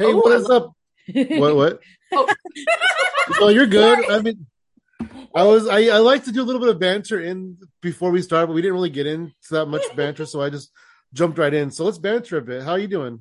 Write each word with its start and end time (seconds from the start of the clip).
Hey, 0.00 0.06
Oh, 0.06 0.16
what 0.16 0.50
I 0.50 0.54
up? 0.56 0.72
What? 1.38 1.56
What? 1.56 1.80
Oh. 2.12 2.26
Oh, 3.40 3.48
you're 3.48 3.66
good. 3.66 4.10
I 4.10 4.20
mean, 4.20 4.46
I 5.34 5.44
was. 5.44 5.68
I, 5.68 5.84
I 5.84 5.98
like 5.98 6.24
to 6.24 6.32
do 6.32 6.42
a 6.42 6.46
little 6.48 6.60
bit 6.60 6.70
of 6.70 6.80
banter 6.80 7.20
in 7.20 7.58
before 7.80 8.10
we 8.10 8.22
start, 8.22 8.48
but 8.48 8.54
we 8.54 8.62
didn't 8.62 8.74
really 8.74 8.90
get 8.90 9.06
into 9.06 9.32
that 9.50 9.66
much 9.66 9.84
banter, 9.94 10.26
so 10.26 10.42
I 10.42 10.50
just 10.50 10.72
jumped 11.12 11.38
right 11.38 11.54
in. 11.54 11.70
So 11.70 11.84
let's 11.84 11.98
banter 11.98 12.38
a 12.38 12.42
bit. 12.42 12.64
How 12.64 12.72
are 12.72 12.78
you 12.78 12.88
doing? 12.88 13.20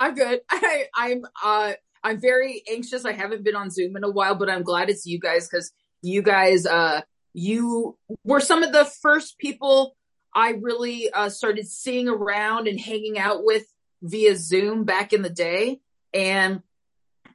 I'm 0.00 0.14
good. 0.14 0.40
I, 0.50 0.86
I'm 0.96 1.24
uh 1.44 1.72
I'm 2.02 2.20
very 2.20 2.62
anxious. 2.68 3.04
I 3.04 3.12
haven't 3.12 3.44
been 3.44 3.54
on 3.54 3.70
Zoom 3.70 3.96
in 3.96 4.02
a 4.02 4.10
while, 4.10 4.34
but 4.34 4.50
I'm 4.50 4.62
glad 4.62 4.90
it's 4.90 5.06
you 5.06 5.20
guys 5.20 5.48
because 5.48 5.70
you 6.02 6.22
guys 6.22 6.66
uh 6.66 7.02
you 7.34 7.96
were 8.24 8.40
some 8.40 8.62
of 8.64 8.72
the 8.72 8.84
first 8.84 9.38
people 9.38 9.96
I 10.34 10.50
really 10.60 11.10
uh 11.10 11.28
started 11.28 11.68
seeing 11.68 12.08
around 12.08 12.66
and 12.66 12.80
hanging 12.80 13.18
out 13.18 13.44
with 13.44 13.66
via 14.02 14.34
Zoom 14.36 14.84
back 14.84 15.12
in 15.12 15.22
the 15.22 15.30
day. 15.30 15.80
And 16.16 16.60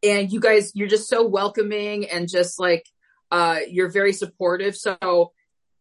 and 0.03 0.31
you 0.31 0.39
guys 0.39 0.71
you're 0.73 0.87
just 0.87 1.07
so 1.07 1.25
welcoming 1.27 2.09
and 2.09 2.27
just 2.27 2.59
like 2.59 2.85
uh 3.31 3.59
you're 3.69 3.89
very 3.91 4.13
supportive. 4.13 4.75
So 4.75 5.31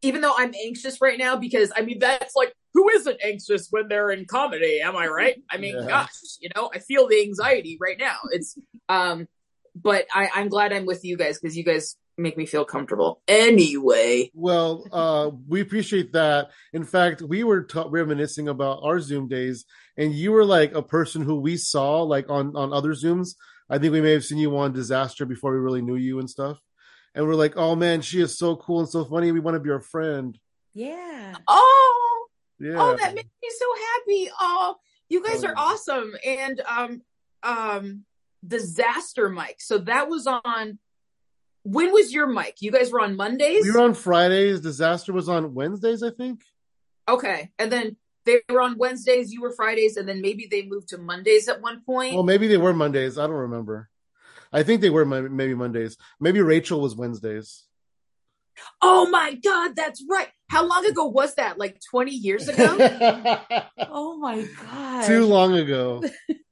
even 0.02 0.20
though 0.20 0.34
I'm 0.36 0.54
anxious 0.54 1.00
right 1.00 1.18
now, 1.18 1.36
because 1.36 1.73
I 1.74 1.82
mean 1.82 1.98
that's 1.98 2.36
like 2.36 2.52
who 2.74 2.88
isn't 2.90 3.18
anxious 3.24 3.68
when 3.70 3.88
they're 3.88 4.10
in 4.10 4.26
comedy? 4.26 4.80
Am 4.80 4.96
I 4.96 5.06
right? 5.09 5.42
I 5.50 5.56
mean, 5.56 5.74
Yeah. 5.76 5.88
gosh, 5.88 6.09
you 6.40 6.50
know, 6.54 6.70
I 6.73 6.78
feel 6.78 7.09
the 7.09 7.20
anxiety 7.23 7.78
right 7.80 7.98
now. 7.98 8.18
It's 8.30 8.56
um, 8.88 9.26
but 9.74 10.06
I, 10.14 10.28
I'm 10.34 10.48
glad 10.48 10.73
I'm 10.73 10.87
with 10.87 11.04
you 11.04 11.16
guys 11.16 11.38
because 11.40 11.56
you 11.56 11.64
guys 11.64 11.96
make 12.18 12.37
me 12.37 12.45
feel 12.45 12.64
comfortable. 12.64 13.23
Anyway, 13.26 14.30
Well, 14.34 14.84
uh, 14.92 15.30
we 15.48 15.60
appreciate 15.60 16.12
that. 16.12 16.51
In 16.73 16.84
fact, 16.84 17.23
we 17.23 17.45
were 17.45 17.64
ta- 17.64 17.88
reminiscing 17.88 18.48
about 18.48 18.80
our 18.82 19.01
Zoom 19.01 19.26
days, 19.28 19.64
and 20.00 20.12
you 20.14 20.32
were 20.32 20.45
like 20.45 20.74
a 20.74 20.82
person 20.82 21.22
who 21.22 21.36
we 21.40 21.56
saw 21.56 22.02
like 22.02 22.28
on 22.30 22.56
on 22.56 22.72
other 22.72 22.90
Zooms. 22.95 23.36
I 23.68 23.78
think 23.78 23.92
we 23.92 24.00
may 24.00 24.12
have 24.12 24.24
seen 24.24 24.38
you 24.38 24.56
on 24.59 24.73
Disaster 24.73 25.24
before 25.26 25.52
we 25.52 25.59
really 25.59 25.82
knew 25.82 25.96
you 25.96 26.18
and 26.18 26.29
stuff. 26.29 26.59
And 27.15 27.26
we're 27.26 27.34
like, 27.34 27.56
oh 27.56 27.76
man, 27.76 28.01
she 28.02 28.21
is 28.21 28.37
so 28.38 28.56
cool 28.56 28.80
and 28.80 28.88
so 28.88 29.04
funny. 29.04 29.30
We 29.32 29.40
want 29.40 29.54
to 29.54 29.60
be 29.60 29.71
her 29.71 29.80
friend. 29.80 30.37
Yeah. 30.74 31.34
oh, 31.46 32.26
Yeah. 32.59 32.74
oh, 32.78 32.96
that 32.96 33.15
makes 33.15 33.28
me 33.43 33.48
so 33.56 33.66
happy. 33.74 34.30
Oh, 34.40 34.76
you 35.09 35.23
guys 35.23 35.45
Oh, 35.45 35.48
are 35.48 35.54
yeah. 35.56 35.62
awesome. 35.62 36.12
And 36.24 36.60
um, 36.68 37.02
um, 37.43 38.04
disaster 38.46 39.28
Mike. 39.28 39.60
So 39.60 39.78
that 39.78 40.09
was 40.09 40.26
on. 40.26 40.78
When 41.62 41.93
was 41.93 42.12
your 42.12 42.26
mic? 42.26 42.56
You 42.60 42.71
guys 42.73 42.90
were 42.90 43.01
on 43.02 43.16
Mondays. 43.16 43.65
we 43.65 43.71
were 43.71 43.80
on 43.82 43.95
Fridays. 43.95 44.60
Disaster 44.60 45.12
was 45.12 45.28
on 45.28 45.52
Wednesdays, 45.54 46.02
I 46.02 46.10
think. 46.10 46.40
Okay. 47.09 47.51
And 47.59 47.71
then 47.71 47.96
they 48.26 48.40
were 48.49 48.60
on 48.60 48.79
Wednesdays, 48.79 49.32
you 49.32 49.40
were 49.40 49.52
Fridays, 49.52 49.96
and 49.96 50.09
then 50.09 50.21
maybe 50.21 50.46
they 50.51 50.63
moved 50.66 50.88
to 50.88 50.99
Mondays 50.99 51.49
at 51.49 51.60
one 51.60 51.82
point. 51.82 52.15
Well, 52.15 52.23
maybe 52.23 52.49
they 52.49 52.57
were 52.59 52.73
Mondays. 52.73 53.18
I 53.18 53.27
don't 53.27 53.37
remember. 53.37 53.88
I 54.52 54.62
think 54.62 54.80
they 54.80 54.90
were 54.90 55.04
maybe 55.04 55.54
Mondays. 55.54 55.96
Maybe 56.18 56.40
Rachel 56.40 56.80
was 56.80 56.96
Wednesdays. 56.96 57.65
oh 58.82 59.09
my 59.09 59.35
God, 59.35 59.77
that's 59.77 60.04
right. 60.10 60.29
How 60.49 60.66
long 60.66 60.85
ago 60.85 61.07
was 61.07 61.35
that? 61.37 61.59
Like 61.59 61.80
20 61.90 62.10
years 62.12 62.49
ago? 62.49 62.77
Oh 63.93 64.16
my 64.19 64.47
god. 64.62 65.06
Too 65.06 65.25
long 65.25 65.55
ago. 65.55 66.03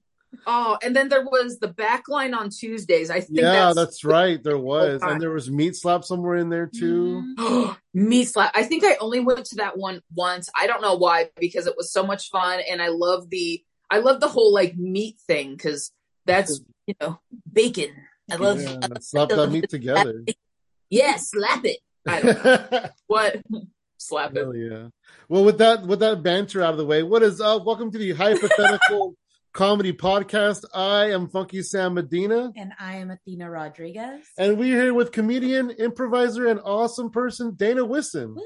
oh, 0.48 0.78
and 0.82 0.96
then 0.96 1.08
there 1.10 1.22
was 1.24 1.58
the 1.58 1.68
backline 1.68 2.34
on 2.34 2.48
Tuesdays. 2.48 3.10
I 3.10 3.20
think 3.20 3.38
Yeah, 3.38 3.52
that's, 3.52 3.76
that's 3.76 4.04
right. 4.04 4.42
There 4.42 4.58
was, 4.58 5.00
God. 5.02 5.12
and 5.12 5.20
there 5.20 5.30
was 5.30 5.50
meat 5.50 5.76
slap 5.76 6.04
somewhere 6.04 6.36
in 6.36 6.48
there 6.48 6.66
too. 6.66 7.34
Mhm. 7.38 7.76
me 7.94 8.24
slap. 8.24 8.50
I 8.54 8.62
think 8.62 8.82
I 8.84 8.96
only 9.00 9.20
went 9.20 9.44
to 9.46 9.56
that 9.56 9.76
one 9.76 10.00
once. 10.14 10.48
I 10.58 10.66
don't 10.66 10.80
know 10.80 10.94
why, 10.96 11.28
because 11.38 11.66
it 11.66 11.76
was 11.76 11.92
so 11.92 12.04
much 12.04 12.30
fun. 12.30 12.60
And 12.68 12.80
I 12.80 12.88
love 12.88 13.28
the, 13.30 13.62
I 13.90 13.98
love 13.98 14.20
the 14.20 14.28
whole 14.28 14.52
like 14.52 14.76
meat 14.76 15.18
thing 15.26 15.52
because 15.52 15.92
that's, 16.24 16.60
you 16.86 16.94
know, 17.00 17.20
bacon. 17.52 17.90
I 18.30 18.36
love, 18.36 18.60
Yeah, 18.60 18.78
slap 19.00 19.28
that 19.28 19.50
meat 19.50 19.68
together. 19.68 20.24
yeah, 20.90 21.16
slap 21.16 21.64
it. 21.64 21.78
I 22.06 22.20
don't 22.22 22.44
know. 22.44 22.88
what? 23.06 23.36
slap 23.98 24.34
it. 24.34 24.46
Yeah. 24.56 24.88
Well, 25.28 25.44
with 25.44 25.58
that 25.58 25.86
with 25.86 26.00
that 26.00 26.22
banter 26.22 26.62
out 26.62 26.72
of 26.72 26.78
the 26.78 26.86
way, 26.86 27.02
what 27.02 27.22
is 27.22 27.40
up? 27.40 27.66
Welcome 27.66 27.90
to 27.90 27.98
the 27.98 28.12
hypothetical 28.12 29.14
comedy 29.58 29.92
podcast. 29.92 30.64
I 30.72 31.06
am 31.10 31.28
Funky 31.28 31.62
Sam 31.64 31.94
Medina, 31.94 32.52
And 32.54 32.72
I 32.78 32.98
am 32.98 33.10
Athena 33.10 33.50
Rodriguez. 33.50 34.24
and 34.38 34.56
we're 34.56 34.80
here 34.80 34.94
with 34.94 35.10
comedian, 35.10 35.70
improviser, 35.70 36.46
and 36.46 36.60
awesome 36.60 37.10
person 37.10 37.54
Dana 37.56 37.84
Whissen. 37.84 38.36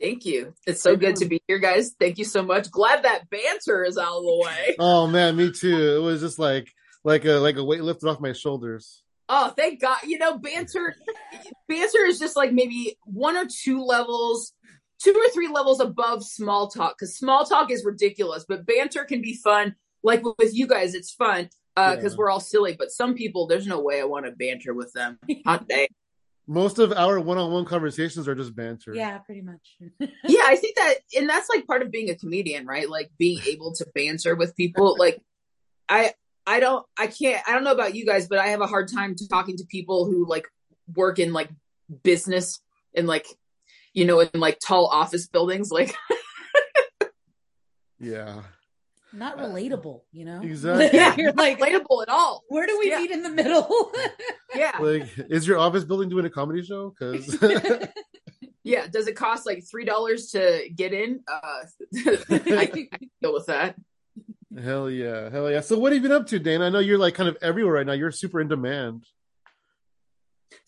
Thank 0.00 0.24
you. 0.24 0.54
It's 0.66 0.80
so 0.80 0.96
good 0.96 1.16
to 1.16 1.26
be 1.26 1.42
here, 1.46 1.58
guys. 1.58 1.94
Thank 2.00 2.16
you 2.16 2.24
so 2.24 2.42
much. 2.42 2.70
Glad 2.70 3.02
that 3.02 3.28
banter 3.28 3.84
is 3.84 3.98
out 3.98 4.16
of 4.16 4.22
the 4.22 4.42
way. 4.46 4.76
Oh 4.78 5.06
man, 5.06 5.36
me 5.36 5.52
too. 5.52 5.96
It 5.96 6.00
was 6.00 6.22
just 6.22 6.38
like 6.38 6.72
like 7.04 7.26
a 7.26 7.32
like 7.32 7.56
a 7.58 7.64
weight 7.64 7.82
lifted 7.82 8.08
off 8.08 8.18
my 8.18 8.32
shoulders. 8.32 9.02
Oh, 9.28 9.50
thank 9.50 9.78
God. 9.78 9.98
You 10.06 10.16
know, 10.16 10.38
banter 10.38 10.96
banter 11.68 12.06
is 12.06 12.18
just 12.18 12.34
like 12.34 12.50
maybe 12.54 12.96
one 13.04 13.36
or 13.36 13.44
two 13.46 13.84
levels, 13.84 14.54
two 15.02 15.12
or 15.12 15.28
three 15.34 15.48
levels 15.48 15.80
above 15.80 16.24
small 16.24 16.68
talk 16.70 16.96
because 16.98 17.14
small 17.14 17.44
talk 17.44 17.70
is 17.70 17.84
ridiculous, 17.84 18.46
but 18.48 18.64
banter 18.64 19.04
can 19.04 19.20
be 19.20 19.34
fun. 19.34 19.74
Like 20.02 20.22
with 20.38 20.54
you 20.54 20.66
guys, 20.66 20.94
it's 20.94 21.12
fun 21.12 21.48
because 21.74 22.12
Yeah. 22.12 22.16
we're 22.18 22.30
all 22.30 22.40
silly, 22.40 22.74
but 22.78 22.90
some 22.90 23.14
people, 23.14 23.46
there's 23.46 23.66
no 23.66 23.80
way 23.80 24.00
I 24.00 24.04
want 24.04 24.26
to 24.26 24.32
banter 24.32 24.74
with 24.74 24.92
them. 24.92 25.18
Hot 25.46 25.68
day. 25.68 25.88
Most 26.50 26.78
of 26.78 26.92
our 26.92 27.20
one-on-one 27.20 27.66
conversations 27.66 28.26
are 28.26 28.34
just 28.34 28.56
banter. 28.56 28.94
Yeah, 28.94 29.18
pretty 29.18 29.42
much. 29.42 29.76
yeah, 30.00 30.44
I 30.46 30.56
think 30.56 30.76
that, 30.76 30.94
and 31.16 31.28
that's 31.28 31.50
like 31.50 31.66
part 31.66 31.82
of 31.82 31.90
being 31.90 32.08
a 32.08 32.14
comedian, 32.14 32.64
right? 32.66 32.88
Like 32.88 33.10
being 33.18 33.38
able 33.46 33.74
to 33.74 33.86
banter 33.94 34.34
with 34.34 34.56
people. 34.56 34.96
Like, 34.98 35.20
I, 35.90 36.14
I 36.46 36.60
don't, 36.60 36.86
I 36.98 37.06
can't, 37.08 37.42
I 37.46 37.52
don't 37.52 37.64
know 37.64 37.72
about 37.72 37.94
you 37.94 38.06
guys, 38.06 38.28
but 38.28 38.38
I 38.38 38.46
have 38.48 38.62
a 38.62 38.66
hard 38.66 38.90
time 38.90 39.14
talking 39.30 39.58
to 39.58 39.64
people 39.66 40.06
who 40.06 40.26
like 40.26 40.46
work 40.94 41.18
in 41.18 41.34
like 41.34 41.50
business 42.02 42.60
and 42.96 43.06
like, 43.06 43.26
you 43.92 44.06
know, 44.06 44.20
in 44.20 44.30
like 44.34 44.58
tall 44.58 44.86
office 44.86 45.26
buildings. 45.28 45.70
Like, 45.70 45.94
Yeah. 48.00 48.42
Not 49.12 49.38
relatable, 49.38 50.02
you 50.12 50.24
know? 50.26 50.40
Exactly. 50.42 50.90
yeah, 50.92 51.14
You're 51.18 51.32
like, 51.32 51.58
relatable 51.58 52.02
at 52.02 52.08
all. 52.10 52.44
where 52.48 52.66
do 52.66 52.78
we 52.78 52.90
Yeah. 52.90 52.98
meet 52.98 53.10
in 53.10 53.22
the 53.22 53.30
middle? 53.30 53.92
Yeah, 54.54 54.78
Like, 54.80 55.06
is 55.28 55.46
your 55.46 55.58
office 55.58 55.84
building 55.84 56.08
doing 56.08 56.24
a 56.24 56.30
comedy 56.30 56.62
show? 56.64 56.88
Because 56.98 57.36
yeah. 58.64 58.86
Does 58.86 59.06
it 59.06 59.14
cost 59.14 59.44
like 59.46 59.62
three 59.70 59.84
dollars 59.84 60.28
to 60.30 60.68
get 60.74 60.92
in? 60.94 61.20
Uh, 61.30 61.64
I 62.56 62.66
can 62.66 62.88
deal 63.22 63.34
with 63.34 63.44
that. 63.46 63.76
hell 64.58 64.90
yeah, 64.90 65.28
hell 65.30 65.50
yeah. 65.50 65.60
So, 65.60 65.78
what 65.78 65.92
have 65.92 66.02
you 66.02 66.08
been 66.08 66.16
up 66.16 66.26
to, 66.28 66.38
Dana? 66.38 66.64
I 66.64 66.68
know 66.70 66.78
you're 66.78 66.98
like 66.98 67.14
kind 67.14 67.28
of 67.28 67.36
everywhere 67.42 67.74
right 67.74 67.86
now. 67.86 67.92
You're 67.92 68.10
super 68.10 68.40
in 68.40 68.48
demand. 68.48 69.04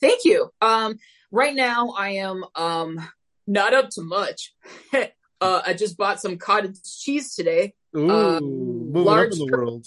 Thank 0.00 0.24
you. 0.26 0.50
Um, 0.60 0.98
right 1.32 1.54
now 1.54 1.94
I 1.96 2.10
am 2.10 2.44
um 2.54 3.00
not 3.46 3.72
up 3.74 3.88
to 3.90 4.02
much. 4.02 4.54
uh, 4.92 5.62
I 5.66 5.72
just 5.72 5.96
bought 5.96 6.20
some 6.20 6.36
cottage 6.36 6.76
cheese 6.84 7.34
today. 7.34 7.72
Ooh, 7.96 8.10
Uh, 8.10 8.40
moving 8.40 9.04
large 9.04 9.28
up 9.28 9.32
in 9.34 9.38
the 9.46 9.50
cur- 9.50 9.58
world. 9.64 9.86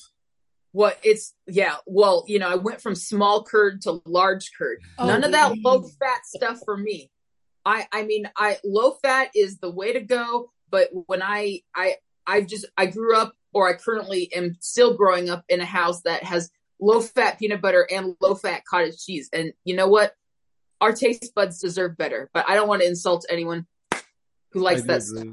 What 0.72 0.98
it's 1.04 1.36
yeah. 1.46 1.76
Well, 1.86 2.26
you 2.28 2.40
know, 2.40 2.50
I 2.50 2.56
went 2.56 2.82
from 2.82 2.96
small 2.96 3.44
curd 3.44 3.82
to 3.84 4.02
large 4.06 4.52
curd. 4.58 4.80
Oh, 4.98 5.06
None 5.06 5.24
of 5.24 5.32
that 5.32 5.56
low 5.60 5.84
fat 5.84 6.26
stuff 6.26 6.60
for 6.66 6.76
me. 6.76 7.12
I 7.66 7.88
I 7.92 8.04
mean, 8.04 8.28
I 8.36 8.58
low 8.66 8.98
fat 9.04 9.30
is 9.36 9.60
the 9.60 9.70
way 9.70 9.94
to 9.94 10.02
go. 10.02 10.52
But 10.72 10.90
when 10.92 11.22
I 11.22 11.62
I 11.76 11.98
I 12.26 12.42
just 12.42 12.66
I 12.76 12.88
grew 12.88 13.16
up, 13.16 13.36
or 13.54 13.70
I 13.70 13.74
currently 13.74 14.34
am 14.34 14.58
still 14.62 14.96
growing 14.96 15.30
up 15.30 15.46
in 15.48 15.62
a 15.62 15.66
house 15.66 16.02
that 16.02 16.24
has 16.24 16.50
low 16.80 17.02
fat 17.02 17.38
peanut 17.38 17.62
butter 17.62 17.88
and 17.92 18.16
low 18.20 18.34
fat 18.34 18.66
cottage 18.66 18.98
cheese. 19.06 19.30
And 19.32 19.54
you 19.64 19.76
know 19.76 19.88
what? 19.88 20.14
Our 20.82 20.92
taste 20.92 21.34
buds 21.36 21.60
deserve 21.60 21.96
better. 21.98 22.32
But 22.34 22.50
I 22.50 22.56
don't 22.56 22.68
want 22.68 22.82
to 22.82 22.88
insult 22.88 23.26
anyone 23.30 23.68
who 24.52 24.62
likes 24.62 24.80
I 24.80 24.82
do 24.82 24.88
that 24.88 25.04
stuff. 25.04 25.28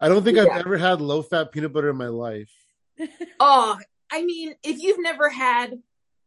Agree. 0.00 0.06
I 0.06 0.14
don't 0.14 0.24
think 0.24 0.36
Yeah. 0.36 0.44
I've 0.54 0.66
ever 0.66 0.76
had 0.78 1.00
low 1.00 1.22
fat 1.22 1.52
peanut 1.52 1.72
butter 1.72 1.90
in 1.90 1.96
my 1.96 2.08
life. 2.08 2.50
Oh, 3.40 3.78
I 4.10 4.24
mean, 4.24 4.54
if 4.62 4.80
you've 4.80 5.00
never 5.00 5.28
had 5.28 5.74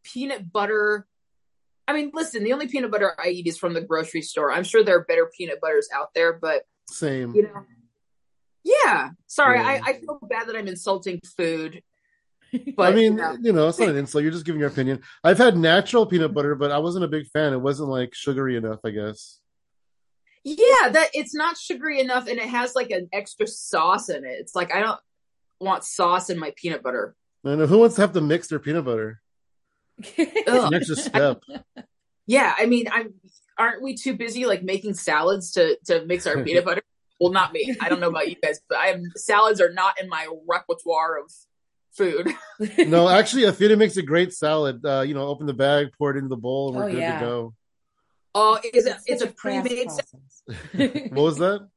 peanut 0.03 0.51
butter, 0.51 1.07
I 1.87 1.93
mean, 1.93 2.11
listen, 2.13 2.43
the 2.43 2.53
only 2.53 2.67
peanut 2.67 2.91
butter 2.91 3.13
I 3.17 3.29
eat 3.29 3.47
is 3.47 3.57
from 3.57 3.73
the 3.73 3.81
grocery 3.81 4.21
store. 4.21 4.51
I'm 4.51 4.63
sure 4.63 4.83
there 4.83 4.97
are 4.97 5.05
better 5.05 5.31
peanut 5.35 5.59
butters 5.61 5.87
out 5.93 6.13
there, 6.13 6.33
but 6.33 6.63
Same. 6.87 7.33
you 7.33 7.43
know, 7.43 7.65
yeah. 8.63 9.09
Sorry, 9.27 9.57
Yeah. 9.59 9.65
I, 9.67 9.81
I 9.89 9.93
feel 9.93 10.19
bad 10.29 10.47
that 10.47 10.55
I'm 10.55 10.67
insulting 10.67 11.19
food, 11.37 11.81
but 12.75 12.93
I 12.93 12.95
mean, 12.95 13.13
you 13.13 13.17
know, 13.17 13.37
you 13.41 13.53
know, 13.53 13.67
it's 13.69 13.79
not 13.79 13.89
an 13.89 13.97
insult. 14.03 14.23
You're 14.23 14.31
just 14.33 14.45
giving 14.45 14.59
your 14.59 14.69
opinion. 14.69 15.01
I've 15.23 15.37
had 15.39 15.57
natural 15.57 16.05
peanut 16.05 16.33
butter, 16.33 16.53
but 16.53 16.71
I 16.71 16.77
wasn't 16.77 17.05
a 17.05 17.07
big 17.07 17.25
fan. 17.27 17.53
It 17.53 17.61
wasn't 17.61 17.89
like 17.89 18.13
sugary 18.13 18.55
enough, 18.57 18.79
I 18.83 18.91
guess. 18.91 19.39
Yeah, 20.43 20.89
that 20.91 21.09
it's 21.13 21.35
not 21.35 21.57
sugary 21.57 21.99
enough, 21.99 22.27
and 22.27 22.39
it 22.39 22.47
has 22.49 22.75
like 22.75 22.91
an 22.91 23.09
extra 23.13 23.47
sauce 23.47 24.09
in 24.09 24.23
it. 24.25 24.37
It's 24.39 24.55
like 24.55 24.73
I 24.73 24.79
don't 24.81 24.99
want 25.59 25.83
sauce 25.83 26.29
in 26.29 26.39
my 26.39 26.53
peanut 26.55 26.81
butter. 26.83 27.15
I 27.45 27.55
know 27.55 27.67
who 27.67 27.79
wants 27.79 27.95
to 27.95 28.01
have 28.01 28.13
to 28.13 28.21
mix 28.21 28.47
their 28.47 28.59
peanut 28.59 28.85
butter. 28.85 29.21
An 30.17 30.73
extra 30.73 30.95
step. 30.95 31.41
Yeah, 32.27 32.53
I 32.55 32.67
mean, 32.67 32.87
I'm. 32.91 33.15
Aren't 33.57 33.81
we 33.81 33.95
too 33.95 34.15
busy 34.15 34.45
like 34.45 34.61
making 34.61 34.93
salads 34.93 35.51
to 35.53 35.79
to 35.85 36.05
mix 36.05 36.27
our 36.27 36.43
peanut 36.43 36.63
butter? 36.69 36.83
Well, 37.19 37.31
not 37.31 37.51
me. 37.51 37.75
I 37.81 37.89
don't 37.89 37.99
know 37.99 38.09
about 38.09 38.29
you 38.29 38.35
guys, 38.35 38.61
but 38.69 38.77
I 38.77 38.89
am 38.89 39.01
salads 39.15 39.59
are 39.59 39.73
not 39.73 39.99
in 39.99 40.07
my 40.09 40.27
repertoire 40.47 41.17
of 41.17 41.31
food. 41.91 42.31
no, 42.87 43.09
actually, 43.09 43.45
Athena 43.45 43.77
makes 43.77 43.97
a 43.97 44.03
great 44.03 44.31
salad. 44.31 44.85
Uh, 44.85 45.01
you 45.01 45.15
know, 45.15 45.23
open 45.27 45.47
the 45.47 45.55
bag, 45.55 45.87
pour 45.97 46.11
it 46.11 46.17
into 46.17 46.29
the 46.29 46.37
bowl, 46.37 46.67
and 46.69 46.77
we're 46.77 46.83
Oh, 46.89 46.91
good 46.91 46.99
yeah. 47.01 47.19
to 47.19 47.25
go. 47.25 47.53
Oh, 48.35 48.59
is 48.73 48.85
it? 48.85 48.95
It's 48.95 49.03
It's 49.07 49.21
a 49.23 49.27
such 49.27 49.35
pre-made. 49.37 49.89
sa- 49.91 50.01
process. 50.77 51.09
What 51.11 51.23
was 51.23 51.37
that? 51.37 51.67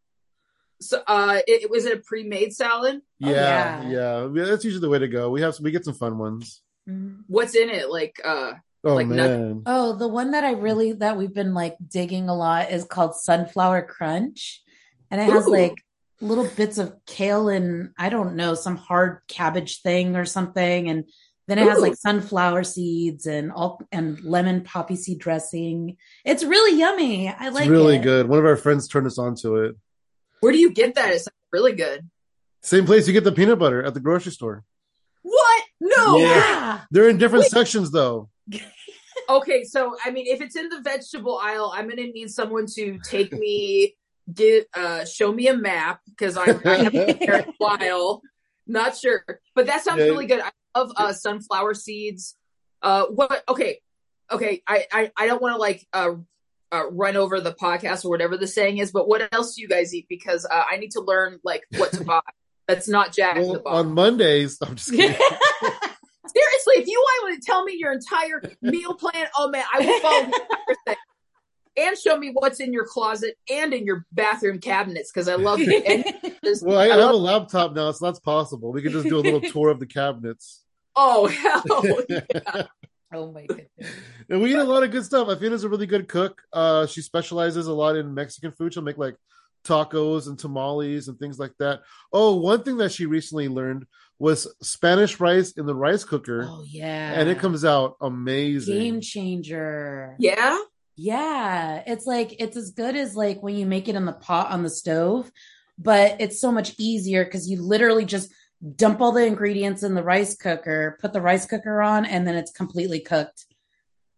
So, 0.80 1.02
uh, 1.06 1.38
it, 1.46 1.62
it 1.62 1.70
was 1.70 1.84
it 1.84 1.96
a 1.96 2.00
pre-made 2.00 2.52
salad? 2.54 2.96
Oh, 3.22 3.30
yeah, 3.30 3.82
yeah. 3.82 3.88
yeah, 3.88 4.28
yeah. 4.34 4.44
That's 4.44 4.64
usually 4.64 4.80
the 4.80 4.88
way 4.88 4.98
to 4.98 5.08
go. 5.08 5.30
We 5.30 5.40
have 5.42 5.58
we 5.60 5.70
get 5.70 5.84
some 5.84 5.94
fun 5.94 6.18
ones. 6.18 6.62
Mhm. 6.88 7.22
What's 7.28 7.54
in 7.54 7.70
it? 7.70 7.90
Like, 7.90 8.20
uh, 8.24 8.54
Oh 8.84 8.94
Like 8.96 9.06
nut- 9.06 9.16
man, 9.16 9.62
Oh, 9.64 9.94
the 9.94 10.08
one 10.08 10.32
that 10.32 10.42
I 10.42 10.52
really 10.54 10.90
that 10.94 11.16
we've 11.16 11.32
been 11.32 11.54
like 11.54 11.76
digging 11.88 12.28
a 12.28 12.34
lot 12.34 12.72
is 12.72 12.82
called 12.84 13.14
Sunflower 13.14 13.82
Crunch. 13.86 14.60
And 15.08 15.20
it 15.20 15.30
has 15.30 15.46
Ooh. 15.46 15.52
like 15.52 15.76
little 16.20 16.48
bits 16.56 16.78
of 16.78 16.92
kale 17.06 17.48
and 17.48 17.90
I 17.96 18.08
don't 18.08 18.34
know, 18.34 18.54
some 18.54 18.76
hard 18.76 19.20
cabbage 19.28 19.82
thing 19.82 20.16
or 20.16 20.24
something. 20.24 20.88
And 20.88 21.04
then 21.48 21.58
it 21.58 21.66
has 21.68 21.80
like 21.80 21.94
sunflower 21.96 22.64
seeds 22.64 23.26
and 23.26 23.50
all 23.52 23.80
and 23.90 24.22
lemon 24.24 24.62
poppy 24.62 24.96
seed 24.96 25.18
dressing. 25.18 25.96
It's 26.24 26.44
really 26.44 26.78
yummy. 26.78 27.28
I 27.28 27.46
it's 27.48 27.54
like 27.54 27.68
really 27.68 27.96
it. 27.96 28.02
good. 28.02 28.28
One 28.28 28.38
of 28.38 28.44
our 28.44 28.56
friends 28.56 28.88
turned 28.88 29.06
us 29.06 29.18
on 29.18 29.34
to 29.36 29.56
it. 29.56 29.76
where 30.40 30.52
do 30.52 30.58
you 30.58 30.72
get 30.72 30.94
that? 30.94 31.10
It's 31.12 31.28
really 31.52 31.72
good. 31.72 32.08
Same 32.62 32.86
place 32.86 33.06
you 33.06 33.12
get 33.12 33.24
the 33.24 33.32
peanut 33.32 33.58
butter 33.58 33.82
at 33.82 33.92
the 33.94 34.00
grocery 34.00 34.32
store. 34.32 34.62
What? 35.22 35.64
No. 35.80 36.16
Yeah. 36.18 36.26
Yeah. 36.26 36.80
They're 36.90 37.08
in 37.08 37.18
different 37.18 37.44
Wait. 37.44 37.50
sections 37.50 37.90
though. 37.90 38.28
Okay, 39.28 39.62
so 39.64 39.94
I 40.04 40.10
mean, 40.10 40.26
if 40.26 40.40
it's 40.40 40.56
in 40.56 40.68
the 40.68 40.80
vegetable 40.80 41.38
aisle, 41.40 41.72
I'm 41.74 41.88
gonna 41.88 42.06
need 42.08 42.30
someone 42.30 42.66
to 42.74 42.98
take 43.04 43.32
me, 43.32 43.94
get, 44.32 44.66
uh, 44.74 45.04
show 45.04 45.32
me 45.32 45.46
a 45.48 45.56
map 45.56 46.00
because 46.08 46.36
I, 46.36 46.42
I 46.64 46.76
haven't 46.76 46.92
been 46.92 47.18
there 47.20 47.38
in 47.40 47.48
a 47.48 47.52
while. 47.58 48.20
Not 48.66 48.96
sure, 48.96 49.24
but 49.54 49.66
that 49.66 49.84
sounds 49.84 50.00
Yeah. 50.00 50.06
really 50.06 50.26
good. 50.26 50.40
I 50.40 50.50
love 50.74 50.92
uh, 50.96 51.12
sunflower 51.12 51.74
seeds. 51.74 52.36
Uh, 52.82 53.06
what? 53.06 53.42
Okay, 53.48 53.80
okay. 54.30 54.62
I 54.66 54.86
I, 54.92 55.10
I 55.16 55.26
don't 55.26 55.42
want 55.42 55.54
to 55.54 55.58
like 55.58 55.86
uh, 55.92 56.14
uh 56.72 56.90
run 56.90 57.16
over 57.16 57.40
the 57.40 57.52
podcast 57.52 58.04
or 58.04 58.10
whatever 58.10 58.36
the 58.36 58.46
saying 58.46 58.78
is, 58.78 58.92
but 58.92 59.08
what 59.08 59.32
else 59.32 59.54
do 59.54 59.62
you 59.62 59.68
guys 59.68 59.94
eat? 59.94 60.06
Because 60.08 60.46
uh, 60.50 60.62
I 60.70 60.76
need 60.76 60.92
to 60.92 61.00
learn 61.00 61.38
like 61.44 61.62
what 61.76 61.92
to 61.92 62.04
buy. 62.04 62.20
That's 62.68 62.88
not 62.88 63.12
Jack 63.12 63.36
Well, 63.36 63.62
on 63.66 63.92
Mondays, 63.92 64.58
I'm 64.62 64.76
just 64.76 64.90
kidding. 64.90 65.10
Seriously, 66.26 66.74
if 66.76 66.86
you 66.86 67.04
want 67.22 67.42
to 67.42 67.46
tell 67.46 67.64
me 67.64 67.74
your 67.76 67.92
entire 67.92 68.42
meal 68.62 68.94
plan, 68.94 69.26
oh 69.36 69.50
man, 69.50 69.64
I 69.74 69.80
will 69.80 70.00
follow 70.00 70.30
thing. 70.86 70.96
And 71.76 71.96
show 71.96 72.18
me 72.18 72.30
what's 72.34 72.60
in 72.60 72.72
your 72.72 72.84
closet 72.84 73.36
and 73.50 73.72
in 73.72 73.86
your 73.86 74.04
bathroom 74.12 74.58
cabinets 74.58 75.10
because 75.10 75.26
I 75.28 75.36
love 75.36 75.58
it. 75.62 76.36
This- 76.42 76.60
well, 76.62 76.78
I, 76.78 76.84
I 76.86 76.96
have 77.00 77.10
a 77.10 77.16
laptop 77.16 77.72
now, 77.74 77.90
so 77.92 78.04
that's 78.06 78.18
possible. 78.18 78.72
We 78.72 78.82
can 78.82 78.90
just 78.92 79.08
do 79.08 79.16
a 79.18 79.20
little 79.20 79.40
tour 79.52 79.70
of 79.70 79.78
the 79.80 79.86
cabinets. 79.86 80.64
oh 80.96 81.26
hell, 81.28 81.62
oh 83.14 83.30
my 83.32 83.46
goodness. 83.46 83.68
And 84.28 84.42
we 84.42 84.50
eat 84.52 84.58
a 84.58 84.64
lot 84.64 84.82
of 84.82 84.90
good 84.90 85.04
stuff. 85.04 85.28
Athena's 85.28 85.64
a 85.64 85.68
really 85.68 85.86
good 85.86 86.08
cook. 86.08 86.42
Uh, 86.52 86.86
she 86.86 87.00
specializes 87.00 87.66
a 87.68 87.72
lot 87.72 87.96
in 87.96 88.12
Mexican 88.14 88.50
food. 88.52 88.74
She'll 88.74 88.82
make 88.82 88.98
like 88.98 89.16
tacos 89.64 90.26
and 90.26 90.38
tamales 90.38 91.08
and 91.08 91.18
things 91.18 91.38
like 91.38 91.52
that. 91.60 91.82
Oh, 92.12 92.36
one 92.36 92.62
thing 92.64 92.78
that 92.78 92.90
she 92.92 93.06
recently 93.06 93.48
learned 93.48 93.86
was 94.18 94.52
Spanish 94.62 95.20
rice 95.20 95.52
in 95.52 95.66
the 95.66 95.74
rice 95.74 96.04
cooker, 96.04 96.46
Oh 96.48 96.64
yeah. 96.66 97.12
and 97.14 97.28
it 97.28 97.38
comes 97.38 97.64
out 97.64 97.96
amazing. 98.00 98.78
game 98.78 99.00
changer. 99.00 100.16
yeah. 100.18 100.58
Yeah, 101.04 101.82
it's 101.84 102.06
like 102.06 102.36
it's 102.38 102.56
as 102.56 102.70
good 102.70 102.94
as 102.94 103.16
like 103.16 103.42
when 103.42 103.56
you 103.56 103.66
make 103.66 103.88
it 103.88 103.96
in 103.96 104.04
the 104.04 104.12
pot 104.12 104.50
on 104.52 104.62
the 104.62 104.70
stove, 104.70 105.32
but 105.76 106.20
it's 106.20 106.40
so 106.40 106.52
much 106.52 106.74
easier 106.78 107.24
because 107.24 107.50
you 107.50 107.60
literally 107.60 108.04
just 108.04 108.32
dump 108.76 109.00
all 109.00 109.10
the 109.10 109.26
ingredients 109.26 109.82
in 109.82 109.94
the 109.94 110.02
rice 110.04 110.36
cooker, 110.36 110.96
put 111.00 111.12
the 111.12 111.20
rice 111.20 111.44
cooker 111.44 111.82
on, 111.82 112.04
and 112.04 112.24
then 112.24 112.36
it's 112.36 112.52
completely 112.52 113.00
cooked. 113.00 113.46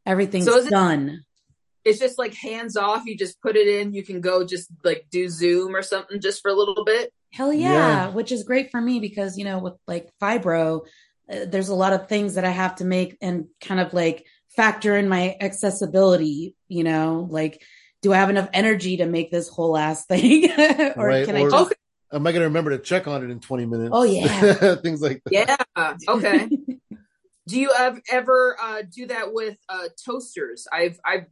Everything's 0.04 0.44
So 0.44 0.58
is 0.58 0.66
it- 0.66 0.70
done. 0.70 1.22
It's 1.86 1.98
just 1.98 2.19
like 2.19 2.34
hands 2.34 2.76
off. 2.76 3.04
You 3.06 3.16
just 3.16 3.40
put 3.40 3.56
it 3.56 3.66
in. 3.69 3.92
You 3.94 4.02
can 4.04 4.20
go 4.20 4.44
just 4.44 4.69
like 4.84 5.06
do 5.10 5.28
Zoom 5.31 5.75
or 5.76 5.82
something 5.82 6.20
just 6.20 6.42
for 6.42 6.50
a 6.50 6.54
little 6.54 6.84
bit. 6.84 7.12
Hell 7.32 7.52
yeah, 7.52 7.72
Yeah. 7.72 8.08
which 8.10 8.31
is 8.32 8.42
great 8.42 8.70
for 8.70 8.81
me 8.81 9.00
because 9.00 9.38
you 9.38 9.44
know 9.44 9.58
with 9.58 9.75
like 9.86 10.10
fibro, 10.20 10.82
uh, 11.32 11.44
there's 11.46 11.70
a 11.70 11.75
lot 11.75 11.94
of 11.94 12.08
things 12.08 12.34
that 12.34 12.44
I 12.44 12.50
have 12.50 12.76
to 12.76 12.84
make 12.84 13.16
and 13.22 13.46
kind 13.62 13.81
of 13.81 13.94
like 13.94 14.26
factor 14.56 14.97
in 14.97 15.09
my 15.09 15.37
accessibility. 15.41 16.55
You 16.69 16.85
know, 16.85 17.27
like 17.31 17.62
do 18.03 18.12
I 18.12 18.17
have 18.17 18.31
enough 18.31 18.51
energy 18.53 18.99
to 18.99 19.06
make 19.06 19.31
this 19.31 19.49
whole 19.49 19.77
ass 19.77 20.05
thing, 20.06 20.51
or 20.97 21.06
Right, 21.06 21.27
can 21.27 21.37
or- 21.37 21.49
I 21.49 21.51
just 21.51 21.67
Okay. 21.67 21.75
Am 22.12 22.25
I 22.25 22.31
going 22.31 22.43
to 22.43 22.47
remember 22.47 22.71
to 22.71 22.79
check 22.79 23.09
on 23.09 23.25
it 23.25 23.31
in 23.31 23.41
20 23.41 23.67
minutes? 23.67 23.91
Oh, 23.93 24.05
yeah. 24.05 24.75
things 24.83 25.03
like 25.03 25.21
that. 25.25 25.59
Yeah. 25.77 25.97
Okay. 26.09 26.49
do 27.49 27.61
you 27.61 27.73
ev- 27.77 28.01
ever 28.09 28.56
uh, 28.62 28.83
do 28.89 29.06
that 29.06 29.33
with 29.33 29.56
uh, 29.69 29.89
toasters? 30.05 30.69
I've 30.73 31.01
I've 31.05 31.27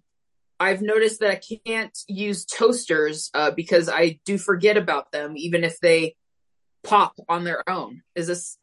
I've 0.59 0.83
noticed 0.83 1.21
that 1.21 1.31
I 1.31 1.41
can't 1.67 1.97
use 2.09 2.45
toasters 2.45 3.31
uh, 3.35 3.53
because 3.53 3.89
I 3.89 4.19
do 4.25 4.39
forget 4.39 4.77
about 4.77 5.13
them, 5.13 5.35
even 5.37 5.63
if 5.63 5.79
they 5.81 6.17
pop 6.83 7.15
on 7.29 7.45
their 7.45 7.69
own. 7.69 8.03
Is 8.17 8.27
this? 8.27 8.59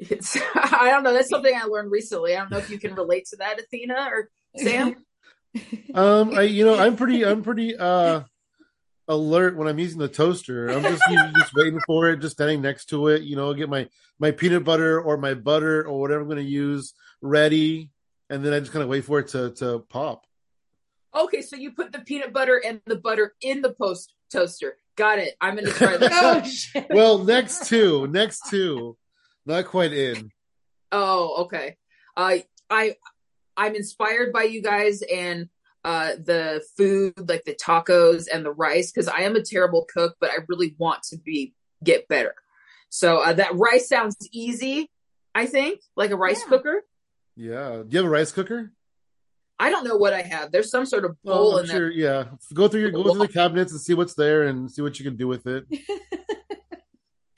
It's, 0.00 0.36
I 0.54 0.90
don't 0.90 1.02
know. 1.02 1.12
That's 1.12 1.28
something 1.28 1.54
I 1.54 1.64
learned 1.64 1.90
recently. 1.90 2.34
I 2.34 2.40
don't 2.40 2.50
know 2.50 2.58
if 2.58 2.70
you 2.70 2.78
can 2.78 2.94
relate 2.94 3.26
to 3.26 3.36
that, 3.36 3.60
Athena 3.60 4.08
or 4.12 4.30
Sam. 4.56 4.96
Um, 5.92 6.32
I 6.38 6.42
you 6.42 6.64
know 6.64 6.78
I'm 6.78 6.94
pretty 6.94 7.26
I'm 7.26 7.42
pretty 7.42 7.76
uh 7.76 8.20
alert 9.08 9.56
when 9.56 9.66
I'm 9.66 9.80
using 9.80 9.98
the 9.98 10.06
toaster. 10.06 10.68
I'm 10.68 10.82
just 10.82 11.02
just 11.36 11.52
waiting 11.56 11.80
for 11.86 12.08
it, 12.08 12.20
just 12.20 12.36
standing 12.36 12.62
next 12.62 12.86
to 12.90 13.08
it. 13.08 13.22
You 13.22 13.34
know, 13.34 13.52
get 13.52 13.68
my 13.68 13.88
my 14.20 14.30
peanut 14.30 14.62
butter 14.62 15.00
or 15.00 15.16
my 15.16 15.34
butter 15.34 15.82
or 15.84 16.00
whatever 16.00 16.20
I'm 16.20 16.28
going 16.28 16.38
to 16.38 16.44
use 16.44 16.94
ready, 17.20 17.90
and 18.28 18.44
then 18.44 18.52
I 18.52 18.60
just 18.60 18.70
kind 18.70 18.84
of 18.84 18.88
wait 18.88 19.04
for 19.04 19.18
it 19.18 19.28
to 19.28 19.50
to 19.54 19.80
pop. 19.88 20.24
Okay, 21.14 21.42
so 21.42 21.56
you 21.56 21.72
put 21.72 21.90
the 21.90 21.98
peanut 21.98 22.32
butter 22.32 22.62
and 22.64 22.80
the 22.86 22.96
butter 22.96 23.34
in 23.42 23.60
the 23.60 23.72
post 23.72 24.14
toaster. 24.32 24.76
Got 24.96 25.18
it. 25.18 25.34
I'm 25.40 25.56
going 25.56 25.66
to 25.66 25.72
try 25.72 25.94
oh 25.94 25.98
that. 25.98 26.46
shit. 26.46 26.86
Well, 26.90 27.18
next 27.18 27.66
two, 27.66 28.06
next 28.06 28.48
two, 28.48 28.96
not 29.50 29.66
quite 29.66 29.92
in. 29.92 30.30
Oh, 30.92 31.42
okay. 31.44 31.76
Uh, 32.16 32.38
I 32.70 32.96
I'm 33.56 33.74
inspired 33.74 34.32
by 34.32 34.44
you 34.44 34.62
guys 34.62 35.02
and 35.02 35.48
uh 35.84 36.12
the 36.22 36.62
food, 36.76 37.14
like 37.28 37.44
the 37.44 37.54
tacos 37.54 38.26
and 38.32 38.44
the 38.44 38.52
rice, 38.52 38.90
because 38.92 39.08
I 39.08 39.20
am 39.20 39.36
a 39.36 39.42
terrible 39.42 39.86
cook, 39.92 40.16
but 40.20 40.30
I 40.30 40.36
really 40.48 40.74
want 40.78 41.02
to 41.10 41.16
be 41.18 41.54
get 41.84 42.08
better. 42.08 42.34
So 42.90 43.18
uh, 43.18 43.32
that 43.34 43.54
rice 43.54 43.88
sounds 43.88 44.16
easy. 44.32 44.90
I 45.34 45.46
think 45.46 45.80
like 45.96 46.10
a 46.10 46.16
rice 46.16 46.40
Yeah. 46.42 46.48
cooker. 46.48 46.82
Yeah. 47.36 47.68
Do 47.86 47.88
you 47.90 47.98
have 47.98 48.06
a 48.06 48.10
rice 48.10 48.32
cooker? 48.32 48.72
I 49.58 49.70
don't 49.70 49.84
know 49.84 49.96
what 49.96 50.12
I 50.12 50.22
have. 50.22 50.52
There's 50.52 50.70
some 50.70 50.86
sort 50.86 51.04
of 51.04 51.22
bowl 51.22 51.50
Well, 51.50 51.58
in 51.58 51.66
sure. 51.66 51.90
Yeah. 51.90 52.24
Go 52.52 52.66
through 52.66 52.80
your 52.80 52.90
go 52.90 53.02
through 53.12 53.26
the 53.26 53.32
cabinets 53.40 53.72
and 53.72 53.80
see 53.80 53.94
what's 53.94 54.14
there 54.14 54.44
and 54.44 54.70
see 54.70 54.82
what 54.82 54.98
you 54.98 55.04
can 55.04 55.16
do 55.16 55.28
with 55.28 55.46
it. 55.46 55.64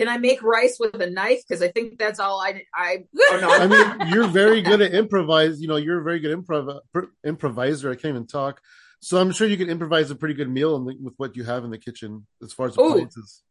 there. 0.02 0.12
Can 0.12 0.14
I 0.14 0.20
make 0.20 0.42
rice 0.42 0.76
with 0.78 1.00
a 1.00 1.10
knife? 1.10 1.42
Because 1.46 1.62
I 1.62 1.68
think 1.68 1.98
that's 1.98 2.18
all 2.18 2.40
I 2.40 2.62
I. 2.74 3.04
Oh 3.18 3.38
no, 3.40 3.50
I 3.50 3.66
mean, 3.66 4.12
you're 4.12 4.28
very 4.28 4.62
good 4.62 4.80
at 4.80 4.92
improvise. 4.92 5.60
You 5.60 5.68
know, 5.68 5.76
you're 5.76 6.00
a 6.00 6.04
very 6.04 6.20
good 6.20 6.36
improv 6.36 6.80
pr- 6.92 7.12
improviser. 7.24 7.90
I 7.90 7.94
can't 7.94 8.14
even 8.14 8.26
talk. 8.26 8.60
So 9.00 9.20
I'm 9.20 9.32
sure 9.32 9.48
you 9.48 9.56
can 9.56 9.68
improvise 9.68 10.10
a 10.10 10.14
pretty 10.14 10.34
good 10.34 10.48
meal 10.48 10.76
in 10.76 10.84
the, 10.84 10.96
with 11.02 11.14
what 11.16 11.36
you 11.36 11.44
have 11.44 11.64
in 11.64 11.70
the 11.70 11.78
kitchen 11.78 12.24
as 12.42 12.52
far 12.52 12.68
as 12.68 12.78
Ooh. 12.78 12.84
appliances. 12.84 13.42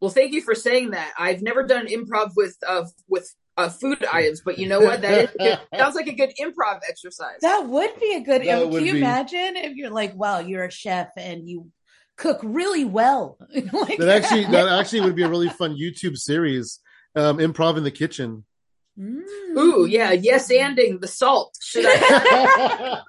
Well, 0.00 0.10
thank 0.10 0.32
you 0.32 0.42
for 0.42 0.54
saying 0.54 0.90
that. 0.90 1.12
I've 1.16 1.42
never 1.42 1.62
done 1.62 1.86
improv 1.86 2.32
with 2.36 2.56
uh 2.66 2.84
with 3.08 3.32
uh, 3.56 3.68
food 3.68 4.04
items, 4.04 4.40
but 4.44 4.58
you 4.58 4.68
know 4.68 4.80
what? 4.80 5.02
That 5.02 5.24
is 5.24 5.30
good. 5.38 5.58
sounds 5.76 5.96
like 5.96 6.06
a 6.06 6.12
good 6.12 6.32
improv 6.40 6.80
exercise. 6.88 7.40
That 7.40 7.66
would 7.66 7.98
be 8.00 8.14
a 8.14 8.20
good. 8.20 8.42
That 8.42 8.70
Can 8.70 8.84
you 8.84 8.92
be. 8.92 8.98
imagine 8.98 9.56
if 9.56 9.76
you're 9.76 9.90
like, 9.90 10.12
well, 10.14 10.40
you're 10.40 10.64
a 10.64 10.70
chef 10.70 11.08
and 11.16 11.48
you 11.48 11.70
cook 12.18 12.40
really 12.42 12.84
well? 12.84 13.38
like, 13.54 13.98
That 13.98 14.08
actually 14.08 14.44
that 14.46 14.68
actually 14.80 15.00
would 15.00 15.16
be 15.16 15.22
a 15.22 15.28
really 15.28 15.48
fun 15.48 15.76
YouTube 15.76 16.18
series. 16.18 16.80
Um, 17.16 17.38
improv 17.38 17.78
in 17.78 17.84
the 17.84 17.90
kitchen. 17.90 18.44
Mm. 18.98 19.22
Ooh, 19.56 19.86
yeah, 19.86 20.12
yes, 20.12 20.52
anding 20.52 21.00
the 21.00 21.08
salt. 21.08 21.56
Should 21.62 21.86
I? 21.86 23.02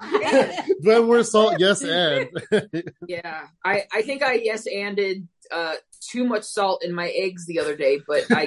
Do 0.81 1.11
I 1.11 1.17
have 1.17 1.27
salt? 1.27 1.55
Yes, 1.59 1.83
and 1.83 2.29
yeah, 3.07 3.47
I 3.65 3.83
I 3.91 4.01
think 4.03 4.23
I 4.23 4.35
yes 4.35 4.67
anded 4.67 5.27
uh 5.51 5.73
too 6.11 6.23
much 6.23 6.43
salt 6.43 6.83
in 6.83 6.93
my 6.93 7.09
eggs 7.09 7.45
the 7.45 7.59
other 7.59 7.75
day, 7.75 7.99
but 8.07 8.25
I 8.31 8.45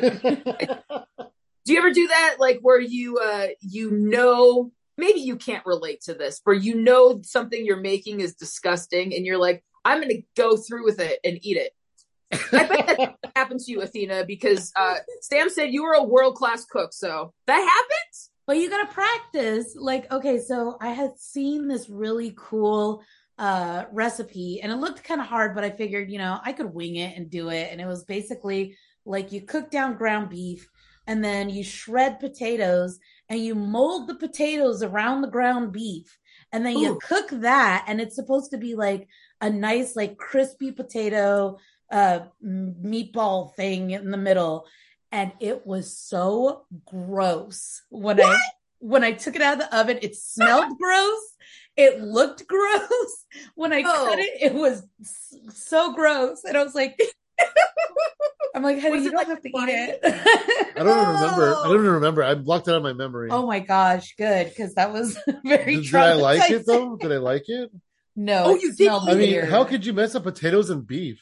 do 1.64 1.72
you 1.72 1.78
ever 1.78 1.90
do 1.90 2.08
that 2.08 2.36
like 2.38 2.60
where 2.62 2.80
you 2.80 3.18
uh 3.18 3.48
you 3.60 3.90
know 3.90 4.72
maybe 4.96 5.20
you 5.20 5.36
can't 5.36 5.66
relate 5.66 6.00
to 6.02 6.14
this, 6.14 6.40
where 6.44 6.56
you 6.56 6.76
know 6.76 7.20
something 7.22 7.64
you're 7.64 7.76
making 7.76 8.20
is 8.20 8.34
disgusting 8.34 9.14
and 9.14 9.26
you're 9.26 9.38
like 9.38 9.64
I'm 9.84 10.00
going 10.00 10.16
to 10.16 10.22
go 10.36 10.56
through 10.56 10.84
with 10.84 11.00
it 11.00 11.18
and 11.24 11.38
eat 11.42 11.56
it. 11.56 11.72
I 12.52 12.66
bet 12.66 12.96
that 12.96 13.16
happened 13.36 13.60
to 13.60 13.72
you, 13.72 13.82
Athena, 13.82 14.24
because 14.26 14.72
uh, 14.76 14.96
Sam 15.20 15.50
said 15.50 15.72
you 15.72 15.82
were 15.82 15.94
a 15.94 16.02
world 16.02 16.36
class 16.36 16.64
cook. 16.64 16.92
So 16.92 17.32
that 17.46 17.58
happens. 17.58 18.30
But 18.46 18.56
you 18.56 18.68
gotta 18.68 18.92
practice. 18.92 19.76
Like, 19.78 20.10
okay, 20.12 20.38
so 20.38 20.76
I 20.80 20.90
had 20.90 21.12
seen 21.16 21.68
this 21.68 21.88
really 21.88 22.34
cool 22.36 23.02
uh 23.38 23.84
recipe 23.92 24.60
and 24.62 24.70
it 24.70 24.76
looked 24.76 25.04
kind 25.04 25.20
of 25.20 25.26
hard, 25.26 25.54
but 25.54 25.64
I 25.64 25.70
figured, 25.70 26.10
you 26.10 26.18
know, 26.18 26.38
I 26.44 26.52
could 26.52 26.72
wing 26.72 26.96
it 26.96 27.16
and 27.16 27.30
do 27.30 27.48
it. 27.50 27.68
And 27.70 27.80
it 27.80 27.86
was 27.86 28.04
basically 28.04 28.76
like 29.04 29.32
you 29.32 29.42
cook 29.42 29.70
down 29.70 29.96
ground 29.96 30.28
beef, 30.28 30.68
and 31.06 31.24
then 31.24 31.50
you 31.50 31.64
shred 31.64 32.20
potatoes 32.20 32.98
and 33.28 33.44
you 33.44 33.54
mold 33.54 34.08
the 34.08 34.14
potatoes 34.14 34.82
around 34.82 35.22
the 35.22 35.30
ground 35.30 35.72
beef 35.72 36.18
and 36.52 36.64
then 36.64 36.78
you 36.78 36.98
cook 37.02 37.28
that 37.30 37.84
and 37.88 38.00
it's 38.00 38.14
supposed 38.14 38.50
to 38.50 38.58
be 38.58 38.74
like 38.74 39.08
a 39.42 39.50
nice 39.50 39.94
like 39.94 40.16
crispy 40.16 40.72
potato 40.72 41.58
uh 41.90 42.20
meatball 42.42 43.54
thing 43.54 43.90
in 43.90 44.10
the 44.10 44.16
middle 44.16 44.66
and 45.10 45.32
it 45.40 45.66
was 45.66 45.94
so 45.94 46.64
gross 46.86 47.82
when 47.90 48.18
i 48.20 48.38
when 48.78 49.04
i 49.04 49.12
took 49.12 49.36
it 49.36 49.42
out 49.42 49.54
of 49.54 49.58
the 49.60 49.76
oven 49.78 49.98
it 50.00 50.16
smelled 50.16 50.64
gross 50.80 51.20
it 51.76 52.00
looked 52.00 52.46
gross 52.46 53.24
when 53.54 53.72
i 53.74 53.82
Oh. 53.84 54.06
cut 54.08 54.18
it 54.18 54.30
it 54.40 54.54
was 54.54 54.86
so 55.52 55.92
gross 55.92 56.44
and 56.44 56.56
i 56.56 56.62
was 56.64 56.74
like 56.74 56.98
i'm 58.54 58.62
like 58.62 58.80
honey 58.80 58.92
Was 58.92 59.04
you 59.04 59.10
don't 59.10 59.18
like, 59.18 59.26
have 59.28 59.42
to 59.42 59.48
eat 59.48 59.68
it 59.68 60.00
I 60.74 60.84
don't 60.84 60.96
even 61.02 61.14
remember. 61.14 61.42
I 61.54 61.54
Oh. 61.58 61.64
don't 61.68 61.80
even 61.80 61.92
remember. 61.92 62.22
I 62.24 62.34
blocked 62.34 62.66
it 62.66 62.70
out 62.72 62.78
of 62.78 62.82
my 62.82 62.92
memory. 62.94 63.28
oh 63.30 63.46
my 63.46 63.60
gosh 63.60 64.14
good 64.16 64.48
because 64.48 64.74
that 64.76 64.92
was 64.92 65.18
very 65.44 65.76
did, 65.76 65.84
did 65.84 65.94
I 65.94 66.14
like 66.14 66.50
it 66.50 66.64
though? 66.66 66.96
Did 66.96 67.12
I 67.12 67.18
like 67.18 67.48
it? 67.48 67.70
No 68.16 68.44
Oh, 68.46 68.54
you 68.54 68.72
did 68.74 68.88
I 68.88 69.14
mean, 69.14 69.30
weird. 69.30 69.48
how 69.48 69.64
could 69.64 69.84
you 69.86 69.92
mess 69.92 70.14
up 70.14 70.24
potatoes 70.24 70.70
and 70.70 70.86
beef? 70.86 71.20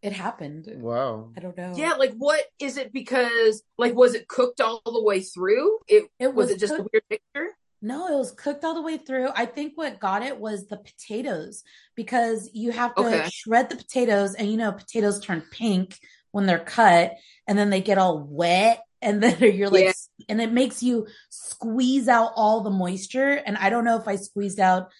it 0.00 0.12
happened 0.12 0.68
Wow. 0.76 1.30
i 1.36 1.40
don't 1.40 1.56
know 1.56 1.72
Yeah, 1.76 1.94
like 1.94 2.14
what 2.16 2.40
is 2.60 2.76
it 2.76 2.92
because 2.92 3.62
like 3.78 3.94
was 3.96 4.14
it 4.14 4.28
cooked 4.28 4.60
all 4.60 4.80
the 4.84 5.02
way 5.02 5.20
through? 5.22 5.78
It 5.88 6.04
It 6.20 6.28
was, 6.34 6.46
was 6.46 6.50
it 6.52 6.60
just 6.60 6.76
cooked- 6.76 6.86
a 6.86 6.90
weird 6.92 7.08
picture? 7.08 7.48
No, 7.80 8.06
it 8.08 8.16
was 8.18 8.32
cooked 8.32 8.64
all 8.64 8.74
the 8.74 8.82
way 8.82 8.96
through. 8.98 9.28
I 9.36 9.46
think 9.46 9.74
what 9.76 10.00
got 10.00 10.22
it 10.24 10.38
was 10.38 10.66
the 10.66 10.76
potatoes 10.78 11.62
because 11.96 12.50
you 12.52 12.72
have 12.72 12.92
to 12.96 13.02
Okay. 13.02 13.28
shred 13.32 13.70
the 13.70 13.76
potatoes 13.76 14.34
and 14.34 14.48
you 14.50 14.56
know 14.56 14.72
potatoes 14.72 15.20
turn 15.20 15.42
pink 15.52 15.96
when 16.32 16.46
they're 16.46 16.58
cut 16.58 17.14
and 17.48 17.56
then 17.58 17.70
they 17.70 17.80
get 17.80 17.98
all 17.98 18.18
wet 18.20 18.82
and 19.02 19.20
then 19.22 19.36
you're 19.40 19.68
like 19.70 19.84
Yeah. 19.84 19.92
and 20.28 20.40
it 20.40 20.52
makes 20.52 20.80
you 20.82 21.06
squeeze 21.30 22.08
out 22.08 22.30
all 22.36 22.60
the 22.60 22.70
moisture 22.70 23.30
and 23.46 23.56
I 23.56 23.70
don't 23.70 23.84
know 23.84 23.96
if 23.98 24.06
I 24.08 24.16
squeezed 24.16 24.60
out 24.60 24.90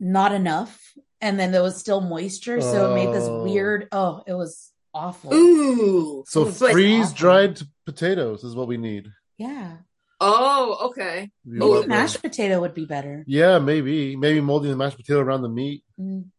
not 0.00 0.32
enough 0.32 0.92
and 1.20 1.38
then 1.38 1.50
there 1.52 1.62
was 1.62 1.76
still 1.76 2.00
moisture 2.00 2.60
so 2.60 2.90
it 2.92 2.94
made 2.94 3.12
this 3.14 3.24
Oh. 3.28 3.42
weird 3.44 3.88
oh 3.92 4.22
it 4.26 4.34
was 4.34 4.72
awful. 4.94 5.32
Ooh. 5.34 6.24
So 6.26 6.42
It 6.42 6.44
was 6.46 6.60
like 6.60 6.72
freeze 6.72 7.12
dried 7.12 7.60
potatoes 7.86 8.42
is 8.44 8.54
what 8.56 8.68
we 8.68 8.76
need. 8.78 9.08
Yeah. 9.36 9.76
Oh, 10.20 10.88
okay. 10.90 11.30
You 11.44 11.60
Oh, 11.62 11.66
love 11.66 11.74
Maybe 11.80 11.80
that. 11.82 11.88
mashed 11.88 12.22
potato 12.22 12.60
would 12.60 12.74
be 12.74 12.86
better. 12.86 13.22
Yeah, 13.28 13.58
maybe. 13.60 14.16
Maybe 14.16 14.40
molding 14.40 14.70
the 14.70 14.76
mashed 14.76 14.96
potato 14.96 15.20
around 15.20 15.42
the 15.42 15.48
meat. 15.48 15.84
Mm. 16.00 16.30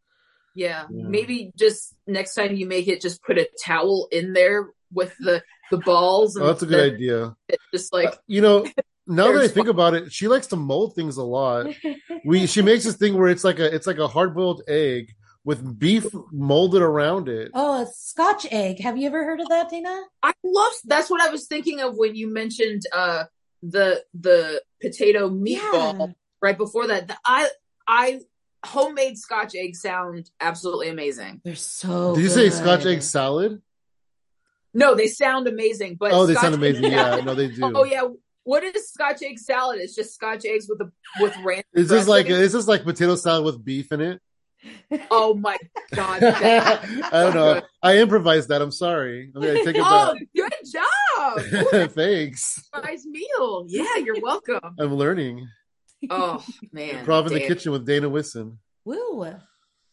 Yeah. 0.55 0.85
Yeah. 0.91 1.05
Maybe 1.07 1.51
just 1.57 1.95
next 2.07 2.33
time 2.33 2.55
you 2.55 2.65
make 2.65 2.87
it, 2.89 2.99
just 3.01 3.23
put 3.23 3.37
a 3.37 3.47
towel 3.63 4.07
in 4.11 4.33
there 4.33 4.69
with 4.91 5.15
the 5.19 5.43
the 5.71 5.77
balls. 5.77 6.35
Oh, 6.35 6.47
that's 6.47 6.63
a 6.63 6.65
good 6.65 6.79
then 6.79 6.95
idea. 6.95 7.35
it's 7.47 7.63
Just 7.71 7.93
like 7.93 8.09
Uh, 8.09 8.15
you 8.27 8.41
know, 8.41 8.65
now 9.09 9.25
that 9.25 9.31
I 9.35 9.37
There's 9.39 9.51
think 9.51 9.67
about 9.67 9.93
it, 9.95 10.13
she 10.13 10.27
likes 10.29 10.47
to 10.47 10.55
mold 10.55 10.95
things 10.95 11.17
a 11.17 11.23
lot. 11.23 11.67
We 12.25 12.47
she 12.47 12.61
makes 12.61 12.83
this 12.83 12.95
thing 12.97 13.17
where 13.17 13.29
it's 13.29 13.43
like 13.45 13.59
a 13.59 13.73
it's 13.73 13.87
like 13.87 13.97
a 13.97 14.07
hard 14.07 14.35
boiled 14.35 14.61
egg 14.67 15.13
with 15.45 15.79
beef 15.79 16.05
molded 16.33 16.81
around 16.81 17.29
it. 17.29 17.49
Oh, 17.53 17.83
a 17.83 17.87
Scotch 17.95 18.45
egg. 18.51 18.81
Have 18.81 18.97
you 18.97 19.07
ever 19.07 19.23
heard 19.23 19.39
of 19.39 19.47
that, 19.47 19.69
Dana? 19.69 20.03
I 20.21 20.33
love. 20.43 20.73
That's 20.83 21.09
what 21.09 21.21
I 21.21 21.29
was 21.29 21.47
thinking 21.47 21.79
of 21.79 21.95
when 21.95 22.15
you 22.15 22.31
mentioned 22.31 22.81
uh 22.93 23.23
the 23.63 24.03
the 24.13 24.61
potato 24.81 25.29
meatball 25.29 25.97
Yeah. 25.99 26.05
right 26.41 26.57
before 26.57 26.87
that. 26.87 27.07
The, 27.07 27.17
I 27.25 27.47
I 27.87 28.19
homemade 28.65 29.17
Scotch 29.17 29.55
eggs 29.55 29.79
sound 29.81 30.29
absolutely 30.41 30.89
amazing. 30.89 31.39
They're 31.45 31.55
so. 31.55 32.15
Did 32.15 32.23
you 32.23 32.29
say. 32.29 32.49
Scotch 32.49 32.85
egg 32.85 33.01
salad? 33.01 33.61
No, 34.73 34.93
they 34.93 35.07
sound 35.07 35.47
amazing. 35.47 35.95
But 35.95 36.11
oh, 36.11 36.25
they 36.25 36.33
Scotch 36.33 36.51
sound 36.51 36.55
egg 36.55 36.75
amazing. 36.75 36.91
Yeah, 36.91 37.03
salad- 37.11 37.25
no, 37.25 37.33
they 37.33 37.47
do. 37.59 37.71
Oh 37.73 37.85
yeah. 37.85 38.03
What 38.49 38.63
is 38.63 38.89
Scotch 38.89 39.21
egg 39.21 39.37
salad? 39.37 39.79
It's 39.79 39.93
just 39.93 40.15
Scotch 40.15 40.43
eggs 40.43 40.67
with 40.67 40.81
a 40.81 40.91
with 41.21 41.37
ranch. 41.43 41.67
Is 41.75 41.87
this 41.87 42.07
like 42.07 42.31
is 42.31 42.51
this 42.51 42.67
like 42.67 42.83
potato 42.83 43.15
salad 43.15 43.45
with 43.45 43.63
beef 43.63 43.91
in 43.91 44.01
it? 44.01 44.19
Oh 45.11 45.35
my 45.35 45.55
god! 45.93 46.23
I 46.23 47.11
don't 47.11 47.35
know. 47.35 47.61
I 47.83 47.99
improvised 47.99 48.49
that. 48.49 48.63
I'm 48.63 48.71
sorry. 48.71 49.31
I 49.35 49.39
mean, 49.39 49.51
I 49.51 49.61
take 49.61 49.75
it 49.75 49.83
oh, 49.85 50.15
back. 50.15 50.23
good 50.35 50.53
job! 50.65 51.91
Thanks. 51.91 52.67
Nice 52.73 53.05
meal. 53.05 53.65
Yeah, 53.67 53.97
you're 53.97 54.19
welcome. 54.19 54.75
I'm 54.79 54.95
learning. 54.95 55.47
Oh 56.09 56.43
man, 56.71 57.05
Improv 57.05 57.27
in 57.27 57.33
the 57.33 57.41
kitchen 57.41 57.71
with 57.71 57.85
Dana 57.85 58.09
Whissen. 58.09 58.57
Woo. 58.83 58.95
Oh, 58.97 59.35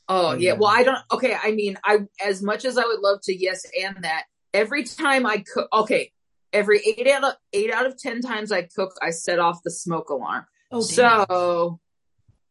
oh 0.09 0.33
yeah. 0.33 0.39
Yeah. 0.39 0.53
Well, 0.55 0.71
I 0.71 0.83
don't. 0.83 0.99
Okay, 1.13 1.37
I 1.39 1.53
mean, 1.53 1.77
I 1.85 2.07
as 2.25 2.43
much 2.43 2.65
as 2.65 2.79
I 2.79 2.87
would 2.87 3.01
love 3.01 3.21
to, 3.25 3.37
yes, 3.37 3.67
and 3.79 4.03
that. 4.03 4.25
Every 4.55 4.85
time 4.85 5.27
I 5.27 5.45
cook, 5.53 5.69
okay, 5.71 6.13
every 6.53 6.81
eight 6.85 7.07
out 7.09 7.25
of 7.25 7.35
eight 7.53 7.73
out 7.73 7.87
of 7.87 7.99
ten 7.99 8.21
times 8.21 8.51
I 8.53 8.63
cook, 8.63 8.93
I 9.03 9.11
set 9.11 9.39
off 9.39 9.63
the 9.65 9.71
smoke 9.71 10.11
alarm. 10.11 10.47
Oh, 10.73 10.81
so, 10.81 11.81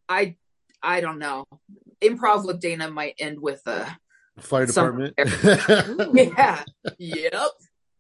I 0.09 0.35
I 0.81 1.01
don't 1.01 1.19
know. 1.19 1.45
Improv 2.01 2.45
with 2.45 2.59
Dana 2.61 2.89
might 2.91 3.15
end 3.19 3.39
with 3.41 3.61
a 3.67 3.97
Fire 4.39 4.65
department. 4.65 5.13
Yeah. 6.13 6.63
yep. 6.97 7.33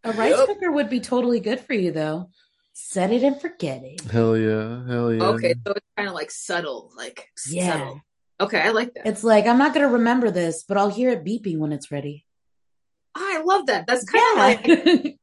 a 0.03 0.11
rice 0.11 0.35
Yep. 0.37 0.47
cooker 0.47 0.71
would 0.71 0.89
be 0.89 0.99
totally 0.99 1.39
good 1.39 1.59
for 1.61 1.73
you, 1.73 1.91
though. 1.91 2.29
Set 2.73 3.11
it 3.11 3.23
and 3.23 3.39
forget 3.39 3.81
it. 3.83 4.01
hell 4.11 4.35
yeah. 4.37 4.85
Hell 4.85 5.13
yeah. 5.13 5.23
Okay, 5.27 5.53
so 5.65 5.71
it's 5.73 5.85
kind 5.95 6.09
of 6.09 6.13
like 6.13 6.29
subtle, 6.29 6.91
like 6.97 7.29
Yeah. 7.49 7.71
subtle. 7.77 8.01
Okay, 8.41 8.59
I 8.59 8.69
like 8.71 8.93
that. 8.95 9.07
It's 9.07 9.23
like 9.23 9.45
I'm 9.47 9.57
not 9.57 9.73
going 9.73 9.85
to 9.87 9.93
remember 9.93 10.29
this, 10.29 10.63
but 10.67 10.75
I'll 10.77 10.89
hear 10.89 11.09
it 11.09 11.23
beeping 11.23 11.57
when 11.57 11.71
it's 11.71 11.89
ready. 11.89 12.25
I 13.15 13.41
love 13.45 13.67
that. 13.67 13.87
That's 13.87 14.03
kind 14.03 14.23
of 14.33 14.37
like 14.37 14.67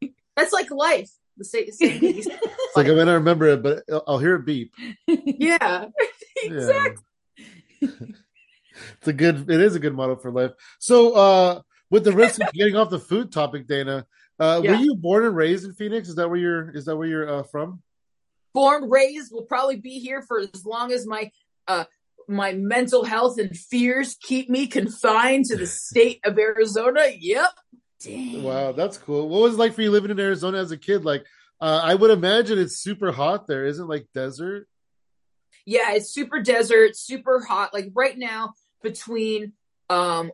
Yeah. 0.00 0.08
that's 0.36 0.52
like 0.52 0.70
life. 0.70 1.10
The 1.36 1.44
same, 1.44 1.70
same. 1.72 2.00
It's 2.02 2.76
like 2.76 2.86
I 2.86 2.90
may 2.94 3.04
not 3.04 3.12
remember 3.14 3.46
it, 3.46 3.62
but 3.62 3.82
I'll- 4.06 4.18
hear 4.18 4.36
it 4.36 4.46
beep. 4.46 4.74
Yeah, 5.06 5.86
Yeah. 6.44 6.50
exactly. 6.50 7.04
it's 7.80 9.08
a 9.08 9.12
good 9.12 9.50
it 9.50 9.60
is 9.60 9.74
a 9.74 9.78
good 9.80 9.94
model 9.94 10.16
for 10.16 10.30
life. 10.30 10.52
So 10.78 11.12
uh 11.14 11.60
with 11.90 12.04
the 12.04 12.12
risk 12.12 12.40
of 12.42 12.52
getting 12.52 12.76
off 12.76 12.90
the 12.90 12.98
food 12.98 13.32
topic, 13.32 13.66
Dana, 13.66 14.06
uh 14.38 14.60
Yeah. 14.62 14.72
were 14.72 14.76
you 14.84 14.94
born 14.96 15.24
and 15.24 15.36
raised 15.36 15.64
in 15.64 15.72
Phoenix? 15.74 16.08
Is 16.08 16.14
that 16.16 16.28
where 16.28 16.38
you're 16.38 16.70
is 16.70 16.84
that 16.86 16.96
where 16.96 17.06
you're 17.08 17.28
uh, 17.28 17.42
from? 17.44 17.82
Born, 18.54 18.90
raised, 18.90 19.32
will 19.32 19.44
probably 19.46 19.76
be 19.76 19.98
here 19.98 20.20
for 20.22 20.38
as 20.40 20.64
long 20.66 20.92
as 20.92 21.06
my 21.06 21.30
uh 21.68 21.84
my 22.28 22.52
mental 22.52 23.04
health 23.04 23.38
and 23.38 23.56
fears 23.56 24.16
keep 24.22 24.48
me 24.48 24.66
confined 24.66 25.46
to 25.46 25.56
the 25.56 25.66
state 25.66 26.20
of 26.24 26.38
Arizona. 26.38 27.06
Yep. 27.18 27.50
Dang. 28.04 28.42
Wow, 28.42 28.72
that's 28.72 28.98
cool. 28.98 29.28
What 29.28 29.42
was 29.42 29.54
it 29.54 29.58
like 29.58 29.74
for 29.74 29.82
you 29.82 29.90
living 29.90 30.10
in 30.10 30.20
Arizona 30.20 30.58
as 30.58 30.70
a 30.70 30.78
kid? 30.78 31.04
Like 31.04 31.24
uh 31.60 31.80
I 31.82 31.94
would 31.94 32.10
imagine 32.10 32.58
it's 32.58 32.78
super 32.78 33.12
hot 33.12 33.46
there. 33.46 33.64
Isn't 33.64 33.88
like 33.88 34.06
desert? 34.14 34.66
Yeah, 35.64 35.92
it's 35.92 36.12
super 36.12 36.40
desert, 36.40 36.96
super 36.96 37.40
hot. 37.40 37.72
Like 37.72 37.90
right 37.94 38.18
now, 38.18 38.54
between 38.82 39.52
um 39.88 40.32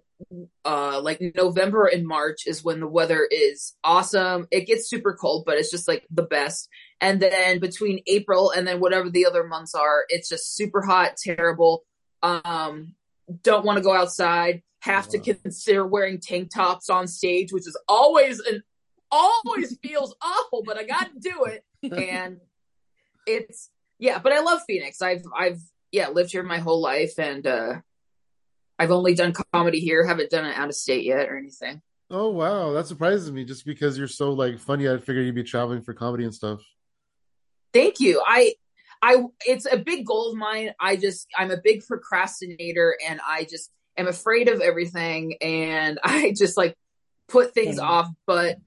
uh 0.64 1.00
like 1.00 1.20
November 1.36 1.86
and 1.86 2.06
March 2.06 2.46
is 2.46 2.64
when 2.64 2.80
the 2.80 2.86
weather 2.86 3.26
is 3.30 3.74
awesome. 3.84 4.46
It 4.50 4.66
gets 4.66 4.88
super 4.88 5.14
cold, 5.14 5.44
but 5.44 5.58
it's 5.58 5.70
just 5.70 5.88
like 5.88 6.06
the 6.10 6.22
best. 6.22 6.68
And 7.00 7.20
then 7.20 7.60
between 7.60 8.00
April 8.06 8.50
and 8.50 8.66
then 8.66 8.80
whatever 8.80 9.10
the 9.10 9.26
other 9.26 9.44
months 9.44 9.74
are, 9.74 10.04
it's 10.08 10.28
just 10.28 10.54
super 10.56 10.82
hot, 10.82 11.16
terrible. 11.22 11.84
Um 12.22 12.94
don't 13.42 13.64
want 13.64 13.76
to 13.78 13.82
go 13.82 13.94
outside, 13.94 14.62
have 14.80 15.08
to 15.08 15.18
consider 15.18 15.86
wearing 15.86 16.20
tank 16.20 16.50
tops 16.54 16.88
on 16.88 17.06
stage, 17.06 17.52
which 17.52 17.66
is 17.66 17.78
always 17.88 18.40
an 18.40 18.62
always 19.10 19.76
feels 19.82 20.14
awful, 20.22 20.62
but 20.64 20.78
I 20.78 20.84
got 20.84 21.12
to 21.12 21.20
do 21.20 21.44
it. 21.44 21.64
And 21.92 22.38
it's 23.26 23.70
yeah, 23.98 24.18
but 24.18 24.32
I 24.32 24.40
love 24.40 24.60
Phoenix. 24.66 25.02
I've 25.02 25.24
I've 25.36 25.60
yeah 25.90 26.08
lived 26.08 26.32
here 26.32 26.42
my 26.42 26.58
whole 26.58 26.80
life, 26.80 27.18
and 27.18 27.46
uh 27.46 27.74
I've 28.78 28.92
only 28.92 29.14
done 29.14 29.34
comedy 29.52 29.80
here. 29.80 30.06
Haven't 30.06 30.30
done 30.30 30.46
it 30.46 30.56
out 30.56 30.68
of 30.68 30.74
state 30.74 31.04
yet 31.04 31.28
or 31.28 31.36
anything. 31.36 31.82
Oh 32.10 32.30
wow, 32.30 32.72
that 32.72 32.86
surprises 32.86 33.30
me 33.30 33.44
just 33.44 33.66
because 33.66 33.98
you're 33.98 34.06
so 34.06 34.32
like 34.32 34.58
funny. 34.58 34.88
I 34.88 34.98
figured 34.98 35.26
you'd 35.26 35.34
be 35.34 35.42
traveling 35.42 35.82
for 35.82 35.94
comedy 35.94 36.24
and 36.24 36.34
stuff. 36.34 36.60
Thank 37.72 38.00
you. 38.00 38.22
I 38.24 38.54
I 39.02 39.24
it's 39.46 39.66
a 39.70 39.76
big 39.78 40.06
goal 40.06 40.30
of 40.30 40.36
mine. 40.36 40.74
I 40.80 40.96
just 40.96 41.26
I'm 41.36 41.50
a 41.50 41.56
big 41.62 41.86
procrastinator, 41.86 42.96
and 43.08 43.20
I 43.26 43.44
just 43.44 43.70
am 43.96 44.08
afraid 44.08 44.48
of 44.48 44.60
everything, 44.60 45.34
and 45.40 45.98
I 46.04 46.34
just 46.36 46.56
like 46.56 46.76
put 47.28 47.54
things 47.54 47.76
Same. 47.76 47.84
off. 47.86 48.08
But 48.26 48.58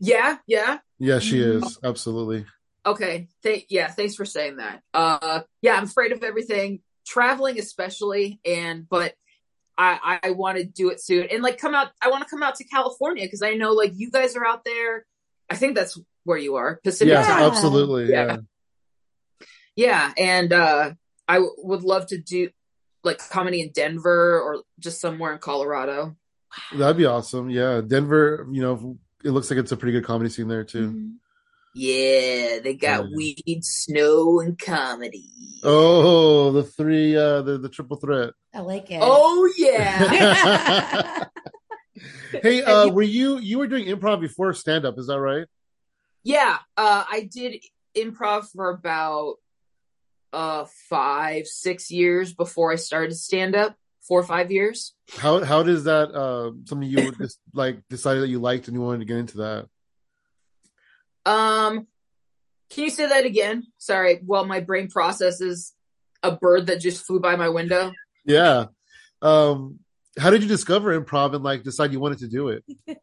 yeah, 0.00 0.38
yeah. 0.46 0.78
Yeah, 0.98 1.18
she 1.18 1.38
Mhm. 1.38 1.64
is. 1.64 1.78
Absolutely. 1.82 2.44
Okay. 2.86 3.28
Th- 3.42 3.66
yeah, 3.68 3.88
thanks 3.88 4.14
for 4.14 4.24
saying 4.24 4.56
that. 4.56 4.82
Uh 4.94 5.40
yeah, 5.62 5.74
I'm 5.76 5.84
afraid 5.84 6.12
of 6.12 6.22
everything, 6.22 6.80
traveling 7.06 7.58
especially, 7.58 8.40
and 8.44 8.88
but 8.88 9.14
I 9.76 10.18
I 10.24 10.30
want 10.30 10.58
to 10.58 10.64
do 10.64 10.90
it 10.90 11.00
soon. 11.00 11.28
And 11.30 11.42
like 11.42 11.58
come 11.58 11.74
out 11.74 11.88
I 12.02 12.10
want 12.10 12.24
to 12.24 12.28
come 12.30 12.42
out 12.42 12.56
to 12.56 12.64
California 12.64 13.24
because 13.24 13.42
I 13.42 13.54
know 13.54 13.72
like 13.72 13.92
you 13.94 14.10
guys 14.10 14.36
are 14.36 14.46
out 14.46 14.64
there. 14.64 15.06
I 15.50 15.56
think 15.56 15.74
that's 15.76 15.98
where 16.24 16.38
you 16.38 16.56
are. 16.56 16.80
Pacific 16.84 17.12
Yeah, 17.12 17.22
time. 17.22 17.42
Absolutely. 17.44 18.10
Yeah. 18.10 18.26
Yeah. 18.26 18.36
Yeah, 19.78 20.12
and 20.18 20.52
uh 20.52 20.94
I 21.28 21.34
w- 21.34 21.54
would 21.58 21.82
love 21.82 22.06
to 22.08 22.18
do 22.18 22.50
like 23.04 23.18
comedy 23.30 23.60
in 23.60 23.70
Denver 23.70 24.40
or 24.40 24.62
just 24.80 25.00
somewhere 25.00 25.32
in 25.32 25.38
Colorado. 25.38 26.16
That'd 26.76 26.96
be 26.96 27.04
awesome. 27.06 27.48
Yeah. 27.48 27.80
Denver, 27.86 28.48
you 28.50 28.60
know, 28.60 28.98
it 29.24 29.30
looks 29.30 29.50
like 29.50 29.58
it's 29.60 29.70
a 29.70 29.76
pretty 29.76 29.92
good 29.92 30.04
comedy 30.04 30.30
scene 30.30 30.48
there 30.48 30.64
too. 30.64 30.90
Mhm. 30.90 31.12
Yeah, 31.74 32.58
they 32.58 32.74
got 32.74 33.04
Yeah. 33.04 33.16
weed, 33.16 33.60
snow, 33.62 34.40
and 34.40 34.58
comedy. 34.58 35.30
Oh, 35.62 36.50
the 36.50 36.64
three, 36.64 37.14
uh, 37.14 37.42
the 37.42 37.58
the 37.58 37.68
triple 37.68 37.98
threat. 37.98 38.30
I 38.52 38.60
like 38.60 38.90
it. 38.90 38.98
Oh, 39.00 39.48
yeah. 39.56 41.24
hey, 42.42 42.62
uh, 42.62 42.88
were 42.88 43.02
you 43.02 43.38
you 43.38 43.58
were 43.58 43.68
doing 43.68 43.86
improv 43.86 44.20
before 44.20 44.52
stand 44.54 44.84
up? 44.86 44.98
Is 44.98 45.06
that 45.06 45.20
right? 45.20 45.46
yeah, 46.24 46.58
uh, 46.76 47.04
I 47.08 47.28
did 47.32 47.62
improv 47.96 48.50
for 48.50 48.70
about 48.70 49.36
uh 50.32 50.66
five, 50.88 51.46
six 51.46 51.90
years 51.90 52.32
before 52.34 52.72
I 52.72 52.76
started 52.76 53.14
stand 53.14 53.54
up. 53.54 53.76
Four 54.02 54.20
or 54.20 54.24
five 54.24 54.50
years. 54.50 54.94
How 55.18 55.44
how 55.44 55.62
does 55.62 55.84
that 55.84 56.10
uh 56.14 56.52
something 56.64 56.88
you 56.88 57.12
just 57.12 57.38
like 57.52 57.86
decided 57.90 58.22
that 58.22 58.28
you 58.28 58.38
liked 58.38 58.66
and 58.66 58.74
you 58.74 58.80
wanted 58.80 59.00
to 59.00 59.04
get 59.04 59.18
into 59.18 59.36
that? 59.38 59.66
Um, 61.26 61.86
can 62.70 62.84
you 62.84 62.90
say 62.90 63.06
that 63.06 63.26
again? 63.26 63.64
Sorry. 63.76 64.20
Well, 64.24 64.46
my 64.46 64.60
brain 64.60 64.88
processes 64.88 65.74
a 66.22 66.32
bird 66.32 66.66
that 66.66 66.80
just 66.80 67.06
flew 67.06 67.20
by 67.20 67.36
my 67.36 67.48
window. 67.48 67.92
Yeah. 68.24 68.66
Um, 69.22 69.80
how 70.18 70.30
did 70.30 70.42
you 70.42 70.48
discover 70.48 70.98
improv 70.98 71.34
and 71.34 71.44
like 71.44 71.62
decide 71.62 71.92
you 71.92 72.00
wanted 72.00 72.18
to 72.18 72.28
do 72.28 72.48
it? 72.48 72.64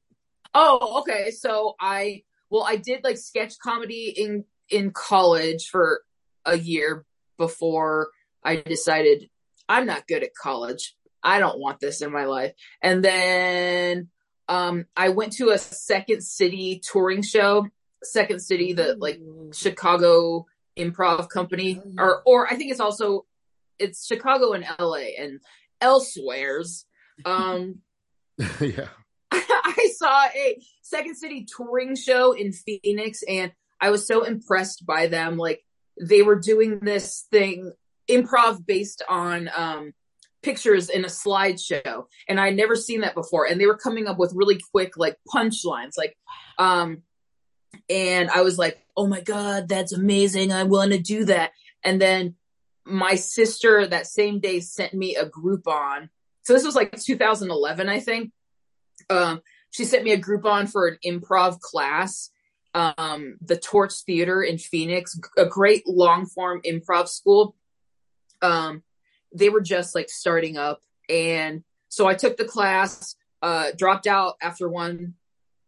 Oh, 0.58 1.02
okay. 1.02 1.32
So 1.32 1.76
I 1.82 2.24
well, 2.50 2.64
I 2.64 2.78
did 2.78 3.04
like 3.04 3.18
sketch 3.18 3.60
comedy 3.60 4.14
in 4.16 4.46
in 4.70 4.92
college 4.92 5.68
for 5.68 6.02
a 6.46 6.58
year 6.58 7.06
before 7.38 8.10
I 8.44 8.58
decided 8.58 9.30
I'm 9.68 9.86
not 9.86 10.08
good 10.08 10.24
at 10.24 10.36
college. 10.36 10.96
I 11.24 11.40
don't 11.40 11.60
want 11.60 11.80
this 11.80 12.02
in 12.02 12.12
my 12.12 12.26
life. 12.26 12.54
And 12.82 13.04
then 13.04 14.10
um 14.48 14.86
I 14.96 15.10
went 15.10 15.34
to 15.34 15.50
a 15.50 15.58
Second 15.58 16.22
City 16.24 16.82
touring 16.84 17.24
show. 17.24 17.68
Second 18.04 18.40
City, 18.42 18.74
the 18.74 18.96
like 19.00 19.20
Chicago 19.54 20.46
improv 20.78 21.30
company 21.30 21.82
Oh, 21.98 22.04
or 22.04 22.22
or 22.26 22.48
I 22.48 22.56
think 22.56 22.72
it's 22.72 22.80
also 22.80 23.26
it's 23.80 24.06
Chicago 24.06 24.54
and 24.54 24.66
LA 24.80 25.16
and 25.20 25.40
elsewheres. 25.82 26.86
Um 27.26 27.80
yeah. 28.60 28.90
I 29.32 29.90
saw 29.96 30.26
a 30.26 30.62
Second 30.84 31.16
City 31.16 31.46
touring 31.46 31.96
show 31.96 32.34
in 32.34 32.54
Phoenix 32.54 33.24
and 33.28 33.52
I 33.82 33.90
was 33.90 34.08
so 34.08 34.24
impressed 34.24 34.86
by 34.86 35.08
them. 35.08 35.38
Like 35.38 35.65
they 36.00 36.22
were 36.22 36.40
doing 36.40 36.80
this 36.80 37.26
thing 37.32 37.72
improv 38.10 38.66
based 38.66 39.02
on 39.10 39.50
um 39.56 39.94
pictures 40.44 40.90
in 40.90 41.04
a 41.04 41.08
slideshow 41.08 42.04
and 42.30 42.40
I'd 42.40 42.56
never 42.56 42.76
seen 42.76 43.02
that 43.02 43.16
before 43.16 43.48
and 43.48 43.60
they 43.60 43.66
were 43.66 43.78
coming 43.78 44.06
up 44.06 44.20
with 44.20 44.32
really 44.36 44.60
quick 44.72 44.96
like 44.96 45.18
punchlines 45.34 45.94
like 45.98 46.16
um 46.60 47.02
and 47.90 48.30
I 48.30 48.42
was 48.42 48.58
like, 48.58 48.80
"Oh 48.96 49.08
my 49.08 49.22
god, 49.22 49.68
that's 49.68 49.94
amazing. 49.94 50.52
I 50.52 50.64
want 50.64 50.92
to 50.92 51.00
do 51.00 51.26
that." 51.26 51.52
And 51.84 52.02
then 52.02 52.36
my 52.86 53.16
sister 53.16 53.86
that 53.88 54.08
same 54.08 54.40
day 54.40 54.60
sent 54.60 54.94
me 54.94 55.16
a 55.16 55.30
Groupon. 55.30 56.10
So 56.44 56.54
this 56.54 56.64
was 56.64 56.76
like 56.76 56.92
2011, 57.00 57.90
I 57.90 58.00
think. 58.00 58.32
Um, 59.10 59.42
she 59.72 59.86
sent 59.86 60.04
me 60.04 60.12
a 60.12 60.20
Groupon 60.20 60.70
for 60.72 60.88
an 60.88 60.98
improv 61.06 61.60
class. 61.60 62.30
Um, 62.76 63.38
the 63.42 63.58
Torch 63.58 63.94
Theater 64.06 64.44
in 64.44 64.58
Phoenix, 64.58 65.20
a 65.38 65.46
great 65.46 65.88
long 65.88 66.26
form 66.26 66.62
improv 66.66 67.08
school. 67.08 67.56
Um, 68.42 68.84
they 69.34 69.50
were 69.50 69.62
just 69.62 69.96
like 69.96 70.10
starting 70.10 70.58
up, 70.58 70.82
and 71.10 71.64
so 71.90 72.08
I 72.08 72.14
took 72.14 72.38
the 72.38 72.46
class. 72.46 73.16
Uh, 73.42 73.68
dropped 73.78 74.08
out 74.08 74.36
after 74.42 74.68
one 74.68 75.14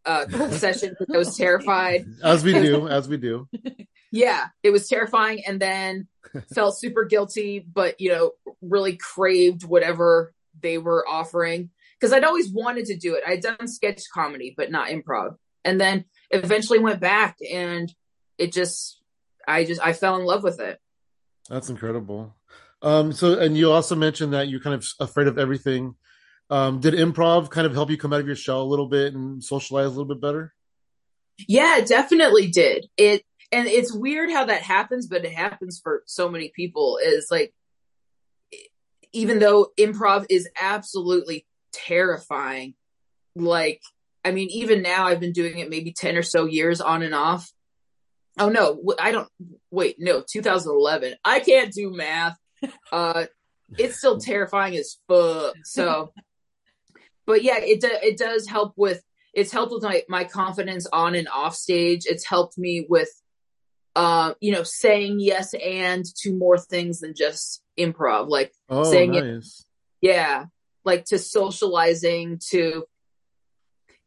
uh, 0.06 0.28
session 0.50 0.96
because 0.98 1.14
I 1.14 1.18
was 1.18 1.38
terrified 1.38 2.08
As 2.24 2.44
we 2.44 2.54
do, 2.54 2.88
as 2.88 3.08
we 3.08 3.18
do. 3.18 3.48
yeah 4.12 4.48
it 4.64 4.72
was 4.72 4.88
terrifying 4.88 5.44
and 5.46 5.60
then 5.60 6.08
felt 6.54 6.78
super 6.78 7.06
guilty 7.06 7.60
but 7.60 8.00
you 8.00 8.10
know 8.12 8.32
really 8.62 8.96
craved 8.96 9.64
whatever 9.64 10.34
they 10.62 10.78
were 10.78 11.08
offering 11.08 11.70
because 12.00 12.14
i'd 12.14 12.24
always 12.24 12.50
wanted 12.50 12.86
to 12.86 12.96
do 12.96 13.16
it 13.16 13.24
i'd 13.28 13.42
done 13.42 13.68
sketch 13.68 14.04
comedy 14.14 14.54
but 14.56 14.72
not 14.72 14.90
improv 14.90 15.36
and 15.66 15.80
then 15.80 16.06
eventually 16.32 16.80
went 16.80 17.00
back 17.00 17.38
and 17.52 17.94
it 18.38 18.52
just 18.52 19.02
i 19.48 19.64
just 19.64 19.82
i 19.82 19.94
fell 19.94 20.18
in 20.18 20.26
love 20.26 20.44
with 20.44 20.60
it 20.60 20.80
That's 21.50 21.70
incredible. 21.70 22.36
Um, 22.82 23.12
so 23.12 23.40
and 23.40 23.58
you 23.58 23.72
also 23.72 23.96
mentioned 23.96 24.34
that 24.34 24.50
you're 24.50 24.60
kind 24.60 24.76
of 24.76 24.86
afraid 25.00 25.28
of 25.28 25.40
everything. 25.40 25.96
Um, 26.50 26.80
did 26.80 26.94
improv 26.94 27.50
kind 27.50 27.66
of 27.66 27.74
help 27.74 27.90
you 27.90 27.98
come 27.98 28.14
out 28.14 28.20
of 28.20 28.28
your 28.28 28.36
shell 28.36 28.62
a 28.62 28.72
little 28.72 28.88
bit 28.88 29.14
and 29.14 29.44
socialize 29.44 29.88
a 29.88 29.90
little 29.90 30.06
bit 30.06 30.22
better? 30.22 30.54
yeah 31.48 31.78
it 31.78 31.88
definitely 31.88 32.48
did 32.48 32.88
it 32.98 33.24
and 33.52 33.68
it's 33.68 33.94
weird 33.94 34.32
how 34.32 34.46
that 34.46 34.62
happens 34.62 35.08
but 35.08 35.26
it 35.26 35.34
happens 35.34 35.80
for 35.82 36.04
so 36.06 36.30
many 36.30 36.52
people 36.56 37.00
is 37.04 37.28
like 37.30 37.54
even 39.14 39.40
though 39.40 39.68
improv 39.78 40.26
is 40.30 40.50
absolutely 40.60 41.46
terrifying 41.72 42.74
like 43.36 43.82
i 44.28 44.32
mean 44.32 44.50
even 44.50 44.82
now 44.82 45.06
i've 45.08 45.20
been 45.20 45.32
doing 45.34 45.58
it 45.60 45.70
maybe 45.70 45.92
10 45.92 46.16
or 46.18 46.24
so 46.24 46.46
years 46.46 46.82
on 46.82 47.02
and 47.04 47.16
off. 47.16 47.52
Oh 48.40 48.50
no 48.50 48.80
I 49.00 49.12
don't 49.12 49.30
wait 49.72 49.96
no 50.00 50.24
2011 50.28 51.16
i 51.26 51.40
can't 51.40 51.72
do 51.74 51.92
math. 51.92 52.38
Uh 52.92 53.26
it's 53.78 53.98
still 53.98 54.18
terrifying 54.20 54.76
as 54.78 54.98
fuck 55.08 55.56
so. 55.64 56.12
But 57.26 57.44
yeah 57.44 57.58
it 57.58 57.82
do, 57.82 57.90
it 57.92 58.18
does 58.18 58.48
help 58.48 58.74
with 58.78 59.02
it's 59.34 59.52
helped 59.52 59.74
with 59.74 59.84
my 59.84 60.04
my 60.08 60.24
confidence 60.24 60.88
on 60.92 61.14
and 61.16 61.28
off 61.28 61.56
stage. 61.56 62.04
It's 62.06 62.26
helped 62.26 62.58
me 62.58 62.86
with 62.90 63.10
uh 63.96 64.34
you 64.40 64.52
know 64.52 64.64
saying 64.64 65.20
yes 65.20 65.54
and 65.54 66.06
to 66.22 66.34
more 66.34 66.58
things 66.58 67.00
than 67.02 67.14
just 67.16 67.62
improv 67.78 68.30
like 68.30 68.52
Oh, 68.70 68.84
Saying 68.84 69.14
it- 69.16 69.26
nice. 69.26 69.66
yeah 70.02 70.46
like 70.86 71.06
to 71.06 71.18
socializing 71.20 72.40
to 72.52 72.86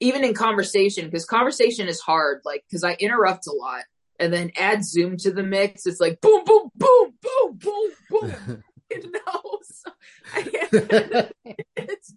even 0.00 0.24
in 0.24 0.34
conversation 0.34 1.04
because 1.06 1.24
conversation 1.24 1.88
is 1.88 2.00
hard 2.00 2.40
like 2.44 2.64
because 2.68 2.82
i 2.82 2.94
interrupt 2.94 3.46
a 3.46 3.52
lot 3.52 3.84
and 4.20 4.32
then 4.32 4.52
add 4.56 4.84
zoom 4.84 5.16
to 5.16 5.32
the 5.32 5.42
mix. 5.42 5.86
It's 5.86 5.98
like 5.98 6.20
boom 6.20 6.44
boom 6.44 6.70
boom 6.76 7.14
boom 7.20 7.58
boom 7.58 7.90
boom. 8.10 8.62
You 8.92 9.12
know 9.12 9.58
so 9.62 9.92
it's 11.76 12.14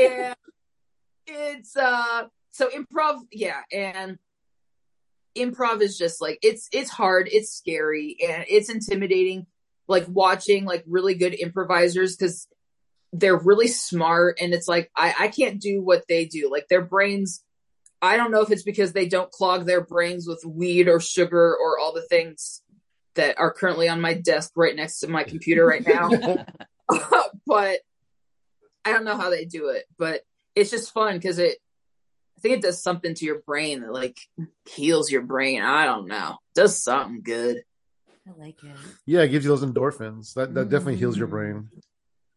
and 0.00 0.34
it's 1.28 1.76
uh 1.76 2.24
so 2.50 2.68
improv 2.70 3.20
yeah 3.30 3.60
and 3.72 4.18
improv 5.38 5.80
is 5.80 5.96
just 5.96 6.20
like 6.20 6.40
it's 6.42 6.68
it's 6.72 6.90
hard 6.90 7.28
it's 7.30 7.52
scary 7.52 8.16
and 8.20 8.44
it's 8.48 8.68
intimidating 8.68 9.46
like 9.86 10.04
watching 10.08 10.64
like 10.64 10.82
really 10.88 11.14
good 11.14 11.34
improvisers 11.34 12.16
because 12.16 12.48
they're 13.12 13.38
really 13.38 13.68
smart 13.68 14.38
and 14.40 14.54
it's 14.54 14.68
like 14.68 14.90
I, 14.96 15.14
I 15.20 15.28
can't 15.28 15.60
do 15.60 15.82
what 15.82 16.04
they 16.08 16.24
do 16.24 16.50
like 16.50 16.68
their 16.68 16.84
brains 16.84 17.44
i 18.00 18.16
don't 18.16 18.30
know 18.30 18.40
if 18.40 18.50
it's 18.50 18.62
because 18.62 18.92
they 18.92 19.06
don't 19.06 19.30
clog 19.30 19.66
their 19.66 19.82
brains 19.82 20.26
with 20.26 20.44
weed 20.46 20.88
or 20.88 20.98
sugar 20.98 21.56
or 21.56 21.78
all 21.78 21.92
the 21.92 22.06
things 22.06 22.62
that 23.14 23.38
are 23.38 23.52
currently 23.52 23.88
on 23.88 24.00
my 24.00 24.14
desk 24.14 24.52
right 24.56 24.74
next 24.74 25.00
to 25.00 25.08
my 25.08 25.24
computer 25.24 25.66
right 25.66 25.86
now 25.86 26.10
but 27.46 27.80
I 28.84 28.92
don't 28.92 29.04
know 29.04 29.16
how 29.16 29.30
they 29.30 29.44
do 29.44 29.68
it, 29.68 29.84
but 29.98 30.22
it's 30.54 30.70
just 30.70 30.92
fun 30.92 31.14
because 31.14 31.38
it. 31.38 31.58
I 32.36 32.40
think 32.42 32.56
it 32.56 32.62
does 32.62 32.82
something 32.82 33.14
to 33.14 33.24
your 33.24 33.40
brain 33.42 33.82
that 33.82 33.92
like 33.92 34.18
heals 34.68 35.10
your 35.12 35.22
brain. 35.22 35.62
I 35.62 35.84
don't 35.84 36.08
know, 36.08 36.38
does 36.54 36.82
something 36.82 37.22
good. 37.22 37.62
I 38.26 38.30
like 38.38 38.62
it. 38.64 38.76
yeah, 39.06 39.22
it 39.22 39.28
gives 39.28 39.44
you 39.44 39.50
those 39.50 39.64
endorphins. 39.64 40.34
That 40.34 40.54
that 40.54 40.68
definitely 40.68 40.96
heals 40.96 41.16
your 41.16 41.28
mm-hmm. 41.28 41.36
brain. 41.36 41.68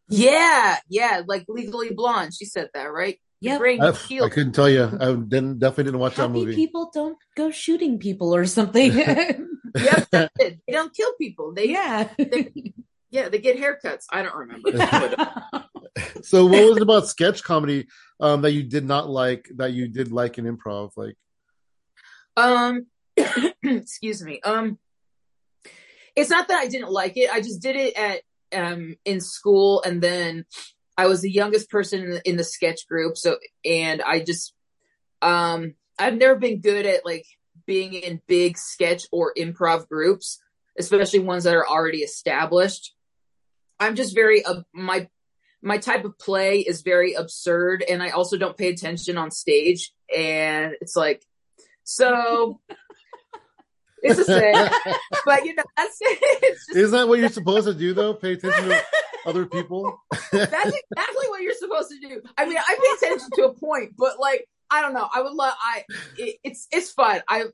Yeah, 0.08 0.76
yeah, 0.88 1.22
like 1.26 1.44
Legally 1.48 1.90
Blonde. 1.92 2.32
She 2.34 2.44
said 2.44 2.70
that 2.74 2.84
right. 2.84 3.18
Yeah, 3.40 3.58
I, 3.58 3.76
gets 3.76 4.04
I 4.04 4.06
healed. 4.06 4.32
couldn't 4.32 4.52
tell 4.52 4.68
you. 4.68 4.84
I 4.84 5.12
didn't 5.12 5.58
definitely 5.58 5.84
didn't 5.84 6.00
watch 6.00 6.14
that 6.16 6.22
Happy 6.22 6.32
movie. 6.32 6.54
people 6.54 6.90
don't 6.94 7.18
go 7.36 7.50
shooting 7.50 7.98
people 7.98 8.34
or 8.34 8.46
something. 8.46 8.92
Yep. 9.76 10.30
They 10.38 10.58
don't 10.68 10.94
kill 10.94 11.12
people. 11.20 11.52
They 11.52 11.68
yeah. 11.68 12.08
yeah, 13.10 13.28
they 13.28 13.38
get 13.38 13.58
haircuts. 13.58 14.04
I 14.10 14.22
don't 14.22 14.34
remember. 14.34 14.70
So 16.22 16.44
what 16.44 16.62
was 16.66 16.76
it 16.76 16.82
about 16.82 17.06
sketch 17.06 17.42
comedy 17.42 17.86
um, 18.20 18.42
that 18.42 18.52
you 18.52 18.62
did 18.62 18.84
not 18.84 19.08
like 19.08 19.48
that 19.56 19.72
you 19.72 19.88
did 19.88 20.12
like 20.12 20.38
in 20.38 20.44
improv? 20.44 20.90
Like 20.96 21.16
um, 22.36 22.86
excuse 23.62 24.22
me. 24.22 24.40
Um, 24.40 24.78
it's 26.14 26.28
not 26.28 26.48
that 26.48 26.58
I 26.58 26.68
didn't 26.68 26.90
like 26.90 27.16
it. 27.16 27.30
I 27.30 27.40
just 27.40 27.62
did 27.62 27.76
it 27.76 27.96
at 27.96 28.20
um 28.54 28.96
in 29.04 29.20
school, 29.20 29.82
and 29.84 30.02
then 30.02 30.44
I 30.96 31.06
was 31.06 31.20
the 31.20 31.30
youngest 31.30 31.70
person 31.70 32.02
in 32.02 32.10
the, 32.10 32.28
in 32.28 32.36
the 32.36 32.44
sketch 32.44 32.86
group. 32.88 33.16
So, 33.16 33.38
and 33.64 34.02
I 34.02 34.20
just 34.20 34.54
um 35.22 35.74
I've 35.98 36.16
never 36.16 36.36
been 36.36 36.60
good 36.60 36.86
at 36.86 37.04
like 37.04 37.26
being 37.66 37.94
in 37.94 38.20
big 38.26 38.58
sketch 38.58 39.04
or 39.12 39.32
improv 39.36 39.88
groups, 39.88 40.40
especially 40.78 41.20
ones 41.20 41.44
that 41.44 41.54
are 41.54 41.66
already 41.66 41.98
established. 41.98 42.94
I'm 43.80 43.94
just 43.94 44.14
very 44.14 44.44
uh, 44.44 44.62
my 44.72 45.08
my 45.62 45.78
type 45.78 46.04
of 46.04 46.18
play 46.18 46.60
is 46.60 46.82
very 46.82 47.14
absurd, 47.14 47.82
and 47.88 48.02
I 48.02 48.10
also 48.10 48.36
don't 48.36 48.56
pay 48.56 48.68
attention 48.68 49.16
on 49.16 49.30
stage. 49.30 49.92
and 50.14 50.74
it's 50.80 50.94
like, 50.94 51.24
so 51.82 52.60
it's 54.02 54.20
a 54.20 54.24
thing. 54.24 54.54
but 55.26 55.44
you 55.44 55.54
know, 55.54 55.64
that's 55.76 55.98
just, 56.42 56.76
Isn't 56.76 56.90
that 56.92 57.08
what 57.08 57.18
you're 57.18 57.28
supposed 57.28 57.66
to 57.66 57.74
do 57.74 57.94
though? 57.94 58.14
Pay 58.14 58.32
attention 58.32 58.68
to 58.68 58.82
other 59.26 59.46
people. 59.46 60.00
that's 60.10 60.32
exactly 60.32 61.28
what 61.28 61.42
you're 61.42 61.54
supposed 61.54 61.90
to 61.90 61.98
do. 62.00 62.22
I 62.36 62.46
mean, 62.46 62.58
I 62.58 62.96
pay 63.00 63.06
attention 63.06 63.28
to 63.34 63.44
a 63.46 63.54
point, 63.54 63.94
but 63.96 64.18
like, 64.18 64.48
I 64.70 64.82
don't 64.82 64.94
know. 64.94 65.08
I 65.12 65.22
would 65.22 65.32
love. 65.32 65.54
I 65.60 65.84
it, 66.16 66.36
it's 66.42 66.66
it's 66.70 66.90
fun. 66.90 67.20
I, 67.28 67.44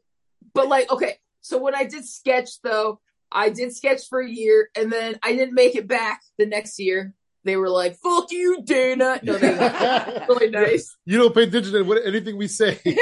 but 0.54 0.68
like, 0.68 0.90
okay. 0.90 1.18
So 1.40 1.58
when 1.58 1.74
I 1.74 1.84
did 1.84 2.06
sketch 2.06 2.60
though, 2.62 3.00
I 3.30 3.50
did 3.50 3.74
sketch 3.74 4.08
for 4.08 4.20
a 4.20 4.28
year, 4.28 4.68
and 4.76 4.92
then 4.92 5.18
I 5.22 5.32
didn't 5.32 5.54
make 5.54 5.74
it 5.74 5.88
back 5.88 6.22
the 6.38 6.46
next 6.46 6.78
year 6.78 7.14
they 7.44 7.56
were 7.56 7.68
like, 7.68 7.96
"Fuck 7.98 8.30
you, 8.30 8.62
Dana." 8.62 9.20
No, 9.22 9.36
they 9.36 9.50
were 9.50 10.24
really 10.28 10.50
nice. 10.50 10.96
You 11.04 11.18
don't 11.18 11.34
pay 11.34 11.44
attention 11.44 11.72
to 11.72 11.82
what, 11.82 12.04
anything 12.04 12.36
we 12.36 12.48
say. 12.48 12.78
yeah, 12.84 12.94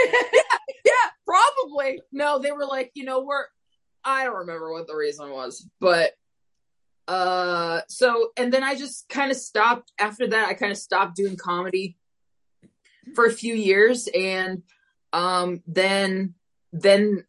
yeah, 0.84 0.92
probably. 1.30 2.00
No, 2.12 2.38
they 2.38 2.52
were 2.52 2.66
like, 2.66 2.90
you 2.94 3.04
know, 3.04 3.22
we're. 3.22 3.44
I 4.02 4.24
don't 4.24 4.36
remember 4.36 4.72
what 4.72 4.86
the 4.86 4.96
reason 4.96 5.30
was, 5.30 5.68
but 5.78 6.12
uh, 7.06 7.82
so 7.88 8.30
and 8.36 8.52
then 8.52 8.62
I 8.62 8.74
just 8.74 9.08
kind 9.08 9.30
of 9.30 9.36
stopped. 9.36 9.92
After 9.98 10.26
that, 10.28 10.48
I 10.48 10.54
kind 10.54 10.72
of 10.72 10.78
stopped 10.78 11.16
doing 11.16 11.36
comedy 11.36 11.96
for 13.14 13.26
a 13.26 13.32
few 13.32 13.54
years, 13.54 14.08
and 14.14 14.62
um, 15.12 15.62
then 15.66 16.34
then 16.72 17.24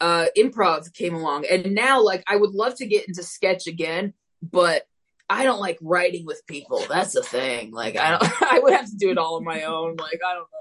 uh 0.00 0.26
improv 0.36 0.92
came 0.92 1.14
along 1.14 1.46
and 1.48 1.72
now 1.72 2.02
like 2.02 2.24
i 2.26 2.34
would 2.34 2.50
love 2.50 2.74
to 2.74 2.84
get 2.84 3.06
into 3.06 3.22
sketch 3.22 3.68
again 3.68 4.12
but 4.42 4.82
I 5.28 5.44
don't 5.44 5.60
like 5.60 5.78
writing 5.80 6.26
with 6.26 6.46
people. 6.46 6.82
That's 6.88 7.14
the 7.14 7.22
thing. 7.22 7.70
Like 7.70 7.96
I 7.96 8.10
don't 8.10 8.42
I 8.52 8.58
would 8.58 8.72
have 8.72 8.86
to 8.86 8.96
do 8.96 9.10
it 9.10 9.18
all 9.18 9.36
on 9.36 9.44
my 9.44 9.62
own. 9.62 9.96
Like 9.96 10.20
I 10.26 10.34
don't 10.34 10.40
know. 10.40 10.58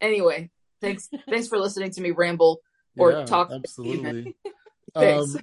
Anyway, 0.00 0.50
thanks 0.84 1.08
thanks 1.28 1.48
for 1.48 1.58
listening 1.58 1.90
to 1.92 2.00
me 2.00 2.10
ramble 2.10 2.60
or 2.96 3.12
yeah, 3.12 3.24
talk. 3.24 3.50
Absolutely. 3.50 4.34
um, 4.94 5.36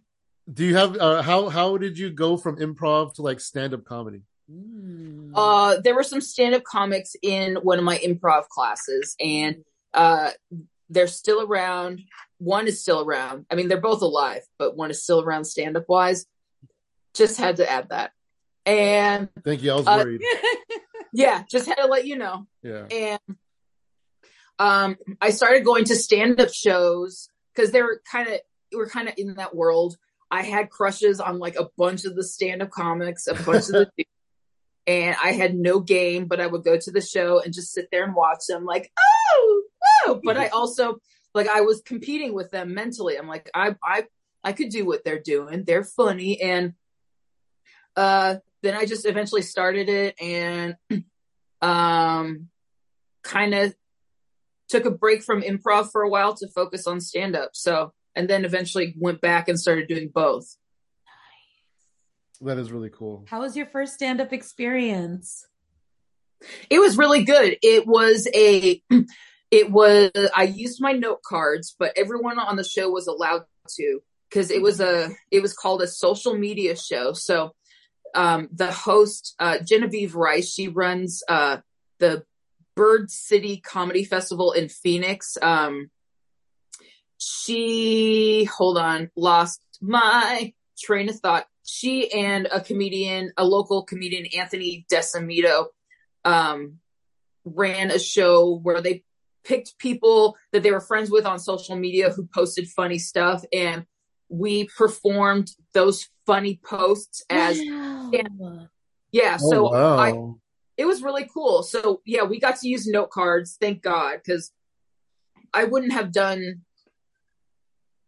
do 0.51 0.65
you 0.65 0.75
have 0.75 0.97
uh, 0.97 1.21
how 1.21 1.49
how 1.49 1.77
did 1.77 1.97
you 1.97 2.09
go 2.09 2.37
from 2.37 2.57
improv 2.57 3.13
to 3.15 3.21
like 3.21 3.39
stand 3.39 3.73
up 3.73 3.85
comedy? 3.85 4.21
Hmm. 4.49 5.33
Uh, 5.33 5.77
there 5.81 5.95
were 5.95 6.03
some 6.03 6.21
stand 6.21 6.55
up 6.55 6.63
comics 6.63 7.15
in 7.21 7.55
one 7.57 7.77
of 7.77 7.85
my 7.85 7.97
improv 7.97 8.47
classes, 8.49 9.15
and 9.19 9.63
uh, 9.93 10.31
they're 10.89 11.07
still 11.07 11.41
around. 11.41 12.01
One 12.37 12.67
is 12.67 12.81
still 12.81 13.01
around. 13.01 13.45
I 13.51 13.55
mean, 13.55 13.67
they're 13.67 13.79
both 13.79 14.01
alive, 14.01 14.41
but 14.57 14.75
one 14.75 14.91
is 14.91 15.03
still 15.03 15.21
around 15.21 15.45
stand 15.45 15.77
up 15.77 15.85
wise. 15.87 16.25
Just 17.13 17.37
had 17.37 17.57
to 17.57 17.69
add 17.69 17.89
that. 17.89 18.11
And 18.65 19.29
thank 19.43 19.63
you. 19.63 19.71
I 19.71 19.75
was 19.75 19.87
uh, 19.87 20.01
worried. 20.03 20.21
yeah, 21.13 21.43
just 21.49 21.67
had 21.67 21.75
to 21.75 21.85
let 21.85 22.05
you 22.05 22.17
know. 22.17 22.47
Yeah. 22.63 22.85
And 22.89 23.37
um, 24.61 24.97
I 25.19 25.31
started 25.31 25.65
going 25.65 25.85
to 25.85 25.95
stand 25.95 26.39
up 26.39 26.53
shows 26.53 27.29
because 27.55 27.71
they 27.71 27.81
were 27.81 27.99
kind 28.09 28.27
of 28.27 28.39
we're 28.71 28.87
kind 28.87 29.07
of 29.07 29.15
in 29.17 29.33
that 29.35 29.55
world. 29.55 29.97
I 30.29 30.43
had 30.43 30.69
crushes 30.69 31.19
on 31.19 31.39
like 31.39 31.55
a 31.55 31.69
bunch 31.79 32.05
of 32.05 32.15
the 32.15 32.23
stand 32.23 32.61
up 32.61 32.69
comics, 32.69 33.25
a 33.25 33.33
bunch 33.33 33.69
of 33.69 33.73
the 33.73 33.89
and 34.87 35.15
I 35.21 35.31
had 35.31 35.55
no 35.55 35.79
game, 35.79 36.27
but 36.27 36.39
I 36.39 36.45
would 36.45 36.63
go 36.63 36.77
to 36.77 36.91
the 36.91 37.01
show 37.01 37.41
and 37.41 37.55
just 37.55 37.73
sit 37.73 37.87
there 37.91 38.03
and 38.03 38.13
watch 38.13 38.41
them 38.47 38.63
like, 38.63 38.91
oh, 38.99 39.63
oh. 40.05 40.21
But 40.23 40.37
I 40.37 40.49
also 40.49 40.99
like 41.33 41.47
I 41.47 41.61
was 41.61 41.81
competing 41.81 42.33
with 42.33 42.51
them 42.51 42.75
mentally. 42.75 43.17
I'm 43.17 43.27
like, 43.27 43.49
I 43.55 43.75
I 43.83 44.05
I 44.43 44.53
could 44.53 44.69
do 44.69 44.85
what 44.85 45.03
they're 45.03 45.19
doing. 45.19 45.63
They're 45.65 45.83
funny. 45.83 46.39
And 46.39 46.73
uh 47.95 48.35
then 48.61 48.75
I 48.75 48.85
just 48.85 49.07
eventually 49.07 49.41
started 49.41 49.89
it 49.89 50.21
and 50.21 50.75
um 51.63 52.49
kind 53.23 53.55
of 53.55 53.75
took 54.71 54.85
a 54.85 54.91
break 54.91 55.21
from 55.21 55.41
improv 55.41 55.91
for 55.91 56.01
a 56.01 56.09
while 56.09 56.33
to 56.35 56.47
focus 56.47 56.87
on 56.87 57.01
stand 57.01 57.35
up. 57.35 57.51
So, 57.53 57.93
and 58.15 58.29
then 58.29 58.45
eventually 58.45 58.95
went 58.97 59.21
back 59.21 59.47
and 59.49 59.59
started 59.59 59.87
doing 59.87 60.09
both. 60.13 60.55
That 62.39 62.57
is 62.57 62.71
really 62.71 62.89
cool. 62.89 63.25
How 63.27 63.41
was 63.41 63.55
your 63.55 63.67
first 63.67 63.93
stand 63.93 64.19
up 64.19 64.33
experience? 64.33 65.45
It 66.69 66.79
was 66.79 66.97
really 66.97 67.23
good. 67.23 67.57
It 67.61 67.85
was 67.85 68.27
a 68.33 68.81
it 69.51 69.69
was 69.69 70.11
I 70.35 70.43
used 70.43 70.81
my 70.81 70.93
note 70.93 71.21
cards, 71.21 71.75
but 71.77 71.93
everyone 71.95 72.39
on 72.39 72.55
the 72.55 72.63
show 72.63 72.89
was 72.89 73.05
allowed 73.05 73.43
to 73.77 73.99
because 74.29 74.49
it 74.49 74.61
was 74.61 74.79
a 74.79 75.09
it 75.29 75.41
was 75.41 75.53
called 75.53 75.83
a 75.83 75.87
social 75.87 76.33
media 76.33 76.75
show. 76.75 77.13
So 77.13 77.51
um, 78.15 78.49
the 78.51 78.71
host, 78.71 79.35
uh, 79.39 79.59
Genevieve 79.59 80.15
Rice, 80.15 80.51
she 80.51 80.67
runs 80.67 81.21
uh, 81.29 81.57
the 81.99 82.23
Bird 82.81 83.11
City 83.11 83.57
Comedy 83.57 84.03
Festival 84.03 84.53
in 84.53 84.67
Phoenix. 84.67 85.37
Um, 85.39 85.91
she, 87.19 88.45
hold 88.45 88.79
on, 88.79 89.11
lost 89.15 89.61
my 89.79 90.51
train 90.79 91.07
of 91.07 91.19
thought. 91.19 91.45
She 91.63 92.11
and 92.11 92.47
a 92.51 92.59
comedian, 92.59 93.33
a 93.37 93.45
local 93.45 93.83
comedian, 93.83 94.25
Anthony 94.35 94.87
Decimito, 94.91 95.67
um, 96.25 96.79
ran 97.45 97.91
a 97.91 97.99
show 97.99 98.55
where 98.55 98.81
they 98.81 99.03
picked 99.43 99.77
people 99.77 100.35
that 100.51 100.63
they 100.63 100.71
were 100.71 100.81
friends 100.81 101.11
with 101.11 101.27
on 101.27 101.37
social 101.37 101.75
media 101.75 102.09
who 102.09 102.27
posted 102.33 102.67
funny 102.67 102.97
stuff 102.97 103.43
and 103.53 103.85
we 104.27 104.65
performed 104.75 105.51
those 105.75 106.09
funny 106.25 106.59
posts 106.65 107.23
as 107.29 107.59
wow. 107.63 108.09
yeah 109.11 109.37
oh, 109.39 109.49
so 109.51 109.63
wow. 109.69 109.97
i 109.97 110.11
it 110.81 110.87
was 110.87 111.03
really 111.03 111.25
cool 111.31 111.61
so 111.61 112.01
yeah 112.05 112.23
we 112.23 112.39
got 112.39 112.59
to 112.59 112.67
use 112.67 112.87
note 112.87 113.11
cards 113.11 113.55
thank 113.61 113.83
god 113.83 114.17
because 114.17 114.51
i 115.53 115.63
wouldn't 115.63 115.93
have 115.93 116.11
done 116.11 116.61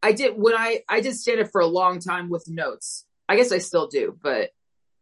i 0.02 0.12
did 0.12 0.36
when 0.36 0.56
i 0.56 0.82
i 0.90 1.00
did 1.00 1.16
stand 1.16 1.40
up 1.40 1.48
for 1.52 1.62
a 1.62 1.68
long 1.68 2.00
time 2.00 2.30
with 2.30 2.46
notes 2.48 3.06
i 3.30 3.36
guess 3.36 3.52
i 3.52 3.60
still 3.60 3.88
do 3.88 4.18
but 4.24 4.50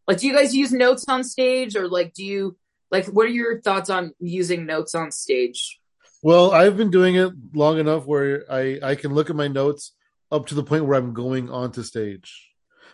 like 0.06 0.18
do 0.18 0.28
you 0.28 0.34
guys 0.34 0.54
use 0.54 0.74
notes 0.74 1.06
on 1.08 1.24
stage 1.24 1.78
or 1.78 1.88
like 1.88 2.14
do 2.14 2.26
you 2.26 2.58
like 2.92 3.06
what 3.06 3.26
are 3.26 3.30
your 3.30 3.62
thoughts 3.62 3.90
on 3.90 4.12
using 4.20 4.66
notes 4.66 4.94
on 4.94 5.10
stage 5.10 5.80
well 6.22 6.52
i've 6.52 6.76
been 6.76 6.92
doing 6.92 7.16
it 7.16 7.32
long 7.54 7.80
enough 7.80 8.06
where 8.06 8.44
i 8.52 8.78
i 8.84 8.96
can 8.96 9.14
look 9.14 9.30
at 9.30 9.36
my 9.36 9.48
notes 9.48 9.94
up 10.30 10.46
to 10.46 10.56
the 10.56 10.64
point 10.64 10.86
where 10.86 11.00
i'm 11.00 11.14
going 11.14 11.50
onto 11.50 11.84
stage 11.84 12.52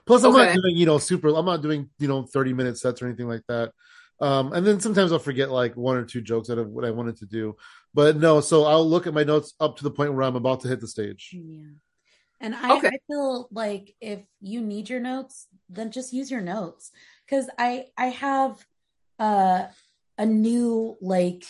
Plus, 0.07 0.23
I'm 0.23 0.33
okay. 0.33 0.45
not 0.45 0.55
doing 0.55 0.77
you 0.77 0.85
know 0.85 0.97
super. 0.97 1.27
I'm 1.27 1.45
not 1.45 1.61
doing 1.61 1.89
you 1.99 2.07
know 2.07 2.23
30 2.23 2.53
minute 2.53 2.77
sets 2.77 3.01
or 3.01 3.07
anything 3.07 3.27
like 3.27 3.43
that. 3.49 3.73
Um, 4.19 4.53
and 4.53 4.65
then 4.65 4.79
sometimes 4.79 5.11
I'll 5.11 5.19
forget 5.19 5.51
like 5.51 5.75
one 5.75 5.97
or 5.97 6.03
two 6.03 6.21
jokes 6.21 6.49
out 6.49 6.57
of 6.57 6.69
what 6.69 6.85
I 6.85 6.91
wanted 6.91 7.17
to 7.17 7.25
do. 7.25 7.55
But 7.93 8.17
no, 8.17 8.41
so 8.41 8.63
I'll 8.63 8.87
look 8.87 9.07
at 9.07 9.13
my 9.13 9.23
notes 9.23 9.53
up 9.59 9.77
to 9.77 9.83
the 9.83 9.91
point 9.91 10.13
where 10.13 10.23
I'm 10.23 10.35
about 10.35 10.61
to 10.61 10.67
hit 10.67 10.81
the 10.81 10.87
stage. 10.87 11.29
Yeah. 11.33 11.67
And 12.39 12.55
I, 12.55 12.77
okay. 12.77 12.87
I 12.87 12.97
feel 13.07 13.47
like 13.51 13.95
if 13.99 14.19
you 14.41 14.61
need 14.61 14.89
your 14.89 14.99
notes, 14.99 15.47
then 15.69 15.91
just 15.91 16.13
use 16.13 16.29
your 16.29 16.41
notes. 16.41 16.91
Cause 17.29 17.49
I 17.57 17.85
I 17.97 18.05
have 18.05 18.65
uh 19.19 19.65
a 20.17 20.25
new 20.25 20.97
like 21.01 21.43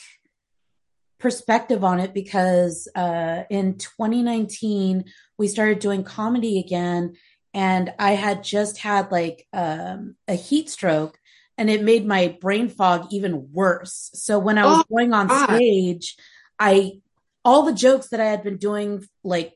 perspective 1.19 1.83
on 1.83 1.99
it 1.99 2.13
because 2.13 2.87
uh 2.95 3.43
in 3.49 3.77
2019 3.77 5.05
we 5.37 5.47
started 5.47 5.79
doing 5.79 6.03
comedy 6.03 6.59
again 6.59 7.15
and 7.57 7.91
I 7.97 8.11
had 8.11 8.43
just 8.43 8.77
had 8.77 9.11
like 9.11 9.47
um, 9.51 10.15
a 10.27 10.35
heat 10.35 10.69
stroke 10.69 11.17
and 11.57 11.69
it 11.69 11.83
made 11.83 12.05
my 12.05 12.37
brain 12.39 12.69
fog 12.69 13.07
even 13.11 13.51
worse. 13.51 14.11
So 14.13 14.39
when 14.39 14.57
I 14.57 14.65
was 14.65 14.79
oh, 14.79 14.95
going 14.95 15.13
on 15.13 15.27
God. 15.27 15.55
stage, 15.55 16.15
I 16.59 16.99
all 17.43 17.63
the 17.63 17.73
jokes 17.73 18.09
that 18.09 18.19
I 18.19 18.25
had 18.25 18.43
been 18.43 18.57
doing 18.57 19.03
like 19.23 19.53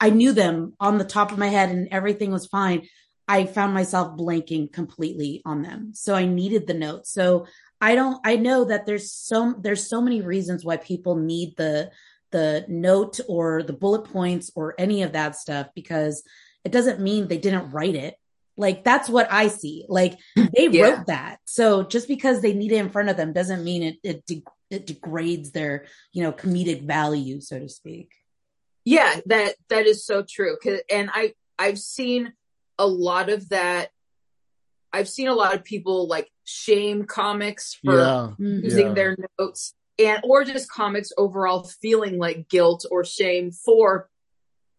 I 0.00 0.10
knew 0.10 0.32
them 0.32 0.74
on 0.78 0.98
the 0.98 1.04
top 1.04 1.32
of 1.32 1.38
my 1.38 1.48
head 1.48 1.70
and 1.70 1.88
everything 1.90 2.30
was 2.30 2.46
fine. 2.46 2.86
I 3.26 3.44
found 3.46 3.74
myself 3.74 4.16
blanking 4.16 4.72
completely 4.72 5.42
on 5.44 5.62
them. 5.62 5.92
So 5.94 6.14
I 6.14 6.24
needed 6.24 6.66
the 6.66 6.74
notes. 6.74 7.12
So 7.12 7.46
I 7.80 7.94
don't 7.94 8.20
I 8.24 8.36
know 8.36 8.64
that 8.64 8.86
there's 8.86 9.12
so 9.12 9.54
there's 9.58 9.88
so 9.88 10.00
many 10.00 10.20
reasons 10.20 10.64
why 10.64 10.76
people 10.76 11.16
need 11.16 11.56
the 11.56 11.90
the 12.30 12.64
note 12.68 13.20
or 13.28 13.62
the 13.62 13.72
bullet 13.72 14.04
points 14.04 14.50
or 14.54 14.74
any 14.78 15.02
of 15.02 15.12
that 15.12 15.36
stuff 15.36 15.68
because 15.74 16.22
it 16.64 16.72
doesn't 16.72 17.00
mean 17.00 17.26
they 17.26 17.38
didn't 17.38 17.70
write 17.70 17.94
it. 17.94 18.14
Like 18.58 18.84
that's 18.84 19.08
what 19.08 19.32
I 19.32 19.48
see. 19.48 19.86
Like 19.88 20.18
mm-hmm. 20.36 20.46
they 20.54 20.68
yeah. 20.68 20.82
wrote 20.82 21.06
that. 21.06 21.38
So 21.44 21.84
just 21.84 22.08
because 22.08 22.42
they 22.42 22.52
need 22.52 22.72
it 22.72 22.76
in 22.76 22.90
front 22.90 23.08
of 23.08 23.16
them 23.16 23.32
doesn't 23.32 23.64
mean 23.64 23.82
it 23.82 23.96
it, 24.02 24.26
de- 24.26 24.44
it 24.68 24.86
degrades 24.86 25.52
their, 25.52 25.86
you 26.12 26.22
know, 26.22 26.32
comedic 26.32 26.82
value, 26.82 27.40
so 27.40 27.58
to 27.58 27.68
speak. 27.68 28.10
Yeah, 28.84 29.20
that 29.26 29.54
that 29.68 29.86
is 29.86 30.04
so 30.04 30.24
true. 30.28 30.56
And 30.90 31.08
I 31.12 31.34
I've 31.58 31.78
seen 31.78 32.32
a 32.78 32.86
lot 32.86 33.30
of 33.30 33.48
that. 33.50 33.90
I've 34.92 35.08
seen 35.08 35.28
a 35.28 35.34
lot 35.34 35.54
of 35.54 35.62
people 35.62 36.08
like 36.08 36.28
shame 36.44 37.04
comics 37.04 37.78
for 37.84 37.96
yeah. 37.96 38.30
using 38.38 38.88
yeah. 38.88 38.94
their 38.94 39.16
notes 39.38 39.74
and 39.98 40.20
or 40.24 40.44
just 40.44 40.70
comics 40.70 41.12
overall 41.16 41.64
feeling 41.64 42.18
like 42.18 42.48
guilt 42.48 42.86
or 42.90 43.04
shame 43.04 43.52
for 43.52 44.08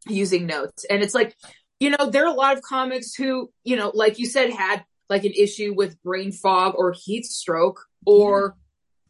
using 0.07 0.47
notes. 0.47 0.85
And 0.89 1.03
it's 1.03 1.13
like 1.13 1.35
you 1.79 1.89
know, 1.91 2.09
there 2.09 2.23
are 2.23 2.33
a 2.33 2.35
lot 2.35 2.57
of 2.57 2.63
comics 2.63 3.13
who, 3.15 3.51
you 3.63 3.75
know, 3.75 3.91
like 3.93 4.19
you 4.19 4.25
said, 4.25 4.51
had 4.51 4.83
like 5.09 5.23
an 5.23 5.33
issue 5.35 5.73
with 5.75 6.01
brain 6.03 6.31
fog 6.31 6.73
or 6.77 6.93
heat 6.93 7.25
stroke, 7.25 7.79
or 8.05 8.55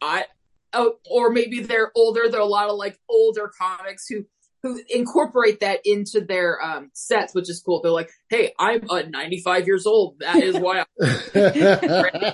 yeah. 0.02 0.08
I, 0.08 0.26
oh, 0.74 0.96
or 1.10 1.32
maybe 1.32 1.62
they're 1.62 1.92
older. 1.96 2.30
There 2.30 2.40
are 2.40 2.44
a 2.44 2.46
lot 2.46 2.70
of 2.70 2.78
like 2.78 2.98
older 3.10 3.52
comics 3.60 4.08
who 4.08 4.26
who 4.62 4.82
incorporate 4.90 5.62
that 5.62 5.80
into 5.86 6.22
their 6.22 6.62
um, 6.62 6.92
sets, 6.94 7.34
which 7.34 7.50
is 7.50 7.62
cool. 7.62 7.82
They're 7.82 7.92
like, 7.92 8.12
"Hey, 8.30 8.54
I'm 8.60 8.90
uh, 8.90 9.04
95 9.10 9.68
years 9.68 9.86
old. 9.86 10.20
That 10.20 10.38
is 10.38 10.56
why." 10.58 10.86
I'm 11.02 12.34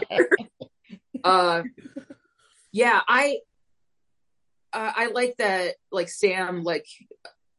uh, 1.23 1.63
yeah, 2.71 3.01
I 3.07 3.39
uh, 4.73 4.91
I 4.95 5.07
like 5.07 5.35
that. 5.37 5.75
Like 5.91 6.09
Sam, 6.09 6.63
like 6.63 6.87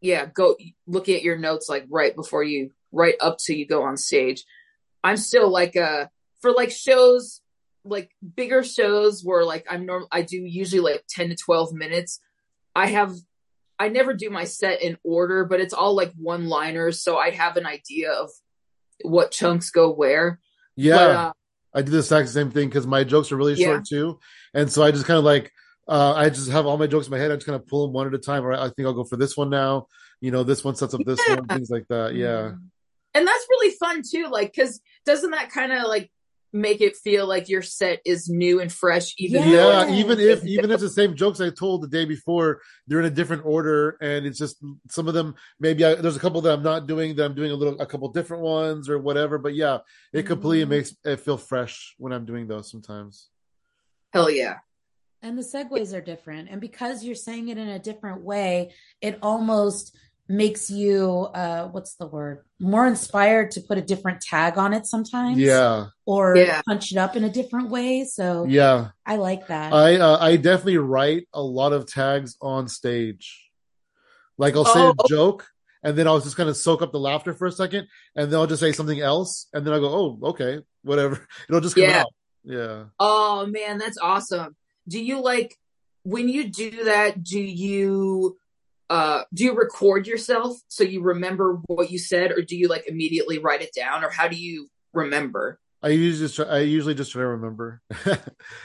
yeah, 0.01 0.27
go 0.27 0.57
looking 0.87 1.17
at 1.17 1.23
your 1.23 1.39
notes 1.39 1.69
like 1.69 1.87
right 1.91 2.15
before 2.15 2.43
you, 2.43 2.71
right 2.93 3.15
up 3.21 3.39
to 3.41 3.55
you 3.55 3.67
go 3.67 3.83
on 3.83 3.97
stage. 3.97 4.45
I'm 5.03 5.17
still 5.17 5.51
like 5.51 5.77
uh 5.77 6.07
for 6.41 6.53
like 6.53 6.71
shows 6.71 7.41
like 7.85 8.11
bigger 8.35 8.65
shows 8.65 9.23
where 9.23 9.45
like 9.45 9.67
I'm 9.71 9.87
normal 9.87 10.09
I 10.11 10.23
do 10.23 10.37
usually 10.37 10.81
like 10.81 11.05
10 11.09 11.31
to 11.31 11.37
12 11.37 11.73
minutes. 11.73 12.21
I 12.75 12.87
have 12.89 13.15
I 13.79 13.89
never 13.89 14.15
do 14.15 14.31
my 14.31 14.45
set 14.45 14.83
in 14.83 14.97
order, 15.05 15.45
but 15.45 15.61
it's 15.61 15.75
all 15.75 15.95
like 15.95 16.13
one 16.17 16.49
liners, 16.49 17.03
so 17.03 17.19
I 17.19 17.31
have 17.31 17.57
an 17.57 17.67
idea 17.67 18.11
of 18.13 18.31
what 19.03 19.31
chunks 19.31 19.71
go 19.71 19.93
where. 19.93 20.41
Yeah. 20.77 20.97
But, 20.97 21.11
uh, 21.11 21.33
I 21.75 21.83
do 21.83 21.93
the 21.93 21.99
exact 21.99 22.31
same 22.31 22.51
thing 22.51 22.69
because 22.69 22.87
my 22.87 23.05
jokes 23.05 23.31
are 23.31 23.37
really 23.37 23.55
yeah. 23.55 23.67
short 23.67 23.85
too. 23.85 24.19
And 24.55 24.73
so 24.73 24.83
I 24.83 24.91
just 24.93 25.05
kind 25.05 25.19
of 25.19 25.25
like 25.25 25.53
uh, 25.89 26.15
I 26.15 26.31
just 26.31 26.51
have 26.51 26.67
all 26.67 26.79
my 26.79 26.87
jokes 26.87 27.07
in 27.07 27.13
my 27.13 27.19
head. 27.19 27.31
I 27.31 27.37
just 27.37 27.47
kind 27.47 27.57
of 27.57 27.67
pull 27.67 27.87
them 27.87 27.93
one 27.93 28.07
at 28.07 28.15
a 28.15 28.19
time. 28.19 28.45
Or 28.45 28.53
I 28.53 28.69
think 28.71 28.87
I'll 28.87 28.93
go 28.93 29.05
for 29.05 29.17
this 29.17 29.37
one 29.37 29.51
now. 29.51 29.87
You 30.21 30.31
know, 30.31 30.43
this 30.43 30.65
one 30.65 30.75
sets 30.75 30.95
up 30.95 31.05
this 31.05 31.21
yeah. 31.29 31.37
one, 31.37 31.47
things 31.47 31.71
like 31.71 31.87
that. 31.89 32.15
Yeah. 32.15 32.53
And 33.15 33.27
that's 33.27 33.47
really 33.49 33.75
fun 33.77 34.03
too. 34.09 34.29
Like, 34.31 34.55
cause 34.55 34.81
doesn't 35.05 35.31
that 35.31 35.51
kind 35.51 35.73
of 35.73 35.85
like 35.85 36.11
make 36.53 36.81
it 36.81 36.97
feel 36.97 37.27
like 37.27 37.49
your 37.49 37.63
set 37.63 38.01
is 38.05 38.29
new 38.29 38.61
and 38.61 38.73
fresh 38.73 39.15
even 39.19 39.47
yeah 39.49 39.89
even 39.91 40.19
if 40.19 40.45
even 40.45 40.71
if 40.71 40.81
the 40.81 40.89
same 40.89 41.15
jokes 41.15 41.41
i 41.41 41.51
told 41.51 41.83
the 41.83 41.89
day 41.89 42.05
before 42.05 42.61
they're 42.87 43.01
in 43.01 43.05
a 43.05 43.11
different 43.11 43.45
order 43.45 43.99
and 44.01 44.25
it's 44.25 44.39
just 44.39 44.57
some 44.89 45.07
of 45.07 45.15
them 45.15 45.35
maybe 45.61 45.85
I, 45.85 45.97
there's 45.97 46.17
a 46.17 46.21
couple 46.21 46.41
that 46.43 46.53
i'm 46.53 46.63
not 46.63 46.87
doing 46.87 47.15
that 47.17 47.25
i'm 47.25 47.35
doing 47.35 47.51
a 47.51 47.55
little 47.55 47.79
a 47.81 47.87
couple 47.87 48.09
different 48.11 48.43
ones 48.43 48.89
or 48.89 48.99
whatever 48.99 49.39
but 49.39 49.55
yeah 49.55 49.79
it 50.13 50.25
completely 50.25 50.63
mm-hmm. 50.63 50.71
makes 50.71 50.97
it 51.05 51.21
feel 51.21 51.37
fresh 51.37 51.95
when 51.99 52.13
i'm 52.13 52.25
doing 52.25 52.47
those 52.47 52.71
sometimes 52.71 53.29
hell 54.13 54.31
yeah 54.31 54.57
and 55.23 55.39
the 55.39 55.43
segues 55.43 55.97
are 55.97 56.01
different. 56.01 56.49
And 56.51 56.61
because 56.61 57.05
you're 57.05 57.15
saying 57.15 57.49
it 57.49 57.59
in 57.59 57.69
a 57.69 57.79
different 57.79 58.23
way 58.23 58.73
it 59.01 59.19
almost 59.23 59.97
makes 60.29 60.71
you 60.71 61.29
uh 61.35 61.69
what's 61.69 61.95
the 61.95 62.07
word? 62.07 62.45
More 62.59 62.87
inspired 62.87 63.53
to 63.53 63.61
put 63.61 63.79
a 63.79 63.83
different 63.83 64.21
tag 64.21 64.59
on 64.59 64.73
it 64.73 64.87
sometimes. 64.87 65.39
Yeah. 65.39 65.87
Or 66.05 66.37
yeah. 66.37 66.63
punch 66.67 66.93
it 66.93 66.99
up 66.99 67.17
in 67.17 67.25
a 67.25 67.31
different 67.31 67.71
way. 67.71 68.05
So 68.05 68.45
yeah. 68.49 68.89
I 69.05 69.17
like 69.17 69.49
that. 69.49 69.73
I 69.73 69.97
uh, 69.97 70.19
i 70.21 70.37
definitely 70.37 70.79
write 70.79 71.29
a 71.33 71.43
lot 71.43 71.73
of 71.73 71.87
tags 71.87 72.37
on 72.41 72.69
stage. 72.69 73.51
Like 74.39 74.55
i'll 74.57 74.65
say 74.65 74.81
oh. 74.81 74.95
a 74.99 75.09
joke 75.09 75.47
and 75.83 75.97
then 75.97 76.07
i'll 76.07 76.21
just 76.21 76.37
kind 76.37 76.49
of 76.49 76.57
soak 76.57 76.83
up 76.83 76.93
the 76.93 76.99
laughter 76.99 77.33
for 77.33 77.47
a 77.47 77.53
second 77.53 77.87
and 78.17 78.31
then 78.31 78.39
i'll 78.39 78.47
just 78.47 78.61
say 78.61 78.73
something 78.73 79.01
else 79.01 79.47
and 79.55 79.65
then 79.65 79.73
i'll 79.73 79.81
go 79.81 79.89
oh 79.89 80.29
okay 80.31 80.61
whatever. 80.83 81.27
It'll 81.49 81.61
just 81.61 81.75
come 81.75 81.85
yeah. 81.85 82.01
out. 82.01 82.15
Yeah. 82.45 82.85
Oh 82.99 83.47
man 83.47 83.79
that's 83.79 83.99
awesome 83.99 84.57
do 84.89 85.03
you 85.03 85.21
like 85.21 85.57
when 86.05 86.29
you 86.29 86.49
do 86.49 86.85
that 86.85 87.23
do 87.23 87.41
you 87.41 88.37
uh 88.91 89.23
do 89.35 89.45
you 89.45 89.55
record 89.55 90.07
yourself 90.07 90.57
so 90.69 90.85
you 90.85 91.03
remember 91.03 91.61
what 91.67 91.91
you 91.91 91.99
said 91.99 92.31
or 92.31 92.43
do 92.43 92.57
you 92.57 92.69
like 92.69 92.87
immediately 92.87 93.39
write 93.39 93.63
it 93.63 93.75
down 93.75 94.05
or 94.05 94.11
how 94.11 94.29
do 94.29 94.37
you 94.37 94.69
remember? 94.93 95.59
I 95.83 95.89
usually 95.91 96.29
just 96.29 96.41
i 96.41 96.61
usually 96.61 96.95
just 96.95 97.13
try 97.13 97.23
to 97.23 97.29
remember. 97.29 97.81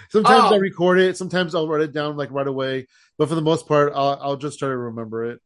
Sometimes 0.10 0.52
oh. 0.52 0.54
i 0.54 0.58
record 0.58 1.00
it 1.00 1.18
sometimes 1.18 1.54
i'll 1.54 1.68
write 1.68 1.82
it 1.82 1.94
down 1.94 2.18
like 2.18 2.32
right 2.32 2.48
away 2.48 2.88
but 3.18 3.30
for 3.30 3.36
the 3.36 3.42
most 3.42 3.68
part 3.68 3.94
i'll, 3.96 4.18
I'll 4.22 4.38
just 4.38 4.60
try 4.60 4.70
to 4.70 4.78
remember 4.78 5.26
it. 5.26 5.42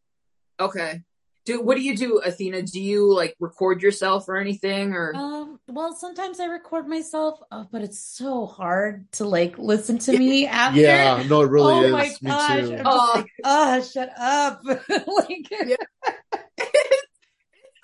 Okay 0.59 1.01
do 1.45 1.61
what 1.61 1.77
do 1.77 1.83
you 1.83 1.95
do 1.95 2.19
athena 2.19 2.61
do 2.61 2.81
you 2.81 3.13
like 3.13 3.35
record 3.39 3.81
yourself 3.81 4.27
or 4.27 4.37
anything 4.37 4.93
or 4.93 5.15
um 5.15 5.59
well 5.67 5.93
sometimes 5.93 6.39
i 6.39 6.45
record 6.45 6.87
myself 6.87 7.39
uh, 7.51 7.63
but 7.71 7.81
it's 7.81 7.99
so 7.99 8.45
hard 8.45 9.09
to 9.11 9.25
like 9.25 9.57
listen 9.57 9.97
to 9.97 10.17
me 10.17 10.47
after 10.47 10.79
yeah 10.79 11.23
no 11.27 11.41
it 11.41 11.49
really 11.49 11.73
oh 11.73 11.83
is 11.83 11.91
my 11.91 12.03
me 12.03 12.29
gosh 12.29 12.67
too. 12.67 12.81
oh 12.83 13.11
like, 13.15 13.31
oh 13.43 13.81
shut 13.83 14.09
up 14.17 14.61
like 14.65 15.47
yeah. 15.51 15.75
it's 16.57 17.07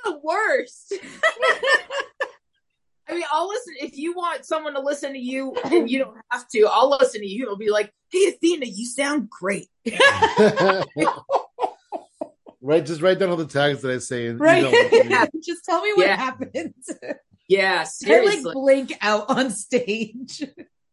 the 0.03 0.19
worst 0.23 0.93
I 3.09 3.15
mean, 3.15 3.23
I'll 3.29 3.49
listen 3.49 3.73
if 3.81 3.97
you 3.97 4.13
want 4.13 4.45
someone 4.45 4.73
to 4.75 4.79
listen 4.79 5.11
to 5.11 5.19
you 5.19 5.53
and 5.65 5.89
you 5.89 5.99
don't 5.99 6.15
have 6.29 6.47
to. 6.49 6.65
I'll 6.71 6.91
listen 6.91 7.19
to 7.19 7.27
you. 7.27 7.43
It'll 7.43 7.57
be 7.57 7.69
like, 7.69 7.91
"Hey, 8.09 8.29
Athena, 8.29 8.67
you 8.67 8.85
sound 8.85 9.29
great." 9.29 9.67
Right, 12.61 12.85
just 12.85 13.01
write 13.01 13.17
down 13.17 13.29
all 13.29 13.37
the 13.37 13.45
tags 13.45 13.81
that 13.81 13.91
I 13.91 13.97
say. 13.97 14.27
And 14.27 14.39
right, 14.39 14.63
yeah. 14.91 15.25
just 15.43 15.65
tell 15.65 15.81
me 15.81 15.93
what 15.93 16.05
yeah. 16.05 16.15
happened. 16.15 16.73
Yeah, 17.51 17.83
seriously. 17.85 18.39
I 18.39 18.43
like 18.43 18.53
blink 18.53 18.97
out 19.01 19.29
on 19.29 19.49
stage. 19.51 20.43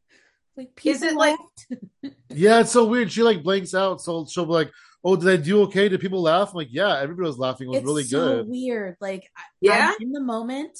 like, 0.56 0.70
is 0.84 1.02
it 1.02 1.14
like? 1.14 1.38
yeah, 2.30 2.60
it's 2.60 2.72
so 2.72 2.86
weird. 2.86 3.12
She 3.12 3.22
like 3.22 3.42
blinks 3.42 3.74
out, 3.74 4.00
so 4.00 4.26
she'll 4.26 4.46
be 4.46 4.52
like, 4.52 4.72
"Oh, 5.04 5.14
did 5.14 5.28
I 5.28 5.36
do 5.36 5.62
okay? 5.62 5.88
Did 5.88 6.00
people 6.00 6.22
laugh?" 6.22 6.50
I'm 6.50 6.56
like, 6.56 6.68
"Yeah, 6.72 6.98
everybody 6.98 7.26
was 7.26 7.38
laughing. 7.38 7.68
It 7.68 7.70
was 7.70 7.78
it's 7.78 7.86
really 7.86 8.04
so 8.04 8.18
good." 8.18 8.48
Weird, 8.48 8.96
like 9.00 9.30
yeah, 9.60 9.92
I'm 9.94 10.02
in 10.02 10.12
the 10.12 10.20
moment, 10.20 10.78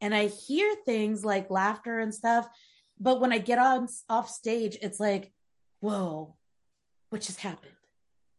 and 0.00 0.14
I 0.14 0.26
hear 0.26 0.74
things 0.86 1.24
like 1.24 1.50
laughter 1.50 2.00
and 2.00 2.14
stuff, 2.14 2.48
but 2.98 3.20
when 3.20 3.32
I 3.32 3.38
get 3.38 3.58
on 3.58 3.88
off 4.08 4.28
stage, 4.28 4.78
it's 4.82 4.98
like, 4.98 5.32
"Whoa, 5.80 6.34
what 7.10 7.20
just 7.20 7.40
happened?" 7.40 7.72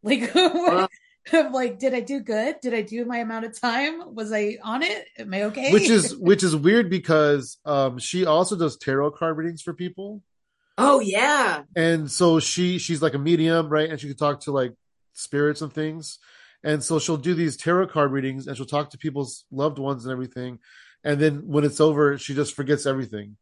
Like, 0.02 0.34
uh, 0.34 0.88
I'm 1.32 1.52
like, 1.52 1.78
did 1.78 1.94
I 1.94 2.00
do 2.00 2.20
good? 2.20 2.56
Did 2.60 2.74
I 2.74 2.82
do 2.82 3.04
my 3.04 3.18
amount 3.18 3.44
of 3.44 3.58
time? 3.60 4.14
Was 4.14 4.32
I 4.32 4.58
on 4.62 4.82
it? 4.82 5.06
Am 5.18 5.32
I 5.32 5.44
okay? 5.44 5.72
Which 5.72 5.88
is 5.88 6.16
which 6.18 6.42
is 6.42 6.56
weird 6.56 6.90
because 6.90 7.58
um 7.64 7.98
she 7.98 8.26
also 8.26 8.56
does 8.56 8.76
tarot 8.76 9.12
card 9.12 9.36
readings 9.36 9.62
for 9.62 9.74
people. 9.74 10.22
Oh 10.78 11.00
yeah. 11.00 11.62
And 11.76 12.10
so 12.10 12.40
she 12.40 12.78
she's 12.78 13.02
like 13.02 13.14
a 13.14 13.18
medium, 13.18 13.68
right? 13.68 13.90
And 13.90 14.00
she 14.00 14.08
can 14.08 14.16
talk 14.16 14.40
to 14.40 14.52
like 14.52 14.74
spirits 15.12 15.60
and 15.60 15.72
things. 15.72 16.18
And 16.64 16.82
so 16.82 16.98
she'll 16.98 17.16
do 17.16 17.34
these 17.34 17.56
tarot 17.56 17.88
card 17.88 18.12
readings 18.12 18.46
and 18.46 18.56
she'll 18.56 18.66
talk 18.66 18.90
to 18.90 18.98
people's 18.98 19.44
loved 19.50 19.78
ones 19.78 20.04
and 20.04 20.12
everything. 20.12 20.60
And 21.04 21.20
then 21.20 21.48
when 21.48 21.64
it's 21.64 21.80
over, 21.80 22.16
she 22.18 22.34
just 22.34 22.54
forgets 22.54 22.86
everything. 22.86 23.36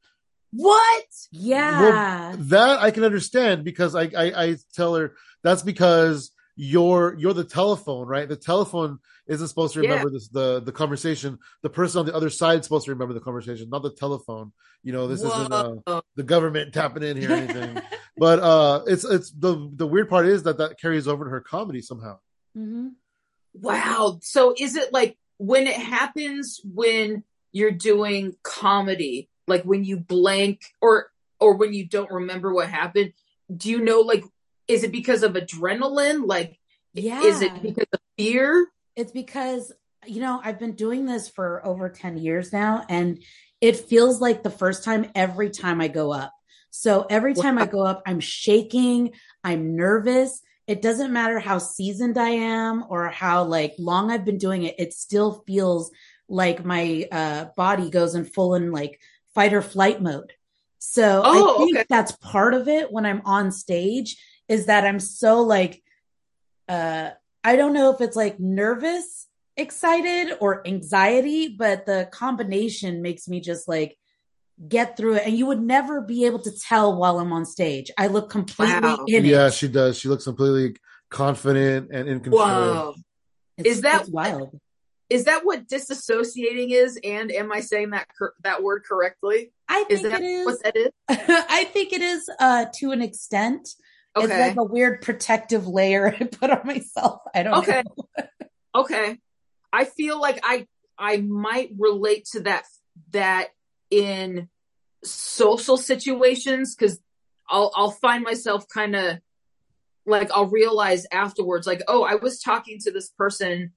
What? 0.53 1.05
Yeah. 1.31 1.81
Well, 1.81 2.37
that 2.38 2.81
I 2.81 2.90
can 2.90 3.05
understand 3.05 3.62
because 3.64 3.95
I, 3.95 4.05
I, 4.16 4.33
I 4.45 4.57
tell 4.75 4.95
her 4.95 5.14
that's 5.43 5.62
because 5.62 6.33
you're 6.62 7.14
you're 7.18 7.33
the 7.33 7.42
telephone, 7.42 8.07
right? 8.07 8.29
The 8.29 8.37
telephone 8.37 8.99
isn't 9.27 9.49
supposed 9.49 9.73
to 9.73 9.81
remember 9.81 10.09
yeah. 10.09 10.12
this 10.12 10.29
the 10.29 10.61
the 10.61 10.73
conversation. 10.73 11.38
The 11.62 11.70
person 11.70 12.01
on 12.01 12.07
the 12.07 12.14
other 12.14 12.29
side 12.29 12.59
is 12.59 12.66
supposed 12.66 12.85
to 12.85 12.90
remember 12.90 13.14
the 13.14 13.20
conversation, 13.20 13.70
not 13.70 13.83
the 13.83 13.94
telephone. 13.94 14.53
You 14.83 14.92
know, 14.92 15.09
this 15.09 15.23
Whoa. 15.23 15.40
isn't 15.40 15.83
uh, 15.87 16.03
the 16.16 16.23
government 16.23 16.75
tapping 16.75 17.03
in 17.03 17.16
here 17.16 17.31
or 17.31 17.37
anything. 17.37 17.81
but 18.18 18.40
uh 18.40 18.83
it's 18.87 19.05
it's 19.05 19.31
the 19.31 19.70
the 19.75 19.87
weird 19.87 20.11
part 20.11 20.27
is 20.27 20.42
that 20.42 20.59
that 20.59 20.79
carries 20.79 21.09
over 21.09 21.25
to 21.25 21.31
her 21.31 21.40
comedy 21.40 21.81
somehow. 21.81 22.18
Mm-hmm. 22.55 22.88
Wow. 23.55 24.18
So 24.20 24.55
is 24.59 24.77
it 24.77 24.92
like 24.92 25.16
when 25.38 25.66
it 25.66 25.77
happens 25.77 26.61
when 26.62 27.25
you're 27.53 27.70
doing 27.70 28.37
comedy, 28.42 29.31
like 29.46 29.62
when 29.62 29.83
you 29.83 29.96
blank 29.96 30.61
or 30.83 31.11
or 31.40 31.55
when 31.55 31.73
you 31.73 31.88
don't 31.88 32.11
remember 32.11 32.53
what 32.53 32.68
happened? 32.68 33.14
Do 33.51 33.70
you 33.70 33.81
know 33.81 34.01
like 34.01 34.25
is 34.68 34.85
it 34.85 34.92
because 34.92 35.23
of 35.23 35.33
adrenaline? 35.33 36.27
Like, 36.27 36.59
yeah. 36.92 37.23
Is 37.23 37.42
it 37.42 37.62
because 37.62 37.87
of 37.92 38.01
fear? 38.18 38.66
It's 38.96 39.12
because, 39.12 39.73
you 40.07 40.20
know, 40.20 40.40
I've 40.42 40.59
been 40.59 40.73
doing 40.73 41.07
this 41.07 41.29
for 41.29 41.64
over 41.64 41.88
10 41.88 42.18
years 42.18 42.53
now, 42.53 42.85
and 42.88 43.23
it 43.61 43.77
feels 43.77 44.20
like 44.20 44.42
the 44.42 44.51
first 44.51 44.85
time 44.85 45.11
every 45.14 45.51
time 45.51 45.81
I 45.81 45.88
go 45.88 46.12
up. 46.12 46.33
So 46.70 47.07
every 47.11 47.35
time 47.35 47.59
I 47.59 47.66
go 47.66 47.85
up, 47.85 48.03
I'm 48.07 48.20
shaking, 48.20 49.12
I'm 49.42 49.77
nervous. 49.77 50.40
It 50.66 50.83
doesn't 50.83 51.12
matter 51.12 51.40
how 51.40 51.59
seasoned 51.59 52.16
I 52.16 52.29
am 52.29 52.85
or 52.88 53.09
how 53.09 53.44
like 53.44 53.75
long 53.79 54.11
I've 54.11 54.25
been 54.25 54.38
doing 54.38 54.62
it, 54.62 54.77
it 54.79 54.92
still 54.92 55.42
feels 55.46 55.90
like 56.29 56.64
my 56.64 57.09
uh, 57.11 57.46
body 57.57 57.90
goes 57.90 58.14
in 58.14 58.25
full 58.25 58.55
in 58.55 58.70
like 58.70 59.01
fight 59.35 59.53
or 59.53 59.62
flight 59.62 60.01
mode. 60.01 60.33
So 60.79 61.23
oh, 61.25 61.55
I 61.55 61.59
think 61.59 61.77
okay. 61.77 61.87
that's 61.88 62.12
part 62.12 62.55
of 62.55 62.68
it 62.68 62.90
when 62.90 63.05
I'm 63.05 63.23
on 63.25 63.51
stage 63.51 64.16
is 64.50 64.66
that 64.66 64.84
I'm 64.84 64.98
so 64.98 65.42
like, 65.42 65.80
uh, 66.68 67.10
I 67.44 67.54
don't 67.54 67.72
know 67.72 67.94
if 67.94 68.00
it's 68.00 68.16
like 68.16 68.40
nervous, 68.40 69.28
excited, 69.56 70.36
or 70.40 70.66
anxiety, 70.66 71.48
but 71.48 71.86
the 71.86 72.08
combination 72.12 73.00
makes 73.00 73.28
me 73.28 73.40
just 73.40 73.68
like 73.68 73.96
get 74.68 74.96
through 74.96 75.14
it. 75.14 75.22
And 75.24 75.38
you 75.38 75.46
would 75.46 75.62
never 75.62 76.00
be 76.00 76.26
able 76.26 76.40
to 76.40 76.50
tell 76.50 76.96
while 76.96 77.20
I'm 77.20 77.32
on 77.32 77.46
stage. 77.46 77.92
I 77.96 78.08
look 78.08 78.28
completely 78.28 78.80
wow. 78.80 79.04
in 79.06 79.06
yeah, 79.06 79.18
it. 79.18 79.24
Yeah, 79.24 79.50
she 79.50 79.68
does. 79.68 79.96
She 79.96 80.08
looks 80.08 80.24
completely 80.24 80.76
confident 81.10 81.90
and 81.92 82.08
in 82.08 82.18
control. 82.18 82.42
Whoa. 82.42 82.94
is 83.56 83.82
that 83.82 84.08
wild? 84.08 84.58
Is 85.08 85.24
that 85.24 85.44
what 85.44 85.68
disassociating 85.68 86.70
is? 86.70 86.98
And 87.04 87.30
am 87.30 87.52
I 87.52 87.60
saying 87.60 87.90
that 87.90 88.08
cor- 88.18 88.34
that 88.42 88.64
word 88.64 88.82
correctly? 88.84 89.52
I 89.68 89.84
think 89.84 89.90
is 89.92 90.02
that 90.02 90.20
it 90.20 90.24
is. 90.24 90.46
What 90.46 90.62
that 90.64 90.76
is? 90.76 90.90
I 91.08 91.64
think 91.72 91.92
it 91.92 92.02
is 92.02 92.28
uh, 92.40 92.66
to 92.78 92.90
an 92.90 93.00
extent 93.00 93.68
It's 94.16 94.29
like 94.29 94.57
a 94.57 94.64
weird 94.64 95.03
protective 95.03 95.66
layer 95.66 96.09
I 96.20 96.25
put 96.25 96.51
on 96.51 96.66
myself. 96.66 97.23
I 97.35 97.42
don't 97.42 97.55
Okay. 97.59 97.83
know. 97.85 98.27
okay. 98.75 99.18
I 99.73 99.85
feel 99.85 100.20
like 100.20 100.40
I 100.42 100.66
I 100.99 101.18
might 101.18 101.70
relate 101.79 102.27
to 102.33 102.40
that 102.40 102.64
that 103.12 103.49
in 103.90 104.49
social 105.05 105.77
situations 105.77 106.75
because 106.75 107.01
I'll 107.49 107.73
I'll 107.75 107.90
find 107.90 108.23
myself 108.25 108.66
kind 108.68 108.96
of 108.96 109.18
like 110.07 110.31
I'll 110.33 110.46
realize 110.46 111.07
afterwards 111.12 111.66
like 111.66 111.83
oh 111.88 112.03
I 112.03 112.16
was 112.16 112.40
talking 112.40 112.79
to 112.81 112.90
this 112.90 113.11
person 113.11 113.73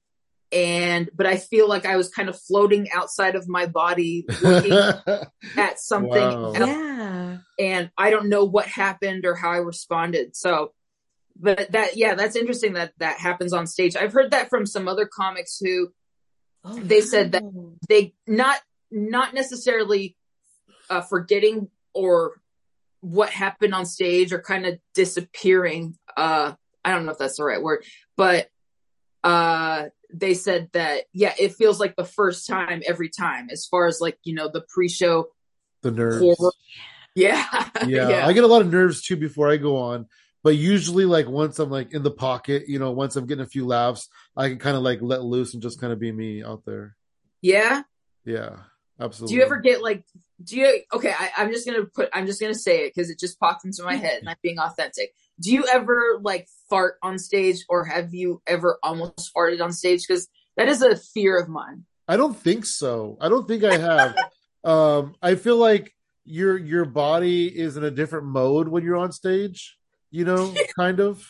and 0.53 1.09
but 1.15 1.25
I 1.25 1.37
feel 1.37 1.67
like 1.67 1.85
I 1.85 1.95
was 1.97 2.09
kind 2.09 2.29
of 2.29 2.39
floating 2.39 2.89
outside 2.91 3.35
of 3.35 3.47
my 3.47 3.65
body 3.65 4.25
looking 4.41 4.71
at 5.57 5.79
something 5.79 6.29
Wow. 6.29 6.53
else, 6.55 6.69
Yeah. 6.69 7.37
and 7.59 7.91
I 7.97 8.09
don't 8.11 8.29
know 8.29 8.45
what 8.45 8.67
happened 8.67 9.25
or 9.25 9.35
how 9.35 9.51
I 9.51 9.57
responded 9.57 10.35
so 10.35 10.73
but 11.35 11.71
that 11.71 11.97
yeah 11.97 12.13
that's 12.13 12.35
interesting 12.35 12.73
that 12.73 12.93
that 12.99 13.17
happens 13.19 13.53
on 13.53 13.65
stage 13.67 13.95
I've 13.95 14.13
heard 14.13 14.31
that 14.31 14.49
from 14.49 14.65
some 14.67 14.87
other 14.87 15.05
comics 15.11 15.57
who 15.59 15.89
Oh, 16.65 16.79
They 16.81 17.01
said 17.01 17.33
that- 17.33 17.43
they 17.89 18.13
not 18.25 18.57
not 18.89 19.33
necessarily 19.33 20.15
uh, 20.89 21.01
forgetting 21.01 21.69
or 21.93 22.39
what 23.01 23.29
happened 23.31 23.73
on 23.75 23.85
stage 23.85 24.31
or 24.31 24.39
kind 24.41 24.65
of 24.65 24.79
disappearing 24.93 25.97
uh 26.15 26.53
i 26.85 26.91
don't 26.91 27.05
know 27.05 27.11
if 27.11 27.17
that's 27.17 27.35
the 27.37 27.43
right 27.43 27.61
word 27.61 27.83
but 28.15 28.47
uh 29.23 29.85
they 30.13 30.33
said 30.33 30.69
that 30.73 31.05
yeah 31.13 31.33
it 31.39 31.53
feels 31.55 31.79
like 31.79 31.95
the 31.95 32.05
first 32.05 32.47
time 32.47 32.81
every 32.87 33.09
time 33.09 33.47
as 33.51 33.65
far 33.65 33.87
as 33.87 33.99
like 34.01 34.17
you 34.23 34.33
know 34.35 34.49
the 34.51 34.61
pre-show 34.69 35.27
the 35.81 35.91
nerves. 35.91 36.19
horror 36.37 36.51
yeah 37.15 37.45
yeah, 37.85 38.25
I 38.25 38.33
get 38.33 38.43
a 38.43 38.47
lot 38.47 38.61
of 38.61 38.71
nerves 38.71 39.01
too 39.03 39.15
before 39.15 39.49
I 39.49 39.57
go 39.57 39.77
on. 39.77 40.07
But 40.43 40.55
usually, 40.57 41.05
like 41.05 41.27
once 41.27 41.57
I'm 41.59 41.69
like 41.69 41.93
in 41.93 42.03
the 42.03 42.11
pocket, 42.11 42.67
you 42.67 42.77
know, 42.79 42.91
once 42.91 43.15
I'm 43.15 43.27
getting 43.27 43.43
a 43.43 43.47
few 43.47 43.65
laughs, 43.65 44.09
I 44.35 44.49
can 44.49 44.59
kind 44.59 44.75
of 44.75 44.83
like 44.83 44.99
let 45.01 45.23
loose 45.23 45.53
and 45.53 45.63
just 45.63 45.79
kind 45.79 45.93
of 45.93 45.99
be 45.99 46.11
me 46.11 46.43
out 46.43 46.65
there. 46.65 46.97
yeah 47.41 47.83
Yeah, 48.25 48.57
absolutely. 48.99 49.33
do 49.33 49.37
you 49.37 49.45
ever 49.45 49.57
get 49.57 49.81
like 49.81 50.03
do 50.43 50.57
you 50.57 50.81
okay 50.91 51.13
I, 51.17 51.31
i'm 51.37 51.51
just 51.51 51.65
gonna 51.65 51.85
put 51.85 52.09
i'm 52.13 52.25
just 52.25 52.41
gonna 52.41 52.53
say 52.55 52.85
it 52.85 52.93
because 52.93 53.09
it 53.09 53.19
just 53.19 53.39
popped 53.39 53.63
into 53.65 53.83
my 53.83 53.95
head 53.95 54.19
and 54.19 54.29
i'm 54.29 54.35
being 54.41 54.59
authentic 54.59 55.13
do 55.41 55.51
you 55.51 55.65
ever 55.71 56.19
like 56.21 56.47
fart 56.69 56.95
on 57.01 57.17
stage 57.17 57.63
or 57.69 57.85
have 57.85 58.13
you 58.13 58.41
ever 58.47 58.79
almost 58.83 59.31
farted 59.35 59.61
on 59.61 59.71
stage 59.73 60.05
because 60.07 60.27
that 60.57 60.67
is 60.67 60.81
a 60.81 60.95
fear 60.95 61.39
of 61.39 61.49
mine 61.49 61.85
I 62.07 62.17
don't 62.17 62.37
think 62.37 62.65
so. 62.65 63.17
I 63.21 63.29
don't 63.29 63.47
think 63.47 63.63
I 63.63 63.77
have. 63.77 64.15
um, 64.63 65.15
I 65.21 65.35
feel 65.35 65.57
like 65.57 65.93
your 66.25 66.57
your 66.57 66.85
body 66.85 67.47
is 67.47 67.77
in 67.77 67.83
a 67.83 67.91
different 67.91 68.25
mode 68.25 68.67
when 68.67 68.83
you're 68.83 68.97
on 68.97 69.11
stage. 69.11 69.77
You 70.11 70.25
know, 70.25 70.53
kind 70.75 70.99
of. 70.99 71.25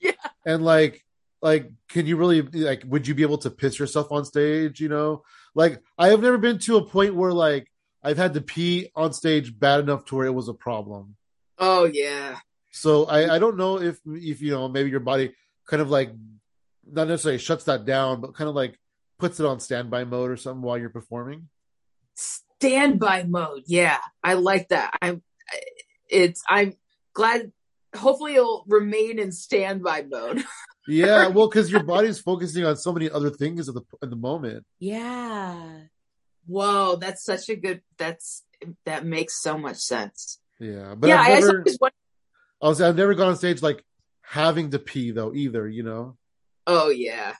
Yeah. 0.00 0.12
And 0.44 0.64
like, 0.64 1.04
like, 1.40 1.70
can 1.88 2.06
you 2.06 2.16
really 2.16 2.42
like? 2.42 2.82
Would 2.86 3.06
you 3.06 3.14
be 3.14 3.22
able 3.22 3.38
to 3.38 3.50
piss 3.50 3.78
yourself 3.78 4.10
on 4.10 4.24
stage? 4.24 4.80
You 4.80 4.88
know, 4.88 5.22
like 5.54 5.80
I 5.96 6.08
have 6.08 6.20
never 6.20 6.38
been 6.38 6.58
to 6.60 6.76
a 6.76 6.84
point 6.84 7.14
where 7.14 7.32
like 7.32 7.68
I've 8.02 8.18
had 8.18 8.34
to 8.34 8.40
pee 8.40 8.90
on 8.96 9.12
stage 9.12 9.58
bad 9.58 9.80
enough 9.80 10.04
to 10.06 10.16
where 10.16 10.26
it 10.26 10.34
was 10.34 10.48
a 10.48 10.54
problem. 10.54 11.16
oh 11.58 11.84
yeah 11.84 12.38
So 12.72 13.04
I 13.04 13.36
I 13.36 13.38
don't 13.38 13.56
know 13.56 13.80
if 13.80 14.00
if 14.06 14.40
you 14.42 14.50
know 14.50 14.68
maybe 14.68 14.90
your 14.90 15.00
body 15.00 15.34
kind 15.68 15.80
of 15.80 15.88
like 15.90 16.10
not 16.84 17.06
necessarily 17.06 17.38
shuts 17.38 17.64
that 17.64 17.84
down, 17.84 18.20
but 18.20 18.34
kind 18.34 18.48
of 18.48 18.56
like 18.56 18.78
puts 19.18 19.38
it 19.38 19.46
on 19.46 19.60
standby 19.60 20.02
mode 20.04 20.30
or 20.30 20.36
something 20.36 20.62
while 20.62 20.76
you're 20.78 20.90
performing. 20.90 21.48
standby 22.16 23.24
mode 23.24 23.62
yeah 23.66 23.98
i 24.22 24.34
like 24.34 24.68
that 24.68 24.92
i'm 25.02 25.22
it's 26.08 26.42
i'm 26.48 26.72
glad 27.14 27.50
hopefully 27.96 28.34
it'll 28.34 28.64
remain 28.68 29.18
in 29.18 29.32
standby 29.32 30.02
mode 30.08 30.42
Yeah, 30.88 31.28
well, 31.28 31.46
because 31.48 31.70
your 31.70 31.84
body's 31.84 32.18
focusing 32.18 32.64
on 32.64 32.76
so 32.76 32.92
many 32.92 33.08
other 33.08 33.30
things 33.30 33.68
at 33.68 33.74
the 33.76 33.82
at 34.02 34.10
the 34.10 34.16
moment. 34.16 34.66
Yeah. 34.80 35.82
whoa 36.46 36.96
that's 36.96 37.22
such 37.24 37.48
a 37.48 37.54
good 37.54 37.82
that's 37.96 38.42
that 38.84 39.06
makes 39.06 39.40
so 39.40 39.56
much 39.56 39.76
sense 39.78 40.38
Yeah, 40.58 40.96
but 40.98 41.06
yeah 41.06 41.20
I've 41.20 41.26
I, 41.26 41.30
I 41.30 41.36
always 41.36 41.78
wondered- 41.80 42.01
I'll 42.62 42.74
say 42.74 42.86
I've 42.88 42.96
never 42.96 43.14
gone 43.14 43.28
on 43.28 43.36
stage 43.36 43.60
like 43.62 43.84
having 44.22 44.70
to 44.70 44.78
pee 44.78 45.10
though 45.10 45.34
either. 45.34 45.68
You 45.68 45.82
know, 45.82 46.16
oh 46.66 46.88
yeah 46.90 47.34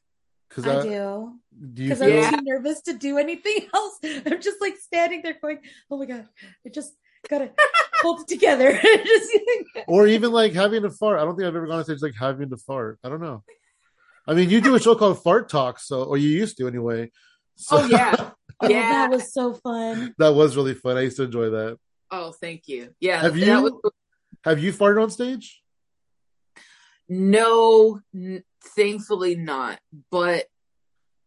because 0.48 0.66
I 0.66 0.82
do. 0.82 1.32
Do 1.72 1.82
you 1.82 1.88
Because 1.90 2.04
feel? 2.06 2.24
I'm 2.24 2.34
too 2.34 2.40
nervous 2.42 2.82
to 2.82 2.92
do 2.94 3.16
anything 3.18 3.66
else. 3.74 3.98
I'm 4.04 4.40
just 4.42 4.60
like 4.60 4.76
standing 4.76 5.22
there 5.22 5.36
going, 5.40 5.60
oh 5.90 5.98
my 5.98 6.04
God, 6.06 6.28
I 6.66 6.68
just 6.68 6.92
gotta 7.28 7.50
hold 8.02 8.20
it 8.20 8.28
together. 8.28 8.72
just, 8.82 9.30
or 9.86 10.06
even 10.06 10.30
like 10.32 10.52
having 10.52 10.82
to 10.82 10.90
fart. 10.90 11.18
I 11.20 11.24
don't 11.24 11.36
think 11.36 11.46
I've 11.46 11.56
ever 11.56 11.66
gone 11.66 11.78
on 11.78 11.84
stage 11.84 12.02
like 12.02 12.14
having 12.18 12.50
to 12.50 12.56
fart. 12.58 12.98
I 13.04 13.08
don't 13.08 13.20
know. 13.22 13.42
I 14.26 14.34
mean, 14.34 14.50
you 14.50 14.60
do 14.60 14.74
a 14.74 14.80
show 14.80 14.94
called 14.94 15.22
Fart 15.22 15.48
Talk, 15.48 15.80
so 15.80 16.02
or 16.04 16.16
you 16.16 16.28
used 16.28 16.56
to 16.58 16.68
anyway. 16.68 17.10
So, 17.56 17.78
Oh, 17.78 17.86
yeah. 17.86 18.14
oh, 18.60 18.68
Yeah. 18.68 18.90
that 18.92 19.10
was 19.10 19.32
so 19.32 19.54
fun. 19.54 20.14
that 20.18 20.34
was 20.34 20.56
really 20.56 20.74
fun. 20.74 20.96
I 20.96 21.02
used 21.02 21.16
to 21.16 21.24
enjoy 21.24 21.50
that. 21.50 21.78
Oh, 22.10 22.30
thank 22.32 22.68
you. 22.68 22.94
Yeah. 23.00 23.20
Have 23.20 23.34
that 23.34 23.40
you 23.40 23.62
was- 23.62 23.92
have 24.44 24.58
you 24.58 24.72
farted 24.72 25.02
on 25.02 25.10
stage? 25.10 25.62
no, 27.12 28.00
n- 28.14 28.42
thankfully 28.64 29.34
not. 29.34 29.78
But 30.10 30.46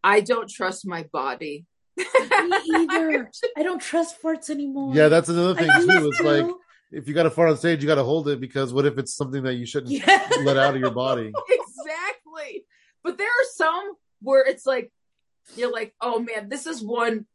I 0.03 0.21
don't 0.21 0.49
trust 0.49 0.87
my 0.87 1.03
body. 1.03 1.65
Me 1.97 2.05
either. 2.73 3.29
I 3.55 3.63
don't 3.63 3.81
trust 3.81 4.21
farts 4.21 4.49
anymore. 4.49 4.95
Yeah, 4.95 5.07
that's 5.07 5.29
another 5.29 5.55
thing 5.55 5.69
too. 5.81 6.09
It's 6.11 6.21
like 6.21 6.45
if 6.91 7.07
you 7.07 7.13
got 7.13 7.23
to 7.23 7.29
fart 7.29 7.49
on 7.49 7.57
stage, 7.57 7.81
you 7.81 7.87
got 7.87 7.95
to 7.95 8.03
hold 8.03 8.27
it 8.29 8.39
because 8.39 8.73
what 8.73 8.85
if 8.85 8.97
it's 8.97 9.15
something 9.15 9.43
that 9.43 9.55
you 9.55 9.65
shouldn't 9.65 9.91
yeah. 9.91 10.27
let 10.43 10.57
out 10.57 10.75
of 10.75 10.81
your 10.81 10.91
body? 10.91 11.31
exactly. 11.49 12.65
But 13.03 13.17
there 13.17 13.27
are 13.27 13.47
some 13.53 13.93
where 14.21 14.45
it's 14.45 14.65
like 14.65 14.91
you're 15.55 15.71
like, 15.71 15.93
oh 16.01 16.19
man, 16.19 16.49
this 16.49 16.65
is 16.65 16.83
one. 16.83 17.25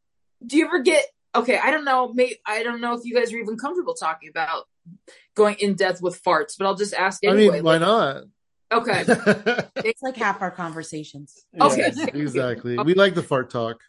Do 0.45 0.57
you 0.57 0.67
ever 0.67 0.81
get 0.81 1.07
okay? 1.35 1.59
I 1.59 1.71
don't 1.71 1.85
know. 1.85 2.13
Maybe 2.13 2.39
I 2.45 2.65
don't 2.65 2.81
know 2.81 2.95
if 2.95 3.05
you 3.05 3.15
guys 3.15 3.33
are 3.33 3.39
even 3.39 3.57
comfortable 3.57 3.95
talking 3.95 4.29
about 4.29 4.67
going 5.35 5.57
in 5.59 5.75
depth 5.75 6.03
with 6.03 6.23
farts, 6.23 6.55
but 6.59 6.67
I'll 6.67 6.75
just 6.77 6.95
ask 6.95 7.25
I 7.25 7.29
anyway. 7.29 7.57
mean, 7.57 7.65
why 7.65 7.77
like- 7.77 7.81
not? 7.81 8.25
okay. 8.73 9.05
It's 9.85 10.03
like 10.03 10.17
half 10.17 10.43
our 10.43 10.51
conversations. 10.51 11.45
Okay. 11.61 11.79
Yes, 11.95 11.99
exactly. 12.15 12.79
We 12.79 12.95
like 12.95 13.15
the 13.15 13.23
fart 13.23 13.51
talk. 13.51 13.81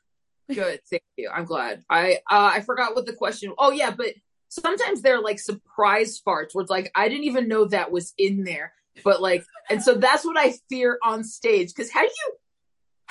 Good. 0.54 0.80
Thank 0.90 1.04
you. 1.18 1.30
I'm 1.34 1.46
glad. 1.46 1.84
I 1.90 2.16
uh, 2.30 2.52
I 2.56 2.62
forgot 2.62 2.96
what 2.96 3.06
the 3.06 3.14
question. 3.14 3.54
Oh 3.58 3.72
yeah, 3.72 3.92
but 3.92 4.08
sometimes 4.50 5.02
they're 5.02 5.22
like 5.22 5.40
surprise 5.40 6.22
farts 6.26 6.50
where 6.54 6.62
it's 6.64 6.72
like 6.72 6.92
I 6.96 7.08
didn't 7.08 7.24
even 7.26 7.48
know 7.48 7.66
that 7.66 7.92
was 7.92 8.14
in 8.18 8.44
there. 8.44 8.74
But 9.06 9.22
like, 9.22 9.46
and 9.70 9.82
so 9.82 9.94
that's 9.96 10.26
what 10.26 10.38
I 10.38 10.54
fear 10.70 10.98
on 11.04 11.24
stage 11.24 11.70
because 11.74 11.90
how 11.92 12.02
do 12.02 12.08
you 12.08 12.34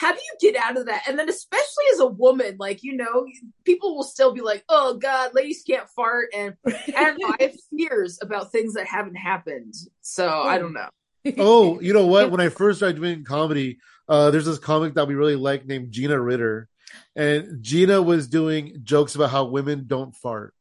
how 0.01 0.13
do 0.13 0.19
you 0.19 0.51
get 0.53 0.57
out 0.57 0.79
of 0.79 0.87
that? 0.87 1.03
And 1.07 1.19
then 1.19 1.29
especially 1.29 1.85
as 1.93 2.01
a 2.01 2.07
woman, 2.07 2.57
like 2.59 2.83
you 2.83 2.97
know, 2.97 3.27
people 3.65 3.95
will 3.95 4.03
still 4.03 4.33
be 4.33 4.41
like, 4.41 4.65
"Oh 4.71 4.95
God, 4.95 5.35
ladies 5.35 5.63
can't 5.67 5.87
fart," 5.91 6.31
and 6.35 6.55
I 6.97 7.05
don't 7.05 7.21
know. 7.21 7.35
I 7.39 7.43
have 7.43 7.55
fears 7.77 8.19
about 8.23 8.51
things 8.51 8.73
that 8.75 8.87
haven't 8.87 9.17
happened, 9.17 9.75
so 10.01 10.27
I 10.27 10.57
don't 10.57 10.73
know. 10.73 10.89
Oh, 11.37 11.81
you 11.83 11.93
know 11.93 12.07
what? 12.07 12.31
When 12.31 12.41
I 12.41 12.49
first 12.49 12.79
started 12.79 12.97
doing 12.97 13.25
comedy, 13.25 13.79
uh, 14.09 14.31
there's 14.31 14.47
this 14.47 14.59
comic 14.59 14.95
that 14.95 15.07
we 15.07 15.15
really 15.15 15.37
like 15.37 15.67
named 15.67 15.93
Gina 15.93 16.19
Ritter, 16.19 16.71
and 17.15 17.63
Gina 17.63 18.01
was 18.01 18.27
doing 18.27 18.81
jokes 18.83 19.17
about 19.17 19.29
how 19.29 19.45
women 19.45 19.85
don't 19.87 20.17
fart, 20.17 20.55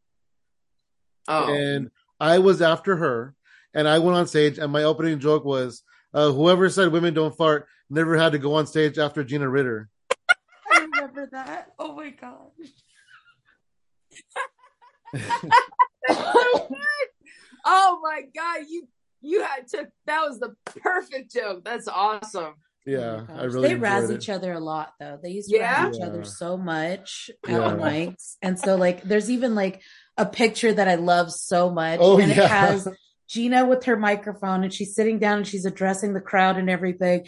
Oh, 1.30 1.54
and 1.54 1.92
I 2.20 2.40
was 2.40 2.62
after 2.62 2.98
her, 2.98 3.36
and 3.74 3.88
I 3.88 4.00
went 4.00 4.18
on 4.18 4.28
stage, 4.28 4.58
and 4.58 4.70
my 4.70 4.84
opening 4.84 5.20
joke 5.20 5.46
was, 5.46 5.82
uh, 6.14 6.30
"Whoever 6.30 6.70
said 6.70 6.92
women 6.92 7.14
don't 7.14 7.38
fart 7.38 7.70
never 7.90 8.18
had 8.18 8.32
to 8.34 8.38
go 8.38 8.56
on 8.56 8.68
stage 8.68 8.98
after 8.98 9.24
Gina 9.24 9.50
Ritter." 9.50 9.90
I 10.72 10.80
remember 10.82 11.28
that. 11.32 11.72
Oh 11.80 11.94
my 11.94 12.10
gosh. 12.10 12.52
oh 17.66 18.00
my 18.02 18.22
God, 18.36 18.66
you 18.70 18.88
you 19.22 19.44
had 19.44 19.68
to. 19.70 19.88
That 20.06 20.28
was 20.28 20.40
the 20.40 20.56
perfect 20.82 21.32
joke. 21.34 21.64
That's 21.66 21.88
awesome. 21.88 22.54
Yeah, 22.86 23.26
Oh 23.30 23.36
I 23.36 23.44
really 23.44 23.68
they 23.70 23.76
razz 23.76 24.10
each 24.10 24.30
other 24.30 24.54
a 24.54 24.60
lot 24.60 24.94
though. 25.00 25.20
They 25.22 25.32
used 25.32 25.50
to 25.50 25.58
Yeah? 25.58 25.84
razz 25.86 25.98
each 25.98 26.02
other 26.02 26.24
so 26.24 26.58
much 26.58 27.30
at 27.46 27.52
Yeah. 27.52 27.58
the 27.60 27.76
mics. 27.76 28.38
And 28.42 28.58
so 28.58 28.78
like 28.78 29.04
there's 29.04 29.30
even 29.30 29.54
like 29.54 29.82
a 30.18 30.26
picture 30.26 30.74
that 30.74 30.88
I 30.88 30.96
love 30.96 31.32
so 31.32 31.70
much. 31.70 32.00
Oh, 32.02 32.18
and 32.20 32.34
yeah. 32.34 32.46
it 32.46 32.50
has 32.50 32.88
Gina 33.28 33.66
with 33.66 33.84
her 33.84 33.98
microphone 33.98 34.64
and 34.64 34.74
she's 34.74 34.96
sitting 34.96 35.20
down 35.20 35.40
and 35.40 35.48
she's 35.48 35.66
addressing 35.66 36.14
the 36.14 36.22
crowd 36.22 36.58
and 36.58 36.70
everything. 36.70 37.28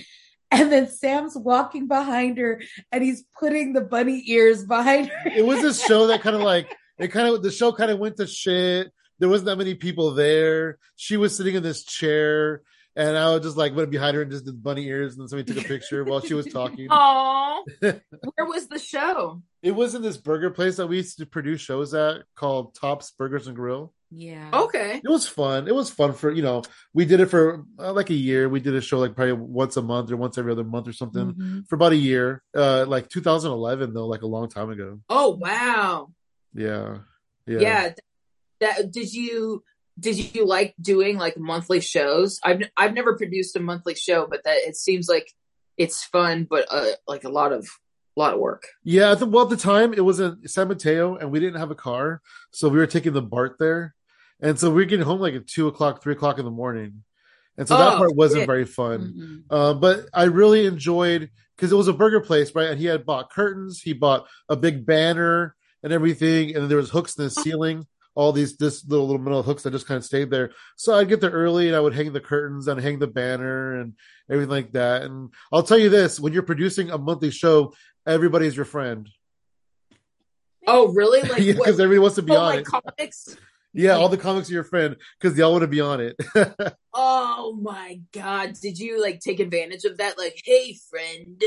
And 0.52 0.72
then 0.72 0.88
Sam's 0.90 1.36
walking 1.38 1.88
behind 1.88 2.38
her 2.38 2.62
and 2.92 3.04
he's 3.04 3.24
putting 3.40 3.74
the 3.74 3.82
bunny 3.82 4.24
ears 4.28 4.66
behind 4.66 5.08
her. 5.08 5.32
it 5.34 5.46
was 5.46 5.64
a 5.64 5.74
show 5.74 6.08
that 6.08 6.22
kind 6.22 6.36
of 6.36 6.42
like 6.42 6.76
it 7.00 7.08
kind 7.08 7.34
of 7.34 7.42
the 7.42 7.52
show 7.52 7.72
kind 7.72 7.90
of 7.90 8.00
went 8.00 8.18
to 8.18 8.28
shit. 8.28 8.92
There 9.20 9.30
wasn't 9.30 9.48
that 9.48 9.58
many 9.58 9.76
people 9.76 10.14
there. 10.14 10.78
She 10.96 11.16
was 11.16 11.36
sitting 11.36 11.56
in 11.56 11.64
this 11.64 11.84
chair, 11.84 12.64
and 12.96 13.18
I 13.18 13.30
was 13.32 13.42
just 13.44 13.56
like 13.56 13.76
went 13.76 13.92
behind 13.92 14.16
her 14.16 14.24
and 14.24 14.32
just 14.32 14.46
did 14.46 14.62
bunny 14.62 14.86
ears, 14.88 15.14
and 15.14 15.22
then 15.22 15.28
somebody 15.28 15.54
took 15.54 15.64
a 15.64 15.68
picture 15.68 16.04
while 16.04 16.22
she 16.22 16.34
was 16.34 16.48
talking. 16.48 16.88
Oh, 17.64 17.64
where 17.80 18.46
was 18.46 18.68
the 18.68 18.80
show? 18.80 19.42
It 19.62 19.72
was 19.72 19.94
in 19.94 20.02
this 20.02 20.18
burger 20.18 20.50
place 20.50 20.78
that 20.78 20.88
we 20.88 20.98
used 20.98 21.20
to 21.20 21.26
produce 21.28 21.62
shows 21.62 21.94
at 21.94 22.24
called 22.36 22.74
Tops 22.74 23.12
Burgers 23.12 23.46
and 23.46 23.56
Grill. 23.56 23.94
Yeah. 24.14 24.50
Okay. 24.54 25.02
It 25.04 25.10
was 25.10 25.26
fun. 25.28 25.68
It 25.70 25.74
was 25.76 25.90
fun 25.90 26.14
for 26.14 26.32
you 26.32 26.42
know 26.42 26.64
we 26.94 27.06
did 27.06 27.22
it 27.22 27.28
for 27.28 27.64
uh, 27.80 27.94
like 27.94 28.10
a 28.10 28.14
year. 28.14 28.50
We 28.50 28.60
did 28.60 28.76
a 28.76 28.82
show 28.82 29.00
like 29.00 29.16
probably 29.16 29.34
once 29.34 29.78
a 29.78 29.82
month 29.82 30.12
or 30.12 30.18
once 30.18 30.38
every 30.38 30.52
other 30.52 30.64
month 30.66 30.88
or 30.88 30.94
something 30.94 31.34
Mhm. 31.34 31.68
for 31.68 31.76
about 31.76 31.94
a 31.94 31.98
year. 31.98 32.44
Uh, 32.56 32.86
like 32.88 33.08
2011 33.10 33.94
though, 33.94 34.08
like 34.08 34.22
a 34.22 34.28
long 34.28 34.50
time 34.50 34.70
ago. 34.70 35.00
Oh 35.10 35.30
wow. 35.40 36.10
Yeah, 36.54 36.98
yeah. 37.48 37.60
Yeah. 37.60 37.94
That 38.60 38.92
did 38.92 39.14
you 39.14 39.64
did 40.00 40.36
you 40.36 40.46
like 40.46 40.76
doing 40.82 41.18
like 41.18 41.38
monthly 41.38 41.80
shows? 41.80 42.40
I've 42.44 42.62
I've 42.76 42.94
never 42.94 43.16
produced 43.18 43.56
a 43.56 43.60
monthly 43.60 43.96
show, 43.96 44.28
but 44.30 44.44
that 44.44 44.58
it 44.58 44.76
seems 44.76 45.08
like 45.08 45.32
it's 45.78 46.04
fun, 46.04 46.46
but 46.50 46.68
uh, 46.70 46.92
like 47.08 47.24
a 47.24 47.30
lot 47.30 47.54
of 47.54 47.66
a 48.18 48.20
lot 48.20 48.34
of 48.34 48.40
work. 48.42 48.68
Yeah, 48.84 49.16
the, 49.16 49.26
well, 49.26 49.46
at 49.46 49.50
the 49.50 49.58
time 49.58 49.94
it 49.94 50.02
was 50.02 50.20
in 50.20 50.46
San 50.48 50.68
Mateo, 50.68 51.16
and 51.16 51.32
we 51.32 51.40
didn't 51.40 51.60
have 51.62 51.72
a 51.72 51.76
car, 51.76 52.22
so 52.52 52.68
we 52.68 52.78
were 52.78 52.86
taking 52.88 53.14
the 53.14 53.22
BART 53.22 53.58
there, 53.58 53.96
and 54.42 54.60
so 54.60 54.70
we 54.70 54.76
were 54.82 54.86
getting 54.86 55.06
home 55.06 55.20
like 55.20 55.34
at 55.36 55.48
two 55.48 55.68
o'clock, 55.68 56.02
three 56.02 56.14
o'clock 56.14 56.40
in 56.40 56.46
the 56.46 56.52
morning, 56.52 57.04
and 57.58 57.68
so 57.68 57.78
that 57.78 57.94
Oh, 57.94 57.98
part 57.98 58.16
wasn't 58.16 58.42
shit. 58.42 58.48
very 58.48 58.66
fun. 58.66 59.14
Mhm. 59.16 59.44
Uh, 59.50 59.74
but 59.74 60.08
I 60.14 60.24
really 60.24 60.66
enjoyed 60.66 61.30
because 61.56 61.72
it 61.72 61.76
was 61.76 61.88
a 61.88 61.94
burger 61.94 62.22
place, 62.22 62.54
right? 62.56 62.70
And 62.70 62.80
he 62.80 62.86
had 62.88 63.06
bought 63.06 63.30
curtains, 63.32 63.82
he 63.82 63.94
bought 63.94 64.26
a 64.50 64.56
big 64.56 64.86
banner 64.86 65.56
and 65.84 65.94
everything, 65.94 66.56
and 66.56 66.70
there 66.70 66.78
was 66.78 66.90
hooks 66.90 67.16
in 67.18 67.24
the 67.26 67.30
ceiling. 67.30 67.86
All 68.14 68.34
these 68.34 68.58
this 68.58 68.84
little 68.86 69.06
little 69.08 69.22
metal 69.22 69.42
hooks 69.42 69.64
that 69.64 69.72
just 69.72 69.88
kind 69.88 69.98
of 69.98 70.04
stayed 70.04 70.30
there. 70.32 70.52
So 70.76 70.94
I'd 70.96 71.08
get 71.08 71.22
there 71.22 71.30
early 71.32 71.68
and 71.68 71.76
I 71.76 71.80
would 71.80 71.94
hang 71.94 72.12
the 72.12 72.20
curtains 72.20 72.68
and 72.68 72.82
hang 72.82 73.00
the 73.00 73.08
banner 73.08 73.80
and 73.80 73.94
everything 74.30 74.50
like 74.52 74.74
that. 74.74 75.04
And 75.04 75.30
I'll 75.52 75.64
tell 75.64 75.78
you 75.78 75.88
this: 75.90 76.20
when 76.20 76.34
you're 76.34 76.44
producing 76.44 76.90
a 76.92 76.98
monthly 76.98 77.32
show, 77.32 77.74
everybody's 78.06 78.56
your 78.56 78.66
friend. 78.66 79.08
Oh 80.68 80.90
really? 80.94 81.22
Like 81.22 81.38
yeah, 81.42 81.54
because 81.54 81.80
everybody 81.80 82.00
wants 82.00 82.16
to 82.18 82.22
be 82.22 82.34
oh, 82.34 82.40
on 82.40 82.46
like 82.48 82.60
it. 82.60 82.66
comics? 82.66 83.38
Yeah, 83.74 83.94
all 83.94 84.10
the 84.10 84.18
comics 84.18 84.50
are 84.50 84.54
your 84.54 84.64
friend 84.64 84.98
because 85.20 85.38
y'all 85.38 85.52
want 85.52 85.62
to 85.62 85.68
be 85.68 85.82
on 85.82 86.02
it. 86.02 86.16
Oh 86.94 87.58
my 87.60 88.02
god! 88.12 88.54
Did 88.62 88.78
you 88.78 89.02
like 89.02 89.22
take 89.22 89.40
advantage 89.40 89.86
of 89.86 89.98
that? 89.98 90.18
Like, 90.18 90.42
hey 90.44 90.78
friend, 90.90 91.42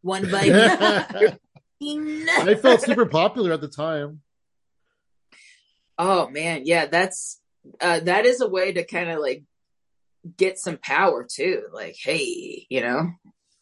one 0.00 0.30
by 0.30 0.48
one. 1.80 2.18
I 2.48 2.54
felt 2.54 2.80
super 2.80 3.04
popular 3.04 3.52
at 3.52 3.60
the 3.60 3.68
time. 3.68 4.22
Oh 5.98 6.30
man, 6.30 6.62
yeah, 6.64 6.86
that's 6.86 7.40
uh 7.80 8.00
that 8.00 8.24
is 8.24 8.40
a 8.40 8.48
way 8.48 8.72
to 8.72 8.84
kind 8.84 9.10
of 9.10 9.20
like 9.20 9.44
get 10.36 10.58
some 10.58 10.78
power 10.78 11.26
too. 11.30 11.64
Like, 11.72 11.96
hey, 11.98 12.66
you 12.68 12.80
know. 12.80 13.10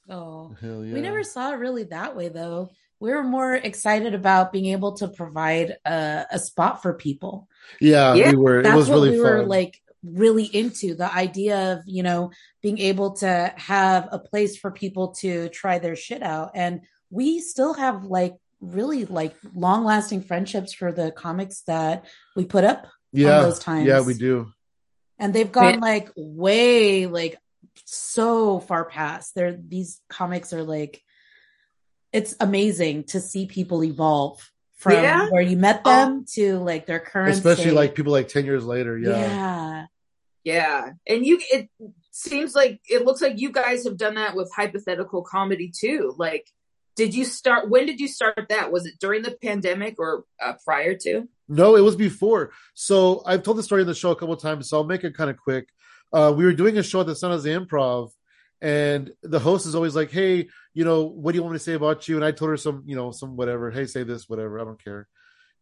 Oh. 0.08 0.54
Hell 0.60 0.84
yeah. 0.84 0.94
We 0.94 1.00
never 1.00 1.24
saw 1.24 1.50
it 1.50 1.56
really 1.56 1.84
that 1.84 2.14
way 2.16 2.28
though. 2.28 2.70
We 3.04 3.10
were 3.10 3.22
more 3.22 3.54
excited 3.54 4.14
about 4.14 4.50
being 4.50 4.72
able 4.72 4.94
to 4.94 5.08
provide 5.08 5.76
a, 5.84 6.24
a 6.30 6.38
spot 6.38 6.80
for 6.80 6.94
people. 6.94 7.50
Yeah, 7.78 8.14
Yeah, 8.14 8.30
we 8.30 8.36
were. 8.36 8.60
It 8.60 8.62
That's 8.62 8.76
was 8.76 8.88
what 8.88 8.94
really 8.94 9.10
we 9.10 9.16
fun. 9.18 9.24
were 9.24 9.44
like 9.44 9.78
really 10.02 10.44
into 10.44 10.94
the 10.94 11.14
idea 11.14 11.74
of, 11.74 11.80
you 11.84 12.02
know, 12.02 12.30
being 12.62 12.78
able 12.78 13.12
to 13.16 13.52
have 13.56 14.08
a 14.10 14.18
place 14.18 14.56
for 14.56 14.70
people 14.70 15.08
to 15.16 15.50
try 15.50 15.78
their 15.78 15.96
shit 15.96 16.22
out. 16.22 16.52
And 16.54 16.80
we 17.10 17.40
still 17.40 17.74
have 17.74 18.04
like 18.04 18.36
really 18.62 19.04
like 19.04 19.36
long 19.54 19.84
lasting 19.84 20.22
friendships 20.22 20.72
for 20.72 20.90
the 20.90 21.10
comics 21.10 21.60
that 21.66 22.06
we 22.34 22.46
put 22.46 22.64
up. 22.64 22.86
yeah, 23.12 23.42
those 23.42 23.58
times. 23.58 23.86
yeah, 23.86 24.00
we 24.00 24.14
do. 24.14 24.50
And 25.18 25.34
they've 25.34 25.52
gone 25.52 25.78
like 25.80 26.10
way 26.16 27.04
like 27.04 27.36
so 27.84 28.60
far 28.60 28.86
past. 28.86 29.34
They're 29.34 29.52
these 29.52 30.00
comics 30.08 30.54
are 30.54 30.62
like 30.62 31.03
it's 32.14 32.34
amazing 32.40 33.04
to 33.04 33.20
see 33.20 33.44
people 33.46 33.84
evolve 33.84 34.50
from 34.76 34.92
Yeah? 34.94 35.28
where 35.30 35.42
you 35.42 35.56
met 35.58 35.84
them 35.84 36.24
to 36.34 36.58
like 36.60 36.86
their 36.86 37.00
current 37.00 37.32
Especially 37.34 37.64
state. 37.64 37.74
like 37.74 37.94
people 37.94 38.12
like 38.12 38.28
ten 38.28 38.44
years 38.46 38.64
later. 38.64 38.96
Yeah. 38.96 39.10
yeah. 39.18 39.86
Yeah, 40.44 40.90
and 41.06 41.24
you 41.24 41.40
it 41.50 41.70
seems 42.10 42.54
like 42.54 42.80
it 42.86 43.04
looks 43.06 43.22
like 43.22 43.40
you 43.40 43.50
guys 43.50 43.84
have 43.84 43.96
done 43.96 44.16
that 44.16 44.36
with 44.36 44.52
hypothetical 44.54 45.22
comedy 45.22 45.72
too. 45.74 46.14
Like, 46.18 46.46
did 46.96 47.14
you 47.14 47.24
start? 47.24 47.70
When 47.70 47.86
did 47.86 47.98
you 47.98 48.08
start 48.08 48.46
that? 48.50 48.70
Was 48.70 48.84
it 48.84 48.94
during 49.00 49.22
the 49.22 49.30
pandemic 49.42 49.94
or 49.98 50.24
uh, 50.42 50.52
prior 50.62 50.94
to? 50.96 51.26
No, 51.48 51.76
it 51.76 51.80
was 51.80 51.96
before. 51.96 52.50
So 52.74 53.22
I've 53.24 53.42
told 53.42 53.56
the 53.56 53.62
story 53.62 53.80
in 53.80 53.86
the 53.86 53.94
show 53.94 54.10
a 54.10 54.16
couple 54.16 54.34
of 54.34 54.40
times, 54.42 54.68
so 54.68 54.76
I'll 54.76 54.84
make 54.84 55.02
it 55.02 55.16
kind 55.16 55.30
of 55.30 55.38
quick. 55.38 55.68
Uh, 56.12 56.32
we 56.36 56.44
were 56.44 56.52
doing 56.52 56.76
a 56.76 56.82
show 56.82 57.00
at 57.00 57.06
the 57.06 57.16
Sun 57.16 57.30
San 57.30 57.54
Jose 57.54 57.66
Improv, 57.66 58.10
and 58.60 59.12
the 59.22 59.38
host 59.40 59.66
is 59.66 59.74
always 59.74 59.94
like, 59.94 60.10
"Hey, 60.10 60.48
you 60.72 60.84
know, 60.84 61.04
what 61.04 61.32
do 61.32 61.36
you 61.36 61.42
want 61.42 61.52
me 61.54 61.58
to 61.58 61.64
say 61.64 61.74
about 61.74 62.08
you?" 62.08 62.16
And 62.16 62.24
I 62.24 62.30
told 62.32 62.50
her 62.50 62.56
some, 62.56 62.82
you 62.86 62.96
know, 62.96 63.10
some 63.10 63.36
whatever. 63.36 63.70
Hey, 63.70 63.86
say 63.86 64.02
this, 64.04 64.28
whatever. 64.28 64.60
I 64.60 64.64
don't 64.64 64.82
care. 64.82 65.08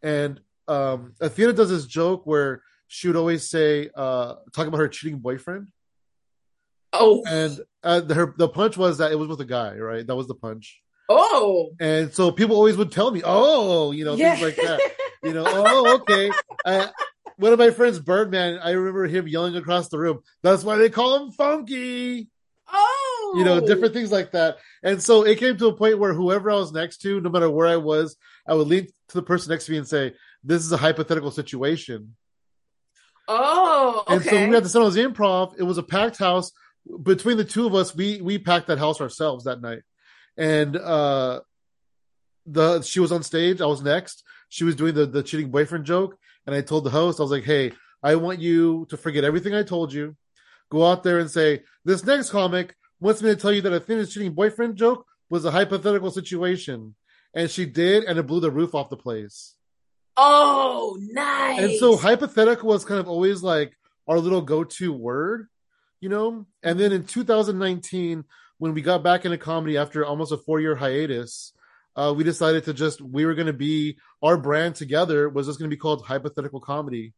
And 0.03 0.40
um, 0.68 1.14
Athena 1.20 1.53
does 1.55 1.70
this 1.70 1.86
joke 1.86 2.22
where 2.26 2.62
she 2.88 3.09
would 3.09 3.16
always 3.16 3.49
say, 3.49 3.88
uh, 3.95 4.34
talk 4.55 4.66
about 4.66 4.78
her 4.78 4.88
cheating 4.88 5.18
boyfriend, 5.18 5.68
Oh, 6.93 7.22
and 7.26 7.59
uh, 7.82 8.01
the, 8.01 8.14
her 8.14 8.34
the 8.36 8.49
punch 8.49 8.76
was 8.76 8.99
that 8.99 9.12
it 9.12 9.18
was 9.18 9.28
with 9.28 9.40
a 9.40 9.45
guy, 9.47 9.76
right? 9.76 10.07
That 10.07 10.14
was 10.16 10.26
the 10.28 10.34
punch. 10.34 10.80
oh, 11.09 11.70
And 11.80 12.12
so 12.12 12.30
people 12.32 12.57
always 12.57 12.76
would 12.76 12.93
tell 12.93 13.11
me, 13.11 13.22
"Oh, 13.24 13.93
you 13.93 14.05
know, 14.05 14.14
Yeah. 14.14 14.34
things 14.36 14.43
like 14.43 14.57
that." 14.57 14.80
you 15.24 15.32
know, 15.32 15.45
oh, 15.49 15.95
okay. 16.01 16.32
I, 16.66 16.90
one 17.36 17.53
of 17.53 17.59
my 17.59 17.70
friends, 17.70 17.99
Birdman, 17.99 18.59
I 18.62 18.72
remember 18.72 19.07
him 19.07 19.26
yelling 19.26 19.57
across 19.57 19.88
the 19.88 19.99
room. 19.99 20.20
That's 20.43 20.64
why 20.64 20.76
they 20.76 20.90
call 20.90 21.24
him 21.24 21.32
Funky. 21.32 22.28
Oh. 22.72 23.34
You 23.36 23.44
know, 23.44 23.60
different 23.60 23.94
things 23.94 24.12
like 24.12 24.32
that. 24.32 24.58
And 24.82 25.02
so 25.02 25.24
it 25.24 25.38
came 25.38 25.56
to 25.58 25.68
a 25.68 25.76
point 25.76 25.98
where 25.98 26.12
whoever 26.12 26.50
I 26.50 26.54
was 26.54 26.72
next 26.72 26.98
to, 27.02 27.20
no 27.20 27.30
matter 27.30 27.50
where 27.50 27.66
I 27.66 27.76
was, 27.76 28.16
I 28.46 28.54
would 28.54 28.68
lean 28.68 28.86
to 29.08 29.14
the 29.14 29.22
person 29.22 29.50
next 29.50 29.66
to 29.66 29.72
me 29.72 29.78
and 29.78 29.88
say, 29.88 30.14
"This 30.42 30.62
is 30.62 30.72
a 30.72 30.76
hypothetical 30.76 31.30
situation." 31.30 32.16
Oh, 33.28 34.02
okay. 34.08 34.14
And 34.14 34.24
so 34.24 34.48
we 34.48 34.54
had 34.54 34.64
the 34.64 34.68
San 34.68 34.82
Jose 34.82 35.00
Improv. 35.00 35.54
It 35.58 35.62
was 35.62 35.78
a 35.78 35.82
packed 35.82 36.18
house. 36.18 36.52
Between 37.02 37.36
the 37.36 37.44
two 37.44 37.66
of 37.66 37.74
us, 37.74 37.94
we 37.94 38.20
we 38.20 38.38
packed 38.38 38.66
that 38.66 38.78
house 38.78 39.00
ourselves 39.00 39.44
that 39.44 39.60
night. 39.60 39.82
And 40.36 40.76
uh 40.76 41.40
the 42.46 42.82
she 42.82 43.00
was 43.00 43.12
on 43.12 43.22
stage. 43.22 43.60
I 43.60 43.66
was 43.66 43.82
next. 43.82 44.24
She 44.48 44.64
was 44.64 44.74
doing 44.74 44.94
the 44.94 45.06
the 45.06 45.22
cheating 45.22 45.50
boyfriend 45.50 45.84
joke, 45.84 46.18
and 46.46 46.54
I 46.54 46.60
told 46.60 46.84
the 46.84 46.90
host, 46.90 47.20
I 47.20 47.22
was 47.22 47.30
like, 47.30 47.44
"Hey, 47.44 47.72
I 48.02 48.16
want 48.16 48.40
you 48.40 48.86
to 48.90 48.96
forget 48.96 49.24
everything 49.24 49.54
I 49.54 49.62
told 49.62 49.92
you. 49.92 50.16
Go 50.72 50.86
out 50.86 51.02
there 51.02 51.18
and 51.18 51.30
say 51.30 51.64
this 51.84 52.02
next 52.02 52.30
comic 52.30 52.74
wants 52.98 53.20
me 53.20 53.28
to 53.28 53.36
tell 53.36 53.52
you 53.52 53.60
that 53.60 53.74
Athena's 53.74 54.10
cheating 54.14 54.32
boyfriend 54.32 54.76
joke 54.76 55.04
was 55.28 55.44
a 55.44 55.50
hypothetical 55.50 56.10
situation." 56.10 56.94
And 57.34 57.50
she 57.50 57.66
did, 57.66 58.04
and 58.04 58.18
it 58.18 58.26
blew 58.26 58.40
the 58.40 58.50
roof 58.50 58.74
off 58.74 58.88
the 58.88 58.96
place. 58.96 59.54
oh, 60.16 60.96
nice. 61.00 61.58
And 61.60 61.78
so 61.78 61.96
hypothetical 61.96 62.68
was 62.68 62.86
kind 62.86 63.00
of 63.00 63.08
always 63.08 63.42
like 63.42 63.76
our 64.08 64.18
little 64.18 64.40
go-to 64.42 64.92
word, 64.94 65.48
you 66.00 66.08
know? 66.08 66.46
And 66.62 66.80
then 66.80 66.92
in 66.92 67.04
2019, 67.04 68.24
when 68.58 68.74
we 68.74 68.80
got 68.80 69.02
back 69.02 69.24
into 69.26 69.36
comedy 69.38 69.76
after 69.76 70.06
almost 70.06 70.32
a 70.32 70.38
four-year 70.38 70.76
hiatus, 70.76 71.52
uh, 71.96 72.14
we 72.16 72.24
decided 72.24 72.64
to 72.64 72.72
just 72.74 73.00
we 73.02 73.26
were 73.26 73.34
gonna 73.34 73.52
be 73.52 73.98
our 74.22 74.36
brand 74.38 74.74
together 74.74 75.28
was 75.28 75.46
just 75.46 75.58
gonna 75.58 75.68
be 75.68 75.76
called 75.76 76.04
hypothetical 76.04 76.60
comedy. 76.60 77.12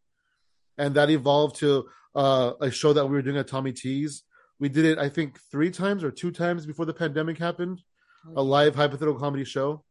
And 0.78 0.94
that 0.94 1.10
evolved 1.10 1.56
to 1.56 1.86
uh, 2.14 2.52
a 2.60 2.70
show 2.70 2.92
that 2.92 3.06
we 3.06 3.12
were 3.12 3.22
doing 3.22 3.36
at 3.36 3.48
Tommy 3.48 3.72
T's. 3.72 4.24
We 4.58 4.68
did 4.68 4.84
it, 4.84 4.98
I 4.98 5.08
think, 5.08 5.38
three 5.50 5.70
times 5.70 6.04
or 6.04 6.10
two 6.10 6.30
times 6.30 6.66
before 6.66 6.86
the 6.86 6.94
pandemic 6.94 7.38
happened. 7.38 7.82
A 8.36 8.42
live 8.42 8.74
hypothetical 8.74 9.18
comedy 9.18 9.44
show. 9.44 9.84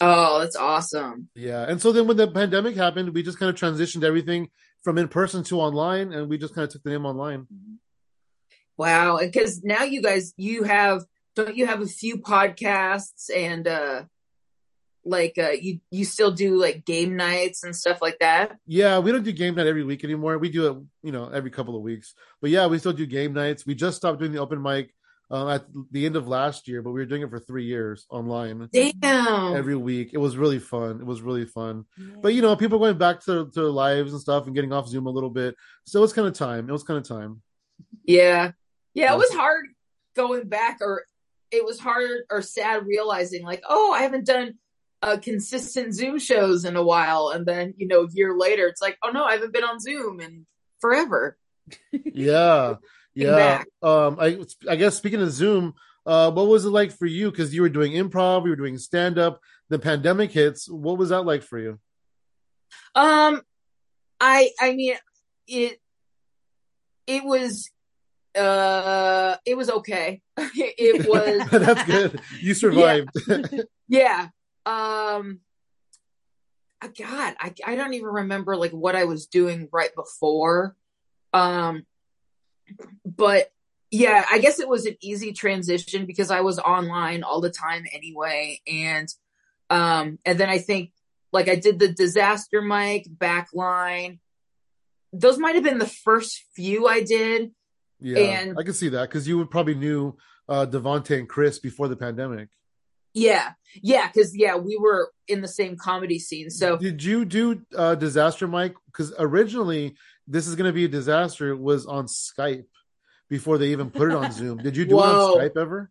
oh, 0.00 0.40
that's 0.40 0.56
awesome. 0.56 1.28
Yeah. 1.34 1.64
And 1.68 1.80
so 1.80 1.90
then 1.92 2.06
when 2.06 2.16
the 2.16 2.28
pandemic 2.28 2.76
happened, 2.76 3.14
we 3.14 3.22
just 3.22 3.38
kind 3.38 3.48
of 3.48 3.56
transitioned 3.56 4.04
everything 4.04 4.50
from 4.82 4.98
in 4.98 5.08
person 5.08 5.42
to 5.44 5.60
online 5.60 6.12
and 6.12 6.28
we 6.28 6.38
just 6.38 6.54
kind 6.54 6.64
of 6.64 6.70
took 6.70 6.82
the 6.82 6.90
name 6.90 7.06
online. 7.06 7.46
Wow, 8.76 9.18
because 9.18 9.62
now 9.62 9.82
you 9.82 10.02
guys 10.02 10.32
you 10.36 10.64
have 10.64 11.04
don't 11.36 11.54
you 11.54 11.66
have 11.66 11.82
a 11.82 11.86
few 11.86 12.18
podcasts 12.18 13.28
and 13.34 13.68
uh 13.68 14.04
like 15.04 15.38
uh 15.38 15.50
you 15.50 15.80
you 15.90 16.04
still 16.04 16.30
do 16.30 16.60
like 16.60 16.84
game 16.84 17.16
nights 17.16 17.64
and 17.64 17.74
stuff 17.74 18.02
like 18.02 18.18
that? 18.20 18.56
Yeah, 18.66 18.98
we 18.98 19.12
don't 19.12 19.22
do 19.22 19.32
game 19.32 19.54
night 19.54 19.66
every 19.66 19.84
week 19.84 20.04
anymore. 20.04 20.38
We 20.38 20.50
do 20.50 20.70
it, 20.70 20.76
you 21.02 21.12
know, 21.12 21.28
every 21.28 21.50
couple 21.50 21.76
of 21.76 21.82
weeks. 21.82 22.14
But 22.40 22.50
yeah, 22.50 22.66
we 22.66 22.78
still 22.78 22.92
do 22.92 23.06
game 23.06 23.32
nights. 23.32 23.66
We 23.66 23.74
just 23.74 23.96
stopped 23.96 24.18
doing 24.18 24.32
the 24.32 24.40
open 24.40 24.60
mic 24.60 24.92
um, 25.30 25.48
at 25.48 25.64
the 25.92 26.06
end 26.06 26.16
of 26.16 26.28
last 26.28 26.66
year, 26.66 26.82
but 26.82 26.90
we 26.90 27.00
were 27.00 27.06
doing 27.06 27.22
it 27.22 27.30
for 27.30 27.38
three 27.38 27.64
years 27.64 28.04
online 28.10 28.68
Damn. 28.72 29.56
every 29.56 29.76
week. 29.76 30.10
It 30.12 30.18
was 30.18 30.36
really 30.36 30.58
fun. 30.58 31.00
It 31.00 31.06
was 31.06 31.22
really 31.22 31.44
fun. 31.44 31.84
But 32.20 32.34
you 32.34 32.42
know, 32.42 32.56
people 32.56 32.78
going 32.78 32.98
back 32.98 33.20
to, 33.24 33.46
to 33.46 33.60
their 33.60 33.64
lives 33.70 34.12
and 34.12 34.20
stuff 34.20 34.46
and 34.46 34.54
getting 34.54 34.72
off 34.72 34.88
Zoom 34.88 35.06
a 35.06 35.10
little 35.10 35.30
bit. 35.30 35.54
So 35.84 36.02
it's 36.02 36.12
kind 36.12 36.26
of 36.26 36.34
time. 36.34 36.68
It 36.68 36.72
was 36.72 36.82
kind 36.82 36.98
of 36.98 37.06
time. 37.06 37.42
Yeah. 38.04 38.52
Yeah, 38.92 39.14
it 39.14 39.18
was 39.18 39.32
hard 39.32 39.66
going 40.16 40.48
back 40.48 40.78
or 40.80 41.04
it 41.52 41.64
was 41.64 41.78
hard 41.78 42.22
or 42.28 42.42
sad 42.42 42.84
realizing 42.86 43.44
like, 43.44 43.62
oh, 43.68 43.92
I 43.92 44.02
haven't 44.02 44.26
done 44.26 44.54
uh 45.02 45.16
consistent 45.16 45.94
Zoom 45.94 46.18
shows 46.18 46.64
in 46.64 46.76
a 46.76 46.82
while 46.82 47.30
and 47.34 47.46
then, 47.46 47.74
you 47.76 47.86
know, 47.86 48.02
a 48.04 48.08
year 48.12 48.36
later 48.36 48.66
it's 48.66 48.82
like, 48.82 48.98
oh 49.02 49.10
no, 49.10 49.24
I 49.24 49.32
haven't 49.32 49.52
been 49.52 49.64
on 49.64 49.80
Zoom 49.80 50.20
in 50.20 50.46
forever. 50.80 51.36
Yeah. 51.92 52.76
Yeah. 53.14 53.64
Um, 53.82 54.16
I, 54.20 54.38
I 54.68 54.76
guess 54.76 54.96
speaking 54.96 55.20
of 55.20 55.30
Zoom, 55.30 55.74
uh, 56.06 56.30
what 56.30 56.46
was 56.48 56.64
it 56.64 56.70
like 56.70 56.92
for 56.92 57.06
you? 57.06 57.30
Cause 57.30 57.52
you 57.52 57.62
were 57.62 57.68
doing 57.68 57.92
improv, 57.92 58.44
you 58.44 58.50
were 58.50 58.56
doing 58.56 58.78
stand 58.78 59.18
up, 59.18 59.40
the 59.68 59.78
pandemic 59.78 60.32
hits. 60.32 60.68
What 60.68 60.98
was 60.98 61.10
that 61.10 61.22
like 61.22 61.42
for 61.42 61.58
you? 61.58 61.78
Um 62.94 63.42
I 64.20 64.50
I 64.60 64.74
mean 64.74 64.96
it 65.46 65.80
it 67.06 67.24
was 67.24 67.70
uh 68.36 69.36
it 69.44 69.56
was 69.56 69.70
okay. 69.70 70.22
it 70.36 71.08
was 71.08 71.48
That's 71.50 71.84
good. 71.84 72.20
You 72.40 72.54
survived. 72.54 73.10
yeah. 73.88 74.28
Um 74.66 75.40
God, 76.98 77.34
I 77.38 77.54
I 77.64 77.74
don't 77.76 77.94
even 77.94 78.08
remember 78.08 78.56
like 78.56 78.72
what 78.72 78.96
I 78.96 79.04
was 79.04 79.26
doing 79.26 79.68
right 79.72 79.94
before. 79.94 80.76
Um 81.32 81.84
but 83.04 83.52
yeah, 83.90 84.24
I 84.30 84.38
guess 84.38 84.60
it 84.60 84.68
was 84.68 84.86
an 84.86 84.96
easy 85.02 85.32
transition 85.32 86.06
because 86.06 86.30
I 86.30 86.40
was 86.40 86.58
online 86.58 87.22
all 87.22 87.40
the 87.40 87.50
time 87.50 87.84
anyway 87.92 88.60
and 88.66 89.08
um 89.68 90.18
and 90.24 90.38
then 90.38 90.48
I 90.48 90.58
think 90.58 90.92
like 91.32 91.48
I 91.48 91.56
did 91.56 91.78
the 91.78 91.88
disaster 91.88 92.62
mic 92.62 93.08
backline. 93.08 94.18
Those 95.12 95.38
might 95.38 95.56
have 95.56 95.64
been 95.64 95.78
the 95.78 95.86
first 95.86 96.44
few 96.54 96.86
I 96.86 97.02
did. 97.02 97.50
Yeah, 98.00 98.18
And- 98.18 98.58
I 98.58 98.62
can 98.62 98.74
see 98.74 98.88
that 98.90 99.08
because 99.08 99.28
you 99.28 99.38
would 99.38 99.50
probably 99.50 99.74
knew 99.74 100.16
uh, 100.48 100.66
Devonte 100.66 101.16
and 101.16 101.28
Chris 101.28 101.58
before 101.58 101.88
the 101.88 101.96
pandemic. 101.96 102.48
Yeah. 103.14 103.52
Yeah, 103.82 104.08
cuz 104.08 104.36
yeah, 104.36 104.56
we 104.56 104.76
were 104.76 105.12
in 105.28 105.40
the 105.42 105.48
same 105.48 105.76
comedy 105.76 106.18
scene. 106.18 106.50
So 106.50 106.76
did 106.76 107.02
you 107.02 107.24
do 107.24 107.62
uh, 107.76 107.94
disaster, 107.94 108.48
Mike? 108.48 108.74
Because 108.86 109.12
originally 109.18 109.94
this 110.26 110.46
is 110.46 110.54
going 110.56 110.66
to 110.68 110.72
be 110.72 110.84
a 110.84 110.88
disaster 110.88 111.56
was 111.56 111.86
on 111.86 112.06
Skype 112.06 112.66
before 113.28 113.58
they 113.58 113.68
even 113.68 113.90
put 113.90 114.10
it 114.10 114.16
on 114.16 114.32
Zoom. 114.32 114.58
Did 114.58 114.76
you 114.76 114.84
do 114.84 114.98
it 114.98 115.02
on 115.04 115.38
Skype 115.38 115.56
ever? 115.56 115.90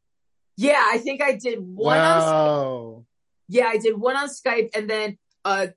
yeah, 0.57 0.83
I 0.87 0.97
think 0.97 1.21
I 1.21 1.35
did 1.37 1.59
one 1.59 1.97
on 1.97 2.21
wow. 2.21 3.05
Yeah, 3.47 3.67
I 3.67 3.77
did 3.77 3.97
one 3.97 4.15
on 4.17 4.27
Skype 4.27 4.69
and 4.75 4.89
then 4.89 5.17
uh, 5.45 5.67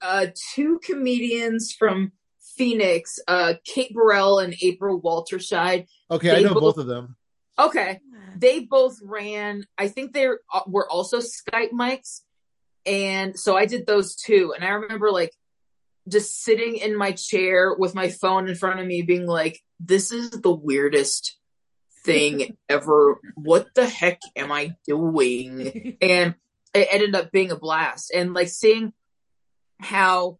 uh 0.00 0.26
two 0.54 0.80
comedians 0.82 1.72
from 1.78 2.12
Phoenix, 2.56 3.18
uh 3.28 3.54
Kate 3.64 3.92
Burrell 3.94 4.38
and 4.38 4.54
April 4.62 5.00
Walterscheid. 5.00 5.86
Okay, 6.10 6.36
I 6.36 6.42
know 6.42 6.54
both- 6.54 6.62
both 6.62 6.78
of 6.78 6.86
them. 6.86 7.16
Okay. 7.58 8.00
They 8.36 8.60
both 8.60 8.98
ran, 9.02 9.64
I 9.78 9.88
think 9.88 10.12
they 10.12 10.26
uh, 10.26 10.60
were 10.66 10.88
also 10.90 11.18
Skype 11.18 11.72
mics. 11.72 12.20
And 12.84 13.38
so 13.38 13.56
I 13.56 13.66
did 13.66 13.86
those 13.86 14.16
two. 14.16 14.52
And 14.54 14.64
I 14.64 14.70
remember 14.70 15.10
like 15.10 15.32
just 16.08 16.42
sitting 16.42 16.76
in 16.76 16.96
my 16.96 17.12
chair 17.12 17.74
with 17.76 17.94
my 17.94 18.08
phone 18.08 18.48
in 18.48 18.54
front 18.54 18.80
of 18.80 18.86
me 18.86 19.02
being 19.02 19.26
like, 19.26 19.60
this 19.78 20.12
is 20.12 20.30
the 20.30 20.52
weirdest 20.52 21.36
thing 22.04 22.56
ever. 22.68 23.20
What 23.34 23.68
the 23.74 23.86
heck 23.86 24.20
am 24.36 24.50
I 24.50 24.74
doing? 24.86 25.96
and 26.02 26.34
it 26.74 26.88
ended 26.90 27.14
up 27.14 27.30
being 27.30 27.50
a 27.50 27.56
blast 27.56 28.12
and 28.14 28.34
like 28.34 28.48
seeing 28.48 28.92
how 29.80 30.38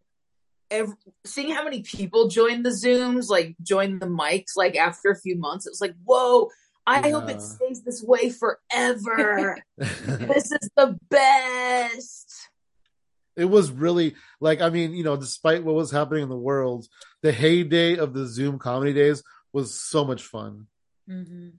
ev- 0.71 0.95
seeing 1.25 1.51
how 1.51 1.63
many 1.63 1.83
people 1.83 2.29
joined 2.29 2.65
the 2.65 2.71
zooms 2.71 3.29
like 3.29 3.55
joined 3.63 4.01
the 4.01 4.07
mics 4.07 4.57
like 4.57 4.77
after 4.77 5.11
a 5.11 5.21
few 5.21 5.37
months 5.37 5.67
it 5.67 5.71
was 5.71 5.81
like 5.81 5.95
whoa 6.05 6.49
i 6.87 7.11
hope 7.11 7.29
it 7.29 7.41
stays 7.41 7.83
this 7.83 8.03
way 8.03 8.31
forever 8.31 9.57
this 9.79 10.53
is 10.53 10.71
the 10.77 10.99
best 11.11 12.49
it 13.37 13.47
was 13.47 13.71
really 13.71 14.15
like 14.41 14.61
I 14.61 14.69
mean, 14.69 14.93
you 14.93 15.05
know, 15.05 15.17
despite 15.17 15.65
what 15.65 15.75
was 15.75 15.91
happening 15.91 16.23
in 16.23 16.29
the 16.29 16.37
world, 16.37 16.87
the 17.23 17.33
heyday 17.33 17.97
of 17.97 18.13
the 18.13 18.27
Zoom 18.27 18.59
comedy 18.59 18.93
days 18.93 19.23
was 19.55 19.73
so 19.75 20.05
much 20.05 20.23
fun. 20.23 20.67
Mhm. 21.09 21.53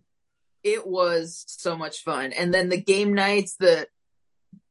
it 0.63 0.85
was 0.87 1.43
so 1.47 1.75
much 1.75 2.03
fun 2.03 2.31
and 2.31 2.53
then 2.53 2.69
the 2.69 2.79
game 2.79 3.13
nights 3.13 3.55
the 3.59 3.87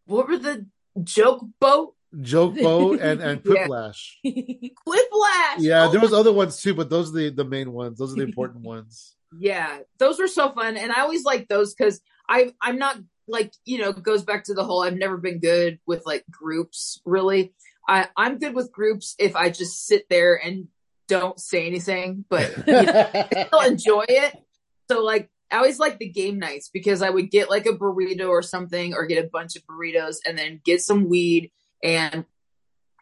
what 0.06 0.26
were 0.28 0.38
the 0.38 0.66
joke 1.02 1.44
boat 1.60 1.94
Joke 2.20 2.54
boat 2.56 3.00
and 3.00 3.20
and 3.20 3.42
Yeah. 3.44 3.66
Quiplash. 3.66 4.16
quiplash 4.24 5.56
Yeah, 5.58 5.86
Oh 5.86 5.90
there 5.90 6.00
was 6.00 6.12
other 6.12 6.32
ones 6.32 6.60
too, 6.62 6.74
but 6.74 6.88
those 6.88 7.10
are 7.10 7.16
the 7.16 7.30
the 7.30 7.44
main 7.44 7.72
ones. 7.72 7.98
Those 7.98 8.12
are 8.12 8.16
the 8.16 8.22
important 8.24 8.60
ones. 8.74 9.16
Yeah 9.38 9.78
those 9.98 10.18
were 10.18 10.28
so 10.28 10.52
fun. 10.52 10.76
And 10.76 10.92
i 10.92 11.00
always 11.00 11.24
like 11.24 11.48
those 11.48 11.74
because 11.74 12.00
i 12.28 12.52
i'm 12.60 12.78
not 12.78 12.98
like 13.28 13.52
you 13.64 13.78
know 13.78 13.92
goes 13.92 14.22
back 14.22 14.44
to 14.44 14.54
the 14.54 14.64
whole 14.64 14.82
i've 14.82 14.96
never 14.96 15.16
been 15.16 15.38
good 15.38 15.78
with 15.86 16.04
like 16.06 16.24
groups 16.30 17.00
really. 17.04 17.52
I 17.88 18.08
i'm 18.16 18.38
good 18.38 18.54
with 18.54 18.72
groups 18.72 19.14
if 19.18 19.34
i 19.34 19.50
just 19.50 19.86
sit 19.86 20.08
there 20.08 20.36
and 20.36 20.68
don't 21.08 21.38
say 21.38 21.66
anything 21.66 22.24
but 22.28 22.56
you 22.66 22.72
know, 22.72 23.10
I 23.12 23.46
still 23.46 23.60
enjoy 23.60 24.04
it. 24.08 24.36
So 24.90 25.02
like 25.02 25.30
i 25.50 25.56
always 25.56 25.78
like 25.78 25.98
the 25.98 26.08
game 26.08 26.38
nights 26.38 26.68
because 26.68 27.02
i 27.02 27.10
would 27.10 27.30
get 27.30 27.50
like 27.50 27.66
a 27.66 27.72
burrito 27.72 28.28
or 28.28 28.42
something 28.42 28.94
or 28.94 29.06
get 29.06 29.24
a 29.24 29.28
bunch 29.28 29.56
of 29.56 29.66
burritos 29.66 30.16
and 30.26 30.38
then 30.38 30.60
get 30.64 30.80
some 30.80 31.08
weed 31.08 31.50
and 31.82 32.24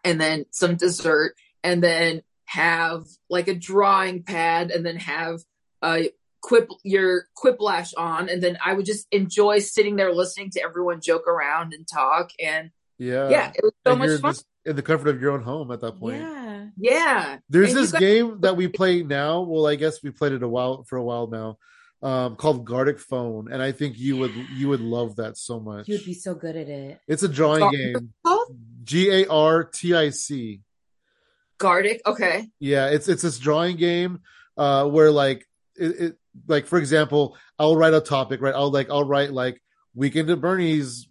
and 0.04 0.20
then 0.20 0.46
some 0.50 0.76
dessert 0.76 1.34
and 1.62 1.82
then 1.82 2.22
have 2.46 3.04
like 3.28 3.48
a 3.48 3.54
drawing 3.54 4.22
pad 4.22 4.70
and 4.70 4.84
then 4.84 4.96
have 4.96 5.40
uh 5.82 6.00
quip 6.42 6.68
your 6.84 7.24
quiplash 7.36 7.92
on 7.98 8.28
and 8.28 8.42
then 8.42 8.56
i 8.64 8.72
would 8.72 8.86
just 8.86 9.06
enjoy 9.12 9.58
sitting 9.58 9.96
there 9.96 10.12
listening 10.12 10.50
to 10.50 10.60
everyone 10.62 11.00
joke 11.00 11.26
around 11.28 11.72
and 11.74 11.86
talk 11.86 12.30
and 12.42 12.70
yeah. 12.98 13.28
yeah 13.28 13.52
it 13.54 13.62
was 13.62 13.72
so 13.86 13.92
And 13.92 13.98
much 14.00 14.20
fun 14.20 14.32
just 14.32 14.46
in 14.64 14.76
the 14.76 14.82
comfort 14.82 15.08
of 15.08 15.20
your 15.22 15.32
own 15.32 15.42
home 15.42 15.70
at 15.70 15.80
that 15.80 15.98
point. 15.98 16.20
yeah. 16.22 16.66
yeah 16.76 17.38
There's 17.48 17.70
And 17.70 17.78
this 17.78 17.92
guys- 17.92 18.00
game 18.00 18.40
that 18.42 18.56
we 18.56 18.68
play 18.68 19.02
now. 19.02 19.40
Well, 19.40 19.66
I 19.66 19.76
guess 19.76 20.02
we 20.02 20.10
played 20.10 20.32
it 20.32 20.42
a 20.42 20.48
while 20.48 20.82
for 20.84 20.96
a 20.98 21.02
while 21.02 21.26
now, 21.26 21.56
um, 22.06 22.36
called 22.36 22.66
Gartic 22.66 22.98
Phone, 22.98 23.50
and 23.50 23.62
I 23.62 23.72
think 23.72 23.98
you 23.98 24.18
would 24.18 24.32
you 24.54 24.68
would 24.68 24.80
love 24.82 25.16
that 25.16 25.38
so 25.38 25.58
much. 25.60 25.88
You 25.88 25.94
would 25.96 26.04
be 26.04 26.12
so 26.12 26.34
good 26.34 26.56
at 26.56 26.68
it. 26.68 27.00
It's 27.08 27.22
a 27.22 27.28
drawing 27.28 27.60
Gar- 27.60 27.70
game. 27.72 28.12
G 28.84 29.08
A 29.10 29.26
R 29.30 29.64
T 29.64 29.94
I 29.94 30.10
C. 30.10 30.60
gartic 31.58 32.00
okay 32.06 32.48
Yeah, 32.58 32.88
it's 32.88 33.08
it's 33.08 33.22
this 33.22 33.38
drawing 33.38 33.76
game 33.76 34.20
uh 34.58 34.86
where 34.88 35.10
like 35.10 35.46
it, 35.76 36.00
it 36.00 36.16
like 36.46 36.66
for 36.66 36.78
example, 36.78 37.36
I'll 37.58 37.76
write 37.76 37.94
a 37.94 38.00
topic, 38.00 38.40
right? 38.40 38.54
I'll 38.54 38.70
like 38.70 38.90
I'll 38.90 39.04
write 39.04 39.32
like 39.32 39.60
weekend 39.94 40.30
at 40.30 40.40
Bernie's 40.40 41.08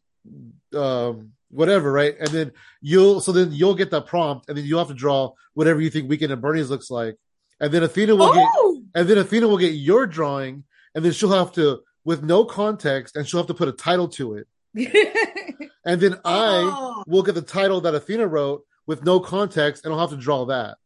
um 0.73 1.31
whatever, 1.49 1.91
right? 1.91 2.15
And 2.19 2.29
then 2.29 2.51
you'll 2.81 3.21
so 3.21 3.31
then 3.31 3.51
you'll 3.51 3.75
get 3.75 3.91
the 3.91 4.01
prompt 4.01 4.49
and 4.49 4.57
then 4.57 4.65
you'll 4.65 4.79
have 4.79 4.89
to 4.89 4.93
draw 4.93 5.33
whatever 5.53 5.81
you 5.81 5.89
think 5.89 6.09
weekend 6.09 6.31
at 6.31 6.41
Bernie's 6.41 6.69
looks 6.69 6.89
like. 6.89 7.15
And 7.59 7.71
then 7.73 7.83
Athena 7.83 8.15
will 8.15 8.33
get 8.33 8.47
oh 8.55 8.83
and 8.95 9.07
then 9.07 9.17
Athena 9.17 9.47
will 9.47 9.57
get 9.57 9.73
your 9.73 10.07
drawing 10.07 10.63
and 10.95 11.03
then 11.03 11.11
she'll 11.11 11.31
have 11.31 11.51
to 11.53 11.81
with 12.05 12.23
no 12.23 12.45
context 12.45 13.15
and 13.15 13.27
she'll 13.27 13.39
have 13.39 13.47
to 13.47 13.53
put 13.53 13.67
a 13.67 13.73
title 13.73 14.07
to 14.09 14.35
it. 14.35 14.47
And 15.85 15.99
then 15.99 16.15
I 16.25 16.69
oh, 16.71 17.03
will 17.07 17.23
get 17.23 17.35
the 17.35 17.41
title 17.41 17.81
that 17.81 17.95
Athena 17.95 18.27
wrote 18.27 18.63
with 18.85 19.03
no 19.03 19.19
context 19.19 19.85
and 19.85 19.93
I'll 19.93 19.99
have 19.99 20.11
to 20.11 20.17
draw 20.17 20.45
that. 20.45 20.77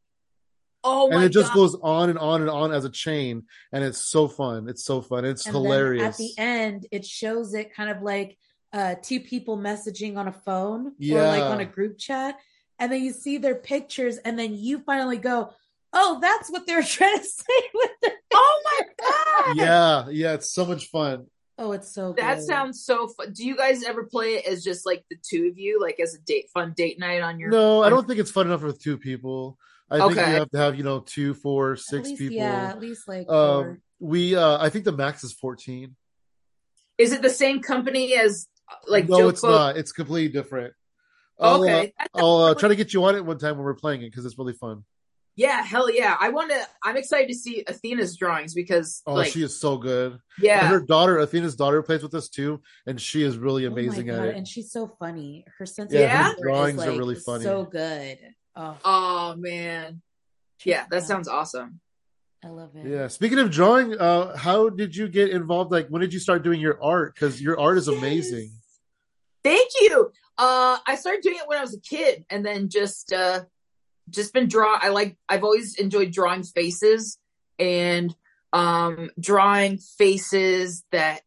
Oh 0.84 1.10
my 1.10 1.16
and 1.16 1.24
it 1.24 1.30
just 1.30 1.50
God. 1.50 1.56
goes 1.56 1.76
on 1.82 2.10
and 2.10 2.20
on 2.20 2.42
and 2.42 2.50
on 2.50 2.72
as 2.72 2.86
a 2.86 2.90
chain 2.90 3.44
and 3.72 3.84
it's 3.84 4.10
so 4.10 4.28
fun 4.28 4.68
it's 4.68 4.84
so 4.84 5.02
fun 5.02 5.26
it's 5.26 5.46
And 5.46 5.56
hilarious 5.56 6.04
at 6.06 6.18
the 6.18 6.32
end, 6.38 6.88
it 6.92 7.06
shows 7.06 7.54
it 7.54 7.74
kind 7.74 7.90
of 7.90 8.02
like 8.02 8.38
uh, 8.74 8.96
two 9.02 9.20
people 9.20 9.58
messaging 9.58 10.18
on 10.18 10.28
a 10.28 10.32
phone 10.32 10.88
or 10.88 10.94
Yeah. 10.98 11.28
like 11.30 11.44
on 11.44 11.60
a 11.60 11.66
group 11.66 11.98
chat. 12.00 12.40
And 12.80 12.92
then 12.92 13.04
you 13.04 13.14
see 13.14 13.38
their 13.38 13.54
pictures, 13.54 14.18
and 14.18 14.38
then 14.38 14.56
you 14.56 14.80
finally 14.80 15.18
go, 15.20 15.52
Oh, 15.94 16.18
that's 16.20 16.50
what 16.50 16.66
they're 16.66 16.82
trying 16.98 17.20
to 17.20 17.24
say 17.24 17.62
with 17.76 17.92
the. 18.02 18.12
oh 18.34 18.62
my 18.66 18.82
god 19.00 19.56
yeah 19.56 20.06
yeah 20.10 20.34
it's 20.34 20.50
so 20.52 20.66
much 20.66 20.88
fun 20.88 21.28
Oh, 21.60 21.72
it's 21.74 21.94
so 21.94 22.14
That 22.14 22.38
good. 22.38 22.46
sounds 22.48 22.84
so 22.84 23.08
fun. 23.10 23.32
Do 23.32 23.46
you 23.46 23.56
guys 23.56 23.84
ever 23.84 24.06
play 24.06 24.38
it 24.38 24.48
as 24.48 24.64
just 24.64 24.88
like 24.88 25.06
the 25.12 25.18
two 25.22 25.50
of 25.52 25.60
you, 25.60 25.80
like 25.80 26.00
as 26.00 26.16
a 26.16 26.20
date 26.20 26.50
fun 26.52 26.74
date 26.76 26.98
night 26.98 27.22
on 27.22 27.40
your? 27.40 27.52
no 27.52 27.84
i 27.84 27.90
don't 27.92 28.08
think 28.08 28.20
it's 28.20 28.32
fun 28.32 28.48
enough 28.48 28.64
with 28.64 28.82
two 28.82 28.98
people 28.98 29.60
i 29.94 29.98
think 29.98 30.12
Okay. 30.12 30.30
you 30.30 30.36
have 30.36 30.50
to 30.52 30.58
have 30.58 30.76
you 30.76 30.84
know 30.84 31.00
two 31.00 31.34
four 31.34 31.74
At 31.74 31.80
six 31.80 32.10
least, 32.10 32.20
people 32.20 32.38
Yeah, 32.42 32.70
at 32.70 32.80
least 32.80 33.08
like 33.08 33.30
um 33.30 33.64
four. 33.64 33.80
we 34.00 34.36
uh 34.36 34.58
i 34.60 34.70
think 34.70 34.86
the 34.86 34.92
max 34.92 35.24
is 35.24 35.34
14 35.34 35.96
Is 36.98 37.12
it 37.12 37.22
the 37.22 37.30
same 37.30 37.62
company 37.62 38.16
as 38.16 38.48
uh, 38.72 38.76
like 38.88 39.08
no 39.10 39.20
Joke 39.20 39.30
it's 39.34 39.42
Boat? 39.42 39.50
not 39.52 39.78
it's 39.78 39.92
completely 39.92 40.32
different 40.32 40.74
I'll, 41.40 41.62
Okay. 41.62 41.94
uh, 42.00 42.06
I'll 42.14 42.38
uh, 42.44 42.56
try 42.56 42.70
to 42.70 42.76
get 42.76 42.94
you 42.94 43.04
on 43.06 43.16
it 43.16 43.26
one 43.26 43.38
time 43.40 43.56
when 43.58 43.66
we're 43.66 43.74
playing 43.74 44.02
it 44.04 44.12
because 44.12 44.26
it's 44.26 44.38
really 44.38 44.54
fun. 44.54 44.84
yeah, 45.36 45.64
hell 45.64 45.90
yeah! 45.90 46.16
I 46.20 46.30
want 46.30 46.52
to. 46.52 46.62
I'm 46.84 46.96
excited 46.96 47.28
to 47.30 47.34
see 47.34 47.64
Athena's 47.68 48.16
drawings 48.16 48.54
because, 48.54 49.02
Oh, 49.08 49.16
like, 49.16 49.32
she 49.32 49.42
is 49.42 49.60
so 49.60 49.78
good. 49.78 50.12
And 50.14 50.20
yeah, 50.46 50.68
her 50.70 50.80
daughter, 50.82 51.18
Athena's 51.18 51.56
daughter, 51.56 51.82
plays 51.82 52.04
with 52.04 52.14
us 52.14 52.30
too, 52.30 52.62
and 52.86 53.02
she 53.02 53.24
is 53.24 53.36
really 53.40 53.66
Oh 53.66 53.72
my 53.72 53.76
amazing 53.76 54.10
at 54.10 54.20
God, 54.20 54.26
it. 54.28 54.38
And 54.38 54.48
she's 54.48 54.72
so 54.72 54.96
funny. 55.00 55.44
Her 55.58 55.66
sense 55.66 55.92
Yeah, 55.92 56.06
of 56.06 56.12
her 56.12 56.18
humor 56.18 56.30
is, 56.30 56.44
drawings 56.44 56.86
are 56.86 56.98
really 56.98 57.16
funny. 57.16 57.44
So 57.46 57.64
good. 57.66 58.20
Oh, 58.56 58.78
oh 58.84 59.36
man, 59.38 60.02
yeah, 60.64 60.86
that 60.92 61.04
sounds 61.04 61.28
awesome. 61.28 61.80
I 62.44 62.50
love 62.50 62.76
it. 62.76 62.86
Yeah. 62.86 63.08
Speaking 63.08 63.40
of 63.40 63.52
drawing, 63.52 63.98
uh, 63.98 64.36
how 64.36 64.70
did 64.70 64.96
you 64.96 65.08
get 65.08 65.30
involved? 65.30 65.72
Like, 65.72 65.88
when 65.88 66.02
did 66.02 66.14
you 66.14 66.20
start 66.20 66.44
doing 66.44 66.60
your 66.60 66.82
art? 66.84 67.16
Because 67.16 67.42
your 67.42 67.58
art 67.60 67.78
is 67.78 67.88
amazing. 67.88 68.52
Yes. 68.52 68.80
Thank 69.44 69.72
you. 69.80 70.12
Uh, 70.38 70.78
I 70.86 70.96
started 70.96 71.22
doing 71.22 71.38
it 71.38 71.48
when 71.48 71.58
I 71.58 71.62
was 71.62 71.74
a 71.74 71.80
kid, 71.80 72.26
and 72.30 72.46
then 72.46 72.70
just 72.70 73.14
uh, 73.14 73.46
just 74.10 74.34
been 74.34 74.48
draw. 74.48 74.78
I 74.80 74.90
like. 74.90 75.18
I've 75.30 75.44
always 75.44 75.76
enjoyed 75.76 76.12
drawing 76.12 76.44
faces 76.44 77.18
and 77.60 78.14
um, 78.52 79.10
drawing 79.20 79.78
faces 79.78 80.84
that 80.92 81.22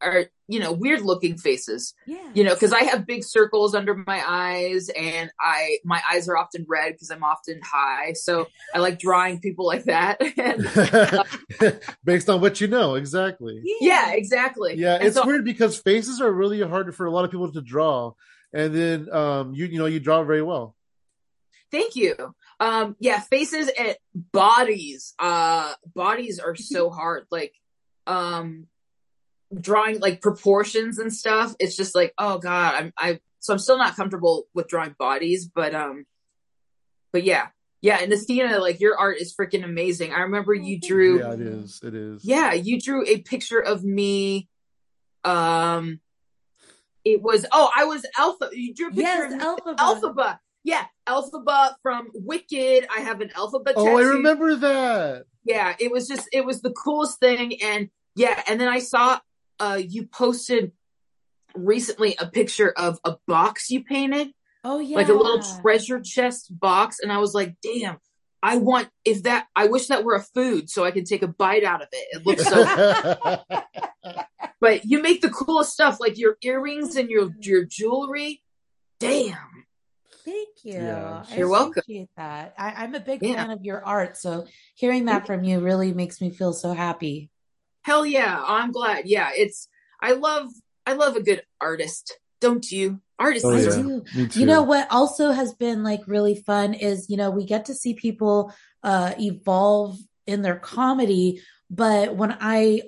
are 0.00 0.26
you 0.48 0.58
know, 0.58 0.72
weird 0.72 1.02
looking 1.02 1.36
faces. 1.36 1.94
Yeah. 2.06 2.30
You 2.34 2.42
know, 2.44 2.54
because 2.54 2.72
I 2.72 2.84
have 2.84 3.06
big 3.06 3.22
circles 3.22 3.74
under 3.74 3.94
my 3.94 4.22
eyes, 4.26 4.88
and 4.88 5.30
I 5.38 5.76
my 5.84 6.02
eyes 6.10 6.28
are 6.28 6.36
often 6.36 6.64
red 6.66 6.92
because 6.92 7.10
I'm 7.10 7.22
often 7.22 7.60
high. 7.62 8.14
So 8.14 8.48
I 8.74 8.78
like 8.78 8.98
drawing 8.98 9.40
people 9.40 9.66
like 9.66 9.84
that. 9.84 10.20
and 11.60 11.80
Based 12.04 12.28
on 12.30 12.40
what 12.40 12.60
you 12.60 12.66
know, 12.68 12.94
exactly. 12.94 13.62
yeah, 13.80 14.12
exactly. 14.12 14.74
Yeah, 14.76 14.94
And 14.96 15.04
it's 15.04 15.16
so- 15.16 15.26
weird 15.26 15.44
because 15.44 15.78
faces 15.78 16.20
are 16.20 16.32
really 16.32 16.60
hard 16.62 16.94
for 16.94 17.06
a 17.06 17.10
lot 17.10 17.24
of 17.24 17.30
people 17.30 17.52
to 17.52 17.60
draw, 17.60 18.12
and 18.52 18.74
then 18.74 19.08
um, 19.12 19.54
you 19.54 19.66
you 19.66 19.78
know 19.78 19.86
you 19.86 20.00
draw 20.00 20.22
very 20.24 20.42
well. 20.42 20.74
Thank 21.70 21.96
you. 21.96 22.14
Um, 22.60 22.96
yeah, 22.98 23.20
faces 23.20 23.68
and 23.78 23.94
bodies. 24.32 25.12
Uh, 25.18 25.74
bodies 25.94 26.38
are 26.38 26.56
so 26.74 26.88
hard. 26.88 27.26
Like, 27.30 27.52
um, 28.06 28.66
drawing 29.54 30.00
like 30.00 30.20
proportions 30.20 30.98
and 30.98 31.12
stuff. 31.12 31.54
It's 31.58 31.76
just 31.76 31.94
like, 31.94 32.12
oh 32.18 32.38
god, 32.38 32.74
I'm 32.74 32.92
I. 32.96 33.20
So 33.40 33.52
I'm 33.52 33.58
still 33.58 33.78
not 33.78 33.94
comfortable 33.96 34.46
with 34.54 34.68
drawing 34.68 34.96
bodies, 34.98 35.46
but 35.46 35.74
um, 35.74 36.06
but 37.12 37.24
yeah, 37.24 37.48
yeah. 37.80 37.98
And 38.00 38.12
Athena, 38.12 38.58
like 38.58 38.80
your 38.80 38.98
art 38.98 39.18
is 39.18 39.34
freaking 39.34 39.64
amazing. 39.64 40.12
I 40.12 40.20
remember 40.20 40.54
you 40.54 40.80
drew. 40.80 41.20
Yeah, 41.20 41.34
it 41.34 41.40
is. 41.40 41.80
It 41.82 41.94
is. 41.94 42.24
Yeah, 42.24 42.52
you 42.52 42.80
drew 42.80 43.06
a 43.06 43.18
picture 43.20 43.60
of 43.60 43.84
me. 43.84 44.48
Um, 45.24 46.00
it 47.04 47.22
was 47.22 47.46
oh, 47.52 47.70
I 47.74 47.84
was 47.84 48.04
Alpha. 48.18 48.50
You 48.52 48.74
drew 48.74 48.88
a 48.88 48.90
picture 48.90 49.02
Yes, 49.02 49.32
of 49.32 49.38
me. 49.38 49.44
Elphaba. 49.44 49.76
Elphaba. 49.76 50.38
Yeah, 50.64 50.84
Elphaba 51.06 51.74
from 51.82 52.08
Wicked. 52.12 52.86
I 52.94 53.00
have 53.00 53.20
an 53.20 53.28
Elphaba 53.30 53.72
Oh, 53.76 53.96
I 53.96 54.02
remember 54.02 54.56
that. 54.56 55.24
Yeah, 55.44 55.74
it 55.78 55.90
was 55.90 56.08
just 56.08 56.28
it 56.32 56.44
was 56.44 56.60
the 56.60 56.72
coolest 56.72 57.20
thing, 57.20 57.62
and 57.62 57.88
yeah, 58.16 58.42
and 58.48 58.60
then 58.60 58.68
I 58.68 58.80
saw 58.80 59.20
uh 59.60 59.80
you 59.82 60.06
posted 60.06 60.72
recently 61.54 62.14
a 62.18 62.26
picture 62.26 62.70
of 62.70 62.98
a 63.04 63.16
box 63.26 63.70
you 63.70 63.82
painted, 63.84 64.28
Oh 64.64 64.78
yeah. 64.80 64.96
like 64.96 65.08
a 65.08 65.14
little 65.14 65.40
treasure 65.60 66.00
chest 66.00 66.48
box, 66.58 66.98
and 67.00 67.10
I 67.12 67.18
was 67.18 67.34
like, 67.34 67.56
damn. 67.62 67.98
I 68.40 68.56
want 68.58 68.88
if 69.04 69.24
that 69.24 69.46
I 69.56 69.66
wish 69.66 69.88
that 69.88 70.04
were 70.04 70.14
a 70.14 70.22
food 70.22 70.70
so 70.70 70.84
I 70.84 70.92
could 70.92 71.06
take 71.06 71.22
a 71.24 71.26
bite 71.26 71.64
out 71.64 71.82
of 71.82 71.88
it. 71.90 72.06
It 72.12 72.24
looks 72.24 72.46
so 72.46 73.42
but 74.60 74.84
you 74.84 75.02
make 75.02 75.22
the 75.22 75.30
coolest 75.30 75.72
stuff 75.72 75.98
like 75.98 76.16
your 76.18 76.36
earrings 76.42 76.94
and 76.94 77.10
your 77.10 77.30
your 77.40 77.64
jewelry. 77.64 78.42
Damn. 79.00 79.36
Thank 80.24 80.48
you. 80.62 80.74
Yeah. 80.74 81.24
You're 81.34 81.48
welcome. 81.48 81.80
appreciate 81.80 82.10
that. 82.16 82.54
I, 82.58 82.84
I'm 82.84 82.94
a 82.94 83.00
big 83.00 83.22
Yeah. 83.22 83.34
fan 83.36 83.50
of 83.50 83.64
your 83.64 83.84
art, 83.84 84.16
so 84.16 84.46
hearing 84.76 85.06
that 85.06 85.26
from 85.26 85.42
you 85.42 85.58
really 85.60 85.92
makes 85.92 86.20
me 86.20 86.30
feel 86.30 86.52
so 86.52 86.72
happy. 86.74 87.30
Hell 87.88 88.04
yeah. 88.04 88.44
I'm 88.46 88.70
glad. 88.70 89.06
Yeah, 89.06 89.30
it's 89.34 89.66
I 89.98 90.12
love 90.12 90.50
I 90.84 90.92
love 90.92 91.16
a 91.16 91.22
good 91.22 91.42
artist. 91.58 92.18
Don't 92.38 92.70
you? 92.70 93.00
Artists 93.18 93.46
Oh, 93.46 93.56
I 93.56 93.60
yeah. 93.60 93.70
do. 93.70 94.04
You 94.38 94.44
know 94.44 94.62
what 94.62 94.88
also 94.90 95.30
has 95.30 95.54
been 95.54 95.82
like 95.82 96.02
really 96.06 96.34
fun 96.34 96.74
is, 96.74 97.08
you 97.08 97.16
know, 97.16 97.30
we 97.30 97.46
get 97.46 97.64
to 97.64 97.74
see 97.74 97.94
people 97.94 98.52
uh 98.82 99.14
evolve 99.18 99.96
in 100.26 100.42
their 100.42 100.56
comedy, 100.56 101.40
but 101.70 102.14
when 102.14 102.36
I 102.38 102.82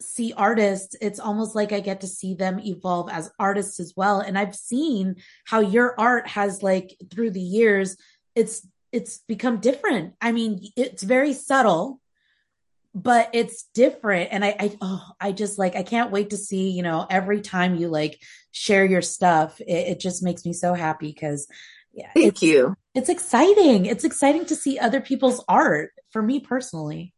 see 0.00 0.32
artists, 0.36 0.96
it's 1.00 1.20
almost 1.20 1.54
like 1.54 1.70
I 1.70 1.78
get 1.78 2.00
to 2.00 2.08
see 2.08 2.34
them 2.34 2.58
evolve 2.58 3.08
as 3.08 3.30
artists 3.38 3.78
as 3.78 3.94
well. 3.96 4.18
And 4.18 4.36
I've 4.36 4.56
seen 4.56 5.14
how 5.44 5.60
your 5.60 5.94
art 5.96 6.26
has 6.26 6.60
like 6.60 6.96
through 7.08 7.30
the 7.30 7.40
years, 7.40 7.96
it's 8.34 8.66
it's 8.90 9.18
become 9.28 9.60
different. 9.60 10.14
I 10.20 10.32
mean, 10.32 10.58
it's 10.76 11.04
very 11.04 11.34
subtle, 11.34 11.99
but 12.94 13.30
it's 13.32 13.64
different. 13.74 14.30
And 14.32 14.44
I 14.44 14.56
I 14.58 14.76
oh, 14.80 15.04
I 15.20 15.32
just 15.32 15.58
like 15.58 15.76
I 15.76 15.82
can't 15.82 16.10
wait 16.10 16.30
to 16.30 16.36
see, 16.36 16.70
you 16.70 16.82
know, 16.82 17.06
every 17.08 17.40
time 17.40 17.76
you 17.76 17.88
like 17.88 18.20
share 18.52 18.84
your 18.84 19.02
stuff, 19.02 19.60
it, 19.60 19.88
it 19.88 20.00
just 20.00 20.22
makes 20.22 20.44
me 20.44 20.52
so 20.52 20.74
happy 20.74 21.08
because 21.08 21.46
yeah, 21.92 22.10
Thank 22.14 22.26
it's, 22.26 22.42
you. 22.42 22.76
it's 22.94 23.08
exciting. 23.08 23.86
It's 23.86 24.04
exciting 24.04 24.46
to 24.46 24.56
see 24.56 24.78
other 24.78 25.00
people's 25.00 25.42
art 25.48 25.90
for 26.10 26.22
me 26.22 26.40
personally. 26.40 27.14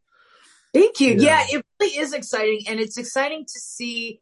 Thank 0.73 1.01
you. 1.01 1.15
Yeah. 1.19 1.45
Yeah. 1.49 1.59
it 1.59 1.67
really 1.81 1.99
is 1.99 2.13
exciting. 2.13 2.65
And 2.69 2.81
it's 2.81 2.97
exciting 2.97 3.45
to 3.45 3.61
see 3.61 4.21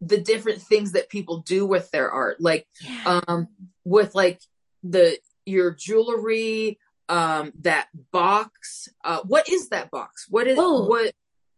the 0.00 0.18
different 0.18 0.60
things 0.60 0.92
that 0.92 1.08
people 1.08 1.38
do 1.38 1.64
with 1.64 1.90
their 1.90 2.10
art. 2.10 2.40
Like 2.40 2.66
um 3.06 3.48
with 3.84 4.14
like 4.14 4.40
the 4.82 5.18
your 5.46 5.72
jewelry, 5.72 6.78
um, 7.12 7.52
that 7.60 7.88
box. 8.10 8.88
Uh 9.04 9.20
what 9.32 9.48
is 9.48 9.68
that 9.68 9.90
box? 9.90 10.26
What 10.30 10.46
is 10.46 10.56
Oh. 10.60 10.86
what 10.86 11.12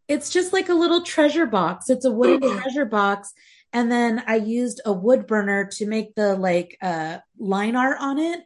It's 0.09 0.29
just 0.31 0.53
like 0.53 0.69
a 0.69 0.75
little 0.75 1.03
treasure 1.03 1.47
box. 1.47 1.89
It's 1.89 2.05
a 2.05 2.11
wooden 2.11 2.59
treasure 2.61 2.85
box. 2.85 3.33
And 3.73 3.91
then 3.91 4.23
I 4.27 4.37
used 4.37 4.81
a 4.85 4.93
wood 4.93 5.27
burner 5.27 5.67
to 5.77 5.87
make 5.87 6.15
the 6.15 6.35
like 6.37 6.77
uh 6.83 7.19
line 7.39 7.77
art 7.77 7.99
on 8.01 8.19
it. 8.19 8.41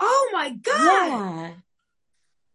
oh 0.00 0.24
my 0.32 0.50
god. 0.50 0.74
Yeah. 0.78 1.50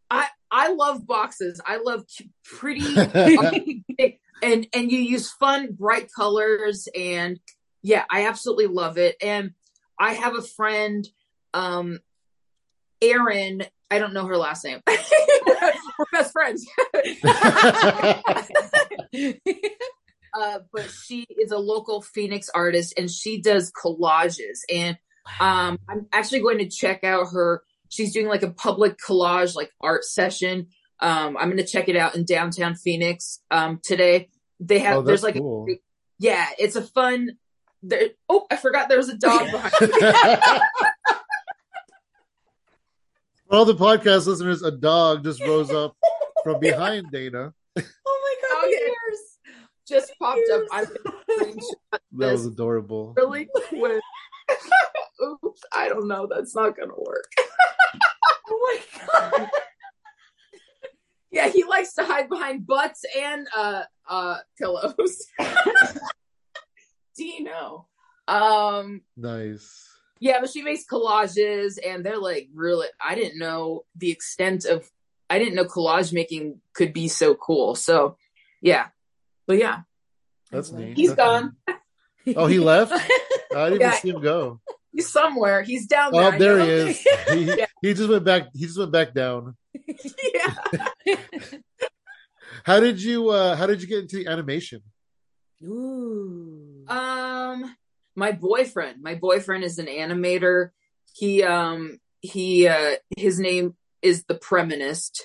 I 0.10 0.28
I 0.50 0.74
love 0.74 1.06
boxes. 1.06 1.60
I 1.66 1.78
love 1.78 2.06
pretty 2.46 2.86
and 4.42 4.68
and 4.74 4.92
you 4.92 5.00
use 5.00 5.32
fun 5.32 5.70
bright 5.72 6.10
colors 6.16 6.88
and 6.96 7.40
yeah 7.82 8.04
i 8.10 8.28
absolutely 8.28 8.68
love 8.68 8.98
it 8.98 9.16
and 9.22 9.52
i 10.00 10.14
have 10.14 10.36
a 10.36 10.42
friend 10.44 11.08
um 11.54 12.00
erin 13.02 13.64
i 13.90 14.00
don't 14.00 14.14
know 14.14 14.26
her 14.26 14.38
last 14.38 14.64
name. 14.64 14.82
We're 14.88 16.06
best 16.12 16.32
friends. 16.32 16.66
Uh 20.38 20.60
but 20.72 20.92
she 20.92 21.26
is 21.30 21.52
a 21.52 21.58
local 21.58 22.02
phoenix 22.02 22.48
artist 22.54 22.94
and 22.96 23.10
she 23.10 23.42
does 23.42 23.72
collages. 23.72 24.60
And 24.70 24.98
um 25.40 25.80
i'm 25.90 26.06
actually 26.14 26.42
going 26.42 26.60
to 26.60 26.70
check 26.70 27.04
out 27.04 27.28
her 27.32 27.64
she's 27.90 28.14
doing 28.14 28.28
like 28.28 28.44
a 28.44 28.52
public 28.52 28.98
collage 29.00 29.56
like 29.56 29.72
art 29.82 30.04
session. 30.04 30.68
Um 31.00 31.38
i'm 31.38 31.50
going 31.50 31.58
to 31.58 31.66
check 31.66 31.90
it 31.90 31.96
out 31.96 32.16
in 32.16 32.26
downtown 32.26 32.76
phoenix 32.76 33.40
um 33.50 33.80
today. 33.82 34.30
They 34.60 34.80
have 34.80 34.98
oh, 34.98 35.02
there's 35.02 35.24
like 35.24 35.36
cool. 35.36 35.66
a, 35.70 35.80
yeah 36.20 36.48
it's 36.60 36.76
a 36.76 36.84
fun 36.84 37.38
there 37.84 38.10
oh 38.30 38.46
i 38.52 38.58
forgot 38.58 38.90
there 38.90 38.98
was 38.98 39.10
a 39.10 39.18
dog 39.18 39.52
behind 39.52 39.74
me 39.82 40.87
For 43.50 43.56
all 43.56 43.66
the 43.66 43.76
podcast 43.76 44.28
listeners, 44.28 44.62
a 44.64 44.72
dog 44.72 45.24
just 45.24 45.42
rose 45.42 45.72
up 45.72 45.96
from 46.44 46.60
behind 46.60 47.08
Dana. 47.12 47.54
Oh 47.78 47.82
my 47.82 48.36
god, 48.42 48.58
Oh, 48.60 48.62
the 48.66 48.72
yeah. 48.72 48.88
ears. 48.88 49.20
just 49.88 50.12
popped 50.20 50.42
up 50.52 50.64
i'm 50.72 50.86
That 52.18 52.32
was 52.34 52.46
adorable. 52.46 53.14
really 53.16 53.48
quick 53.70 54.02
oops 55.44 55.62
i 55.74 55.88
don't 55.88 56.08
know 56.08 56.28
that's 56.30 56.56
not 56.56 56.76
gonna 56.78 56.94
work 56.98 57.32
Oh 58.50 58.60
my 58.66 59.30
god. 59.32 59.50
yeah 61.32 61.48
he 61.50 61.64
likes 61.64 61.94
to 61.94 62.04
hide 62.04 62.28
behind 62.30 62.66
butts 62.68 63.04
and 63.18 63.48
uh 63.56 63.84
uh 64.10 64.38
pillows 64.58 65.24
dino 67.16 67.88
um 68.28 69.02
Nice. 69.16 69.88
Yeah, 70.20 70.40
but 70.42 70.50
she 70.50 70.62
makes 70.62 70.84
collages 70.86 71.78
and 71.86 72.06
they're 72.06 72.18
like 72.20 72.50
really 72.54 72.88
I 73.02 73.16
didn't 73.16 73.38
know 73.40 73.86
the 73.96 74.12
extent 74.12 74.66
of 74.66 74.90
I 75.30 75.40
didn't 75.40 75.56
know 75.56 75.66
collage 75.66 76.14
making 76.14 76.62
could 76.74 76.94
be 76.94 77.08
so 77.08 77.36
cool. 77.36 77.76
So 77.76 78.18
yeah. 78.62 78.88
But 79.46 79.58
yeah, 79.60 79.82
That's 80.52 80.72
neat. 80.72 80.98
he's 80.98 81.16
That's 81.16 81.18
gone. 81.20 81.56
neat. 82.26 82.36
Oh, 82.38 82.48
he 82.48 82.60
left? 82.60 82.92
I 83.56 83.70
didn't 83.70 83.82
Yeah. 83.82 83.92
see 83.94 84.10
him 84.10 84.22
go. 84.22 84.60
He's 84.92 85.10
somewhere. 85.10 85.62
He's 85.62 85.86
down 85.88 86.12
there. 86.12 86.34
Oh, 86.34 86.38
there 86.38 86.60
he 86.60 86.68
is. 86.70 87.08
He, 87.30 87.44
Yeah. 87.58 87.66
he 87.82 87.94
just 87.94 88.10
went 88.10 88.24
back. 88.26 88.48
He 88.54 88.66
just 88.66 88.78
went 88.80 88.92
back 88.92 89.14
down. 89.14 89.56
yeah. 90.34 90.56
How 92.64 92.80
did 92.80 93.02
you? 93.02 93.30
uh 93.30 93.56
How 93.56 93.66
did 93.68 93.82
you 93.82 93.88
get 93.88 94.00
into 94.00 94.18
the 94.18 94.28
animation? 94.28 94.82
Ooh. 95.64 96.84
Um 96.88 97.76
my 98.18 98.32
boyfriend. 98.32 99.02
My 99.02 99.16
boyfriend 99.16 99.64
is 99.64 99.78
an 99.78 99.86
animator. 99.86 100.72
He 101.14 101.44
um 101.44 102.00
he 102.20 102.68
uh 102.68 102.96
his 103.16 103.40
name 103.40 103.76
is 104.02 104.26
the 104.26 104.36
Premonist. 104.36 105.22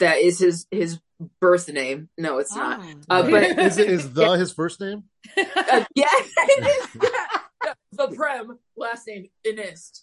That 0.00 0.18
is 0.18 0.40
his 0.40 0.66
his 0.70 0.98
birth 1.40 1.72
name. 1.72 2.08
No, 2.18 2.38
it's 2.38 2.54
not. 2.54 2.80
Ah. 3.08 3.20
Uh, 3.20 3.30
but- 3.30 3.42
is 3.58 3.78
it 3.78 3.88
is 3.88 4.12
the 4.12 4.32
his 4.32 4.52
first 4.52 4.80
name? 4.80 5.04
Uh, 5.38 5.84
yeah, 5.94 6.08
it 6.10 6.66
is. 6.66 7.10
the 7.92 8.08
Prem 8.08 8.58
last 8.76 9.06
name 9.06 9.28
Inist. 9.46 10.02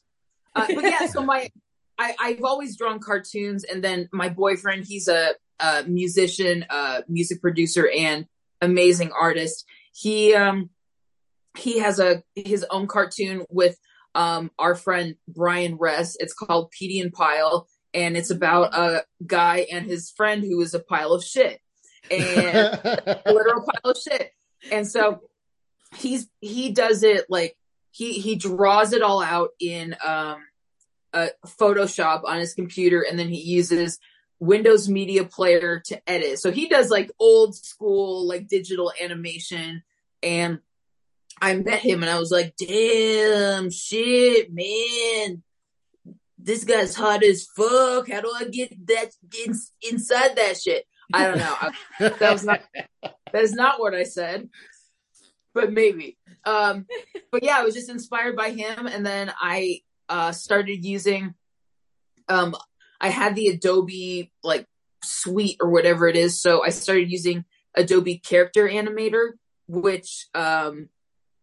Uh, 0.56 0.68
but 0.74 0.84
yeah, 0.84 1.06
so 1.08 1.22
my 1.22 1.50
I, 2.00 2.16
I've 2.20 2.44
always 2.44 2.78
drawn 2.78 3.00
cartoons, 3.00 3.64
and 3.64 3.84
then 3.84 4.10
my 4.12 4.30
boyfriend, 4.30 4.86
he's 4.86 5.08
a, 5.08 5.36
a 5.60 5.84
musician, 5.84 6.66
uh, 6.70 7.02
music 7.08 7.42
producer, 7.42 7.90
and 7.96 8.26
amazing 8.62 9.12
artist. 9.12 9.66
He 9.94 10.34
um 10.34 10.70
he 11.58 11.80
has 11.80 12.00
a 12.00 12.24
his 12.36 12.66
own 12.70 12.88
cartoon 12.88 13.46
with 13.50 13.78
um 14.16 14.52
our 14.60 14.76
friend 14.76 15.16
Brian 15.28 15.76
Ress. 15.76 16.16
It's 16.20 16.34
called 16.34 16.72
Petey 16.72 17.00
and 17.00 17.12
Pile, 17.12 17.68
and 17.94 18.16
it's 18.18 18.30
about 18.30 18.76
a 18.76 19.04
guy 19.26 19.68
and 19.72 19.86
his 19.86 20.12
friend 20.12 20.44
who 20.44 20.62
is 20.62 20.74
a 20.74 20.80
pile 20.80 21.14
of 21.14 21.24
shit, 21.24 21.60
and 22.10 22.80
literal 23.26 23.66
pile 23.66 23.92
of 23.92 23.98
shit. 23.98 24.32
And 24.72 24.88
so 24.88 25.22
he's 25.96 26.30
he 26.40 26.72
does 26.72 27.04
it 27.04 27.26
like 27.30 27.56
he 27.92 28.14
he 28.14 28.36
draws 28.36 28.94
it 28.94 29.02
all 29.02 29.22
out 29.22 29.50
in 29.60 29.96
um 30.06 30.44
a 31.14 31.30
Photoshop 31.46 32.24
on 32.24 32.40
his 32.40 32.54
computer, 32.54 33.02
and 33.02 33.20
then 33.20 33.28
he 33.28 33.42
uses 33.42 34.00
Windows 34.40 34.88
Media 34.88 35.26
Player 35.26 35.82
to 35.86 36.10
edit. 36.10 36.40
So 36.40 36.52
he 36.52 36.68
does 36.68 36.90
like 36.90 37.12
old 37.20 37.56
school 37.56 38.26
like 38.28 38.48
digital 38.48 38.94
animation, 39.02 39.84
and 40.24 40.60
I 41.42 41.56
met 41.56 41.80
him 41.80 42.04
and 42.04 42.10
I 42.10 42.20
was 42.20 42.32
like, 42.32 42.56
damn 42.56 43.72
shit, 43.72 44.54
man. 44.54 45.42
This 46.38 46.64
guy's 46.64 46.96
hot 46.96 47.24
as 47.24 47.48
fuck. 47.56 48.10
How 48.10 48.22
do 48.22 48.32
I 48.34 48.46
get 48.46 48.88
that 48.88 49.10
in, 49.46 49.56
inside 49.82 50.36
that 50.36 50.58
shit? 50.62 50.86
I 51.14 51.28
don't 51.28 51.40
know. 51.40 51.56
I, 51.60 51.72
that 52.20 52.32
was 52.32 52.44
not 52.44 52.62
that 53.04 53.42
is 53.42 53.54
not 53.54 53.80
what 53.80 53.94
I 53.94 54.04
said, 54.04 54.50
but 55.54 55.72
maybe. 55.72 56.18
Um, 56.46 56.86
but 57.32 57.44
yeah, 57.44 57.58
I 57.58 57.64
was 57.64 57.76
just 57.76 57.90
inspired 57.90 58.36
by 58.36 58.52
him, 58.52 58.88
and 58.88 59.06
then 59.06 59.32
I 59.40 59.82
uh, 60.10 60.32
started 60.32 60.86
using. 60.86 61.34
Um, 62.28 62.56
I 63.00 63.10
had 63.10 63.36
the 63.36 63.48
Adobe 63.48 64.32
like 64.44 64.68
suite 65.04 65.58
or 65.60 65.70
whatever 65.70 66.08
it 66.08 66.16
is, 66.16 66.42
so 66.42 66.64
I 66.64 66.70
started 66.70 67.12
using 67.12 67.46
Adobe 67.76 68.18
Character 68.18 68.68
Animator, 68.68 69.32
which 69.68 70.28
um, 70.34 70.90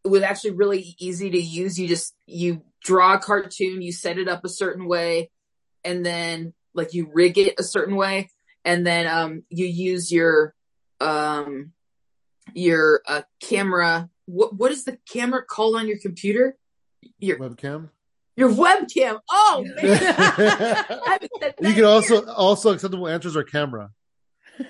was 0.09 0.22
actually 0.22 0.52
really 0.52 0.94
easy 0.98 1.30
to 1.30 1.38
use. 1.38 1.78
You 1.78 1.88
just 1.88 2.14
you 2.26 2.62
draw 2.82 3.14
a 3.14 3.18
cartoon, 3.18 3.82
you 3.82 3.92
set 3.92 4.18
it 4.18 4.28
up 4.28 4.44
a 4.44 4.48
certain 4.48 4.86
way, 4.86 5.30
and 5.84 6.04
then 6.04 6.54
like 6.74 6.94
you 6.94 7.11
rig 7.12 7.38
it 7.38 7.54
a 7.59 7.62
certain 7.62 7.96
way, 7.96 8.30
and 8.64 8.86
then 8.86 9.06
um, 9.06 9.42
you 9.50 9.66
use 9.66 10.12
your 10.12 10.54
um, 11.00 11.72
your 12.54 13.02
uh, 13.06 13.22
camera. 13.40 14.09
What 14.26 14.54
what 14.54 14.72
is 14.72 14.84
the 14.84 14.98
camera 15.11 15.42
called 15.44 15.76
on 15.76 15.88
your 15.88 15.98
computer? 15.98 16.56
Your 17.18 17.38
webcam. 17.38 17.90
Your 18.36 18.50
webcam. 18.50 19.18
Oh 19.30 19.64
man, 19.82 21.28
you 21.61 21.74
can 21.74 21.84
also 21.84 22.26
also 22.26 22.72
acceptable 22.72 23.09
answers 23.09 23.36
are 23.36 23.44
camera. 23.44 23.90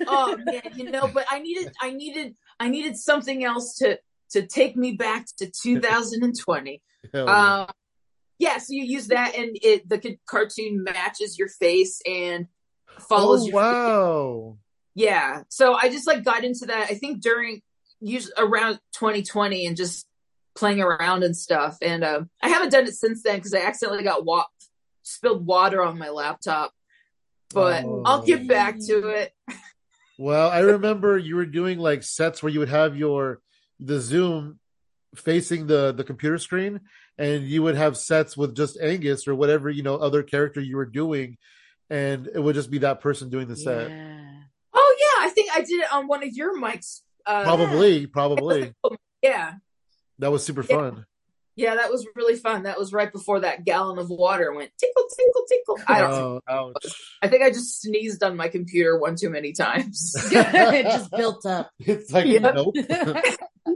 oh 0.07 0.37
man, 0.39 0.63
you 0.75 0.91
know, 0.91 1.09
but 1.13 1.27
I 1.31 1.41
needed 1.41 1.73
I 1.81 1.93
needed 1.93 2.37
I 2.61 2.69
needed 2.69 2.97
something 2.97 3.45
else 3.45 3.77
to 3.79 3.99
to 4.31 4.47
take 4.47 4.77
me 4.77 4.93
back 4.93 5.27
to 5.39 5.51
2020. 5.63 6.83
yeah. 7.13 7.23
Um, 7.23 7.71
yeah, 8.39 8.59
so 8.59 8.67
you 8.71 8.85
use 8.85 9.09
that 9.09 9.35
and 9.35 9.59
it 9.63 9.89
the 9.89 10.17
cartoon 10.27 10.85
matches 10.85 11.39
your 11.39 11.49
face 11.49 12.01
and 12.07 12.47
follows. 13.09 13.49
Oh 13.49 13.53
wow! 13.53 14.53
Face. 14.53 14.65
Yeah, 14.95 15.43
so 15.49 15.75
I 15.75 15.89
just 15.89 16.07
like 16.07 16.23
got 16.23 16.45
into 16.45 16.67
that. 16.67 16.87
I 16.89 16.95
think 16.95 17.21
during 17.21 17.63
use 18.01 18.31
around 18.37 18.79
2020 18.95 19.67
and 19.67 19.77
just 19.77 20.07
playing 20.57 20.81
around 20.81 21.23
and 21.23 21.37
stuff. 21.37 21.79
And 21.83 22.05
um, 22.05 22.31
I 22.43 22.49
haven't 22.49 22.71
done 22.71 22.87
it 22.87 22.95
since 22.95 23.23
then 23.23 23.37
because 23.37 23.55
I 23.55 23.61
accidentally 23.61 24.05
got 24.05 24.25
wa- 24.25 24.47
spilled 25.03 25.47
water 25.47 25.83
on 25.83 25.99
my 25.99 26.11
laptop. 26.11 26.73
But 27.55 27.85
oh. 27.85 28.03
I'll 28.05 28.23
get 28.23 28.47
back 28.47 28.79
to 28.87 29.09
it. 29.09 29.33
Well, 30.21 30.51
I 30.51 30.59
remember 30.59 31.17
you 31.17 31.37
were 31.37 31.47
doing 31.47 31.79
like 31.79 32.03
sets 32.03 32.43
where 32.43 32.51
you 32.51 32.59
would 32.59 32.71
have 32.71 32.97
your 32.97 33.41
the 33.81 34.01
Zoom 34.01 34.59
facing 35.15 35.67
the 35.67 35.93
the 35.93 36.05
computer 36.05 36.39
screen 36.39 36.81
and 37.17 37.45
you 37.45 37.63
would 37.63 37.77
have 37.77 37.97
sets 37.97 38.37
with 38.37 38.55
just 38.55 38.79
Angus 38.81 39.27
or 39.27 39.35
whatever 39.35 39.71
you 39.71 39.83
know 39.83 39.97
other 39.97 40.23
character 40.23 40.61
you 40.61 40.77
were 40.77 40.87
doing 40.87 41.39
and 41.91 42.29
it 42.33 42.41
would 42.41 42.55
just 42.55 42.71
be 42.71 42.79
that 42.79 43.01
person 43.01 43.31
doing 43.31 43.49
the 43.49 43.57
set. 43.57 43.89
Yeah. 43.91 44.31
Oh 44.75 44.97
yeah, 44.99 45.27
I 45.27 45.31
think 45.31 45.51
I 45.55 45.61
did 45.61 45.81
it 45.81 45.93
on 45.93 46.07
one 46.07 46.23
of 46.23 46.33
your 46.33 46.59
mics. 46.59 47.01
Uh, 47.25 47.43
probably, 47.43 48.07
probably. 48.19 48.75
yeah. 49.23 49.55
That 50.19 50.33
was 50.33 50.45
super 50.45 50.63
fun. 50.63 51.07
Yeah, 51.59 51.75
that 51.75 51.91
was 51.91 52.07
really 52.15 52.37
fun. 52.37 52.65
That 52.65 52.79
was 52.79 52.93
right 52.93 53.11
before 53.11 53.41
that 53.41 53.65
gallon 53.65 53.99
of 53.99 54.11
water 54.11 54.53
went 54.53 54.71
tinkle, 54.79 55.05
tinkle, 55.17 55.43
tinkle. 55.49 55.79
I 55.89 56.01
don't 56.01 56.43
oh, 56.49 56.73
I 57.21 57.27
think 57.27 57.43
I 57.43 57.51
just 57.51 57.83
sneezed 57.83 58.23
on 58.23 58.37
my 58.37 58.47
computer 58.47 58.97
one 58.97 59.17
too 59.17 59.29
many 59.29 59.53
times. 59.53 60.15
it 60.31 60.85
just 60.85 61.11
built 61.11 61.45
up. 61.47 61.73
It's 61.81 62.13
like, 62.13 62.27
yep. 62.27 62.55
nope. 62.55 62.77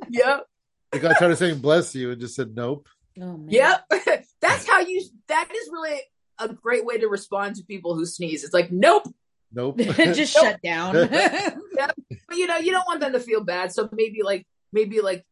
yep. 0.11 0.47
The 0.91 0.99
guy 0.99 1.15
tried 1.15 1.29
to 1.29 1.37
say 1.37 1.55
bless 1.55 1.95
you 1.95 2.11
and 2.11 2.21
just 2.21 2.35
said 2.35 2.55
nope. 2.55 2.89
Oh, 3.21 3.45
yep. 3.49 3.85
That's 4.41 4.67
how 4.67 4.81
you, 4.81 5.03
that 5.29 5.49
is 5.55 5.71
really 5.71 6.01
a 6.39 6.49
great 6.49 6.85
way 6.85 6.99
to 6.99 7.09
respond 7.09 7.57
to 7.57 7.65
people 7.65 7.95
who 7.95 8.07
sneeze. 8.07 8.43
It's 8.45 8.55
like, 8.55 8.73
nope. 8.73 9.07
Nope. 9.53 9.79
just 9.79 10.35
nope. 10.35 10.45
shut 10.45 10.63
down. 10.63 10.95
yeah. 10.95 11.91
But 12.29 12.37
you 12.37 12.47
know, 12.47 12.57
you 12.57 12.73
don't 12.73 12.87
want 12.87 13.01
them 13.01 13.13
to 13.13 13.21
feel 13.21 13.45
bad. 13.45 13.73
So 13.73 13.89
maybe 13.93 14.23
like, 14.23 14.47
maybe 14.73 15.01
like 15.01 15.25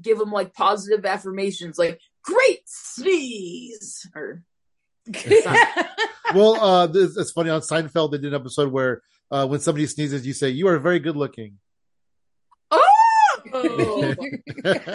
give 0.00 0.18
them 0.18 0.30
like 0.30 0.54
positive 0.54 1.04
affirmations 1.04 1.78
like 1.78 2.00
great 2.22 2.60
sneeze 2.66 4.08
or 4.14 4.42
well 6.34 6.54
uh 6.60 6.86
this, 6.86 7.16
it's 7.16 7.32
funny 7.32 7.50
on 7.50 7.60
seinfeld 7.60 8.12
they 8.12 8.18
did 8.18 8.32
an 8.32 8.40
episode 8.40 8.72
where 8.72 9.02
uh 9.30 9.46
when 9.46 9.60
somebody 9.60 9.86
sneezes 9.86 10.26
you 10.26 10.32
say 10.32 10.48
you 10.48 10.68
are 10.68 10.78
very 10.78 11.00
good 11.00 11.16
looking 11.16 11.58
oh 13.52 14.14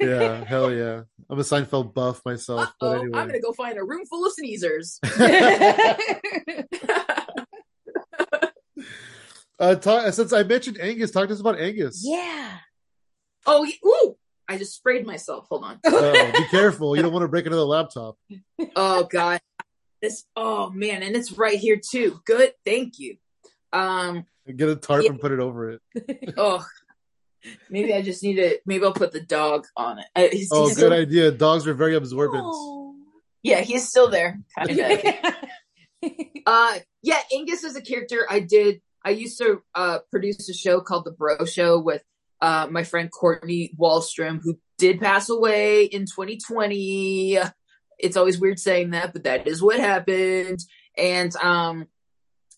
yeah 0.00 0.44
hell 0.44 0.72
yeah 0.72 1.02
i'm 1.30 1.38
a 1.38 1.42
seinfeld 1.42 1.94
buff 1.94 2.20
myself 2.24 2.60
Uh-oh, 2.60 2.74
but 2.80 3.00
anyway. 3.00 3.18
i'm 3.18 3.26
gonna 3.28 3.40
go 3.40 3.52
find 3.52 3.78
a 3.78 3.84
room 3.84 4.04
full 4.06 4.26
of 4.26 4.32
sneezers 4.32 4.98
uh, 9.58 9.74
talk, 9.76 10.12
since 10.12 10.32
I 10.32 10.42
mentioned 10.42 10.78
Angus, 10.80 11.10
talk 11.10 11.28
to 11.28 11.34
us 11.34 11.40
about 11.40 11.58
Angus. 11.60 12.02
Yeah. 12.04 12.58
Oh, 13.46 13.66
ooh! 13.84 14.16
I 14.48 14.58
just 14.58 14.74
sprayed 14.74 15.06
myself. 15.06 15.46
Hold 15.48 15.64
on. 15.64 15.80
oh, 15.84 16.32
be 16.32 16.44
careful! 16.50 16.96
You 16.96 17.02
don't 17.02 17.12
want 17.12 17.22
to 17.22 17.28
break 17.28 17.46
another 17.46 17.62
laptop. 17.62 18.16
Oh 18.76 19.04
God, 19.04 19.40
this. 20.02 20.24
Oh 20.36 20.70
man, 20.70 21.02
and 21.02 21.16
it's 21.16 21.32
right 21.32 21.58
here 21.58 21.78
too. 21.78 22.20
Good, 22.24 22.52
thank 22.64 22.98
you. 22.98 23.16
Um, 23.72 24.24
get 24.56 24.68
a 24.68 24.76
tarp 24.76 25.04
yeah. 25.04 25.10
and 25.10 25.20
put 25.20 25.32
it 25.32 25.40
over 25.40 25.70
it. 25.70 25.80
oh, 26.36 26.64
maybe 27.70 27.92
I 27.94 28.02
just 28.02 28.22
need 28.22 28.36
to. 28.36 28.58
Maybe 28.66 28.84
I'll 28.84 28.92
put 28.92 29.12
the 29.12 29.20
dog 29.20 29.66
on 29.76 29.98
it. 29.98 30.32
He's, 30.32 30.48
oh, 30.52 30.68
he's 30.68 30.76
good 30.76 30.86
still... 30.86 30.92
idea. 30.92 31.30
Dogs 31.30 31.66
are 31.66 31.74
very 31.74 31.94
absorbent. 31.94 32.44
Oh. 32.46 32.94
Yeah, 33.42 33.60
he's 33.60 33.88
still 33.88 34.10
there. 34.10 34.40
Kind 34.58 34.78
of. 34.78 35.04
uh, 36.46 36.78
yeah, 37.02 37.20
Angus 37.32 37.64
is 37.64 37.76
a 37.76 37.80
character 37.80 38.26
I 38.28 38.40
did 38.40 38.80
I 39.04 39.10
used 39.10 39.38
to 39.38 39.62
uh, 39.74 40.00
produce 40.10 40.48
a 40.48 40.54
show 40.54 40.80
called 40.80 41.04
The 41.04 41.12
Bro 41.12 41.46
Show 41.46 41.78
with 41.78 42.02
uh, 42.40 42.68
my 42.70 42.84
friend 42.84 43.10
Courtney 43.10 43.72
Wallstrom, 43.78 44.40
who 44.42 44.58
did 44.76 45.00
pass 45.00 45.28
away 45.28 45.84
in 45.84 46.02
2020. 46.02 47.38
It's 47.98 48.16
always 48.16 48.38
weird 48.38 48.58
saying 48.58 48.90
that, 48.90 49.12
but 49.12 49.24
that 49.24 49.46
is 49.46 49.62
what 49.62 49.80
happened. 49.80 50.60
And 50.96 51.34
um, 51.36 51.86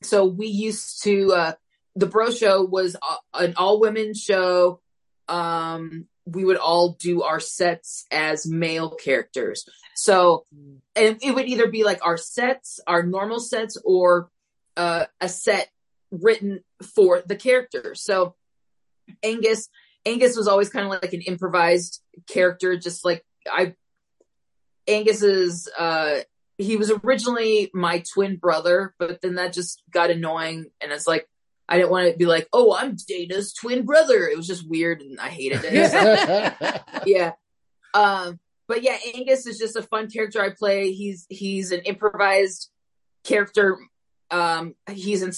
so 0.02 0.24
we 0.24 0.46
used 0.48 1.02
to, 1.04 1.32
uh, 1.32 1.52
The 1.96 2.06
Bro 2.06 2.30
Show 2.32 2.62
was 2.62 2.96
an 3.34 3.54
all 3.56 3.80
women 3.80 4.14
show. 4.14 4.80
Um, 5.28 6.06
we 6.24 6.44
would 6.44 6.56
all 6.56 6.92
do 6.92 7.22
our 7.22 7.40
sets 7.40 8.06
as 8.10 8.46
male 8.46 8.90
characters. 8.90 9.68
So, 9.96 10.46
and 10.94 11.18
it 11.22 11.34
would 11.34 11.46
either 11.46 11.68
be 11.68 11.84
like 11.84 12.04
our 12.04 12.16
sets, 12.16 12.80
our 12.86 13.02
normal 13.02 13.40
sets, 13.40 13.76
or 13.84 14.30
uh, 14.76 15.06
a 15.20 15.28
set 15.28 15.70
written 16.10 16.60
for 16.94 17.22
the 17.26 17.36
character. 17.36 17.94
So 17.94 18.34
Angus, 19.22 19.68
Angus 20.06 20.36
was 20.36 20.48
always 20.48 20.68
kind 20.70 20.86
of 20.86 20.90
like 20.90 21.12
an 21.12 21.22
improvised 21.22 22.02
character, 22.28 22.76
just 22.76 23.04
like 23.04 23.24
I, 23.50 23.74
Angus's, 24.86 25.68
uh, 25.78 26.20
he 26.58 26.76
was 26.76 26.92
originally 27.04 27.70
my 27.74 28.02
twin 28.12 28.36
brother, 28.36 28.94
but 28.98 29.20
then 29.20 29.36
that 29.36 29.52
just 29.52 29.82
got 29.90 30.10
annoying. 30.10 30.66
And 30.80 30.92
it's 30.92 31.06
like, 31.06 31.28
I 31.70 31.76
didn't 31.76 31.90
want 31.92 32.10
to 32.10 32.18
be 32.18 32.26
like, 32.26 32.48
oh, 32.52 32.74
I'm 32.76 32.96
Dana's 33.06 33.54
twin 33.54 33.84
brother. 33.84 34.26
It 34.26 34.36
was 34.36 34.48
just 34.48 34.68
weird 34.68 35.00
and 35.00 35.20
I 35.20 35.28
hated 35.28 35.60
it. 35.62 36.82
Yeah. 37.06 37.32
Um, 37.94 38.40
but 38.68 38.82
yeah, 38.82 38.98
Angus 39.14 39.46
is 39.46 39.58
just 39.58 39.76
a 39.76 39.82
fun 39.82 40.10
character 40.10 40.42
I 40.42 40.50
play. 40.50 40.92
He's, 40.92 41.26
he's 41.28 41.70
an 41.70 41.80
improvised 41.80 42.70
character. 43.24 43.78
Um, 44.30 44.74
he's 44.90 45.22
in, 45.22 45.32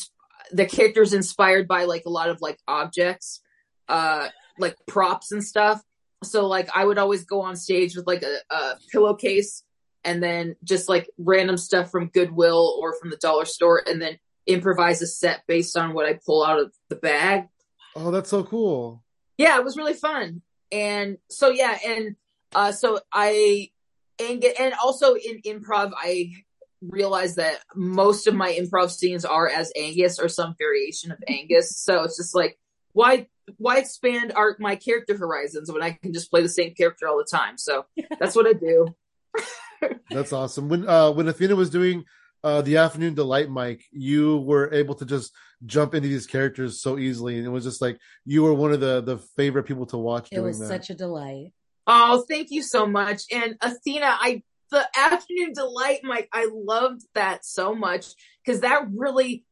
the 0.50 0.66
character's 0.66 1.12
inspired 1.12 1.68
by 1.68 1.84
like 1.84 2.04
a 2.06 2.10
lot 2.10 2.30
of 2.30 2.40
like 2.40 2.58
objects, 2.66 3.40
uh, 3.88 4.28
like 4.58 4.76
props 4.86 5.32
and 5.32 5.44
stuff. 5.44 5.82
So 6.24 6.46
like 6.46 6.68
I 6.74 6.84
would 6.84 6.98
always 6.98 7.24
go 7.24 7.42
on 7.42 7.56
stage 7.56 7.94
with 7.94 8.06
like 8.06 8.22
a, 8.22 8.38
a 8.54 8.74
pillowcase 8.90 9.64
and 10.04 10.22
then 10.22 10.56
just 10.64 10.88
like 10.88 11.08
random 11.18 11.56
stuff 11.56 11.90
from 11.90 12.08
Goodwill 12.08 12.78
or 12.80 12.98
from 12.98 13.10
the 13.10 13.16
dollar 13.18 13.44
store 13.44 13.82
and 13.86 14.00
then 14.00 14.18
improvise 14.46 15.02
a 15.02 15.06
set 15.06 15.42
based 15.46 15.76
on 15.76 15.94
what 15.94 16.06
I 16.06 16.18
pull 16.24 16.44
out 16.44 16.58
of 16.58 16.72
the 16.88 16.96
bag. 16.96 17.48
Oh, 17.94 18.10
that's 18.10 18.30
so 18.30 18.44
cool. 18.44 19.02
Yeah, 19.38 19.58
it 19.58 19.64
was 19.64 19.76
really 19.76 19.94
fun. 19.94 20.42
And 20.70 21.18
so 21.28 21.50
yeah, 21.50 21.78
and 21.84 22.16
uh 22.54 22.72
so 22.72 23.00
I 23.12 23.70
and 24.18 24.44
and 24.44 24.74
also 24.82 25.14
in 25.14 25.40
improv 25.42 25.92
I 25.96 26.32
realized 26.80 27.36
that 27.36 27.60
most 27.74 28.26
of 28.26 28.34
my 28.34 28.52
improv 28.52 28.90
scenes 28.90 29.24
are 29.24 29.48
as 29.48 29.72
Angus 29.76 30.18
or 30.18 30.28
some 30.28 30.54
variation 30.58 31.12
of 31.12 31.18
Angus. 31.28 31.76
So 31.76 32.02
it's 32.04 32.16
just 32.16 32.34
like 32.34 32.58
why 32.92 33.28
why 33.56 33.78
expand 33.78 34.32
our 34.34 34.56
my 34.58 34.76
character 34.76 35.16
horizons 35.16 35.70
when 35.70 35.82
I 35.82 35.92
can 35.92 36.12
just 36.12 36.30
play 36.30 36.42
the 36.42 36.48
same 36.48 36.74
character 36.74 37.08
all 37.08 37.18
the 37.18 37.28
time? 37.30 37.58
So 37.58 37.86
that's 38.18 38.36
what 38.36 38.46
I 38.46 38.52
do. 38.52 38.94
That's 40.10 40.32
awesome. 40.32 40.68
When 40.68 40.88
uh 40.88 41.10
when 41.10 41.26
Athena 41.26 41.56
was 41.56 41.68
doing 41.68 42.04
uh 42.44 42.62
the 42.62 42.76
afternoon 42.76 43.14
delight 43.14 43.48
mike 43.48 43.84
you 43.92 44.38
were 44.38 44.72
able 44.72 44.94
to 44.94 45.04
just 45.04 45.32
jump 45.66 45.94
into 45.94 46.08
these 46.08 46.26
characters 46.26 46.80
so 46.80 46.98
easily, 46.98 47.38
and 47.38 47.46
it 47.46 47.50
was 47.50 47.64
just 47.64 47.80
like 47.80 47.98
you 48.24 48.42
were 48.42 48.54
one 48.54 48.72
of 48.72 48.80
the 48.80 49.00
the 49.00 49.18
favorite 49.36 49.64
people 49.64 49.86
to 49.86 49.96
watch. 49.96 50.28
It 50.30 50.36
doing 50.36 50.46
was 50.48 50.58
that. 50.58 50.66
such 50.66 50.90
a 50.90 50.94
delight. 50.94 51.52
Oh, 51.86 52.24
thank 52.28 52.50
you 52.50 52.62
so 52.62 52.86
much. 52.86 53.22
And 53.32 53.56
Athena, 53.60 54.06
I 54.06 54.42
the 54.70 54.86
afternoon 54.96 55.52
delight 55.52 56.00
mike 56.02 56.28
I 56.32 56.48
loved 56.50 57.02
that 57.14 57.44
so 57.44 57.74
much 57.74 58.14
because 58.44 58.62
that 58.62 58.86
really 58.94 59.44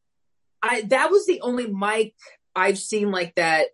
I 0.63 0.83
that 0.83 1.11
was 1.11 1.27
the 1.27 1.43
only 1.43 1.67
mic 1.67 2.15
I've 2.57 2.79
seen 2.79 3.11
like 3.11 3.35
that 3.35 3.67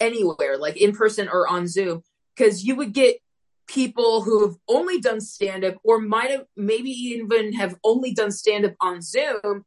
anywhere, 0.00 0.58
like 0.58 0.76
in 0.76 0.92
person 0.92 1.28
or 1.28 1.46
on 1.48 1.66
Zoom. 1.66 2.02
Cause 2.38 2.62
you 2.62 2.76
would 2.76 2.92
get 2.92 3.16
people 3.66 4.22
who 4.22 4.46
have 4.46 4.56
only 4.68 5.00
done 5.00 5.20
stand 5.20 5.64
up 5.64 5.76
or 5.82 6.00
might 6.00 6.30
have 6.30 6.44
maybe 6.56 6.90
even 6.90 7.52
have 7.52 7.76
only 7.84 8.12
done 8.12 8.30
stand 8.30 8.64
up 8.64 8.74
on 8.80 9.02
Zoom. 9.02 9.64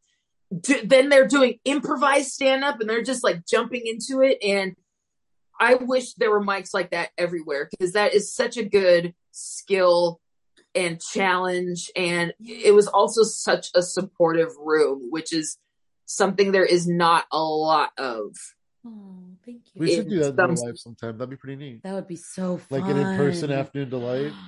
Do, 0.61 0.81
then 0.83 1.09
they're 1.09 1.27
doing 1.27 1.59
improvised 1.65 2.31
stand 2.31 2.63
up 2.63 2.79
and 2.79 2.89
they're 2.89 3.03
just 3.03 3.23
like 3.23 3.45
jumping 3.45 3.85
into 3.85 4.21
it. 4.21 4.37
And 4.43 4.75
I 5.59 5.75
wish 5.75 6.13
there 6.13 6.31
were 6.31 6.43
mics 6.43 6.73
like 6.73 6.91
that 6.91 7.09
everywhere 7.17 7.69
because 7.69 7.93
that 7.93 8.13
is 8.13 8.33
such 8.33 8.57
a 8.57 8.63
good 8.63 9.13
skill 9.31 10.21
and 10.73 11.01
challenge. 11.01 11.91
And 11.95 12.33
it 12.39 12.73
was 12.73 12.87
also 12.87 13.23
such 13.23 13.69
a 13.75 13.81
supportive 13.81 14.53
room, 14.57 15.07
which 15.09 15.33
is 15.33 15.57
something 16.05 16.51
there 16.51 16.65
is 16.65 16.87
not 16.87 17.25
a 17.31 17.43
lot 17.43 17.91
of. 17.97 18.35
Oh, 18.85 19.23
thank 19.45 19.61
you. 19.73 19.79
We 19.81 19.95
should 19.95 20.09
do 20.09 20.19
that 20.19 20.29
in 20.29 20.35
Some- 20.35 20.51
real 20.55 20.65
life 20.65 20.77
sometime. 20.77 21.17
That'd 21.17 21.29
be 21.29 21.35
pretty 21.35 21.55
neat. 21.57 21.83
That 21.83 21.93
would 21.93 22.07
be 22.07 22.15
so 22.15 22.57
fun. 22.57 22.81
Like 22.81 22.89
an 22.89 22.97
in 22.97 23.17
person 23.17 23.51
afternoon 23.51 23.89
delight. 23.89 24.31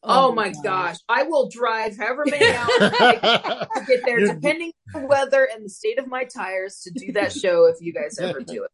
Oh, 0.00 0.30
my 0.32 0.52
gosh. 0.62 0.96
I 1.08 1.24
will 1.24 1.48
drive 1.50 1.98
however 1.98 2.24
many 2.24 2.46
hours 2.46 2.70
to 2.78 3.84
get 3.88 4.04
there, 4.04 4.20
You're- 4.20 4.32
depending 4.32 4.70
on 4.94 5.02
the 5.02 5.08
weather 5.08 5.46
and 5.52 5.64
the 5.64 5.68
state 5.68 5.98
of 5.98 6.06
my 6.06 6.22
tires, 6.22 6.82
to 6.84 6.90
do 6.92 7.12
that 7.14 7.32
show 7.32 7.66
if 7.66 7.78
you 7.80 7.92
guys 7.92 8.16
ever 8.20 8.40
do 8.40 8.64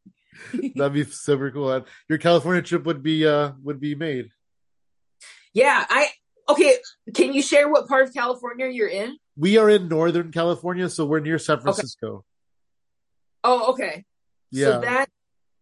it. 0.52 0.74
That'd 0.76 0.92
be 0.92 1.04
super 1.04 1.50
cool. 1.50 1.72
And 1.72 1.86
Your 2.10 2.18
California 2.18 2.60
trip 2.60 2.84
would 2.84 3.02
be 3.02 3.26
uh 3.26 3.52
would 3.62 3.80
be 3.80 3.94
made. 3.94 4.28
Yeah, 5.54 5.86
I 5.88 6.08
okay. 6.50 6.74
Can 7.14 7.32
you 7.32 7.40
share 7.40 7.70
what 7.70 7.88
part 7.88 8.06
of 8.06 8.12
California 8.12 8.66
you're 8.68 8.86
in? 8.88 9.16
We 9.34 9.56
are 9.56 9.70
in 9.70 9.88
Northern 9.88 10.30
California, 10.30 10.90
so 10.90 11.06
we're 11.06 11.20
near 11.20 11.38
San 11.38 11.58
Francisco. 11.58 12.24
Oh, 13.42 13.72
okay. 13.72 14.04
Yeah. 14.54 14.66
So 14.66 14.80
that 14.82 15.08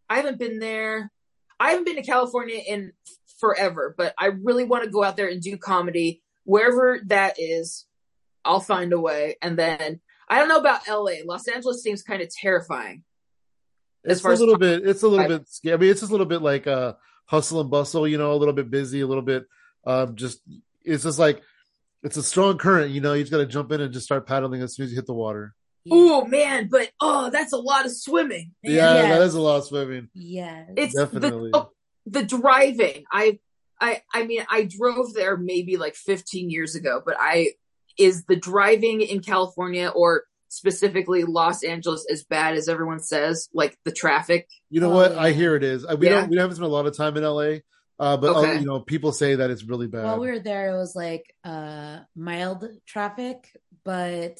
I 0.08 0.16
haven't 0.16 0.38
been 0.38 0.58
there. 0.58 1.10
I 1.58 1.70
haven't 1.70 1.84
been 1.84 1.96
to 1.96 2.02
California 2.02 2.60
in 2.66 2.92
forever, 3.40 3.94
but 3.96 4.14
I 4.18 4.26
really 4.26 4.64
want 4.64 4.84
to 4.84 4.90
go 4.90 5.02
out 5.02 5.16
there 5.16 5.28
and 5.28 5.40
do 5.40 5.56
comedy 5.56 6.22
wherever 6.44 7.00
that 7.06 7.36
is. 7.38 7.86
I'll 8.44 8.60
find 8.60 8.92
a 8.92 9.00
way. 9.00 9.36
And 9.40 9.58
then 9.58 10.00
I 10.28 10.38
don't 10.38 10.48
know 10.48 10.58
about 10.58 10.86
LA. 10.86 11.24
Los 11.24 11.48
Angeles 11.48 11.82
seems 11.82 12.02
kind 12.02 12.20
of 12.20 12.28
terrifying. 12.28 13.04
it's 14.04 14.22
a 14.22 14.28
little 14.28 14.58
bit 14.58 14.86
it's 14.86 15.02
a 15.02 15.08
little 15.08 15.28
bit 15.28 15.48
scary. 15.48 15.74
I 15.74 15.76
mean, 15.78 15.90
it's 15.90 16.00
just 16.00 16.10
a 16.10 16.14
little 16.14 16.26
bit 16.26 16.42
like 16.42 16.66
uh 16.66 16.94
hustle 17.24 17.62
and 17.62 17.70
bustle, 17.70 18.06
you 18.06 18.18
know, 18.18 18.32
a 18.32 18.36
little 18.36 18.54
bit 18.54 18.70
busy, 18.70 19.00
a 19.00 19.06
little 19.06 19.22
bit 19.22 19.46
um 19.86 20.16
just 20.16 20.40
it's 20.84 21.04
just 21.04 21.18
like 21.18 21.42
it's 22.02 22.18
a 22.18 22.22
strong 22.22 22.58
current, 22.58 22.90
you 22.90 23.00
know, 23.00 23.14
you 23.14 23.22
just 23.22 23.32
gotta 23.32 23.46
jump 23.46 23.72
in 23.72 23.80
and 23.80 23.94
just 23.94 24.04
start 24.04 24.26
paddling 24.26 24.60
as 24.60 24.74
soon 24.74 24.84
as 24.84 24.90
you 24.90 24.96
hit 24.96 25.06
the 25.06 25.14
water. 25.14 25.54
Oh 25.90 26.24
man, 26.26 26.68
but 26.70 26.90
oh, 27.00 27.30
that's 27.30 27.52
a 27.52 27.56
lot 27.58 27.86
of 27.86 27.92
swimming. 27.92 28.52
Yeah, 28.62 28.94
Yes. 28.94 29.08
that 29.18 29.22
is 29.22 29.34
a 29.34 29.40
lot 29.40 29.56
of 29.58 29.64
swimming. 29.64 30.08
Yeah, 30.14 30.64
It's 30.76 30.94
Definitely. 30.94 31.50
the 31.52 31.58
oh, 31.58 31.70
the 32.06 32.22
driving. 32.22 33.04
I 33.10 33.38
I 33.80 34.02
I 34.14 34.24
mean, 34.24 34.44
I 34.48 34.64
drove 34.64 35.12
there 35.14 35.36
maybe 35.36 35.76
like 35.76 35.94
15 35.96 36.50
years 36.50 36.74
ago, 36.76 37.02
but 37.04 37.16
I 37.18 37.52
is 37.98 38.24
the 38.24 38.36
driving 38.36 39.00
in 39.02 39.20
California 39.20 39.88
or 39.88 40.24
specifically 40.48 41.24
Los 41.24 41.64
Angeles 41.64 42.06
as 42.10 42.24
bad 42.24 42.54
as 42.56 42.68
everyone 42.68 43.00
says, 43.00 43.48
like 43.52 43.76
the 43.84 43.90
traffic. 43.92 44.48
You 44.70 44.80
know 44.80 44.92
Oh, 44.92 44.96
what? 44.96 45.12
I 45.18 45.32
hear 45.32 45.56
it 45.56 45.64
is. 45.64 45.84
We 45.98 46.06
Yeah. 46.06 46.20
don't 46.20 46.30
we 46.30 46.36
haven't 46.38 46.56
spent 46.56 46.70
a 46.70 46.72
lot 46.72 46.86
of 46.86 46.96
time 46.96 47.16
in 47.16 47.24
LA. 47.24 47.60
Uh 47.98 48.16
but 48.16 48.36
uh, 48.36 48.40
Okay. 48.40 48.58
you 48.60 48.66
know, 48.66 48.80
people 48.80 49.12
say 49.12 49.34
that 49.34 49.50
it's 49.50 49.64
really 49.64 49.86
bad. 49.88 50.04
While 50.04 50.20
we 50.20 50.28
were 50.28 50.38
there, 50.38 50.68
it 50.74 50.76
was 50.78 50.94
like 50.94 51.24
uh 51.44 52.00
mild 52.14 52.64
traffic, 52.86 53.48
but 53.84 54.38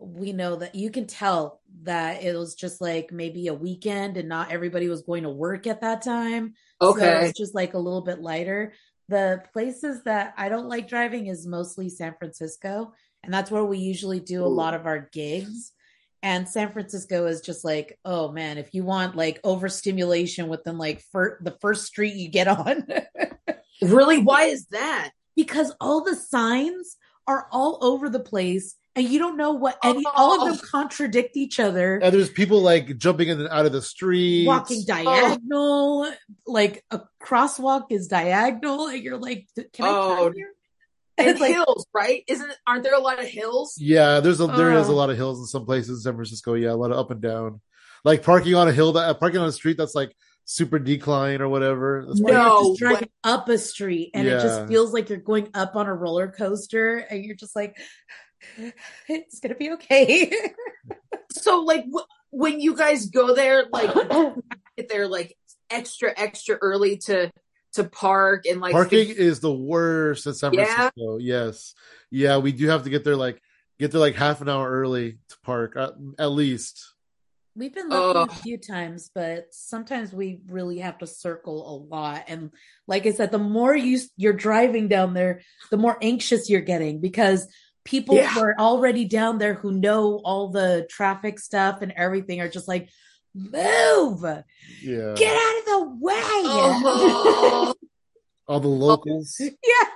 we 0.00 0.32
know 0.32 0.56
that 0.56 0.74
you 0.74 0.90
can 0.90 1.06
tell 1.06 1.60
that 1.82 2.22
it 2.22 2.34
was 2.36 2.54
just 2.54 2.80
like 2.80 3.12
maybe 3.12 3.48
a 3.48 3.54
weekend 3.54 4.16
and 4.16 4.28
not 4.28 4.50
everybody 4.50 4.88
was 4.88 5.02
going 5.02 5.22
to 5.24 5.30
work 5.30 5.66
at 5.66 5.82
that 5.82 6.02
time. 6.02 6.54
So 6.80 6.88
Okay. 6.88 7.26
it's 7.28 7.38
just 7.38 7.54
like 7.54 7.74
a 7.74 7.78
little 7.78 8.00
bit 8.00 8.20
lighter. 8.20 8.72
The 9.08 9.42
places 9.52 10.02
that 10.04 10.34
I 10.36 10.48
don't 10.48 10.68
like 10.68 10.88
driving 10.88 11.26
is 11.26 11.46
mostly 11.46 11.88
San 11.90 12.14
Francisco, 12.18 12.92
and 13.22 13.34
that's 13.34 13.50
where 13.50 13.64
we 13.64 13.78
usually 13.78 14.20
do 14.20 14.44
a 14.44 14.46
lot 14.46 14.72
of 14.74 14.86
our 14.86 15.08
gigs. 15.12 15.72
And 16.22 16.48
San 16.48 16.70
Francisco 16.70 17.26
is 17.26 17.40
just 17.40 17.64
like, 17.64 17.98
oh 18.04 18.30
man, 18.30 18.56
if 18.58 18.72
you 18.74 18.84
want 18.84 19.16
like 19.16 19.40
overstimulation 19.42 20.48
within 20.48 20.78
like 20.78 21.02
fir- 21.12 21.38
the 21.42 21.56
first 21.60 21.86
street 21.86 22.14
you 22.14 22.28
get 22.28 22.48
on, 22.48 22.86
Really? 23.82 24.18
Why 24.22 24.44
is 24.44 24.66
that? 24.66 25.10
because 25.36 25.72
all 25.80 26.04
the 26.04 26.14
signs 26.16 26.96
are 27.26 27.46
all 27.50 27.78
over 27.80 28.10
the 28.10 28.20
place 28.20 28.74
and 28.96 29.08
you 29.08 29.18
don't 29.18 29.36
know 29.36 29.52
what 29.52 29.78
any 29.84 30.04
all 30.16 30.40
of 30.42 30.48
them 30.48 30.60
Oh. 30.62 30.68
contradict 30.70 31.36
each 31.36 31.60
other 31.60 31.98
and 31.98 32.12
there's 32.12 32.28
people 32.30 32.60
like 32.60 32.96
jumping 32.98 33.28
in 33.28 33.38
and 33.40 33.48
out 33.48 33.66
of 33.66 33.72
the 33.72 33.82
street, 33.82 34.46
walking 34.46 34.84
diagonal 34.86 36.10
like 36.46 36.84
a 36.90 37.00
crosswalk 37.22 37.86
is 37.90 38.08
diagonal 38.08 38.88
and 38.88 39.02
you're 39.02 39.18
like 39.18 39.46
can 39.72 39.84
i 39.84 39.88
Oh. 39.88 40.24
turn 40.28 40.34
here 40.36 40.52
And 41.18 41.28
it's 41.28 41.40
like 41.40 41.52
hills, 41.52 41.86
right? 41.92 42.24
Isn't 42.28 42.50
aren't 42.66 42.82
there 42.82 42.94
a 42.94 42.98
lot 43.00 43.18
of 43.18 43.26
hills? 43.26 43.74
Yeah, 43.78 44.20
there's 44.20 44.40
a 44.40 44.46
there 44.46 44.72
is 44.72 44.88
a 44.88 44.92
Oh. 44.92 44.94
lot 44.94 45.10
of 45.10 45.16
hills 45.18 45.38
in 45.38 45.44
some 45.44 45.66
places 45.66 45.90
in 45.98 46.00
San 46.02 46.14
Francisco. 46.14 46.54
Yeah, 46.54 46.72
a 46.72 46.80
lot 46.80 46.92
of 46.92 46.96
up 46.96 47.10
and 47.10 47.20
down. 47.20 47.60
Like 48.04 48.22
parking 48.22 48.54
on 48.54 48.68
a 48.68 48.72
hill 48.72 48.92
that 48.94 49.06
uh, 49.06 49.12
parking 49.12 49.38
on 49.38 49.46
a 49.46 49.52
street 49.52 49.76
that's 49.76 49.94
like 49.94 50.16
super 50.46 50.78
decline 50.78 51.42
or 51.42 51.48
whatever. 51.50 52.06
That's 52.08 52.22
or 52.22 52.30
you're 52.30 52.38
No 52.38 52.68
just 52.70 52.80
driving 52.80 53.10
up 53.22 53.50
a 53.50 53.58
street 53.58 54.12
and 54.14 54.26
it 54.26 54.40
just 54.40 54.66
feels 54.68 54.94
like 54.94 55.10
you're 55.10 55.18
going 55.18 55.50
up 55.52 55.76
on 55.76 55.88
a 55.88 55.94
roller 55.94 56.28
coaster 56.28 56.96
and 56.96 57.22
you're 57.22 57.36
just 57.36 57.54
like 57.54 57.76
it's 59.08 59.40
gonna 59.40 59.54
be 59.54 59.72
okay 59.72 60.32
So 61.32 61.60
like 61.60 61.84
wh- 61.92 62.06
when 62.30 62.60
you 62.60 62.76
guys 62.76 63.06
go 63.06 63.34
there, 63.34 63.64
like 63.72 63.92
get 64.76 64.88
there 64.88 65.06
like 65.08 65.36
extra 65.70 66.12
extra 66.16 66.56
early 66.60 66.96
to 66.98 67.30
to 67.74 67.84
park 67.84 68.46
and 68.46 68.60
like 68.60 68.72
parking 68.72 69.06
fig- 69.08 69.16
is 69.16 69.40
the 69.40 69.52
worst 69.52 70.26
in 70.26 70.34
San 70.34 70.52
Yeah? 70.52 70.64
Francisco. 70.64 71.18
Yes, 71.18 71.74
yeah, 72.10 72.38
we 72.38 72.52
do 72.52 72.68
have 72.68 72.84
to 72.84 72.90
get 72.90 73.04
there 73.04 73.16
like 73.16 73.40
get 73.78 73.92
there 73.92 74.00
like 74.00 74.16
half 74.16 74.40
an 74.40 74.48
hour 74.48 74.68
early 74.68 75.18
to 75.28 75.36
park 75.44 75.76
at, 75.76 75.92
at 76.18 76.30
least. 76.32 76.94
We've 77.56 77.74
been 77.74 77.88
lucky 77.88 78.18
Ugh. 78.18 78.30
a 78.30 78.34
few 78.34 78.58
times, 78.58 79.10
but 79.12 79.46
sometimes 79.50 80.12
we 80.12 80.40
really 80.48 80.78
have 80.78 80.98
to 80.98 81.06
circle 81.06 81.68
a 81.68 81.76
lot. 81.94 82.24
And 82.28 82.50
like 82.86 83.06
I 83.06 83.12
said, 83.12 83.32
the 83.32 83.38
more 83.38 83.74
you 83.74 83.98
you're 84.16 84.32
driving 84.32 84.88
down 84.88 85.14
there, 85.14 85.42
the 85.70 85.76
more 85.76 85.98
anxious 86.00 86.48
you're 86.48 86.60
getting 86.60 87.00
because 87.00 87.46
people 87.90 88.14
Yeah. 88.14 88.28
who 88.30 88.40
are 88.40 88.54
already 88.58 89.04
down 89.04 89.38
there 89.38 89.54
who 89.54 89.72
know 89.72 90.20
all 90.24 90.48
the 90.48 90.86
traffic 90.88 91.40
stuff 91.40 91.82
and 91.82 91.92
everything 91.96 92.40
are 92.40 92.48
just 92.48 92.68
like, 92.68 92.88
move, 93.34 94.22
Yeah, 94.82 95.14
get 95.16 95.36
out 95.36 95.58
of 95.58 95.64
the 95.66 95.96
way. 96.00 96.14
Oh, 96.14 97.74
all 98.48 98.60
the 98.60 98.68
locals. 98.68 99.36
yeah, 99.40 99.88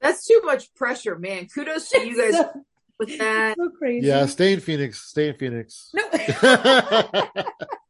that's 0.00 0.24
too 0.26 0.40
much 0.44 0.72
pressure, 0.74 1.18
man. 1.18 1.48
Kudos 1.52 1.88
to 1.90 2.06
you 2.06 2.16
guys 2.16 2.34
so, 2.36 2.64
with 2.98 3.16
that. 3.18 3.56
so 3.56 3.70
crazy. 3.70 4.06
yeah, 4.06 4.26
stay 4.26 4.52
in 4.52 4.60
Phoenix. 4.60 5.00
Stay 5.02 5.28
in 5.28 5.34
Phoenix. 5.36 5.90
No. 5.94 6.04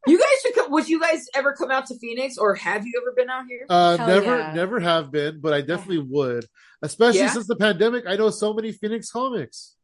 You 0.07 0.17
guys 0.17 0.27
should 0.41 0.55
come. 0.55 0.71
Would 0.71 0.89
you 0.89 0.99
guys 0.99 1.27
ever 1.35 1.53
come 1.53 1.69
out 1.69 1.85
to 1.87 1.99
Phoenix, 1.99 2.37
or 2.39 2.55
have 2.55 2.83
you 2.87 2.93
ever 2.99 3.13
been 3.15 3.29
out 3.29 3.43
here? 3.47 3.65
Uh, 3.69 3.95
Hell 3.95 4.07
never, 4.07 4.37
yeah. 4.39 4.53
never 4.55 4.79
have 4.79 5.11
been, 5.11 5.39
but 5.39 5.53
I 5.53 5.61
definitely 5.61 5.99
would. 5.99 6.47
Especially 6.81 7.19
Yeah? 7.19 7.29
since 7.31 7.45
the 7.45 7.55
pandemic, 7.55 8.05
I 8.07 8.15
know 8.15 8.31
so 8.31 8.51
many 8.53 8.71
Phoenix 8.71 9.11
comics. 9.11 9.75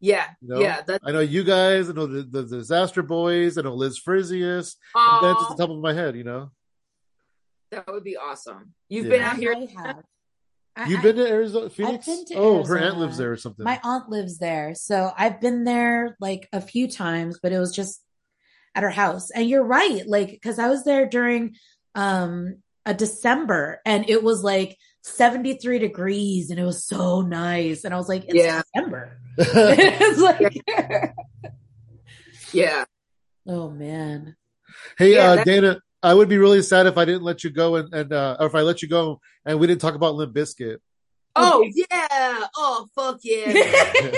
yeah, 0.00 0.26
You 0.42 0.48
know? 0.48 0.60
yeah. 0.60 0.82
That's 0.86 1.02
I 1.06 1.12
know 1.12 1.20
you 1.20 1.42
guys. 1.42 1.88
I 1.88 1.92
know 1.94 2.06
the, 2.06 2.22
the 2.22 2.42
Disaster 2.44 3.02
Boys. 3.02 3.56
I 3.56 3.62
know 3.62 3.74
Liz 3.74 3.98
Frizius. 3.98 4.74
And 4.94 5.24
that's 5.24 5.40
just 5.40 5.56
the 5.56 5.62
top 5.66 5.70
of 5.70 5.80
my 5.80 5.94
head. 5.94 6.14
You 6.14 6.24
know, 6.24 6.50
that 7.70 7.86
would 7.90 8.04
be 8.04 8.18
awesome. 8.18 8.74
You've 8.90 9.06
Yeah. 9.06 9.10
been 9.10 9.22
out 9.22 9.36
here. 9.36 9.54
I 10.78 10.82
have. 10.82 10.88
I- 10.88 10.90
you've 10.90 11.00
I- 11.00 11.02
been 11.02 11.16
to 11.16 11.28
Arizona, 11.28 11.70
Phoenix. 11.70 12.06
been 12.06 12.24
to 12.26 12.34
oh, 12.36 12.64
her 12.64 12.78
aunt 12.78 12.98
lives 12.98 13.18
there 13.18 13.32
or 13.32 13.36
something. 13.36 13.64
My 13.64 13.80
aunt 13.82 14.08
lives 14.08 14.38
there. 14.38 14.74
So 14.76 15.12
I've 15.16 15.40
been 15.40 15.64
there 15.64 16.16
like 16.20 16.48
a 16.52 16.60
few 16.60 16.88
times, 16.88 17.38
but 17.42 17.52
it 17.52 17.58
was 17.58 17.74
just 17.74 18.02
at 18.74 18.82
her 18.84 18.90
house. 18.90 19.30
And 19.30 19.48
you're 19.48 19.64
right. 19.64 20.06
Like, 20.06 20.30
because 20.30 20.58
I 20.58 20.68
was 20.68 20.84
there 20.84 21.06
during 21.08 21.56
um 21.94 22.62
a 22.86 22.94
December 22.94 23.80
and 23.84 24.08
it 24.08 24.22
was 24.22 24.42
like 24.44 24.76
73 25.02 25.78
degrees 25.78 26.50
and 26.50 26.58
it 26.60 26.64
was 26.64 26.86
so 26.86 27.20
nice. 27.22 27.84
And 27.84 27.92
I 27.92 27.96
was 27.98 28.08
like, 28.08 28.24
it's 28.26 28.34
Yeah. 28.34 28.62
December. 28.74 29.18
it's 29.38 30.20
like, 30.20 30.62
Yeah, 32.52 32.84
oh 33.46 33.68
man. 33.70 34.36
Hey, 34.96 35.14
Yeah, 35.14 35.30
uh, 35.32 35.36
that- 35.36 35.46
Dana, 35.46 35.80
I 36.02 36.14
would 36.14 36.28
be 36.28 36.38
really 36.38 36.62
sad 36.62 36.86
if 36.86 36.96
I 36.96 37.04
didn't 37.04 37.24
let 37.24 37.42
you 37.42 37.50
go 37.50 37.76
and, 37.76 37.92
and 37.92 38.12
uh, 38.12 38.36
or 38.38 38.46
if 38.46 38.54
I 38.54 38.62
let 38.62 38.82
you 38.82 38.88
go 38.88 39.20
and 39.44 39.58
we 39.58 39.66
didn't 39.66 39.80
talk 39.80 39.94
about 39.94 40.14
Limp 40.14 40.34
Bizkit. 40.34 40.78
Oh 41.34 41.64
yeah. 41.74 42.46
Oh 42.56 42.86
fuck 42.94 43.18
yeah. 43.22 43.52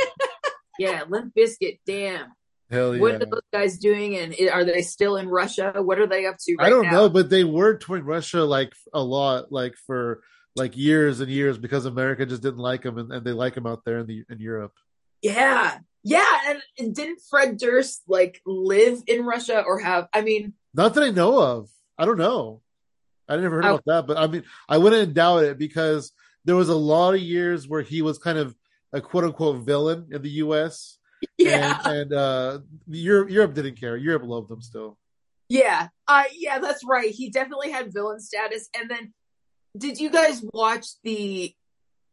yeah, 0.78 1.04
Limp 1.08 1.34
Bizkit. 1.34 1.80
Damn. 1.86 2.32
Hell 2.70 2.94
yeah. 2.94 3.00
What 3.00 3.14
are 3.14 3.26
those 3.26 3.40
guys 3.52 3.78
doing? 3.78 4.16
And 4.16 4.34
are 4.50 4.64
they 4.64 4.82
still 4.82 5.16
in 5.16 5.28
Russia? 5.28 5.74
What 5.76 5.98
are 5.98 6.06
they 6.06 6.26
up 6.26 6.36
to 6.40 6.56
right 6.56 6.66
I 6.66 6.70
don't 6.70 6.86
now? 6.86 6.92
know, 6.92 7.08
but 7.08 7.28
they 7.30 7.44
were 7.44 7.74
touring 7.76 8.04
Russia 8.04 8.44
like 8.44 8.72
a 8.92 9.02
lot, 9.02 9.50
like 9.50 9.74
for 9.86 10.22
like 10.56 10.76
years 10.76 11.20
and 11.20 11.30
years 11.30 11.58
because 11.58 11.86
America 11.86 12.26
just 12.26 12.42
didn't 12.42 12.58
like 12.58 12.82
them 12.82 12.98
and, 12.98 13.12
and 13.12 13.24
they 13.24 13.32
like 13.32 13.54
them 13.54 13.66
out 13.66 13.84
there 13.84 13.98
in 13.98 14.06
the 14.06 14.24
in 14.28 14.38
Europe. 14.38 14.72
Yeah. 15.22 15.78
Yeah. 16.02 16.38
And, 16.46 16.62
and 16.78 16.94
didn't 16.94 17.20
Fred 17.28 17.56
Durst 17.56 18.02
like 18.06 18.40
live 18.46 19.02
in 19.06 19.24
Russia 19.24 19.62
or 19.66 19.80
have, 19.80 20.08
I 20.12 20.22
mean, 20.22 20.54
Not 20.74 20.94
that 20.94 21.04
I 21.04 21.10
know 21.10 21.40
of. 21.40 21.68
I 21.98 22.04
don't 22.04 22.18
know. 22.18 22.62
I 23.28 23.36
never 23.36 23.56
heard 23.56 23.64
I- 23.64 23.68
about 23.70 23.84
that, 23.86 24.06
but 24.06 24.16
I 24.16 24.26
mean, 24.26 24.44
I 24.68 24.78
wouldn't 24.78 25.14
doubt 25.14 25.44
it 25.44 25.58
because 25.58 26.12
there 26.44 26.56
was 26.56 26.68
a 26.68 26.74
lot 26.74 27.14
of 27.14 27.20
years 27.20 27.68
where 27.68 27.82
he 27.82 28.02
was 28.02 28.18
kind 28.18 28.38
of 28.38 28.54
a 28.92 29.00
quote 29.00 29.24
unquote 29.24 29.64
villain 29.64 30.08
in 30.10 30.22
the 30.22 30.30
U.S. 30.30 30.98
yeah. 31.38 31.78
and, 31.84 31.96
and 31.96 32.12
uh, 32.12 32.58
Europe 32.88 33.30
Europe 33.30 33.54
didn't 33.54 33.78
care. 33.78 33.96
Europe 33.96 34.22
loved 34.24 34.50
him 34.50 34.62
still. 34.62 34.98
Yeah. 35.48 35.88
Uh 36.08 36.24
yeah, 36.34 36.60
that's 36.60 36.84
right. 36.84 37.10
He 37.10 37.28
definitely 37.28 37.70
had 37.70 37.92
villain 37.92 38.20
status. 38.20 38.68
And 38.78 38.90
then 38.90 39.12
did 39.76 40.00
you 40.00 40.10
guys 40.10 40.42
watch 40.52 40.86
the 41.02 41.54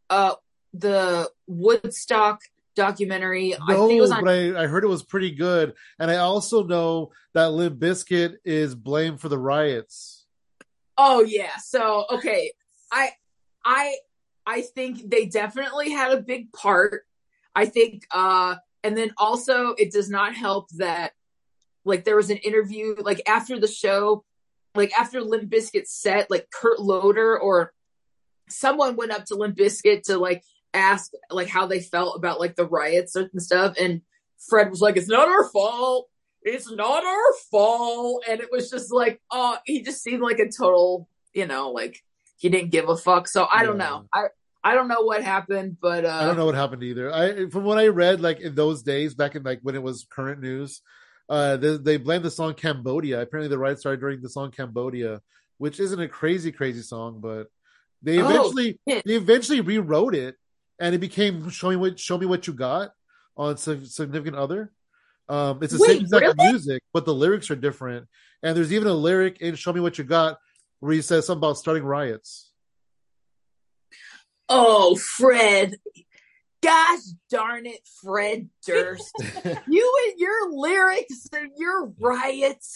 uh 0.10 0.36
the 0.74 1.30
Woodstock 1.46 2.42
documentary? 2.78 3.54
I 3.54 3.58
think 3.58 3.92
it 3.92 3.96
No, 3.96 4.02
was 4.02 4.12
on 4.12 4.24
but 4.24 4.32
I, 4.34 4.64
I 4.64 4.68
heard 4.68 4.86
it 4.86 4.88
was 4.88 5.04
pretty 5.04 5.32
good, 5.32 5.74
and 6.00 6.10
I 6.10 6.18
also 6.18 6.64
know 6.64 7.12
that 7.34 7.52
Limp 7.52 7.80
Bizkit 7.80 8.36
is 8.46 8.74
blamed 8.74 9.20
for 9.20 9.28
the 9.28 9.38
riots. 9.38 10.26
Oh 10.98 11.24
yeah. 11.24 11.58
So 11.58 12.06
okay. 12.10 12.54
I 12.92 13.12
I 13.66 13.98
I 14.46 14.62
think 14.62 15.10
they 15.10 15.26
definitely 15.26 15.92
had 15.92 16.14
a 16.14 16.22
big 16.22 16.52
part. 16.54 17.04
I 17.54 17.66
think 17.66 18.06
uh 18.12 18.56
and 18.84 18.98
then 18.98 19.14
also 19.18 19.76
it 19.78 19.92
does 19.92 20.10
not 20.10 20.36
help 20.36 20.70
that 20.78 21.12
like 21.86 22.04
there 22.04 22.16
was 22.16 22.30
an 22.30 22.38
interview 22.38 22.96
like 23.00 23.22
after 23.28 23.60
the 23.60 23.68
show, 23.68 24.24
like 24.76 24.92
after 24.98 25.22
Limp 25.22 25.52
Bizkit 25.52 25.88
set, 25.88 26.30
like 26.32 26.50
Kurt 26.52 26.80
Loder 26.80 27.38
or 27.38 27.74
someone 28.50 28.96
went 28.96 29.12
up 29.12 29.26
to 29.26 29.36
Limp 29.36 29.58
Bizkit 29.58 30.04
to 30.04 30.18
like 30.18 30.44
ask 30.78 31.12
like 31.30 31.48
how 31.48 31.66
they 31.68 31.80
felt 31.82 32.16
about 32.18 32.40
like 32.40 32.56
the 32.56 32.66
riots 32.68 33.16
and 33.16 33.30
stuff 33.42 33.76
and 33.80 34.02
Fred 34.50 34.70
was 34.70 34.82
like, 34.82 34.98
It's 34.98 35.10
not 35.10 35.28
our 35.28 35.50
fault. 35.50 36.08
It's 36.44 36.72
not 36.72 37.04
our 37.04 37.34
fault. 37.52 38.24
And 38.30 38.40
it 38.40 38.50
was 38.52 38.70
just 38.70 38.94
like, 38.94 39.20
oh, 39.32 39.58
he 39.66 39.82
just 39.82 40.02
seemed 40.02 40.22
like 40.22 40.40
a 40.40 40.50
total, 40.50 41.10
you 41.34 41.46
know, 41.48 41.72
like 41.72 42.02
he 42.38 42.50
didn't 42.50 42.70
give 42.72 42.88
a 42.88 42.96
fuck. 42.96 43.28
So 43.28 43.48
I 43.52 43.66
don't 43.66 43.78
know. 43.78 44.06
I 44.14 44.26
I 44.64 44.76
don't 44.76 44.88
know 44.88 45.02
what 45.02 45.24
happened, 45.24 45.78
but 45.82 46.06
uh 46.06 46.20
I 46.22 46.26
don't 46.26 46.38
know 46.38 46.46
what 46.46 46.56
happened 46.56 46.84
either. 46.84 47.12
I 47.14 47.50
from 47.50 47.64
what 47.64 47.78
I 47.78 47.88
read, 47.88 48.22
like 48.22 48.40
in 48.40 48.54
those 48.56 48.84
days, 48.84 49.16
back 49.16 49.36
in 49.36 49.44
like 49.44 49.60
when 49.64 49.76
it 49.76 49.84
was 49.84 50.06
current 50.10 50.40
news, 50.42 50.82
uh, 51.30 51.58
they, 51.58 51.78
they 51.78 51.98
blamed 51.98 52.24
the 52.24 52.32
song 52.32 52.54
Cambodia. 52.54 53.22
Apparently, 53.22 53.50
the 53.50 53.58
riots 53.60 53.82
started 53.82 54.00
during 54.00 54.22
the 54.22 54.30
song 54.30 54.52
Cambodia, 54.52 55.22
which 55.58 55.80
isn't 55.80 56.00
a 56.00 56.08
crazy, 56.08 56.52
crazy 56.52 56.82
song, 56.82 57.20
but 57.20 57.48
they 58.02 58.22
Oh, 58.22 58.30
eventually 58.30 58.80
shit. 58.88 59.04
they 59.06 59.16
eventually 59.16 59.62
rewrote 59.62 60.16
it, 60.16 60.36
and 60.80 60.94
it 60.96 61.00
became 61.00 61.50
"Show 61.50 61.70
Me 61.70 61.76
What 61.76 62.00
Show 62.00 62.18
Me 62.18 62.26
What 62.26 62.48
You 62.48 62.54
Got" 62.54 62.92
on 63.36 63.58
Significant 63.58 64.36
Other. 64.36 64.72
Um, 65.30 65.60
it's 65.62 65.74
the 65.74 65.80
Wait, 65.80 65.88
same 65.88 66.02
exact 66.02 66.22
really? 66.38 66.52
music, 66.52 66.82
but 66.94 67.06
the 67.06 67.14
lyrics 67.14 67.52
are 67.52 67.56
different. 67.56 68.08
And 68.44 68.56
there's 68.56 68.72
even 68.72 68.88
a 68.88 68.94
lyric 68.94 69.42
in 69.42 69.56
"Show 69.56 69.74
Me 69.74 69.80
What 69.82 69.98
You 69.98 70.04
Got" 70.04 70.38
where 70.80 70.94
he 70.94 71.02
says 71.02 71.26
something 71.26 71.40
about 71.40 71.58
starting 71.58 71.84
riots. 71.84 72.52
oh 74.50 74.96
Fred. 74.96 75.76
Gosh 76.64 77.00
darn 77.30 77.68
it, 77.68 77.82
Fred 78.02 78.50
Durst. 78.66 79.12
you 79.68 80.08
and 80.08 80.20
your 80.20 80.52
lyrics 80.52 81.28
and 81.32 81.52
your 81.56 81.94
riots. 82.00 82.76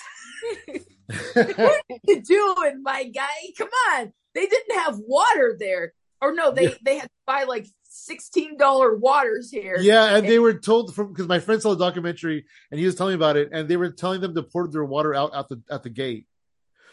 what 1.33 1.81
are 1.89 1.97
you 2.07 2.21
doing, 2.21 2.83
my 2.83 3.05
guy? 3.05 3.25
Come 3.57 3.69
on. 3.93 4.13
They 4.35 4.45
didn't 4.45 4.77
have 4.77 4.99
water 4.99 5.57
there. 5.59 5.93
Or 6.21 6.31
no, 6.33 6.51
they, 6.51 6.65
Yeah. 6.65 6.75
they 6.85 6.95
had 6.99 7.05
to 7.05 7.09
buy 7.25 7.43
like 7.45 7.65
sixteen 7.91 8.57
dollar 8.57 8.95
waters 8.95 9.51
here. 9.51 9.77
Yeah, 9.79 10.15
and 10.15 10.27
they 10.27 10.39
were 10.39 10.53
told 10.53 10.95
from 10.95 11.09
because 11.09 11.27
my 11.27 11.39
friend 11.39 11.61
saw 11.61 11.75
the 11.75 11.83
documentary 11.85 12.45
and 12.71 12.79
he 12.79 12.85
was 12.85 12.95
telling 12.95 13.11
me 13.11 13.15
about 13.15 13.37
it, 13.37 13.49
and 13.51 13.67
they 13.67 13.77
were 13.77 13.89
telling 13.91 14.21
them 14.21 14.33
to 14.35 14.43
pour 14.43 14.67
their 14.67 14.85
water 14.85 15.13
out 15.13 15.35
at 15.35 15.49
the 15.49 15.61
at 15.69 15.83
the 15.83 15.89
gate. 15.89 16.25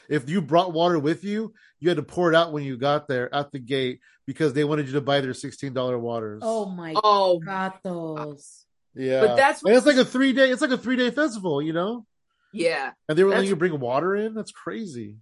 If 0.09 0.29
you 0.29 0.41
brought 0.41 0.73
water 0.73 0.99
with 0.99 1.23
you, 1.25 1.53
you 1.81 1.89
had 1.91 1.97
to 1.99 2.03
pour 2.03 2.31
it 2.33 2.35
out 2.35 2.53
when 2.53 2.65
you 2.65 2.77
got 2.77 3.09
there 3.09 3.33
at 3.35 3.53
the 3.53 3.59
gate 3.59 4.01
because 4.27 4.53
they 4.55 4.65
wanted 4.65 4.87
you 4.87 4.95
to 4.95 5.01
buy 5.01 5.21
their 5.21 5.35
sixteen 5.35 5.73
dollar 5.75 5.99
waters. 5.99 6.41
oh 6.45 6.67
my 6.67 6.95
Oh, 7.03 7.39
got 7.39 7.83
those. 7.83 8.65
yeah, 8.95 9.21
but 9.27 9.37
that's 9.37 9.63
and 9.63 9.75
it's 9.77 9.87
like 9.87 9.97
a 9.97 10.05
three 10.05 10.33
day. 10.33 10.51
It's 10.51 10.63
like 10.63 10.71
a 10.71 10.79
three 10.79 10.97
day 10.97 11.11
festival, 11.11 11.61
you 11.63 11.73
know. 11.73 12.07
yeah. 12.53 12.93
And 13.09 13.17
they 13.19 13.23
were 13.23 13.31
letting 13.31 13.43
That's- 13.47 13.51
you 13.51 13.57
bring 13.57 13.79
water 13.81 14.17
in. 14.17 14.35
That's 14.35 14.51
crazy. 14.53 15.17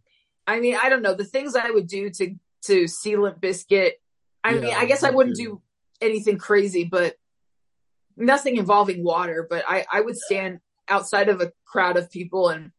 I 0.47 0.61
mean, 0.61 0.77
I 0.81 0.89
don't 0.89 1.03
know 1.03 1.15
the 1.15 1.25
things 1.25 1.57
I 1.57 1.71
would 1.71 1.89
do 1.89 2.09
to 2.11 2.35
to 2.67 2.87
see 2.87 3.17
Limp 3.17 3.41
Bizkit. 3.41 3.93
I 4.45 4.55
mean, 4.55 4.73
I 4.73 4.85
guess 4.85 5.03
I 5.03 5.11
wouldn't 5.11 5.37
too. 5.37 5.43
do 5.45 5.63
anything 6.01 6.39
crazy, 6.39 6.85
but 6.85 7.15
nothing 8.17 8.57
involving 8.57 9.05
water. 9.05 9.47
But 9.49 9.65
I 9.69 9.85
I 9.91 10.01
would 10.01 10.17
stand 10.17 10.61
outside 10.89 11.29
of 11.29 11.41
a 11.41 11.53
crowd 11.65 11.97
of 11.97 12.11
people 12.11 12.49
and 12.49 12.73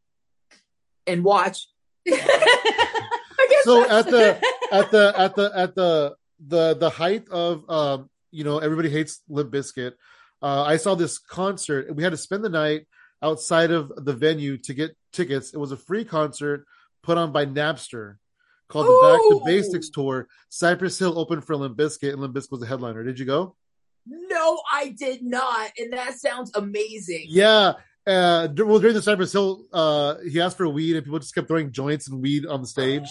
and 1.06 1.24
watch. 1.24 1.68
I 2.08 3.48
guess 3.50 3.64
So 3.64 3.90
at 3.90 4.06
the 4.06 4.42
at 4.72 4.92
the 4.92 5.14
at 5.18 5.36
the 5.36 5.52
at 5.56 5.76
the 5.76 6.16
the 6.46 6.76
the 6.76 6.90
height 6.90 7.28
of 7.30 7.70
um 7.70 8.10
you 8.32 8.44
know 8.44 8.60
everybody 8.60 8.90
hates 8.90 9.22
Limp 9.30 9.52
Bizkit. 9.52 9.94
Uh, 10.42 10.64
I 10.64 10.78
saw 10.78 10.94
this 10.94 11.18
concert. 11.18 11.94
We 11.96 12.04
had 12.04 12.12
to 12.12 12.18
spend 12.18 12.44
the 12.44 12.50
night 12.50 12.86
outside 13.24 13.72
of 13.72 13.92
the 13.98 14.14
venue 14.14 14.58
to 14.60 14.74
get 14.74 14.96
tickets. 15.12 15.54
It 15.54 15.58
was 15.58 15.72
a 15.72 15.78
free 15.78 16.06
concert 16.06 16.66
put 17.02 17.18
on 17.18 17.32
by 17.32 17.46
Napster 17.46 18.18
called 18.68 18.86
the 18.88 19.00
Back 19.02 19.20
to 19.22 19.42
Basics 19.46 19.90
tour. 19.90 20.28
Cypress 20.50 20.98
Hill 21.00 21.18
opened 21.18 21.46
for 21.46 21.56
Limp 21.56 21.78
Bizkit, 21.78 22.12
and 22.12 22.22
Limp 22.22 22.36
Bizkit 22.36 22.52
was 22.52 22.60
the 22.62 22.68
headliner. 22.68 23.04
Did 23.04 23.20
you 23.20 23.26
go? 23.26 23.56
no, 24.10 24.62
I 24.72 24.90
did 24.98 25.22
not, 25.22 25.72
and 25.78 25.92
that 25.92 26.18
sounds 26.18 26.52
amazing. 26.56 27.26
Yeah. 27.28 27.74
Uh, 28.06 28.48
well, 28.58 28.80
during 28.80 28.94
the 28.96 29.02
Cypress 29.02 29.34
Hill, 29.34 29.66
uh, 29.74 30.16
he 30.30 30.40
asked 30.40 30.56
for 30.56 30.68
weed, 30.70 30.96
and 30.96 31.04
people 31.04 31.20
just 31.20 31.36
kept 31.36 31.50
throwing 31.50 31.74
joints 31.74 32.08
and 32.08 32.22
weed 32.22 32.46
on 32.46 32.62
the 32.62 32.68
stage. 32.68 33.10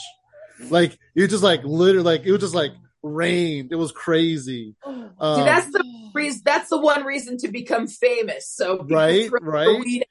Like 0.70 0.98
it 1.14 1.20
was 1.20 1.28
just 1.30 1.42
like 1.42 1.62
literally, 1.64 2.02
like 2.04 2.24
it 2.24 2.32
was 2.32 2.40
just 2.40 2.54
like 2.54 2.72
rained. 3.02 3.72
It 3.72 3.76
was 3.76 3.92
crazy. 3.92 4.74
Um, 4.86 5.10
See, 5.36 5.42
that's 5.44 5.70
the 5.70 5.84
reason. 6.14 6.40
That's 6.46 6.70
the 6.70 6.80
one 6.80 7.04
reason 7.04 7.36
to 7.38 7.48
become 7.48 7.86
famous. 7.88 8.48
So 8.48 8.78
people 8.78 8.96
Right, 8.96 9.28
throw 9.28 9.38
the 9.40 9.46
right. 9.46 9.80
weed- 9.84 10.06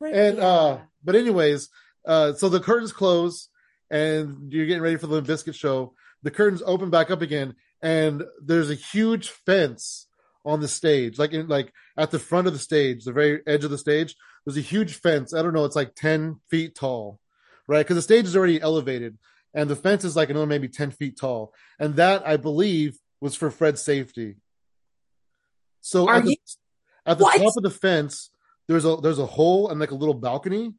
and 0.00 0.38
uh, 0.40 0.78
but 1.04 1.14
anyways, 1.14 1.68
uh, 2.06 2.32
so 2.32 2.48
the 2.48 2.60
curtains 2.60 2.92
close, 2.92 3.48
and 3.92 4.52
you're 4.52 4.66
getting 4.66 4.82
ready 4.82 4.96
for 4.96 5.06
the 5.06 5.12
Limp 5.14 5.28
Bizkit 5.28 5.54
show. 5.54 5.94
The 6.24 6.30
curtains 6.32 6.62
open 6.66 6.90
back 6.90 7.10
up 7.10 7.22
again, 7.22 7.54
and 7.82 8.24
there's 8.44 8.70
a 8.70 8.74
huge 8.74 9.28
fence 9.28 10.08
on 10.44 10.60
the 10.60 10.68
stage, 10.68 11.18
like 11.18 11.32
in 11.32 11.46
like 11.46 11.72
at 11.96 12.10
the 12.10 12.18
front 12.18 12.46
of 12.48 12.52
the 12.52 12.58
stage, 12.58 13.04
the 13.04 13.12
very 13.12 13.40
edge 13.46 13.62
of 13.64 13.70
the 13.70 13.78
stage. 13.78 14.16
There's 14.44 14.56
a 14.56 14.60
huge 14.60 14.94
fence. 14.96 15.32
I 15.32 15.42
don't 15.42 15.52
know, 15.54 15.64
it's 15.64 15.76
like 15.76 15.94
ten 15.94 16.40
feet 16.50 16.74
tall, 16.74 17.20
right? 17.68 17.84
Because 17.84 17.96
the 17.96 18.02
stage 18.02 18.24
is 18.24 18.36
already 18.36 18.60
elevated, 18.60 19.18
and 19.54 19.68
the 19.70 19.76
fence 19.76 20.04
is 20.04 20.16
like 20.16 20.30
another 20.30 20.46
maybe 20.46 20.68
ten 20.68 20.90
feet 20.90 21.16
tall, 21.16 21.52
and 21.78 21.94
that 21.96 22.26
I 22.26 22.36
believe 22.36 22.96
was 23.20 23.36
for 23.36 23.50
Fred's 23.50 23.82
safety. 23.82 24.36
So 25.80 26.08
Are 26.08 26.16
at 26.16 26.24
the, 26.24 26.30
you- 26.30 26.36
at 27.04 27.18
the 27.18 27.24
top 27.24 27.56
of 27.56 27.62
the 27.62 27.70
fence, 27.70 28.30
there's 28.68 28.84
a 28.84 28.96
there's 28.96 29.18
a 29.18 29.26
hole 29.26 29.68
and 29.68 29.80
like 29.80 29.90
a 29.90 29.96
little 29.96 30.14
balcony, 30.14 30.72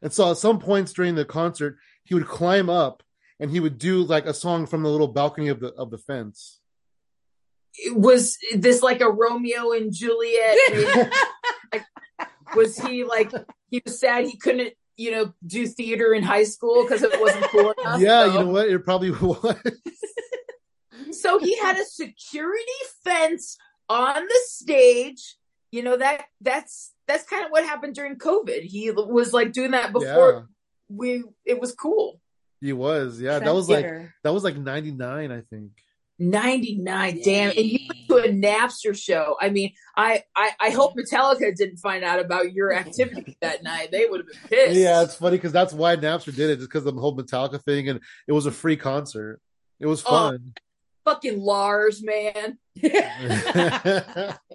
and 0.00 0.12
so 0.12 0.30
at 0.30 0.36
some 0.38 0.58
points 0.60 0.92
during 0.92 1.14
the 1.16 1.24
concert, 1.24 1.76
he 2.06 2.14
would 2.14 2.26
climb 2.26 2.70
up 2.70 3.02
and 3.38 3.50
he 3.50 3.60
would 3.60 3.78
do 3.78 4.02
like 4.02 4.26
a 4.26 4.34
song 4.34 4.66
from 4.66 4.82
the 4.82 4.88
little 4.88 5.08
balcony 5.08 5.48
of 5.48 5.60
the 5.60 5.72
of 5.74 5.90
the 5.90 5.98
fence. 5.98 6.60
was 7.92 8.38
this 8.54 8.82
like 8.82 9.00
a 9.00 9.10
Romeo 9.10 9.72
and 9.72 9.92
Juliet? 9.92 10.56
like, 11.72 11.84
was 12.54 12.78
he 12.78 13.04
like 13.04 13.32
he 13.70 13.82
was 13.84 13.98
sad 13.98 14.24
he 14.24 14.36
couldn't 14.36 14.74
you 14.96 15.10
know 15.10 15.34
do 15.46 15.66
theater 15.66 16.14
in 16.14 16.22
high 16.22 16.44
school 16.44 16.82
because 16.82 17.02
it 17.02 17.20
wasn't 17.20 17.44
cool 17.50 17.70
enough? 17.78 18.00
yeah, 18.00 18.26
so, 18.26 18.32
you 18.32 18.44
know 18.44 18.50
what? 18.50 18.68
It 18.68 18.84
probably 18.84 19.10
was. 19.22 19.56
so 21.10 21.38
he 21.38 21.56
had 21.58 21.76
a 21.76 21.84
security 21.84 22.80
fence 23.04 23.58
on 23.88 24.22
the 24.26 24.40
stage. 24.44 25.36
You 25.72 25.82
know 25.82 25.96
that 25.96 26.26
that's 26.40 26.92
that's 27.06 27.24
kind 27.24 27.44
of 27.44 27.50
what 27.50 27.64
happened 27.64 27.94
during 27.94 28.16
COVID. 28.16 28.62
He 28.62 28.90
was 28.90 29.32
like 29.32 29.52
doing 29.52 29.72
that 29.72 29.92
before 29.92 30.32
yeah, 30.32 30.55
we 30.88 31.24
it 31.44 31.60
was 31.60 31.72
cool. 31.74 32.20
he 32.60 32.72
was. 32.72 33.20
Yeah, 33.20 33.38
that 33.38 33.54
was 33.54 33.68
like 33.68 33.84
Trendsetter. 33.84 34.10
that 34.24 34.32
was 34.32 34.44
like 34.44 34.56
'99, 34.56 35.32
I 35.32 35.40
think. 35.50 35.72
99 36.18 37.20
damn 37.22 37.50
and 37.50 37.58
you 37.66 37.78
went 37.88 38.08
to 38.08 38.30
a 38.30 38.32
napster 38.32 38.96
show 38.98 39.36
i 39.38 39.50
mean 39.50 39.70
I, 39.98 40.24
I 40.34 40.50
i 40.58 40.70
hope 40.70 40.94
metallica 40.96 41.54
didn't 41.54 41.76
find 41.76 42.02
out 42.04 42.20
about 42.20 42.54
your 42.54 42.72
activity 42.72 43.36
that 43.42 43.62
night 43.62 43.90
they 43.92 44.06
would 44.06 44.20
have 44.20 44.26
been 44.26 44.48
pissed 44.48 44.80
Yeah, 44.80 45.02
it's 45.02 45.16
funny 45.16 45.36
because 45.36 45.52
that's 45.52 45.74
why 45.74 45.94
Napster 45.96 46.34
did 46.34 46.48
it, 46.48 46.56
just 46.56 46.70
because 46.70 46.86
of 46.86 46.94
the 46.94 47.00
whole 47.02 47.14
Metallica 47.14 47.62
thing, 47.62 47.90
and 47.90 48.00
it 48.26 48.32
was 48.32 48.46
a 48.46 48.50
free 48.50 48.78
concert. 48.78 49.40
It 49.78 49.84
was 49.86 50.02
Oh. 50.06 50.38
Fucking 51.06 51.40
lars 51.40 52.02
man. 52.02 52.58
He's 52.76 52.92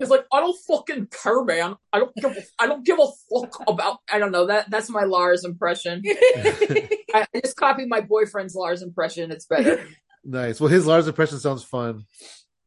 like 0.10 0.26
i 0.32 0.40
don't 0.40 0.58
fucking 0.68 1.08
care 1.08 1.44
man. 1.44 1.76
I 1.92 2.00
don't 2.00 2.16
give 2.16 2.38
a, 2.38 2.42
i 2.60 2.68
don't 2.68 2.86
give 2.86 3.00
a 3.00 3.08
fuck 3.30 3.64
about 3.68 3.98
i 4.12 4.20
don't 4.20 4.32
know 4.32 4.46
that 4.48 4.70
that's 4.70 4.90
my 4.90 5.04
lars 5.06 5.44
impression. 5.46 6.04
I 6.08 7.26
I 7.34 7.40
just 7.44 7.58
copied 7.58 7.90
my 7.90 8.02
boyfriend's 8.02 8.54
lars 8.54 8.84
impression. 8.84 9.32
It's 9.32 9.46
better. 9.46 9.88
Nice. 10.24 10.60
Well, 10.60 10.70
his 10.70 10.86
Lars 10.86 11.08
impression 11.08 11.40
sounds 11.40 11.64
fun. 11.64 12.06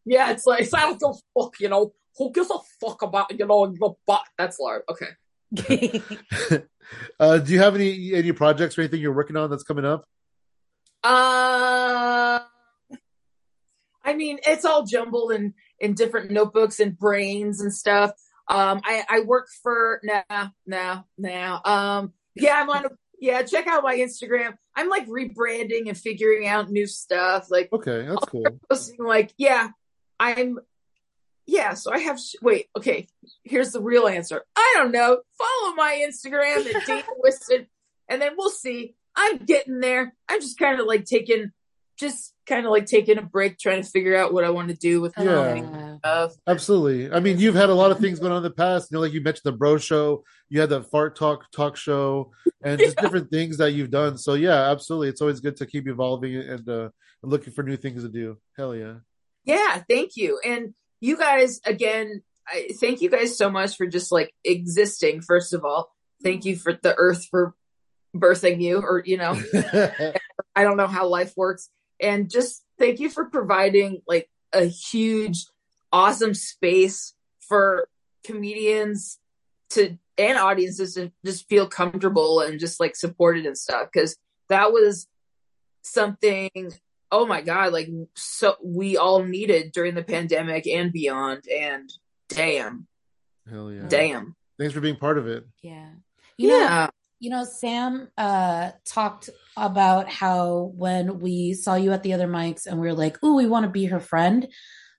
yeah 0.04 0.32
it's 0.32 0.44
like 0.46 0.68
i 0.74 0.80
don't 0.80 0.98
give 0.98 1.10
a 1.10 1.42
fuck 1.42 1.60
you 1.60 1.68
know. 1.68 1.92
Who 2.16 2.32
gives 2.32 2.50
a 2.50 2.58
fuck 2.80 3.02
about 3.02 3.30
you 3.38 3.46
know 3.46 3.66
the 3.66 3.92
butt? 4.06 4.22
That's 4.38 4.58
lars. 4.58 4.82
Okay. 4.88 5.10
Uh, 7.18 7.38
do 7.38 7.52
you 7.52 7.58
have 7.58 7.74
any 7.74 8.12
any 8.14 8.32
projects 8.32 8.76
or 8.76 8.82
anything 8.82 9.00
you're 9.00 9.14
working 9.14 9.36
on 9.36 9.50
that's 9.50 9.62
coming 9.62 9.84
up? 9.84 10.04
Uh, 11.02 12.40
I 14.04 14.14
mean, 14.14 14.38
it's 14.46 14.64
all 14.64 14.84
jumbled 14.84 15.32
in 15.32 15.54
in 15.80 15.94
different 15.94 16.30
notebooks 16.30 16.80
and 16.80 16.98
brains 16.98 17.60
and 17.60 17.72
stuff. 17.72 18.12
Um, 18.48 18.80
I 18.84 19.04
I 19.08 19.20
work 19.20 19.48
for 19.62 20.00
now, 20.02 20.52
now, 20.66 21.06
now. 21.16 21.60
Um, 21.64 22.12
yeah, 22.34 22.60
I'm 22.60 22.68
on. 22.70 22.86
A, 22.86 22.88
yeah, 23.18 23.42
check 23.42 23.66
out 23.66 23.82
my 23.82 23.96
Instagram. 23.96 24.54
I'm 24.76 24.88
like 24.88 25.06
rebranding 25.08 25.88
and 25.88 25.96
figuring 25.96 26.46
out 26.46 26.70
new 26.70 26.86
stuff. 26.86 27.50
Like 27.50 27.72
Okay, 27.72 28.06
that's 28.06 28.24
cool. 28.26 28.44
posting, 28.70 29.04
like, 29.04 29.32
yeah, 29.38 29.70
I'm. 30.20 30.58
Yeah, 31.46 31.74
so 31.74 31.92
I 31.92 31.98
have. 32.00 32.18
sh- 32.18 32.36
Wait, 32.42 32.68
okay. 32.76 33.06
Here's 33.44 33.72
the 33.72 33.80
real 33.82 34.06
answer. 34.08 34.42
I 34.56 34.74
don't 34.76 34.92
know. 34.92 35.20
Follow 35.38 35.74
my 35.74 36.06
Instagram 36.06 36.74
at 36.74 36.86
Dana 36.86 37.02
Whissen, 37.22 37.66
and 38.08 38.20
then 38.20 38.32
we'll 38.36 38.50
see. 38.50 38.94
I'm 39.16 39.38
getting 39.38 39.80
there. 39.80 40.14
I'm 40.28 40.40
just 40.40 40.58
kind 40.58 40.80
of 40.80 40.86
like 40.86 41.04
taking, 41.04 41.52
just 41.98 42.34
kind 42.46 42.66
of 42.66 42.72
like 42.72 42.86
taking 42.86 43.18
a 43.18 43.22
break, 43.22 43.58
trying 43.58 43.82
to 43.82 43.88
figure 43.88 44.16
out 44.16 44.32
what 44.32 44.44
I 44.44 44.50
want 44.50 44.68
to 44.68 44.74
do 44.74 45.00
with 45.00 45.16
my 45.16 45.24
Yeah. 45.24 45.96
stuff. 45.98 46.32
Absolutely. 46.46 47.10
I 47.10 47.20
mean, 47.20 47.38
you've 47.38 47.54
had 47.54 47.70
a 47.70 47.74
lot 47.74 47.90
of 47.90 47.98
things 47.98 48.18
going 48.18 48.32
on 48.32 48.38
in 48.38 48.42
the 48.42 48.50
past. 48.50 48.90
You 48.90 48.96
know, 48.96 49.00
like 49.00 49.12
you 49.12 49.20
mentioned 49.20 49.44
the 49.44 49.52
Bro 49.56 49.78
Show, 49.78 50.24
you 50.48 50.60
had 50.60 50.70
the 50.70 50.82
Fart 50.82 51.16
Talk 51.16 51.50
talk 51.52 51.76
show, 51.76 52.32
and 52.62 52.78
just 52.78 52.96
different 52.98 53.30
things 53.30 53.56
that 53.58 53.72
you've 53.72 53.90
done. 53.90 54.18
So 54.18 54.34
yeah, 54.34 54.70
absolutely. 54.70 55.08
It's 55.08 55.20
always 55.20 55.40
good 55.40 55.56
to 55.58 55.66
keep 55.66 55.86
evolving 55.88 56.36
and 56.36 56.68
uh, 56.68 56.88
looking 57.22 57.52
for 57.52 57.62
new 57.62 57.76
things 57.76 58.02
to 58.02 58.08
do. 58.08 58.38
Hell 58.56 58.74
yeah. 58.74 58.94
Yeah, 59.44 59.82
thank 59.88 60.16
you. 60.16 60.40
And 60.44 60.74
you 61.00 61.16
guys, 61.16 61.60
again, 61.64 62.22
I 62.46 62.70
thank 62.80 63.00
you 63.02 63.08
guys 63.10 63.36
so 63.38 63.50
much 63.50 63.76
for 63.76 63.86
just 63.86 64.10
like 64.12 64.34
existing. 64.44 65.20
First 65.22 65.52
of 65.54 65.64
all, 65.64 65.92
thank 66.22 66.44
you 66.44 66.56
for 66.56 66.72
the 66.72 66.94
earth 66.96 67.26
for 67.30 67.54
birthing 68.14 68.60
you, 68.60 68.78
or 68.78 69.02
you 69.04 69.16
know, 69.16 69.32
I 70.56 70.62
don't 70.62 70.76
know 70.76 70.86
how 70.86 71.08
life 71.08 71.32
works. 71.36 71.68
And 72.00 72.30
just 72.30 72.64
thank 72.78 73.00
you 73.00 73.08
for 73.08 73.26
providing 73.26 74.02
like 74.06 74.28
a 74.52 74.64
huge, 74.64 75.46
awesome 75.92 76.34
space 76.34 77.14
for 77.40 77.88
comedians 78.24 79.18
to 79.70 79.98
and 80.16 80.38
audiences 80.38 80.94
to 80.94 81.10
just 81.24 81.48
feel 81.48 81.66
comfortable 81.66 82.40
and 82.40 82.60
just 82.60 82.78
like 82.78 82.94
supported 82.96 83.46
and 83.46 83.58
stuff. 83.58 83.88
Cause 83.92 84.16
that 84.48 84.72
was 84.72 85.08
something, 85.82 86.50
oh 87.10 87.26
my 87.26 87.40
God, 87.40 87.72
like 87.72 87.88
so 88.14 88.56
we 88.62 88.96
all 88.96 89.24
needed 89.24 89.72
during 89.72 89.94
the 89.94 90.04
pandemic 90.04 90.66
and 90.66 90.92
beyond. 90.92 91.44
And 91.48 91.92
damn, 92.28 92.86
Hell 93.50 93.72
yeah. 93.72 93.86
damn. 93.88 94.36
Thanks 94.58 94.72
for 94.72 94.80
being 94.80 94.96
part 94.96 95.18
of 95.18 95.26
it. 95.26 95.44
yeah. 95.62 95.90
You 96.36 96.48
know, 96.48 96.58
yeah. 96.58 96.90
You 97.24 97.30
know, 97.30 97.44
Sam 97.44 98.08
uh 98.18 98.72
talked 98.84 99.30
about 99.56 100.10
how 100.10 100.72
when 100.76 101.20
we 101.20 101.54
saw 101.54 101.74
you 101.74 101.92
at 101.92 102.02
the 102.02 102.12
other 102.12 102.28
mics 102.28 102.66
and 102.66 102.78
we 102.78 102.86
were 102.86 102.92
like, 102.92 103.22
"Ooh, 103.24 103.36
we 103.36 103.46
want 103.46 103.64
to 103.64 103.70
be 103.70 103.86
her 103.86 103.98
friend." 103.98 104.46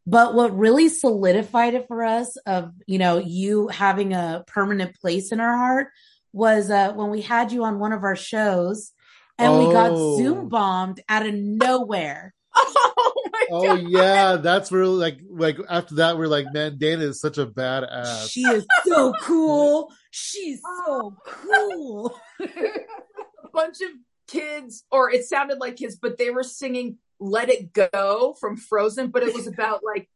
But 0.07 0.33
what 0.33 0.57
really 0.57 0.89
solidified 0.89 1.75
it 1.75 1.87
for 1.87 2.03
us 2.03 2.35
of, 2.45 2.71
you 2.87 2.97
know, 2.97 3.19
you 3.19 3.67
having 3.67 4.13
a 4.13 4.43
permanent 4.47 4.95
place 4.99 5.31
in 5.31 5.39
our 5.39 5.55
heart 5.55 5.87
was 6.33 6.71
uh 6.71 6.93
when 6.93 7.11
we 7.11 7.21
had 7.21 7.51
you 7.51 7.63
on 7.63 7.77
one 7.79 7.93
of 7.93 8.03
our 8.03 8.15
shows 8.15 8.91
and 9.37 9.59
we 9.59 9.65
got 9.71 9.91
Oh. 9.93 10.17
Zoom 10.17 10.49
bombed 10.49 11.01
out 11.07 11.27
of 11.27 11.33
nowhere. 11.35 12.33
Oh 13.51 13.65
Oh 13.65 13.75
God. 13.77 13.89
yeah, 13.89 14.35
that's 14.37 14.71
where 14.71 14.85
like 14.85 15.19
like 15.29 15.57
after 15.69 15.95
that 15.95 16.17
we're 16.17 16.27
like, 16.27 16.51
man, 16.53 16.77
Dana 16.77 17.05
is 17.05 17.19
such 17.19 17.37
a 17.37 17.45
badass. 17.45 18.29
She 18.29 18.41
is 18.41 18.65
so 18.85 19.13
cool. 19.21 19.91
She's 20.11 20.61
so 20.61 20.67
oh. 20.87 21.17
cool. 21.25 22.19
a 22.41 22.47
bunch 23.53 23.81
of 23.81 23.89
kids, 24.27 24.83
or 24.91 25.11
it 25.11 25.25
sounded 25.25 25.59
like 25.59 25.77
kids, 25.77 25.95
but 25.95 26.17
they 26.17 26.29
were 26.29 26.43
singing 26.43 26.97
Let 27.19 27.49
It 27.49 27.73
Go 27.73 28.35
from 28.39 28.57
Frozen, 28.57 29.09
but 29.09 29.23
it 29.23 29.33
was 29.33 29.47
about 29.47 29.81
like 29.83 30.09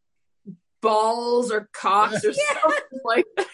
balls 0.81 1.51
or 1.51 1.69
cocks 1.73 2.23
or 2.25 2.33
something 2.33 2.99
like 3.03 3.25
that. 3.37 3.47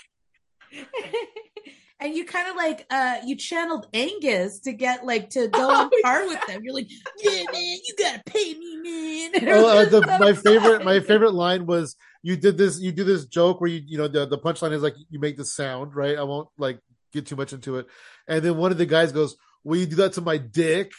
And 2.00 2.14
you 2.14 2.26
kind 2.26 2.50
of 2.50 2.56
like 2.56 2.86
uh 2.90 3.18
you 3.26 3.36
channeled 3.36 3.88
Angus 3.94 4.60
to 4.62 4.74
get 4.74 5.06
like 5.06 5.30
to 5.32 5.48
go 5.48 5.70
on 5.70 5.90
Oh, 5.94 6.00
par 6.04 6.28
with 6.28 6.46
them. 6.48 6.62
You're 6.64 6.74
like, 6.74 6.90
yeah, 7.20 7.44
man, 7.52 7.78
you 7.86 7.96
gotta 7.98 8.22
pay 8.26 8.54
me, 8.54 8.78
man. 8.78 9.32
oh, 9.48 9.80
uh, 9.80 9.86
the, 9.86 10.02
my 10.20 10.34
favorite 10.46 10.84
my 10.84 11.00
favorite 11.00 11.34
line 11.34 11.66
was 11.66 11.96
you 12.26 12.36
did 12.36 12.58
this 12.58 12.80
you 12.80 12.92
do 12.92 13.04
this 13.04 13.26
joke 13.26 13.62
where 13.62 13.70
you 13.70 13.82
you 13.86 13.98
know 13.98 14.08
the 14.08 14.26
the 14.26 14.38
punchline 14.38 14.72
is 14.72 14.82
like 14.82 14.96
you 15.10 15.20
make 15.20 15.38
the 15.38 15.46
sound 15.46 15.96
right 15.96 16.18
i 16.18 16.24
won't 16.24 16.50
like 16.58 16.80
get 17.14 17.28
too 17.28 17.36
much 17.36 17.54
into 17.54 17.78
it 17.78 17.86
and 18.28 18.44
then 18.44 18.58
one 18.58 18.72
of 18.72 18.80
the 18.80 18.86
guys 18.86 19.12
goes 19.12 19.38
will 19.64 19.78
you 19.78 19.86
do 19.86 19.98
that 19.98 20.14
to 20.14 20.22
my 20.22 20.38
dick 20.38 20.92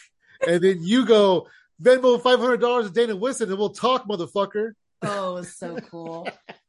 and 0.47 0.63
then 0.63 0.77
you 0.81 1.05
go 1.05 1.45
venmo 1.83 2.19
$500 2.19 2.83
to 2.83 2.89
dana 2.89 3.15
Whissen 3.15 3.49
and 3.49 3.57
we'll 3.57 3.71
talk 3.71 4.07
motherfucker 4.07 4.71
oh, 5.03 5.31
it 5.31 5.33
was 5.33 5.55
so 5.55 5.77
cool. 5.91 6.27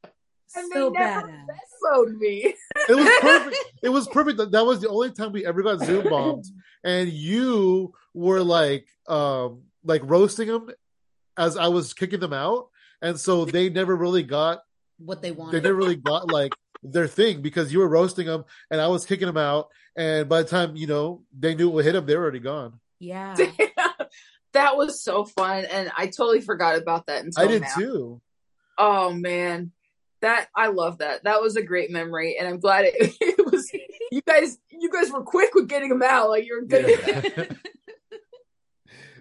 And 0.57 0.73
so 0.73 0.91
they 0.91 0.99
never 0.99 1.29
badass. 1.29 1.47
phoned 1.83 2.19
me. 2.19 2.55
it 2.89 2.95
was 2.95 3.09
perfect 3.21 3.57
it 3.83 3.89
was 3.91 4.09
perfect 4.09 4.39
that, 4.39 4.51
that 4.53 4.65
was 4.67 4.81
the 4.81 4.89
only 4.89 5.11
time 5.13 5.33
we 5.33 5.45
ever 5.47 5.63
got 5.63 5.81
zoom 5.81 6.09
bombed 6.09 6.45
and 6.85 7.09
you 7.11 7.93
were 8.15 8.43
like 8.43 8.87
um 9.09 9.63
like 9.85 10.01
roasting 10.05 10.49
them 10.49 10.71
as 11.37 11.57
i 11.57 11.69
was 11.69 11.93
kicking 11.95 12.21
them 12.21 12.33
out 12.33 12.69
and 13.03 13.19
so 13.21 13.45
they 13.45 13.69
never 13.69 13.95
really 13.95 14.23
got 14.23 14.61
What 14.99 15.23
they 15.23 15.31
wanted. 15.33 15.53
they 15.53 15.61
never 15.69 15.77
really 15.77 15.97
got 15.97 16.31
like 16.31 16.53
their 16.83 17.07
thing 17.09 17.43
because 17.43 17.73
you 17.73 17.79
were 17.81 17.89
roasting 17.89 18.27
them 18.27 18.45
and 18.71 18.81
I 18.81 18.87
was 18.87 19.05
kicking 19.05 19.27
them 19.27 19.37
out. 19.37 19.69
And 19.97 20.29
by 20.29 20.43
the 20.43 20.49
time 20.49 20.77
you 20.77 20.87
know 20.87 21.23
they 21.37 21.55
knew 21.57 21.69
it 21.69 21.73
would 21.75 21.85
hit 21.85 21.93
them, 21.93 22.07
they 22.07 22.17
were 22.17 22.23
already 22.23 22.39
gone. 22.39 22.79
Yeah. 23.01 23.35
that 24.53 24.77
was 24.77 25.03
so 25.03 25.25
fun, 25.25 25.65
and 25.65 25.91
I 25.97 26.07
totally 26.07 26.41
forgot 26.41 26.79
about 26.79 27.07
that 27.07 27.25
until 27.25 27.43
I 27.45 27.47
did 27.49 27.63
now. 27.63 27.75
too. 27.77 28.21
Oh 28.79 29.13
man, 29.13 29.73
that 30.21 30.49
I 30.57 30.69
love 30.69 30.99
that. 30.99 31.25
That 31.25 31.41
was 31.43 31.57
a 31.57 31.63
great 31.63 31.91
memory, 31.91 32.37
and 32.39 32.49
I'm 32.49 32.59
glad 32.61 32.85
it, 32.87 32.95
it 33.21 33.47
was. 33.51 33.71
You 34.11 34.23
guys, 34.23 34.59
you 34.71 34.91
guys 34.91 35.11
were 35.13 35.23
quick 35.23 35.55
with 35.55 35.69
getting 35.69 35.91
them 35.91 36.03
out. 36.03 36.29
Like 36.31 36.47
you're 36.47 36.63
good. 36.63 36.85
at 36.89 37.05
that. 37.37 37.57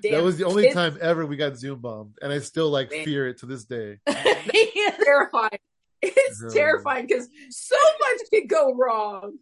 that 0.12 0.24
was 0.24 0.38
the 0.38 0.46
only 0.46 0.64
kids- 0.64 0.76
time 0.76 0.98
ever 1.02 1.26
we 1.26 1.36
got 1.38 1.58
Zoom 1.58 1.80
bombed, 1.82 2.18
and 2.22 2.32
I 2.32 2.40
still 2.40 2.70
like 2.70 2.92
Man. 2.92 3.06
fear 3.06 3.28
it 3.28 3.40
to 3.40 3.46
this 3.46 3.66
day. 3.66 3.98
terrifying. 4.08 5.60
It's 6.02 6.42
Yeah. 6.44 6.50
terrifying 6.54 7.08
because 7.08 7.28
so 7.50 7.76
much 8.00 8.30
could 8.32 8.48
go 8.48 8.74
wrong. 8.76 9.38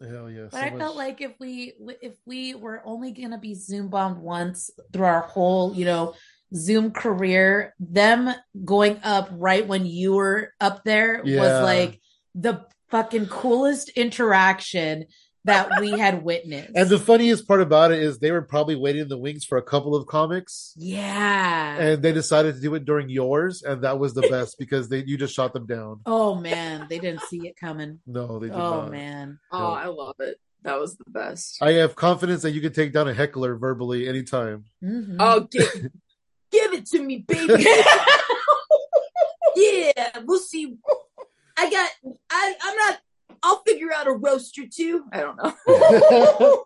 Hell 0.00 0.30
yeah! 0.30 0.44
But 0.50 0.52
so 0.52 0.58
I 0.58 0.70
much- 0.70 0.78
felt 0.78 0.96
like 0.96 1.20
if 1.20 1.32
we 1.38 1.74
if 2.00 2.14
we 2.24 2.54
were 2.54 2.80
only 2.86 3.12
gonna 3.12 3.38
be 3.38 3.54
Zoom 3.54 3.88
bombed 3.88 4.18
once 4.18 4.70
through 4.92 5.04
our 5.04 5.20
whole, 5.20 5.74
you 5.74 5.84
know, 5.84 6.14
Zoom 6.54 6.90
career, 6.92 7.74
them 7.80 8.30
going 8.64 8.98
up 9.02 9.28
right 9.32 9.66
when 9.66 9.86
you 9.86 10.14
were 10.14 10.52
up 10.60 10.84
there 10.84 11.20
Yeah. 11.24 11.40
was 11.40 11.62
like 11.62 12.00
the 12.34 12.64
fucking 12.90 13.26
coolest 13.26 13.88
interaction 13.90 15.06
that 15.46 15.68
we 15.80 15.90
had 15.98 16.22
witnessed. 16.24 16.70
And 16.74 16.88
the 16.88 16.98
funniest 16.98 17.46
part 17.46 17.60
about 17.60 17.92
it 17.92 17.98
is 18.02 18.18
they 18.18 18.30
were 18.32 18.40
probably 18.42 18.76
waiting 18.76 19.02
in 19.02 19.08
the 19.08 19.18
wings 19.18 19.44
for 19.44 19.58
a 19.58 19.62
couple 19.62 19.94
of 19.94 20.06
comics, 20.06 20.72
yeah. 20.76 21.76
and 21.78 22.02
they 22.02 22.12
decided 22.12 22.54
to 22.54 22.60
do 22.60 22.74
it 22.74 22.84
during 22.84 23.08
yours, 23.10 23.62
and 23.62 23.82
that 23.82 23.98
was 23.98 24.14
the 24.14 24.22
best 24.30 24.56
because 24.58 24.88
they 24.88 25.04
you 25.04 25.18
just 25.18 25.34
shot 25.34 25.52
them 25.52 25.66
down. 25.66 26.00
oh 26.06 26.34
man, 26.34 26.86
they 26.88 26.98
didn't 26.98 27.22
see 27.22 27.46
it 27.46 27.56
coming. 27.56 27.98
No, 28.06 28.38
they 28.38 28.46
did 28.46 28.56
Oh 28.56 28.82
not. 28.82 28.90
man. 28.90 29.38
Oh, 29.52 29.72
I 29.72 29.86
love 29.86 30.16
it. 30.20 30.38
That 30.62 30.80
was 30.80 30.96
the 30.96 31.04
best. 31.10 31.58
I 31.60 31.72
have 31.72 31.94
confidence 31.94 32.40
that 32.40 32.52
you 32.52 32.62
can 32.62 32.72
take 32.72 32.94
down 32.94 33.06
a 33.06 33.12
heckler 33.12 33.54
verbally 33.56 34.08
anytime. 34.08 34.64
Mhm. 34.82 35.16
Oh, 35.20 35.40
give, 35.40 35.70
give 35.74 35.90
it 36.74 36.86
to 36.86 37.02
me, 37.02 37.24
baby. 37.26 37.64
yeah, 39.56 40.10
we'll 40.24 40.38
see. 40.38 40.76
I 41.56 41.70
got. 41.70 41.90
I. 42.30 42.54
I'm 42.62 42.76
not. 42.76 43.00
I'll 43.42 43.62
figure 43.62 43.92
out 43.94 44.06
a 44.06 44.12
roast 44.12 44.58
or 44.58 44.64
two. 44.66 45.04
I 45.12 45.20
don't 45.20 45.36
know. 45.36 46.64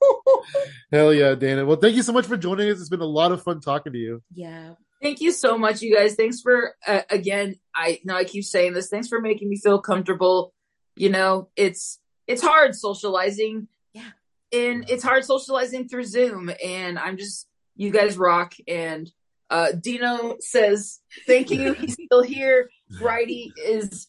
Hell 0.93 1.12
yeah, 1.12 1.35
Dana. 1.35 1.66
Well, 1.66 1.76
thank 1.76 1.97
you 1.97 2.02
so 2.02 2.12
much 2.12 2.26
for 2.26 2.36
joining 2.36 2.70
us. 2.70 2.78
It's 2.78 2.89
been 2.89 3.01
a 3.01 3.05
lot 3.05 3.32
of 3.32 3.43
fun 3.43 3.60
talking 3.60 3.93
to 3.93 3.98
you. 3.98 4.22
Yeah. 4.32 4.74
Thank 5.02 5.20
you 5.20 5.32
so 5.32 5.59
much, 5.59 5.82
you 5.82 5.94
guys. 5.97 6.14
Thanks 6.14 6.40
for 6.40 6.74
uh, 6.86 7.02
again. 7.10 7.56
I 7.74 8.01
know 8.05 8.16
I 8.16 8.24
keep 8.24 8.44
saying 8.44 8.74
this. 8.74 8.89
Thanks 8.89 9.09
for 9.09 9.20
making 9.20 9.48
me 9.48 9.56
feel 9.56 9.80
comfortable. 9.80 10.55
You 10.97 11.10
know, 11.10 11.48
it's 11.56 11.98
it's 12.28 12.43
hard 12.43 12.76
socializing. 12.76 13.66
Yeah. 13.93 14.10
And 14.52 14.89
it's 14.89 15.02
hard 15.02 15.24
socializing 15.24 15.89
through 15.89 16.05
Zoom. 16.05 16.51
And 16.64 16.98
I'm 16.98 17.16
just 17.16 17.48
you 17.76 17.90
guys 17.90 18.16
rock. 18.16 18.55
And 18.68 19.10
uh 19.50 19.72
Dino 19.72 20.36
says 20.40 21.00
thank 21.26 21.50
you. 21.50 21.72
He's 21.74 21.94
still 21.94 22.22
here. 22.22 22.70
Bridie 22.98 23.52
is 23.64 24.06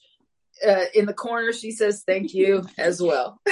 uh, 0.65 0.85
in 0.93 1.05
the 1.05 1.13
corner. 1.13 1.53
She 1.53 1.71
says 1.71 2.03
thank 2.05 2.33
you 2.33 2.65
as 2.77 3.01
well. 3.01 3.39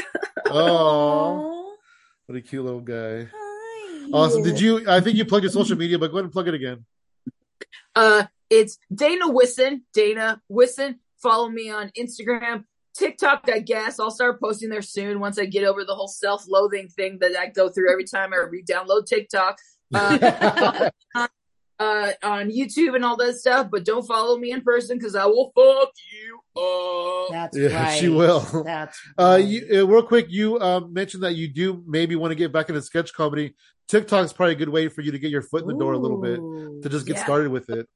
Oh, 0.49 1.76
what 2.27 2.38
a 2.38 2.41
cute 2.41 2.64
little 2.64 2.80
guy. 2.80 3.27
Hi. 3.34 4.09
Awesome. 4.14 4.43
Did 4.43 4.61
you? 4.61 4.89
I 4.89 5.01
think 5.01 5.18
you 5.18 5.26
plugged 5.26 5.43
your 5.43 5.51
social 5.51 5.76
media, 5.76 5.99
but 5.99 6.07
go 6.09 6.18
ahead 6.18 6.23
and 6.23 6.31
plug 6.31 6.47
it 6.47 6.53
again. 6.53 6.85
Uh, 7.93 8.23
it's 8.49 8.77
Dana 8.93 9.27
Whissen. 9.27 9.81
Dana 9.93 10.41
Whissen. 10.49 10.99
Follow 11.22 11.49
me 11.49 11.69
on 11.69 11.91
Instagram, 11.99 12.64
TikTok. 12.95 13.49
I 13.51 13.59
guess 13.59 13.99
I'll 13.99 14.11
start 14.11 14.39
posting 14.39 14.69
there 14.69 14.81
soon 14.81 15.19
once 15.19 15.38
I 15.38 15.45
get 15.45 15.65
over 15.65 15.84
the 15.84 15.95
whole 15.95 16.07
self-loathing 16.07 16.89
thing 16.89 17.19
that 17.19 17.38
I 17.38 17.47
go 17.47 17.69
through 17.69 17.91
every 17.91 18.05
time 18.05 18.34
I 18.34 18.38
re-download 18.38 19.05
TikTok. 19.07 19.57
Uh, 19.93 20.89
uh, 21.80 22.12
on 22.24 22.49
YouTube 22.49 22.95
and 22.95 23.06
all 23.06 23.16
that 23.18 23.36
stuff, 23.36 23.68
but 23.72 23.86
don't 23.86 24.06
follow 24.06 24.38
me 24.38 24.52
in 24.52 24.62
person 24.62 24.98
because 24.98 25.16
I 25.16 25.26
will 25.26 25.52
fuck 25.56 25.90
you 26.12 26.62
up. 26.62 27.30
That's 27.32 27.58
Yeah, 27.58 27.84
right. 27.84 27.99
she 27.99 28.10
will. 28.10 28.40
That's 28.66 28.99
Uh, 29.18 29.24
right. 29.24 29.38
you, 29.45 29.82
uh, 29.82 29.88
real 29.88 30.02
quick, 30.04 30.26
you 30.30 30.58
uh, 30.60 30.80
mentioned 30.82 31.24
that 31.24 31.36
you 31.36 31.48
do 31.48 31.84
maybe 31.88 32.16
want 32.16 32.32
to 32.32 32.36
get 32.36 32.52
back 32.52 32.70
into 32.70 32.82
sketch 32.82 33.14
comedy. 33.14 33.56
TikTok's 33.88 34.34
probably 34.34 34.54
a 34.54 34.58
good 34.58 34.70
way 34.70 34.88
for 34.90 35.02
you 35.02 35.12
to 35.12 35.20
get 35.20 35.30
your 35.32 35.41
foot 35.44 35.62
in 35.62 35.68
the 35.68 35.78
door 35.78 35.94
a 35.94 35.98
little 35.98 36.18
bit 36.20 36.38
to 36.84 36.90
just 36.90 37.06
get 37.06 37.18
Yeah. 37.18 37.24
started 37.24 37.52
with 37.52 37.70
it. 37.70 37.88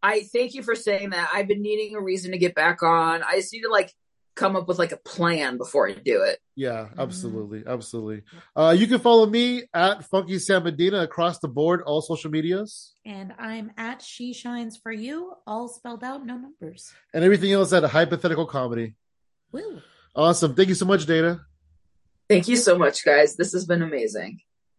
I 0.00 0.22
thank 0.32 0.54
you 0.54 0.62
for 0.62 0.76
saying 0.76 1.10
that. 1.10 1.28
I've 1.34 1.48
been 1.48 1.60
needing 1.60 1.96
a 1.96 2.00
reason 2.00 2.30
to 2.30 2.38
get 2.38 2.54
back 2.54 2.84
on. 2.84 3.22
I 3.24 3.36
just 3.36 3.52
need 3.52 3.62
to 3.62 3.68
like 3.70 3.92
come 4.38 4.54
up 4.56 4.68
with 4.68 4.78
like 4.78 4.92
a 4.92 4.96
plan 4.96 5.56
before 5.58 5.88
I 5.88 5.92
do 5.94 6.22
it. 6.22 6.38
Yeah, 6.54 6.88
Mhm. 6.94 6.98
absolutely, 6.98 7.64
absolutely. 7.66 8.22
Uh, 8.54 8.74
you 8.78 8.86
can 8.86 9.00
follow 9.00 9.26
me 9.26 9.64
at 9.74 10.04
Funky 10.04 10.38
Sam 10.38 10.62
Medina 10.64 11.02
across 11.02 11.38
the 11.40 11.48
board, 11.48 11.82
all 11.82 12.00
social 12.00 12.30
medias, 12.30 12.94
And 13.04 13.32
I'm 13.38 13.72
at 13.76 14.02
She 14.02 14.32
Shines 14.32 14.76
for 14.76 14.92
You, 14.92 15.34
all 15.46 15.66
spelled 15.68 16.04
out, 16.04 16.24
no 16.24 16.36
numbers. 16.36 16.92
and 17.12 17.24
everything 17.24 17.52
else 17.52 17.72
at 17.72 17.82
a 17.84 17.88
Hypothetical 17.88 18.46
Comedy. 18.46 18.94
Woo. 19.52 19.80
Awesome. 20.14 20.54
Thank 20.54 20.68
you 20.68 20.74
so 20.74 20.86
much, 20.86 21.06
Dana. 21.06 21.40
Thank 22.28 22.48
you 22.48 22.56
so 22.56 22.76
much, 22.78 23.04
guys. 23.04 23.36
This 23.36 23.52
has 23.52 23.64
been 23.66 23.82
amazing. 23.82 24.40